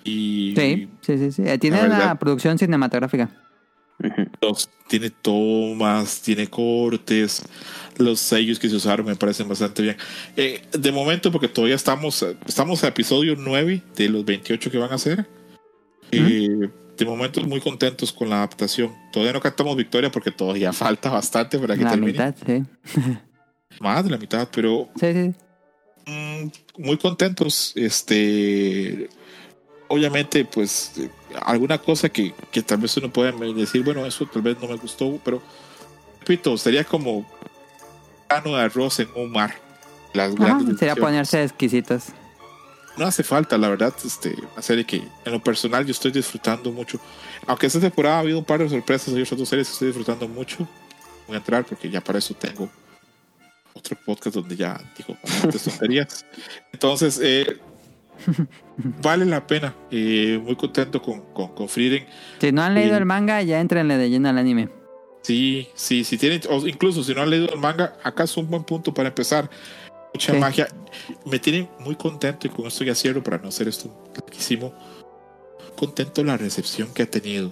[0.03, 1.31] y Sí, sí, sí.
[1.31, 1.43] sí.
[1.45, 3.29] Eh, Tiene La una producción cinematográfica.
[4.41, 7.41] Los- tiene tomas, tiene cortes,
[7.97, 9.97] los sellos que se usaron me parecen bastante bien.
[10.35, 14.91] Eh, de momento, porque todavía estamos, estamos a episodio 9 de los 28 que van
[14.91, 15.25] a hacer.
[16.11, 18.93] Eh, de momento muy contentos con la adaptación.
[19.11, 22.11] Todavía no cantamos victoria porque todavía falta bastante para que La termine.
[22.11, 22.63] mitad, sí.
[23.79, 25.33] Más de la mitad, pero Sí, sí.
[26.05, 27.73] Mm, muy contentos.
[27.75, 29.09] Este,
[29.87, 30.93] obviamente, pues
[31.43, 34.75] alguna cosa que, que tal vez uno pueda decir, bueno, eso tal vez no me
[34.75, 35.41] gustó, pero
[36.19, 37.25] repito, sería como
[38.41, 39.53] grano de arroz en un mar.
[40.13, 42.05] Las Ajá, sería ponerse exquisitos.
[42.97, 46.71] No hace falta, la verdad, este, una serie que en lo personal yo estoy disfrutando
[46.71, 46.99] mucho.
[47.47, 49.87] Aunque esta temporada ha habido un par de sorpresas, hay otras dos series que estoy
[49.87, 50.67] disfrutando mucho.
[51.27, 52.69] Voy a entrar porque ya para eso tengo
[53.73, 55.17] otro podcast donde ya digo
[55.63, 56.23] tonterías.
[56.71, 57.57] Entonces, eh,
[59.01, 59.73] vale la pena.
[59.89, 62.05] Eh, muy contento con, con, con Frieren.
[62.39, 62.97] Si no han leído Sí.
[62.99, 64.69] el manga, ya entrenle de lleno al anime.
[65.23, 68.47] Sí, sí, si tienen, o incluso si no han leído el manga, acá es un
[68.49, 69.49] buen punto para empezar.
[70.13, 70.37] Mucha Sí.
[70.37, 70.67] magia.
[71.25, 74.73] Me tiene muy contento y con esto ya cierro para no hacer esto larguísimo.
[75.75, 77.49] Contento la recepción que ha tenido.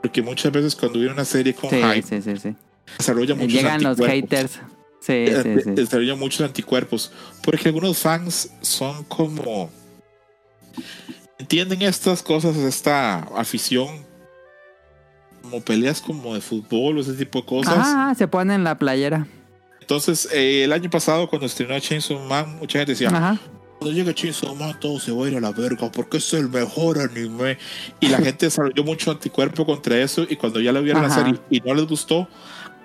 [0.00, 2.56] Porque muchas veces cuando viene una serie con Sí, hype, sí,
[2.96, 4.52] desarrolla muchos Llegan los haters.
[5.00, 5.70] Sí, Eh, sí, sí.
[5.72, 7.12] Desarrolla muchos anticuerpos.
[7.42, 9.70] Porque algunos fans son como.
[11.38, 14.06] Entienden estas cosas, esta afición.
[15.42, 17.74] Como peleas como de fútbol o ese tipo de cosas.
[17.78, 19.26] Ah, se pone en la playera.
[19.80, 23.38] Entonces, eh, el año pasado, cuando estrenó Chainsaw Man, mucha gente decía: Ajá.
[23.78, 26.48] Cuando llegue Chainsaw Man, todo se va a ir a la verga porque es el
[26.48, 27.58] mejor anime.
[27.98, 30.26] Y la gente desarrolló mucho anticuerpo contra eso.
[30.28, 31.16] Y cuando ya lo vieron la Ajá.
[31.24, 32.28] serie y no les gustó,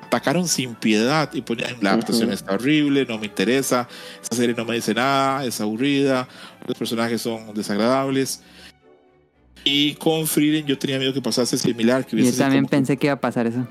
[0.03, 2.33] atacaron sin piedad y ponían: La adaptación Ujú.
[2.33, 3.87] está horrible, no me interesa,
[4.23, 6.27] esta serie no me dice nada, es aburrida,
[6.65, 8.41] los personajes son desagradables.
[9.65, 12.05] Y con Frieren yo tenía miedo que pasase similar.
[12.05, 13.67] Que Yo también como que- pensé que iba a pasar eso.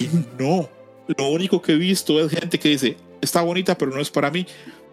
[0.00, 0.08] y
[0.42, 0.68] no,
[1.16, 4.30] lo único que he visto es gente que dice, está bonita, pero no es para
[4.30, 4.44] mí.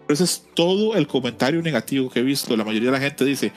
[0.06, 2.56] Pero ese es todo el comentario negativo que he visto.
[2.56, 3.52] La mayoría de la gente dice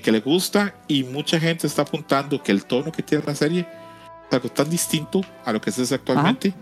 [0.00, 3.60] que le gusta y mucha gente está apuntando que el tono que tiene la serie
[3.60, 6.54] es algo tan distinto a lo que hace actualmente.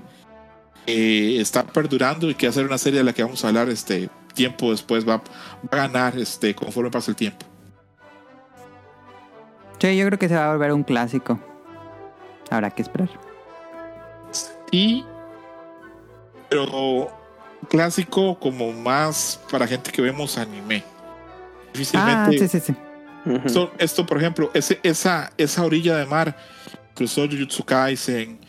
[0.86, 4.08] eh, está perdurando y que hacer una serie de la que vamos a hablar este
[4.34, 5.22] tiempo después va, va
[5.70, 7.44] a ganar este conforme pasa el tiempo.
[9.81, 11.41] Sí, yo creo que se va a volver un clásico.
[12.50, 13.09] Habrá que esperar.
[14.70, 15.05] Y
[16.50, 17.10] pero
[17.68, 20.83] clásico como más para gente que vemos anime.
[20.84, 22.76] Ah, Difícilmente sí, sí, sí.
[23.25, 23.47] Ujú.
[23.47, 26.36] esto, esto, por ejemplo, ese, esa, esa orilla de mar
[26.94, 28.41] cruzó Jujutsu Kaisen,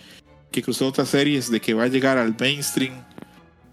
[0.51, 2.93] que cruzó otras series de que va a llegar al mainstream.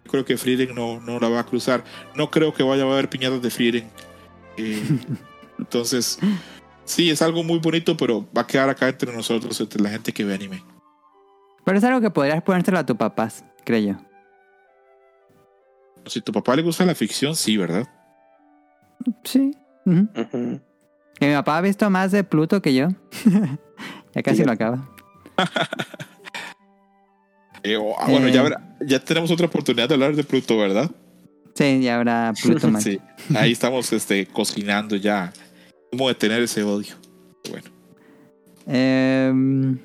[0.05, 1.85] Yo creo que Frieren no, no la va a cruzar.
[2.15, 3.91] No creo que vaya a haber piñatas de Frieren.
[4.57, 4.83] Eh,
[5.59, 6.19] entonces,
[6.89, 10.12] sí, es algo muy bonito, pero va a quedar acá entre nosotros, entre la gente
[10.12, 10.62] que ve anime.
[11.65, 14.00] Pero es algo que podrías ponérselo a tu papás, creo yo.
[16.07, 17.86] Si a tu papá le gusta la ficción, sí, ¿verdad?
[19.25, 19.52] Sí.
[19.84, 22.89] Que mi papá ha visto más de Pluto que yo.
[24.15, 24.89] ya casi lo acaba.
[27.65, 28.44] Eh, oh, ah, bueno, ya, Eh.
[28.44, 30.91] habrá- ya tenemos otra oportunidad de hablar de Pluto, ¿verdad?
[31.55, 32.84] Sí, ya habrá Pluto más.
[32.84, 33.00] Sí,
[33.36, 35.33] ahí estamos este, cocinando ya
[35.91, 36.94] cómo detener ese odio.
[37.50, 37.68] Bueno,
[38.67, 39.76] Eh,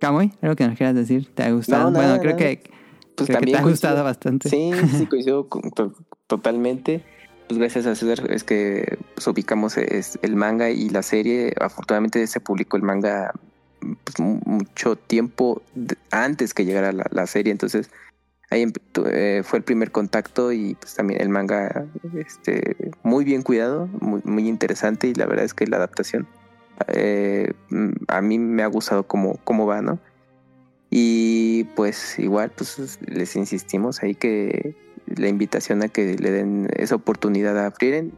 [0.00, 1.28] Camuy, ¿algo que nos quieras decir?
[1.34, 1.84] ¿Te ha gustado?
[1.84, 2.38] No, nada, bueno, creo nada.
[2.56, 2.70] que,
[3.14, 4.48] Pues creo que te ha coincido- gustado bastante.
[4.48, 5.92] Sí, sí, coincido con- to-
[6.26, 7.04] totalmente.
[7.48, 11.52] Pues gracias a César es que pues, ubicamos es- el manga y la serie.
[11.60, 13.32] Afortunadamente se publicó el manga
[14.04, 15.62] pues, mu- mucho tiempo
[16.10, 17.50] antes que llegara la, la serie.
[17.52, 17.90] Entonces
[18.50, 18.66] ahí
[19.06, 24.20] eh, fue el primer contacto y pues también el manga este, muy bien cuidado, muy,
[24.24, 26.26] muy interesante y la verdad es que la adaptación
[26.88, 29.98] eh, mm, a mí me ha gustado cómo, cómo va, ¿no?
[30.90, 34.74] Y pues igual, pues les insistimos ahí que
[35.06, 38.12] la invitación a que le den esa oportunidad a Frieren.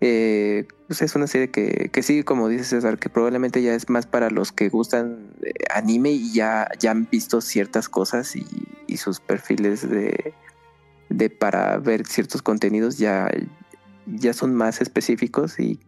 [0.00, 3.88] Eh, pues es una serie que, que sí, como dice César, que probablemente ya es
[3.88, 8.44] más para los que gustan eh, anime y ya, ya han visto ciertas cosas y,
[8.86, 10.34] y sus perfiles de,
[11.08, 13.30] de para ver ciertos contenidos ya,
[14.06, 15.80] ya son más específicos y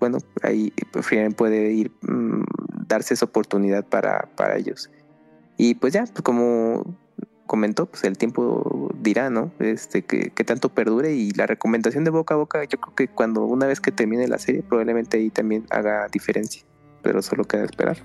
[0.00, 0.72] bueno, ahí
[1.36, 2.42] puede ir, mm,
[2.88, 4.90] darse esa oportunidad para, para ellos.
[5.58, 6.96] Y pues ya, pues como,
[7.50, 9.50] comentó, pues el tiempo dirá, ¿no?
[9.58, 13.08] Este, que, que tanto perdure y la recomendación de boca a boca, yo creo que
[13.08, 16.62] cuando una vez que termine la serie, probablemente ahí también haga diferencia,
[17.02, 17.96] pero solo queda esperar.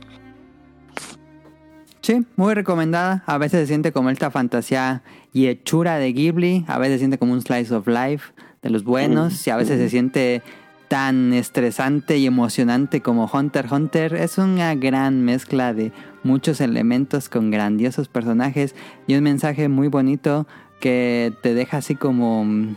[2.02, 3.24] Sí, muy recomendada.
[3.28, 6.66] A veces se siente como esta fantasía y hechura de Ghibli.
[6.68, 8.34] A veces se siente como un slice of life
[8.64, 9.46] de los buenos.
[9.46, 10.42] Y a veces se siente
[10.88, 14.16] tan estresante y emocionante como Hunter x Hunter.
[14.16, 15.92] Es una gran mezcla de
[16.26, 18.76] muchos elementos con grandiosos personajes
[19.08, 20.48] y un mensaje muy bonito
[20.80, 22.76] que te deja así como,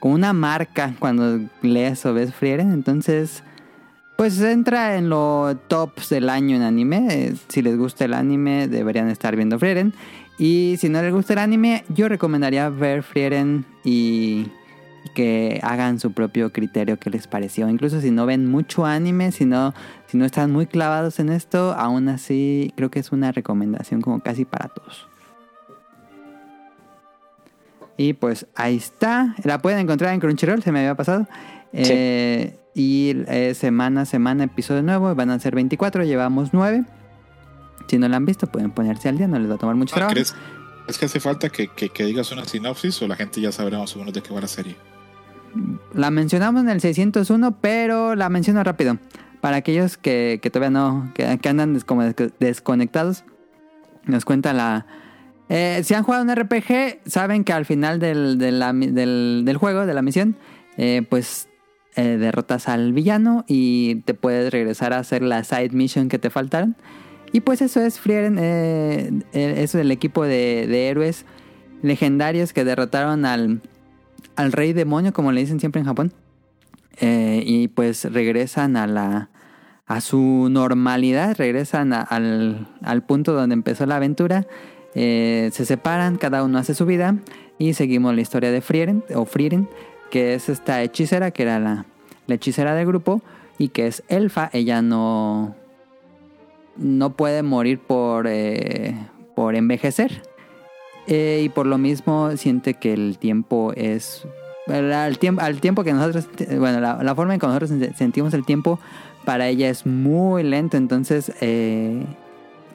[0.00, 2.72] como una marca cuando lees o ves Frieren.
[2.72, 3.44] Entonces,
[4.16, 7.06] pues entra en los tops del año en anime.
[7.10, 9.92] Eh, Si les gusta el anime, deberían estar viendo Frieren.
[10.38, 14.46] Y si no les gusta el anime, yo recomendaría ver Frieren y
[15.14, 17.68] que hagan su propio criterio que les pareció.
[17.68, 19.74] Incluso si no ven mucho anime, si no,
[20.06, 24.20] si no están muy clavados en esto, aún así creo que es una recomendación como
[24.20, 25.06] casi para todos.
[27.96, 29.34] Y pues ahí está.
[29.44, 31.26] La pueden encontrar en Crunchyroll, se me había pasado.
[31.72, 31.82] Sí.
[31.92, 35.14] Eh, y eh, semana a semana episodio nuevo.
[35.14, 36.84] Van a ser 24, llevamos 9.
[37.88, 39.92] Si no la han visto, pueden ponerse al día, no les va a tomar mucho
[39.96, 40.14] Ah, trabajo.
[40.14, 40.34] ¿crees,
[40.88, 43.78] ¿Es que hace falta que, que- que digas una sinopsis o la gente ya sabrá
[43.78, 44.76] más o menos de qué va la serie?
[45.94, 48.98] La mencionamos en el 601, pero la menciono rápido.
[49.40, 53.24] Para aquellos que, que todavía no, que, andan como des- desconectados,
[54.04, 54.86] nos cuenta la...
[55.48, 60.02] eh, si han jugado un RPG, saben que al final del, del, juego, de la
[60.02, 60.36] misión,
[60.76, 61.48] eh, pues
[61.96, 66.28] eh, derrotas al villano y te puedes regresar a hacer la side mission que te
[66.30, 66.76] faltaron.
[67.32, 71.24] Y pues eso es Frieren, eso es el equipo de héroes
[71.82, 73.62] legendarios que derrotaron al,
[74.36, 76.12] al rey demonio, como le dicen siempre en Japón.
[77.00, 79.30] Eh, y pues regresan a la
[79.90, 84.46] a su normalidad, regresan al, al punto donde empezó la aventura.
[84.94, 87.16] Eh, se separan, cada uno hace su vida
[87.58, 89.68] y seguimos la historia de Frieren o Frieren,
[90.12, 91.86] que es esta hechicera que era la,
[92.28, 93.20] la hechicera del grupo
[93.58, 94.48] y que es elfa.
[94.52, 95.56] Ella no
[96.76, 98.94] no puede morir por eh,
[99.34, 100.22] por envejecer.
[101.10, 104.24] Eh, y por lo mismo siente que el tiempo es...
[104.68, 106.28] Al tiempo, al tiempo que nosotros...
[106.58, 108.78] Bueno, la, la forma en que nosotros sent- sentimos el tiempo
[109.24, 110.76] para ella es muy lento.
[110.76, 112.04] Entonces eh,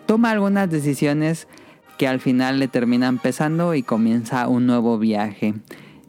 [0.06, 1.48] toma algunas decisiones
[1.98, 5.54] que al final le terminan pesando y comienza un nuevo viaje.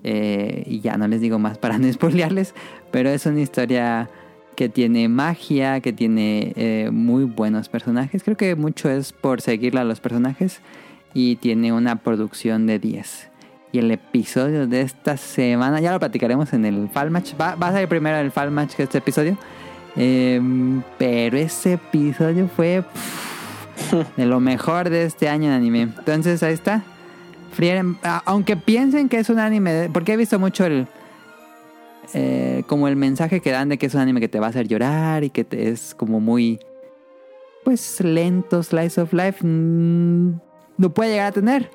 [0.03, 2.55] Eh, y ya no les digo más para no spoilearles,
[2.91, 4.11] pero es una historia
[4.57, 8.25] que tiene magia, que tiene eh, muy buenos personajes.
[8.25, 10.61] Creo que mucho es por seguirle a los personajes
[11.17, 13.31] y tiene una producción de 10.
[13.73, 17.33] Y el episodio de esta semana, ya lo platicaremos en el Fall Match.
[17.41, 19.39] Va, a salir primero el Fall Match que este episodio.
[19.97, 22.85] Em, pero ese episodio fue
[24.19, 25.83] de lo mejor de este año en anime.
[25.85, 26.83] Entonces ahí está.
[27.53, 27.97] Frieren,
[28.27, 30.87] aunque piensen que es un anime, porque he visto mucho el
[32.13, 34.51] eh, como el mensaje que dan de que es un anime que te va a
[34.51, 36.61] hacer llorar y que es como muy
[37.65, 40.46] pues lento slice of life mm,
[40.79, 41.71] lo puede llegar a tener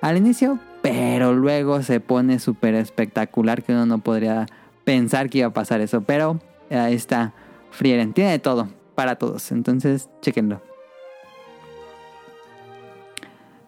[0.00, 4.46] al inicio, pero luego se pone súper espectacular que uno no podría
[4.84, 6.40] pensar que iba a pasar eso, pero
[6.70, 7.32] eh, ahí está
[7.70, 10.60] Frieren, tiene de todo para todos, entonces chequenlo.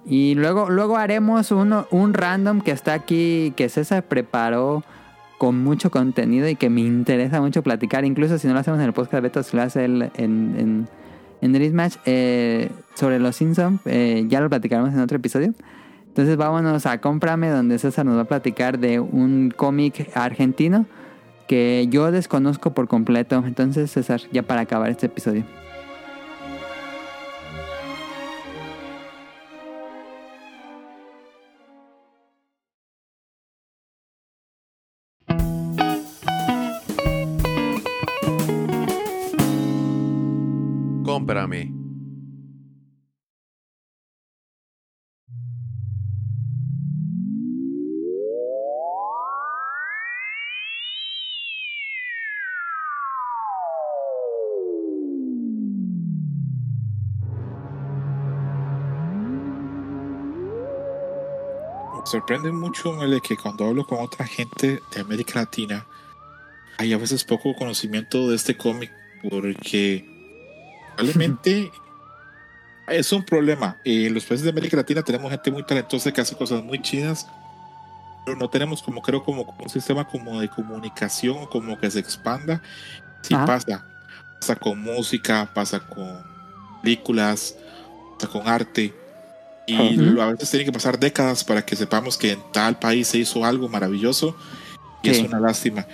[0.07, 4.85] Y luego, luego haremos uno, un random que está aquí, que César preparó
[5.39, 8.05] con mucho contenido y que me interesa mucho platicar.
[8.05, 10.89] Incluso si no lo hacemos en el podcast beta, si lo hace en, en,
[11.41, 15.53] en Dream Match, eh, sobre los Simpsons, eh, ya lo platicaremos en otro episodio.
[16.09, 20.87] Entonces vámonos a Cómprame, donde César nos va a platicar de un cómic argentino
[21.49, 23.43] que yo desconozco por completo.
[23.47, 25.45] Entonces, César, ya para acabar este episodio.
[62.15, 65.85] Sorprende mucho el de que cuando hablo con otra gente de América Latina,
[66.79, 68.93] hay a veces poco conocimiento de este cómic,
[69.29, 70.07] porque
[70.95, 71.73] probablemente
[72.87, 73.79] es un problema.
[73.85, 77.27] En los países de América Latina tenemos gente muy talentosa que hace cosas muy chidas,
[78.25, 82.63] pero no tenemos como creo como un sistema como de comunicación como que se expanda.
[83.23, 83.45] Sí Ajá.
[83.45, 83.87] pasa.
[84.39, 86.23] Pasa con música, pasa con
[86.81, 87.57] películas,
[88.21, 89.04] pasa con arte.
[89.67, 90.21] Y Ujú.
[90.21, 93.45] a veces tienen que pasar décadas para que sepamos que en tal país se hizo
[93.45, 94.37] algo maravilloso
[95.03, 95.87] y es una lástima.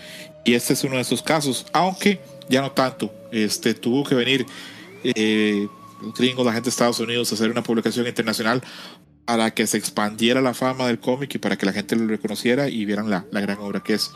[0.44, 3.12] Y este es uno de esos casos, aunque ya no tanto.
[3.30, 4.46] Este tuvo que venir
[5.04, 5.68] eh,
[6.16, 8.62] gringos, la gente de Estados Unidos, a hacer una publicación internacional
[9.24, 12.68] para que se expandiera la fama del cómic y para que la gente lo reconociera
[12.68, 14.10] y vieran la, la gran obra que es.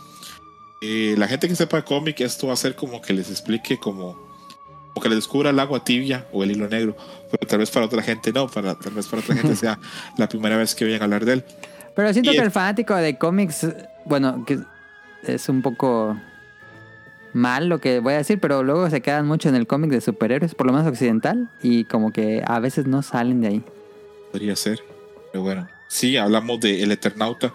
[0.83, 4.19] Eh, la gente que sepa cómic, esto va a ser como que les explique como,
[5.01, 6.97] que les descubra el agua tibia o el hilo negro,
[7.31, 9.79] pero tal vez para otra gente no, para, tal vez para otra gente sea
[10.17, 11.45] la primera vez que oyen hablar de él.
[11.95, 13.67] Pero siento Y que el- el fanático de cómics,
[14.05, 14.59] bueno, que
[15.25, 16.17] es un poco
[17.33, 20.01] mal lo que voy a decir, pero luego se quedan mucho en el cómic de
[20.01, 23.63] superhéroes, por lo menos occidental, y como que a veces no salen de ahí.
[24.31, 24.79] Podría ser.
[25.33, 27.53] Pero bueno, sí, hablamos de El Eternauta.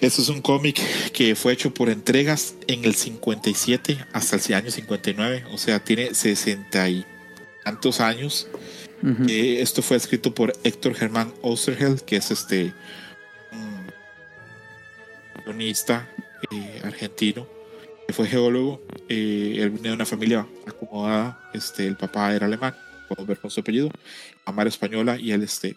[0.00, 0.80] Esto es un cómic
[1.12, 5.44] que fue hecho por entregas en el 57 hasta el año 59.
[5.52, 7.04] O sea, tiene 60 y
[7.64, 8.48] tantos años.
[9.02, 9.24] Ujú.
[9.28, 12.72] Eh, esto fue escrito por Héctor Germán Osterheld, que es este
[13.52, 13.86] un
[15.44, 16.08] guionista
[16.50, 17.46] eh, argentino,
[18.06, 18.82] que fue geólogo.
[19.08, 21.50] Eh, él viene de una familia acomodada.
[21.52, 22.74] Este, el papá era alemán,
[23.08, 23.90] podemos ver con su apellido,
[24.46, 25.76] mamá era española y él este,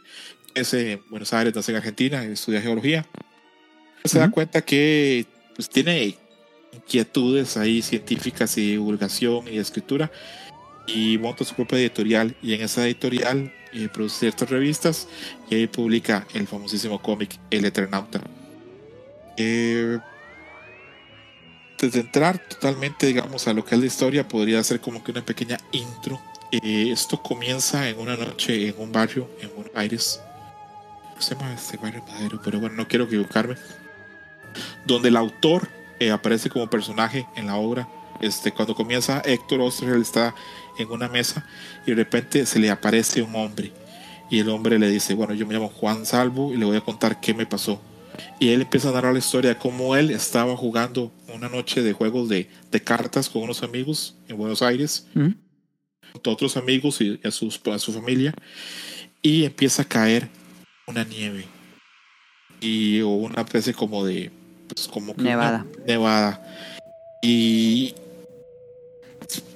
[0.54, 3.06] es en Buenos Aires, nace en Argentina, estudia geología.
[4.06, 5.26] Se da cuenta que
[5.56, 6.18] pues, tiene
[6.72, 10.12] inquietudes ahí científicas y divulgación y escritura
[10.88, 15.08] y monta su propia editorial y en esa editorial eh, produce ciertas revistas
[15.50, 18.22] y ahí publica el famosísimo cómic El Eternauta.
[19.38, 20.00] Eh,
[21.80, 25.26] desde entrar totalmente, digamos, a lo que es la historia, podría ser como que una
[25.26, 26.22] pequeña intro.
[26.52, 30.22] Eh, esto comienza en una noche en un barrio en Buenos Aires.
[31.10, 32.40] ¿Cómo se llama este barrio Madero?
[32.44, 33.56] Pero bueno, no quiero equivocarme.
[34.86, 35.68] Donde el autor
[36.00, 37.88] eh, aparece como personaje en la obra.
[38.22, 40.34] Este, cuando comienza, Héctor Osterheld está
[40.78, 41.46] en una mesa
[41.86, 43.72] y de repente se le aparece un hombre.
[44.30, 46.82] Y el hombre le dice, bueno, yo me llamo Juan Salvo y le voy a
[46.82, 47.82] contar qué me pasó.
[48.40, 51.94] Y él empieza a narrar la historia de cómo él estaba jugando una noche de
[51.94, 55.34] juegos de, de cartas con unos amigos en Buenos Aires, Ujú.
[56.24, 58.34] con otros amigos y a, sus, a su familia,
[59.22, 60.30] y empieza a caer
[60.88, 61.46] una nieve
[62.62, 64.32] y o una especie como de
[64.68, 65.66] pues, como que Nevada.
[65.86, 66.42] nevada
[67.22, 67.96] y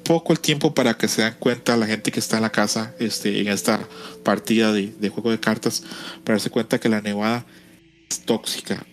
[0.03, 2.95] poco el tiempo para que se den cuenta la gente que está en la casa
[2.99, 3.87] este en esta
[4.23, 5.83] partida de, de juego de cartas
[6.23, 7.45] para darse cuenta que la nevada
[8.09, 8.85] es tóxica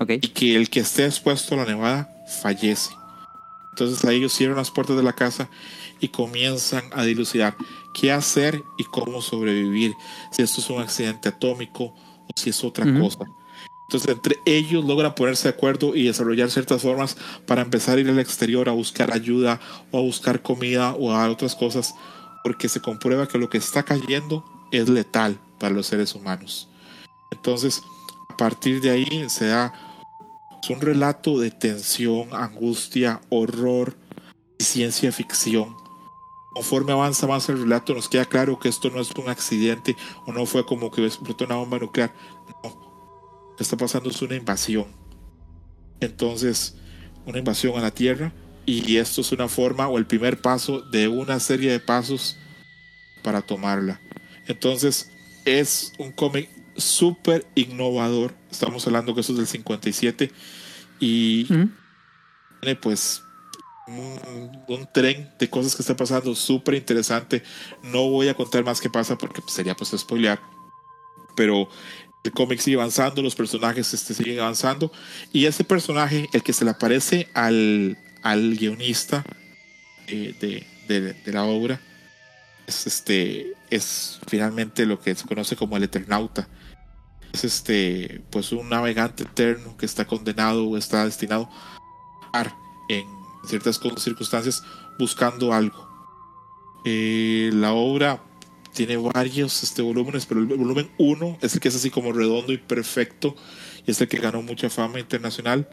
[0.00, 0.10] Ok.
[0.20, 2.08] y que el que esté expuesto a la nevada
[2.42, 2.90] fallece.
[3.70, 5.48] Entonces ahí ellos cierran las puertas de la casa
[6.00, 7.56] y comienzan a dilucidar
[7.94, 9.94] qué hacer y cómo sobrevivir,
[10.30, 13.18] si esto es un accidente atómico o si es otra cosa.
[13.88, 18.10] Entonces entre ellos logran ponerse de acuerdo y desarrollar ciertas formas para empezar a ir
[18.10, 19.60] al exterior a buscar ayuda
[19.90, 21.94] o a buscar comida o a otras cosas,
[22.44, 26.68] porque se comprueba que lo que está cayendo es letal para los seres humanos.
[27.30, 27.82] Entonces,
[28.28, 29.72] a partir de ahí se da
[30.68, 33.96] un relato de tensión, angustia, horror
[34.58, 35.74] y ciencia ficción.
[36.52, 40.32] Conforme avanza más el relato, nos queda claro que esto no es un accidente o
[40.32, 42.12] no fue como que explotó una bomba nuclear.
[43.58, 44.86] Está pasando es una invasión.
[46.00, 46.76] Entonces,
[47.26, 48.32] una invasión a la Tierra.
[48.66, 52.36] Y esto es una forma o el primer paso de una serie de pasos
[53.22, 53.98] para tomarla.
[54.46, 55.10] Entonces,
[55.46, 58.34] es un cómic súper innovador.
[58.50, 60.30] Estamos hablando que eso es del 57
[61.00, 61.70] y Ujú.
[62.60, 63.22] tiene pues
[63.86, 67.42] un, un tren de cosas que está pasando súper interesante.
[67.82, 70.40] No voy a contar más qué pasa porque sería pues spoilear.
[71.36, 71.68] Pero
[72.24, 74.92] el cómic sigue avanzando, los personajes este, siguen avanzando.
[75.32, 79.24] Y ese personaje, el que se le aparece al, al guionista
[80.06, 81.80] eh, de, de- la obra,
[82.66, 86.48] es, este, es finalmente lo que se conoce como el Eternauta.
[87.32, 91.48] Es este, pues un navegante eterno que está condenado o está destinado
[92.32, 92.44] a
[92.88, 93.04] en
[93.46, 94.62] ciertas circunstancias
[94.98, 95.86] buscando algo.
[96.84, 98.22] Eh, la obra
[98.78, 102.52] tiene varios este, volúmenes, pero el volumen 1 es el que es así como redondo
[102.52, 103.34] y perfecto
[103.84, 105.68] y es el que ganó mucha fama internacional.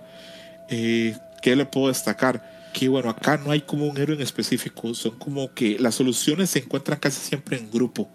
[0.71, 2.71] Eh, ¿Qué le puedo destacar?
[2.73, 6.49] Que bueno, acá no hay como un héroe en específico, son como que las soluciones
[6.49, 8.09] se encuentran casi siempre en grupo.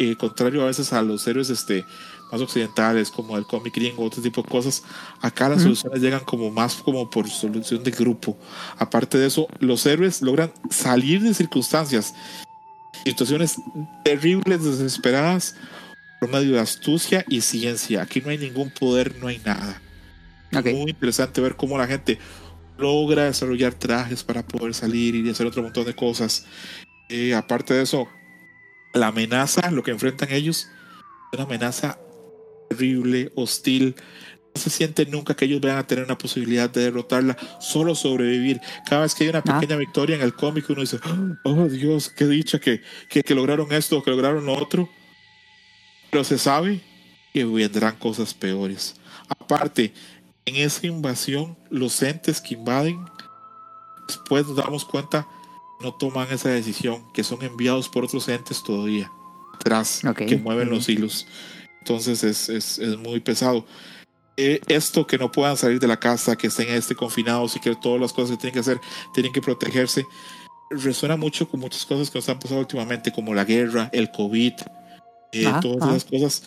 [0.00, 1.84] Eh, contrario a veces a los héroes este,
[2.32, 4.82] más occidentales, como el cómic gringo, otro tipo de cosas,
[5.20, 8.36] acá las soluciones llegan como más como por solución de grupo.
[8.76, 12.12] Aparte de eso, los héroes logran salir de circunstancias,
[13.04, 13.56] situaciones
[14.04, 15.56] terribles, desesperadas,
[16.20, 18.02] por medio de astucia y ciencia.
[18.02, 19.80] Aquí no hay ningún poder, no hay nada.
[20.52, 22.18] Muy interesante ver cómo la gente
[22.78, 26.46] logra desarrollar trajes para poder salir y hacer otro montón de cosas.
[27.08, 28.08] Eh, aparte de eso,
[28.92, 30.68] la amenaza, lo que enfrentan ellos,
[31.32, 31.98] una amenaza
[32.70, 33.94] terrible, hostil.
[34.54, 38.60] No se siente nunca que ellos vayan a tener una posibilidad de derrotarla, solo sobrevivir.
[38.88, 39.58] Cada vez que hay una Ah.
[39.60, 41.00] pequeña victoria en el cómic, uno dice,
[41.44, 44.88] oh Dios, qué dicha que, que, que lograron esto, que lograron lo otro.
[46.10, 46.80] Pero se sabe
[47.32, 48.94] que vendrán cosas peores.
[49.28, 49.92] Aparte,
[50.46, 53.04] en esa invasión, los entes que invaden,
[54.06, 55.26] después nos damos cuenta,
[55.80, 59.10] no toman esa decisión, que son enviados por otros entes todavía,
[59.54, 60.26] atrás, Ok.
[60.26, 61.26] que mueven los hilos.
[61.80, 63.66] Entonces es, es, es muy pesado.
[64.36, 67.74] Eh, esto que no puedan salir de la casa, que estén este, confinados y que
[67.76, 68.80] todas las cosas que tienen que hacer,
[69.12, 70.04] tienen que protegerse,
[70.70, 74.54] resuena mucho con muchas cosas que nos han pasado últimamente, como la guerra, el COVID,
[75.32, 75.96] eh, Ajá, todas ajá.
[75.96, 76.42] esas cosas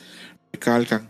[0.52, 1.10] recalcan.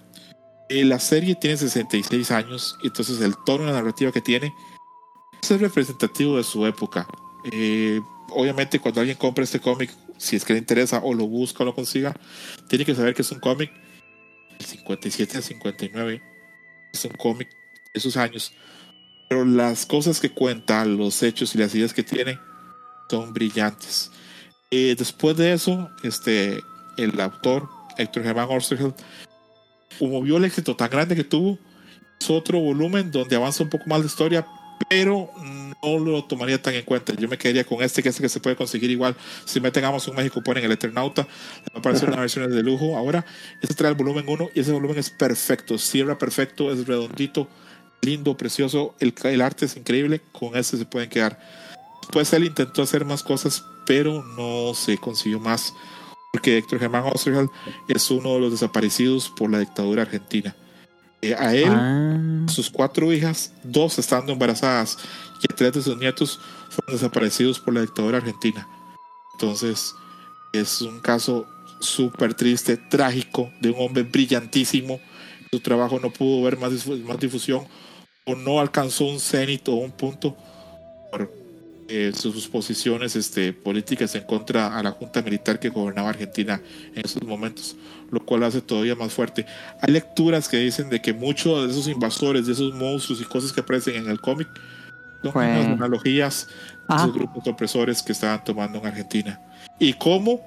[0.70, 4.54] Eh, la serie tiene 66 años, entonces el tono de la narrativa que tiene
[5.42, 7.08] es representativo de su época.
[7.52, 11.64] Eh, obviamente, cuando alguien compra este cómic, si es que le interesa o lo busca
[11.64, 12.14] o lo consiga,
[12.68, 13.72] tiene que saber que es un cómic
[14.58, 16.37] del 57 al 59.
[16.94, 18.54] Es un cómic de esos años.
[19.30, 22.40] Pero las cosas que cuenta, los hechos y las ideas que tiene
[23.10, 24.12] son brillantes.
[24.72, 26.62] Eh, después de eso, este,
[26.98, 28.96] el autor, Héctor Germán Osterheld,
[29.98, 31.58] como vio el éxito tan grande que tuvo,
[32.20, 34.46] hizo otro volumen donde avanza un poco más la historia,
[34.90, 35.30] pero
[35.84, 37.14] no lo tomaría tan en cuenta.
[37.14, 39.16] Yo me quedaría con este, que este que se puede conseguir igual.
[39.46, 41.28] Si meten Amazon México, ponen el Eternauta,
[41.74, 42.98] a aparecer una versión de lujo.
[42.98, 43.26] Ahora,
[43.62, 47.48] este trae el volumen 1 y ese volumen es perfecto, cierra perfecto, es redondito,
[48.02, 48.96] lindo, precioso.
[49.00, 51.40] El, el arte es increíble, con este se pueden quedar.
[52.02, 55.74] Después él intentó hacer más cosas, pero no se consiguió más.
[56.32, 57.50] Porque Héctor Germán Osterheld
[57.88, 60.56] es uno de los desaparecidos por la dictadura argentina.
[61.22, 64.98] Eh, a él, Ah, sus cuatro hijas, dos estando embarazadas
[65.42, 66.40] y tres de sus nietos
[66.70, 68.68] fueron desaparecidos por la dictadura argentina.
[69.34, 69.94] Entonces,
[70.54, 71.48] es un caso
[71.80, 75.00] súper triste, trágico, de un hombre brillantísimo.
[75.52, 77.68] Su trabajo no pudo ver más, más difusión
[78.26, 80.36] o no alcanzó un cenit o un punto
[81.12, 81.32] por
[81.90, 86.62] eh, sus posiciones este, políticas en contra a la junta militar que gobernaba Argentina
[86.94, 87.76] en esos momentos,
[88.12, 89.46] lo cual hace todavía más fuerte.
[89.82, 93.54] Hay lecturas que dicen de que muchos de esos invasores, de esos monstruos y cosas
[93.54, 94.48] que aparecen en el cómic,
[95.24, 96.98] son unas analogías de Ah.
[96.98, 99.42] esos grupos opresores que estaban tomando en Argentina.
[99.80, 100.42] Y cómo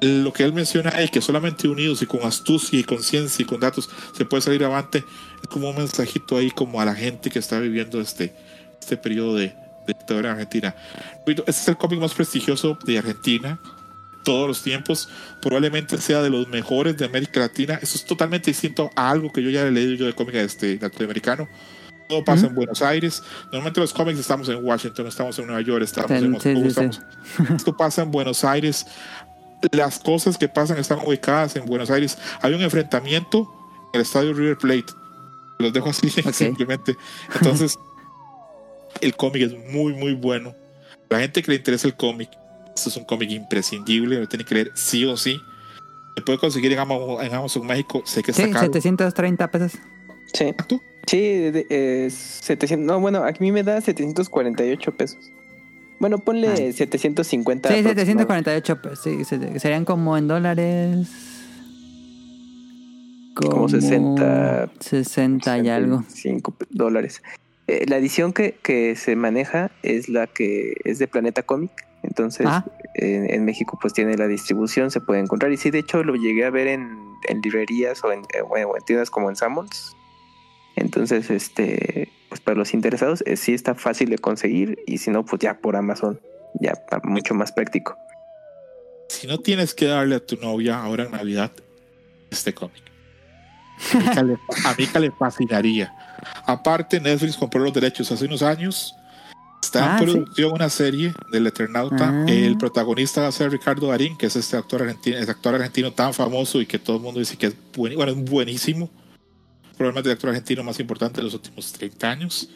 [0.00, 3.58] lo que él menciona es que solamente unidos y con astucia y conciencia y con
[3.58, 7.40] datos se puede salir avante, es como un mensajito ahí como a la gente que
[7.40, 8.32] está viviendo este,
[8.80, 9.52] este periodo de,
[9.96, 10.74] de en Argentina.
[11.26, 13.58] Este es el cómic más prestigioso de Argentina
[14.24, 15.08] todos los tiempos,
[15.40, 17.78] probablemente sea de los mejores de América Latina.
[17.80, 20.78] Eso es totalmente distinto a algo que yo ya he leído yo de cómic este,
[20.78, 21.48] latinoamericano.
[22.10, 23.22] Todo pasa en Buenos Aires.
[23.44, 27.00] Normalmente los cómics estamos en Washington, estamos en Nueva York, estamos en Moscú, estamos-
[27.56, 28.86] Esto pasa en Buenos Aires.
[29.72, 32.18] Las cosas que pasan están ubicadas en Buenos Aires.
[32.42, 33.50] Hay un enfrentamiento
[33.94, 34.92] en el estadio River Plate.
[35.58, 36.32] Los dejo así Ok.
[36.34, 36.96] simplemente.
[37.34, 37.78] Entonces,
[39.00, 40.54] el cómic es muy, muy bueno.
[41.10, 42.28] La gente que le interesa el cómic,
[42.74, 45.40] esto es un cómic imprescindible, lo tiene que leer sí o sí.
[46.16, 48.66] Se puede conseguir en Amazon, en Amazon México, sé que está sí, caro.
[48.72, 49.72] 730 pesos.
[50.34, 50.46] Sí.
[50.68, 50.80] ¿Tú?
[51.06, 52.86] Sí, de- eh, 700.
[52.86, 55.18] No, bueno, a mí me da 748 pesos.
[56.00, 56.72] Bueno, ponle Ay.
[56.72, 57.68] 750.
[57.68, 58.04] Sí, aproximadamente.
[58.04, 59.00] 748 pesos.
[59.02, 61.08] Sí, se- serían como en dólares.
[63.34, 66.02] Como 60, 60 y algo.
[66.08, 67.22] 5 dólares.
[67.68, 71.70] Eh, la edición que, que se maneja es la que es de Planeta Comic.
[72.02, 72.64] Entonces, Ah.
[72.94, 75.52] en, en México, pues tiene la distribución, se puede encontrar.
[75.52, 76.96] Y sí, de hecho, lo llegué a ver en,
[77.28, 79.94] en librerías o en, eh, bueno, en tiendas como en Sammons.
[80.76, 84.78] Entonces, este, pues para los interesados, eh, sí está fácil de conseguir.
[84.86, 86.20] Y si no, pues ya por Amazon,
[86.60, 87.98] ya está mucho más práctico.
[89.08, 91.50] Si no tienes que darle a tu novia ahora en Navidad
[92.30, 92.82] este cómic.
[94.16, 95.92] A a Mica le fascinaría.
[96.46, 98.94] Aparte, Netflix compró los derechos hace unos años.
[99.62, 100.12] Está Ah, en ¿sí?
[100.14, 102.10] producción una serie del Eternauta.
[102.10, 102.24] Ah.
[102.28, 105.92] El protagonista va a ser Ricardo Darín, que es este actor argentino, este actor argentino
[105.92, 108.88] tan famoso y que todo el mundo dice que es, buen- bueno, es buenísimo.
[109.76, 112.48] Probablemente el actor argentino más importante de los últimos 30 años.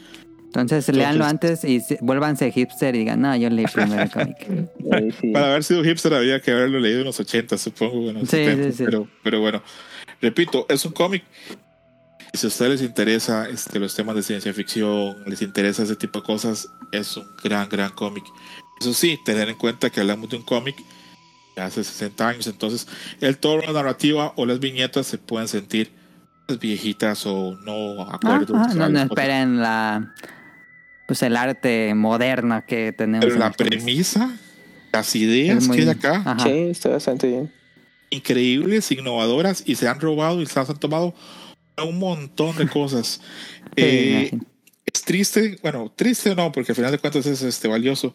[0.47, 4.36] Entonces, léanlo antes y se- vuélvanse hipster y digan, no, yo leí primero el cómic.
[5.20, 5.33] Sí.
[5.33, 8.73] Para haber sido hipster había que haberlo leído en los 80, supongo, Sí, 70, sí,
[8.78, 8.84] sí.
[8.84, 9.62] Pero, pero bueno,
[10.23, 11.25] repito, es un cómic.
[12.33, 15.97] Y si a ustedes les interesa este, los temas de ciencia ficción, les interesa ese
[15.97, 18.25] tipo de cosas, es un gran, gran cómic.
[18.81, 20.76] Eso sí, tener en cuenta que hablamos de un cómic
[21.55, 22.89] de hace 60 años, entonces
[23.20, 25.92] el tono, la narrativa o las viñetas se pueden sentir
[26.60, 28.55] viejitas o no Ah, acuerdo.
[28.57, 30.12] ah, no, no esperen la
[31.07, 33.26] pues el arte moderno que tenemos.
[33.26, 34.31] Pero la premisa,
[34.92, 36.44] las ideas muy- que hay acá, Ajá.
[36.44, 37.52] Sí, está bastante bien.
[38.12, 41.15] Increíbles, innovadoras y se han robado y se han tomado
[41.82, 43.20] un montón de cosas.
[43.74, 44.31] Eh,
[44.84, 48.15] es triste, bueno, triste no, porque al final de cuentas es este, valioso.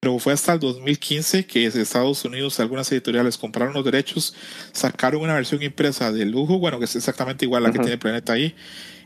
[0.00, 4.34] Pero fue hasta el 2015 que desde Estados Unidos algunas editoriales compraron los derechos,
[4.72, 7.96] sacaron una versión impresa de lujo, bueno, que es exactamente igual a la que tiene
[7.96, 8.54] Planeta ahí,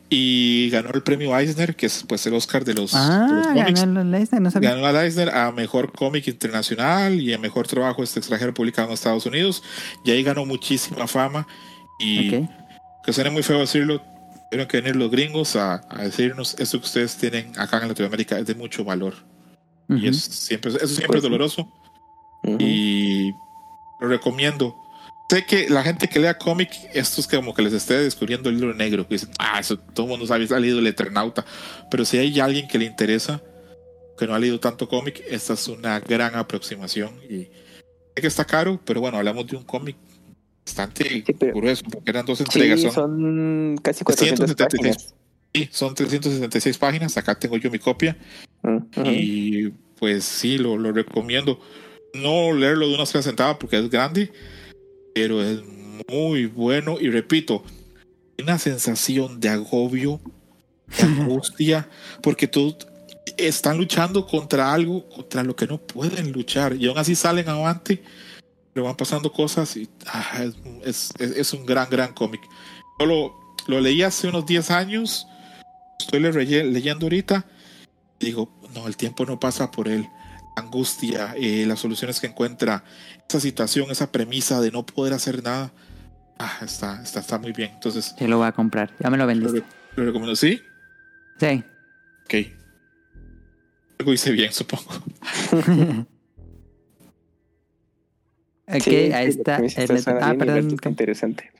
[0.09, 3.51] y ganó el premio Eisner, que es pues el Oscar de los, de los Ah,
[3.55, 3.81] cómics.
[3.81, 4.75] ganó el Leicester, no sabía.
[4.75, 8.95] Ganó a Eisner a mejor cómic internacional y a mejor trabajo este extranjero publicado en
[8.95, 9.63] Estados Unidos.
[10.05, 11.47] Y ahí ganó muchísima fama.
[11.99, 12.51] Y Ok.
[13.05, 14.01] que suene muy feo decirlo,
[14.51, 18.39] tuvieron que venir los gringos a, a decirnos esto que ustedes tienen acá en Latinoamérica
[18.39, 19.15] es de mucho valor.
[19.89, 20.07] Y Ujú.
[20.09, 21.69] es siempre, eso siempre Pues es doloroso.
[22.45, 22.57] Ujú.
[22.61, 23.33] Y
[24.01, 24.77] lo recomiendo.
[25.29, 28.57] Sé que la gente que lea cómic, esto es como que les esté descubriendo el
[28.61, 29.09] libro negro.
[29.09, 31.45] Que dicen, ah, eso todo el mundo sabe, ha leído el Eternauta.
[31.91, 33.43] Pero si hay alguien que le interesa,
[34.17, 37.11] que no ha leído tanto cómic, esta es una gran aproximación.
[37.29, 37.51] Y sé
[38.21, 39.97] que está caro, pero bueno, hablamos de un cómic
[40.65, 42.81] bastante Sí, pero- grueso, porque eran dos entregas.
[42.81, 44.97] Sí, son, casi 400 176.
[44.97, 45.15] páginas.
[45.53, 47.17] sí, son 376 páginas.
[47.17, 48.17] Acá tengo yo mi copia.
[48.63, 48.87] Ujú.
[49.11, 51.59] Y pues sí, lo, lo recomiendo.
[52.15, 54.33] No leerlo de una sola sentada porque es grande,
[55.17, 55.61] pero es
[56.11, 56.99] muy bueno.
[57.01, 57.65] Y repito,
[58.39, 60.21] una sensación de agobio,
[60.99, 61.89] de angustia,
[62.23, 62.77] porque todos
[63.39, 66.77] están luchando contra algo contra lo que no pueden luchar.
[66.77, 68.03] Y aún así salen avante,
[68.75, 70.45] pero van pasando cosas y ah,
[70.85, 72.43] es, es- es- un gran, gran cómic.
[73.01, 73.35] Yo lo,
[73.69, 75.27] lo leí hace unos 10 años,
[75.99, 76.31] estoy le-
[76.65, 77.47] leyendo ahorita
[78.21, 80.07] digo, no, el tiempo no pasa por él.
[80.57, 82.83] Angustia, eh, las soluciones que encuentra,
[83.29, 85.73] esa situación, esa premisa de no poder hacer nada,
[86.39, 87.71] ah, está, está, está muy bien.
[87.75, 88.93] Entonces, Sí, lo voy a comprar.
[89.01, 89.63] Ya me lo lo, vendiste.
[89.97, 90.37] lo recomiendo.
[90.37, 90.61] ¿Sí?
[91.41, 91.65] Sí.
[92.25, 92.35] Ok.
[93.99, 94.91] Algo hice bien, supongo.
[98.69, 99.59] Ok, Sí, ahí está.
[99.61, 100.71] que el- ah, perdón.
[100.75, 101.53] está interesante.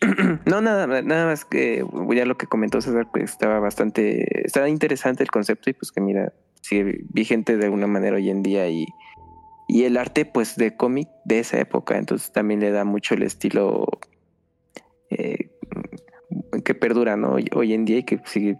[0.46, 1.84] No, nada, nada más que
[2.14, 6.00] ya lo que comentó César, pues estaba bastante, estaba interesante el concepto y pues que
[6.00, 8.84] mira, sigue vigente de alguna manera hoy en día y,
[9.72, 13.22] y el arte pues de cómic de esa época, entonces también le da mucho el
[13.22, 13.86] estilo
[15.08, 15.50] eh,
[16.62, 17.32] que perdura, ¿no?
[17.32, 18.58] Hoy, hoy en día y que sigue,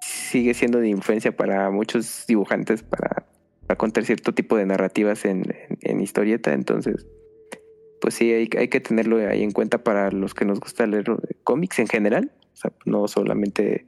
[0.00, 3.26] sigue siendo de influencia para muchos dibujantes para,
[3.76, 5.42] contar cierto tipo de narrativas en,
[5.80, 7.08] en- historieta, entonces
[8.00, 11.06] pues sí, hay, hay que tenerlo ahí en cuenta para los que nos gusta leer
[11.42, 13.84] cómics en general, o sea, no solamente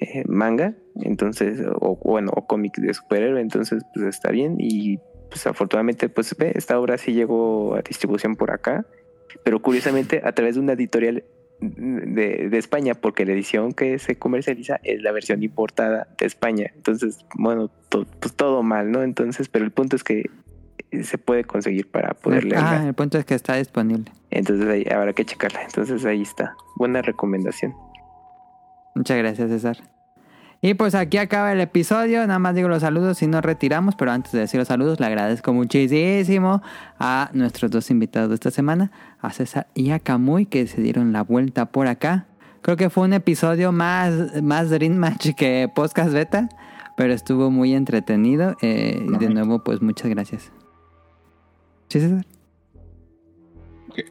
[0.00, 4.98] eh, manga, entonces, o bueno, o cómics de superhéroe, entonces pues está bien y
[5.34, 8.86] pues afortunadamente pues ve, esta obra sí llegó a distribución por acá,
[9.42, 11.24] pero curiosamente a través de una editorial
[11.60, 16.70] de, de España, porque la edición que se comercializa es la versión importada de España,
[16.76, 19.02] entonces, bueno, to- pues todo mal, ¿no?
[19.02, 20.30] Entonces, pero el punto es que
[21.02, 22.82] se puede conseguir para poder leerla.
[22.82, 24.12] Ah, el punto es que está disponible.
[24.30, 25.62] Entonces ahí habrá que checarla.
[25.64, 26.54] Entonces ahí está.
[26.76, 27.74] Buena recomendación.
[28.94, 29.78] Muchas gracias, César.
[30.66, 32.26] Y pues aquí acaba el episodio.
[32.26, 33.96] Nada más digo los saludos y nos retiramos.
[33.96, 36.62] Pero antes de decir los saludos, le agradezco muchísimo
[36.98, 41.12] a nuestros dos invitados de esta semana, a César y a Camuy, que se dieron
[41.12, 42.28] la vuelta por acá.
[42.62, 46.48] Creo que fue un episodio más, más Dream Match que Podcast Beta,
[46.96, 48.56] pero estuvo muy entretenido.
[48.62, 50.50] eh, y de nuevo, pues muchas gracias.
[51.88, 52.24] ¿Sí, César?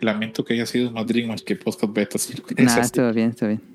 [0.02, 2.20] Lamento que haya sido más Dream Match que Podcast Beta.
[2.60, 2.82] Nada, así.
[2.82, 3.73] estuvo bien, estuvo bien.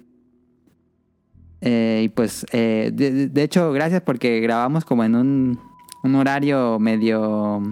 [1.61, 5.59] Eh, y pues, eh, de, hecho, gracias porque grabamos como en un,
[6.05, 7.63] un horario medio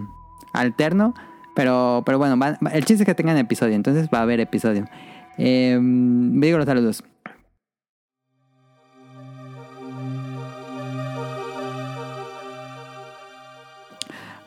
[0.53, 1.15] alterno.
[1.55, 4.85] Pero, pero bueno, va- el chiste es que tengan episodio, entonces va a haber episodio.
[5.39, 7.03] Eh, me digo los saludos.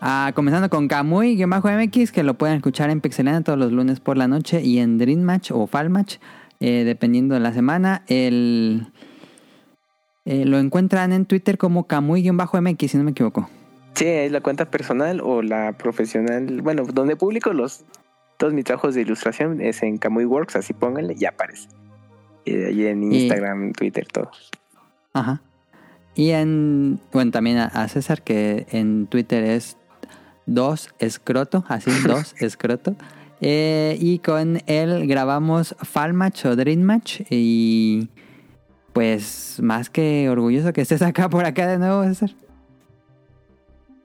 [0.01, 4.27] Ah, comenzando con Kamui-MX, que lo pueden escuchar en Pixelana todos los lunes por la
[4.27, 6.17] noche y en Dream Match o Fall Match,
[6.61, 8.03] eh, dependiendo de la semana.
[8.07, 8.87] El,
[10.29, 13.49] eh, lo encuentran en Twitter como Kamui-MX, si no me equivoco.
[13.95, 16.61] Sí, es la cuenta personal o la profesional.
[16.61, 17.83] Bueno, donde publico los
[18.37, 21.67] todos mis trabajos de ilustración es en Kamui Works, así pónganle, ya aparece.
[22.45, 24.31] Y de allí en Y- Instagram, Twitter, todo.
[25.13, 25.41] Ajá.
[26.15, 29.77] Y en, bueno, también a, a César, que en Twitter es
[30.45, 32.95] dos escroto, así, dos escroto.
[33.41, 37.21] Eh, y con él grabamos Fall Match o Dream Match.
[37.29, 38.09] Y
[38.99, 42.31] pues más que orgulloso que estés acá por acá de nuevo, César.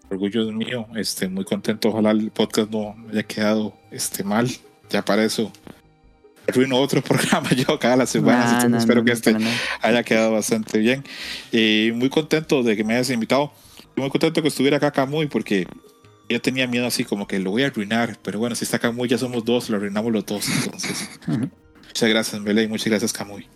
[0.09, 1.89] orgullo mío, este, muy contento.
[1.89, 4.49] Ojalá el podcast no haya quedado este, mal.
[4.91, 5.51] Ya para eso
[6.47, 8.45] arruino otro programa yo cada las semanas.
[8.45, 11.03] Nah, entonces no, espero no, que no, este haya quedado bastante bien.
[11.51, 13.51] Y muy contento de que me hayas invitado.
[13.97, 15.67] Muy contento que estuviera acá Camuy porque
[16.29, 19.09] Yo tenía miedo así como que lo voy a arruinar, pero bueno, si está Camuy
[19.09, 20.49] ya somos dos, lo arruinamos los dos.
[20.49, 21.11] Entonces,
[21.89, 23.49] muchas gracias, Mele, y muchas gracias, Camuy.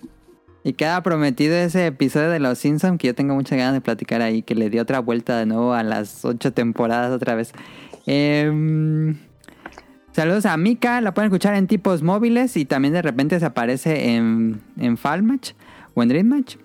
[0.64, 4.20] Y queda prometido ese episodio de Los Simpsons que yo tengo muchas ganas de platicar
[4.22, 7.52] ahí, que le dio otra vuelta de nuevo a las ocho temporadas otra vez.
[8.06, 9.16] Em,
[10.12, 14.14] saludos a Mika, la pueden escuchar en tipos móviles y también de repente se aparece
[14.16, 15.52] en, en Falmatch
[15.94, 16.56] o en Dreammatch.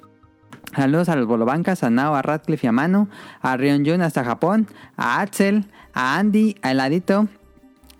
[0.75, 3.07] Saludos a los Bolobancas, a Nao, a Radcliffe y a Manu,
[3.41, 7.27] a Rion Jun hasta Japón, a Axel, a Andy, a Heladito,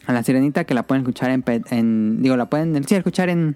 [0.08, 3.56] a la Sirenita que la pueden escuchar en, en- digo, la pueden sí, escuchar en,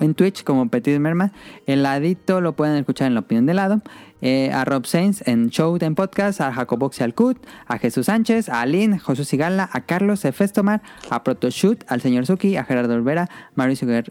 [0.00, 1.32] en Twitch como Petit Merma.
[1.66, 3.82] El ladito lo pueden escuchar en la opinión de lado.
[4.22, 8.06] Eh, a Rob Sainz en Show en Podcast, a Jacobox y al Cut, a Jesús
[8.06, 12.94] Sánchez, a Aline, José Sigala, a Carlos Efestomar, a Protoshoot, al señor Suki, a Gerardo
[12.94, 14.10] Olvera, Mauricio Guer-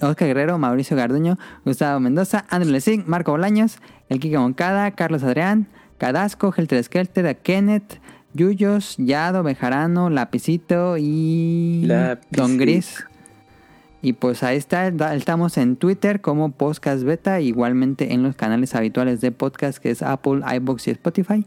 [0.00, 3.78] Oscar Guerrero, Mauricio Garduño, Gustavo Mendoza, André Lezing, Marco Bolaños,
[4.08, 5.66] el Kike Moncada, Carlos Adrián,
[5.98, 8.00] Cadasco, Gelter Skelter, a Kenneth,
[8.32, 12.40] Yuyos, Yado, Bejarano, Lapicito y Lapicito.
[12.42, 13.04] Don Gris.
[14.02, 19.20] Y pues ahí está, estamos en Twitter como Podcast Beta, igualmente en los canales habituales
[19.20, 21.46] de podcast que es Apple, iBox y Spotify.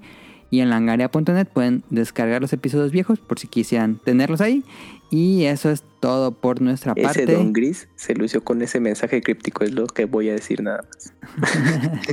[0.52, 4.64] Y en langaria.net pueden descargar los episodios viejos por si quisieran tenerlos ahí.
[5.10, 7.26] Y eso es todo por nuestra Ese parte.
[7.26, 10.84] Don Gris se lució con ese mensaje críptico, es lo que voy a decir nada
[10.84, 11.14] más.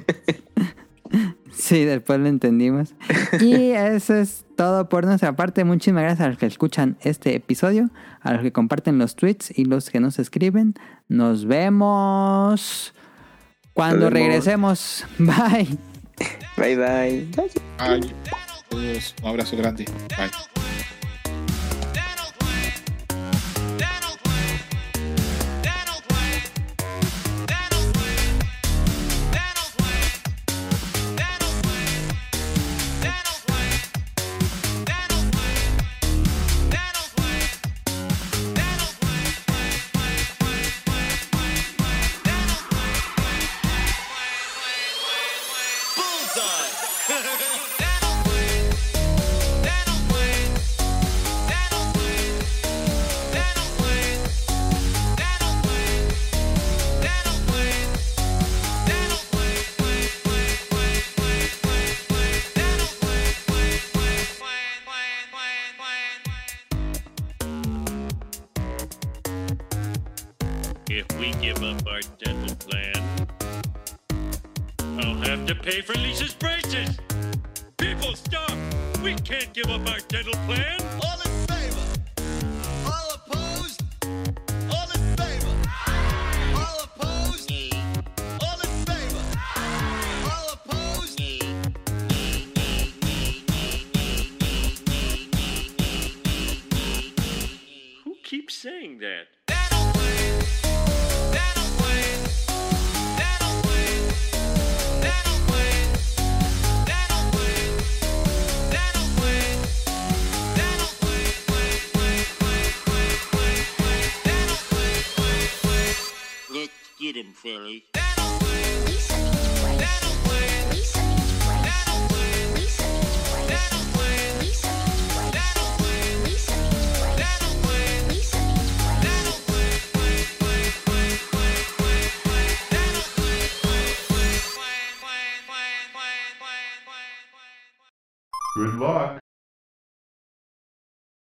[1.53, 2.95] Sí, después lo entendimos.
[3.41, 5.65] Y eso es todo por nuestra parte.
[5.65, 7.91] Muchísimas gracias a los que escuchan este episodio,
[8.21, 10.75] a los que comparten los tweets y los que nos escriben.
[11.09, 12.95] Nos vemos
[13.73, 15.05] cuando regresemos.
[15.19, 15.77] Bye.
[16.57, 17.29] Bye bye.
[18.69, 19.87] Todos, un abrazo grande.
[20.17, 20.80] Bye.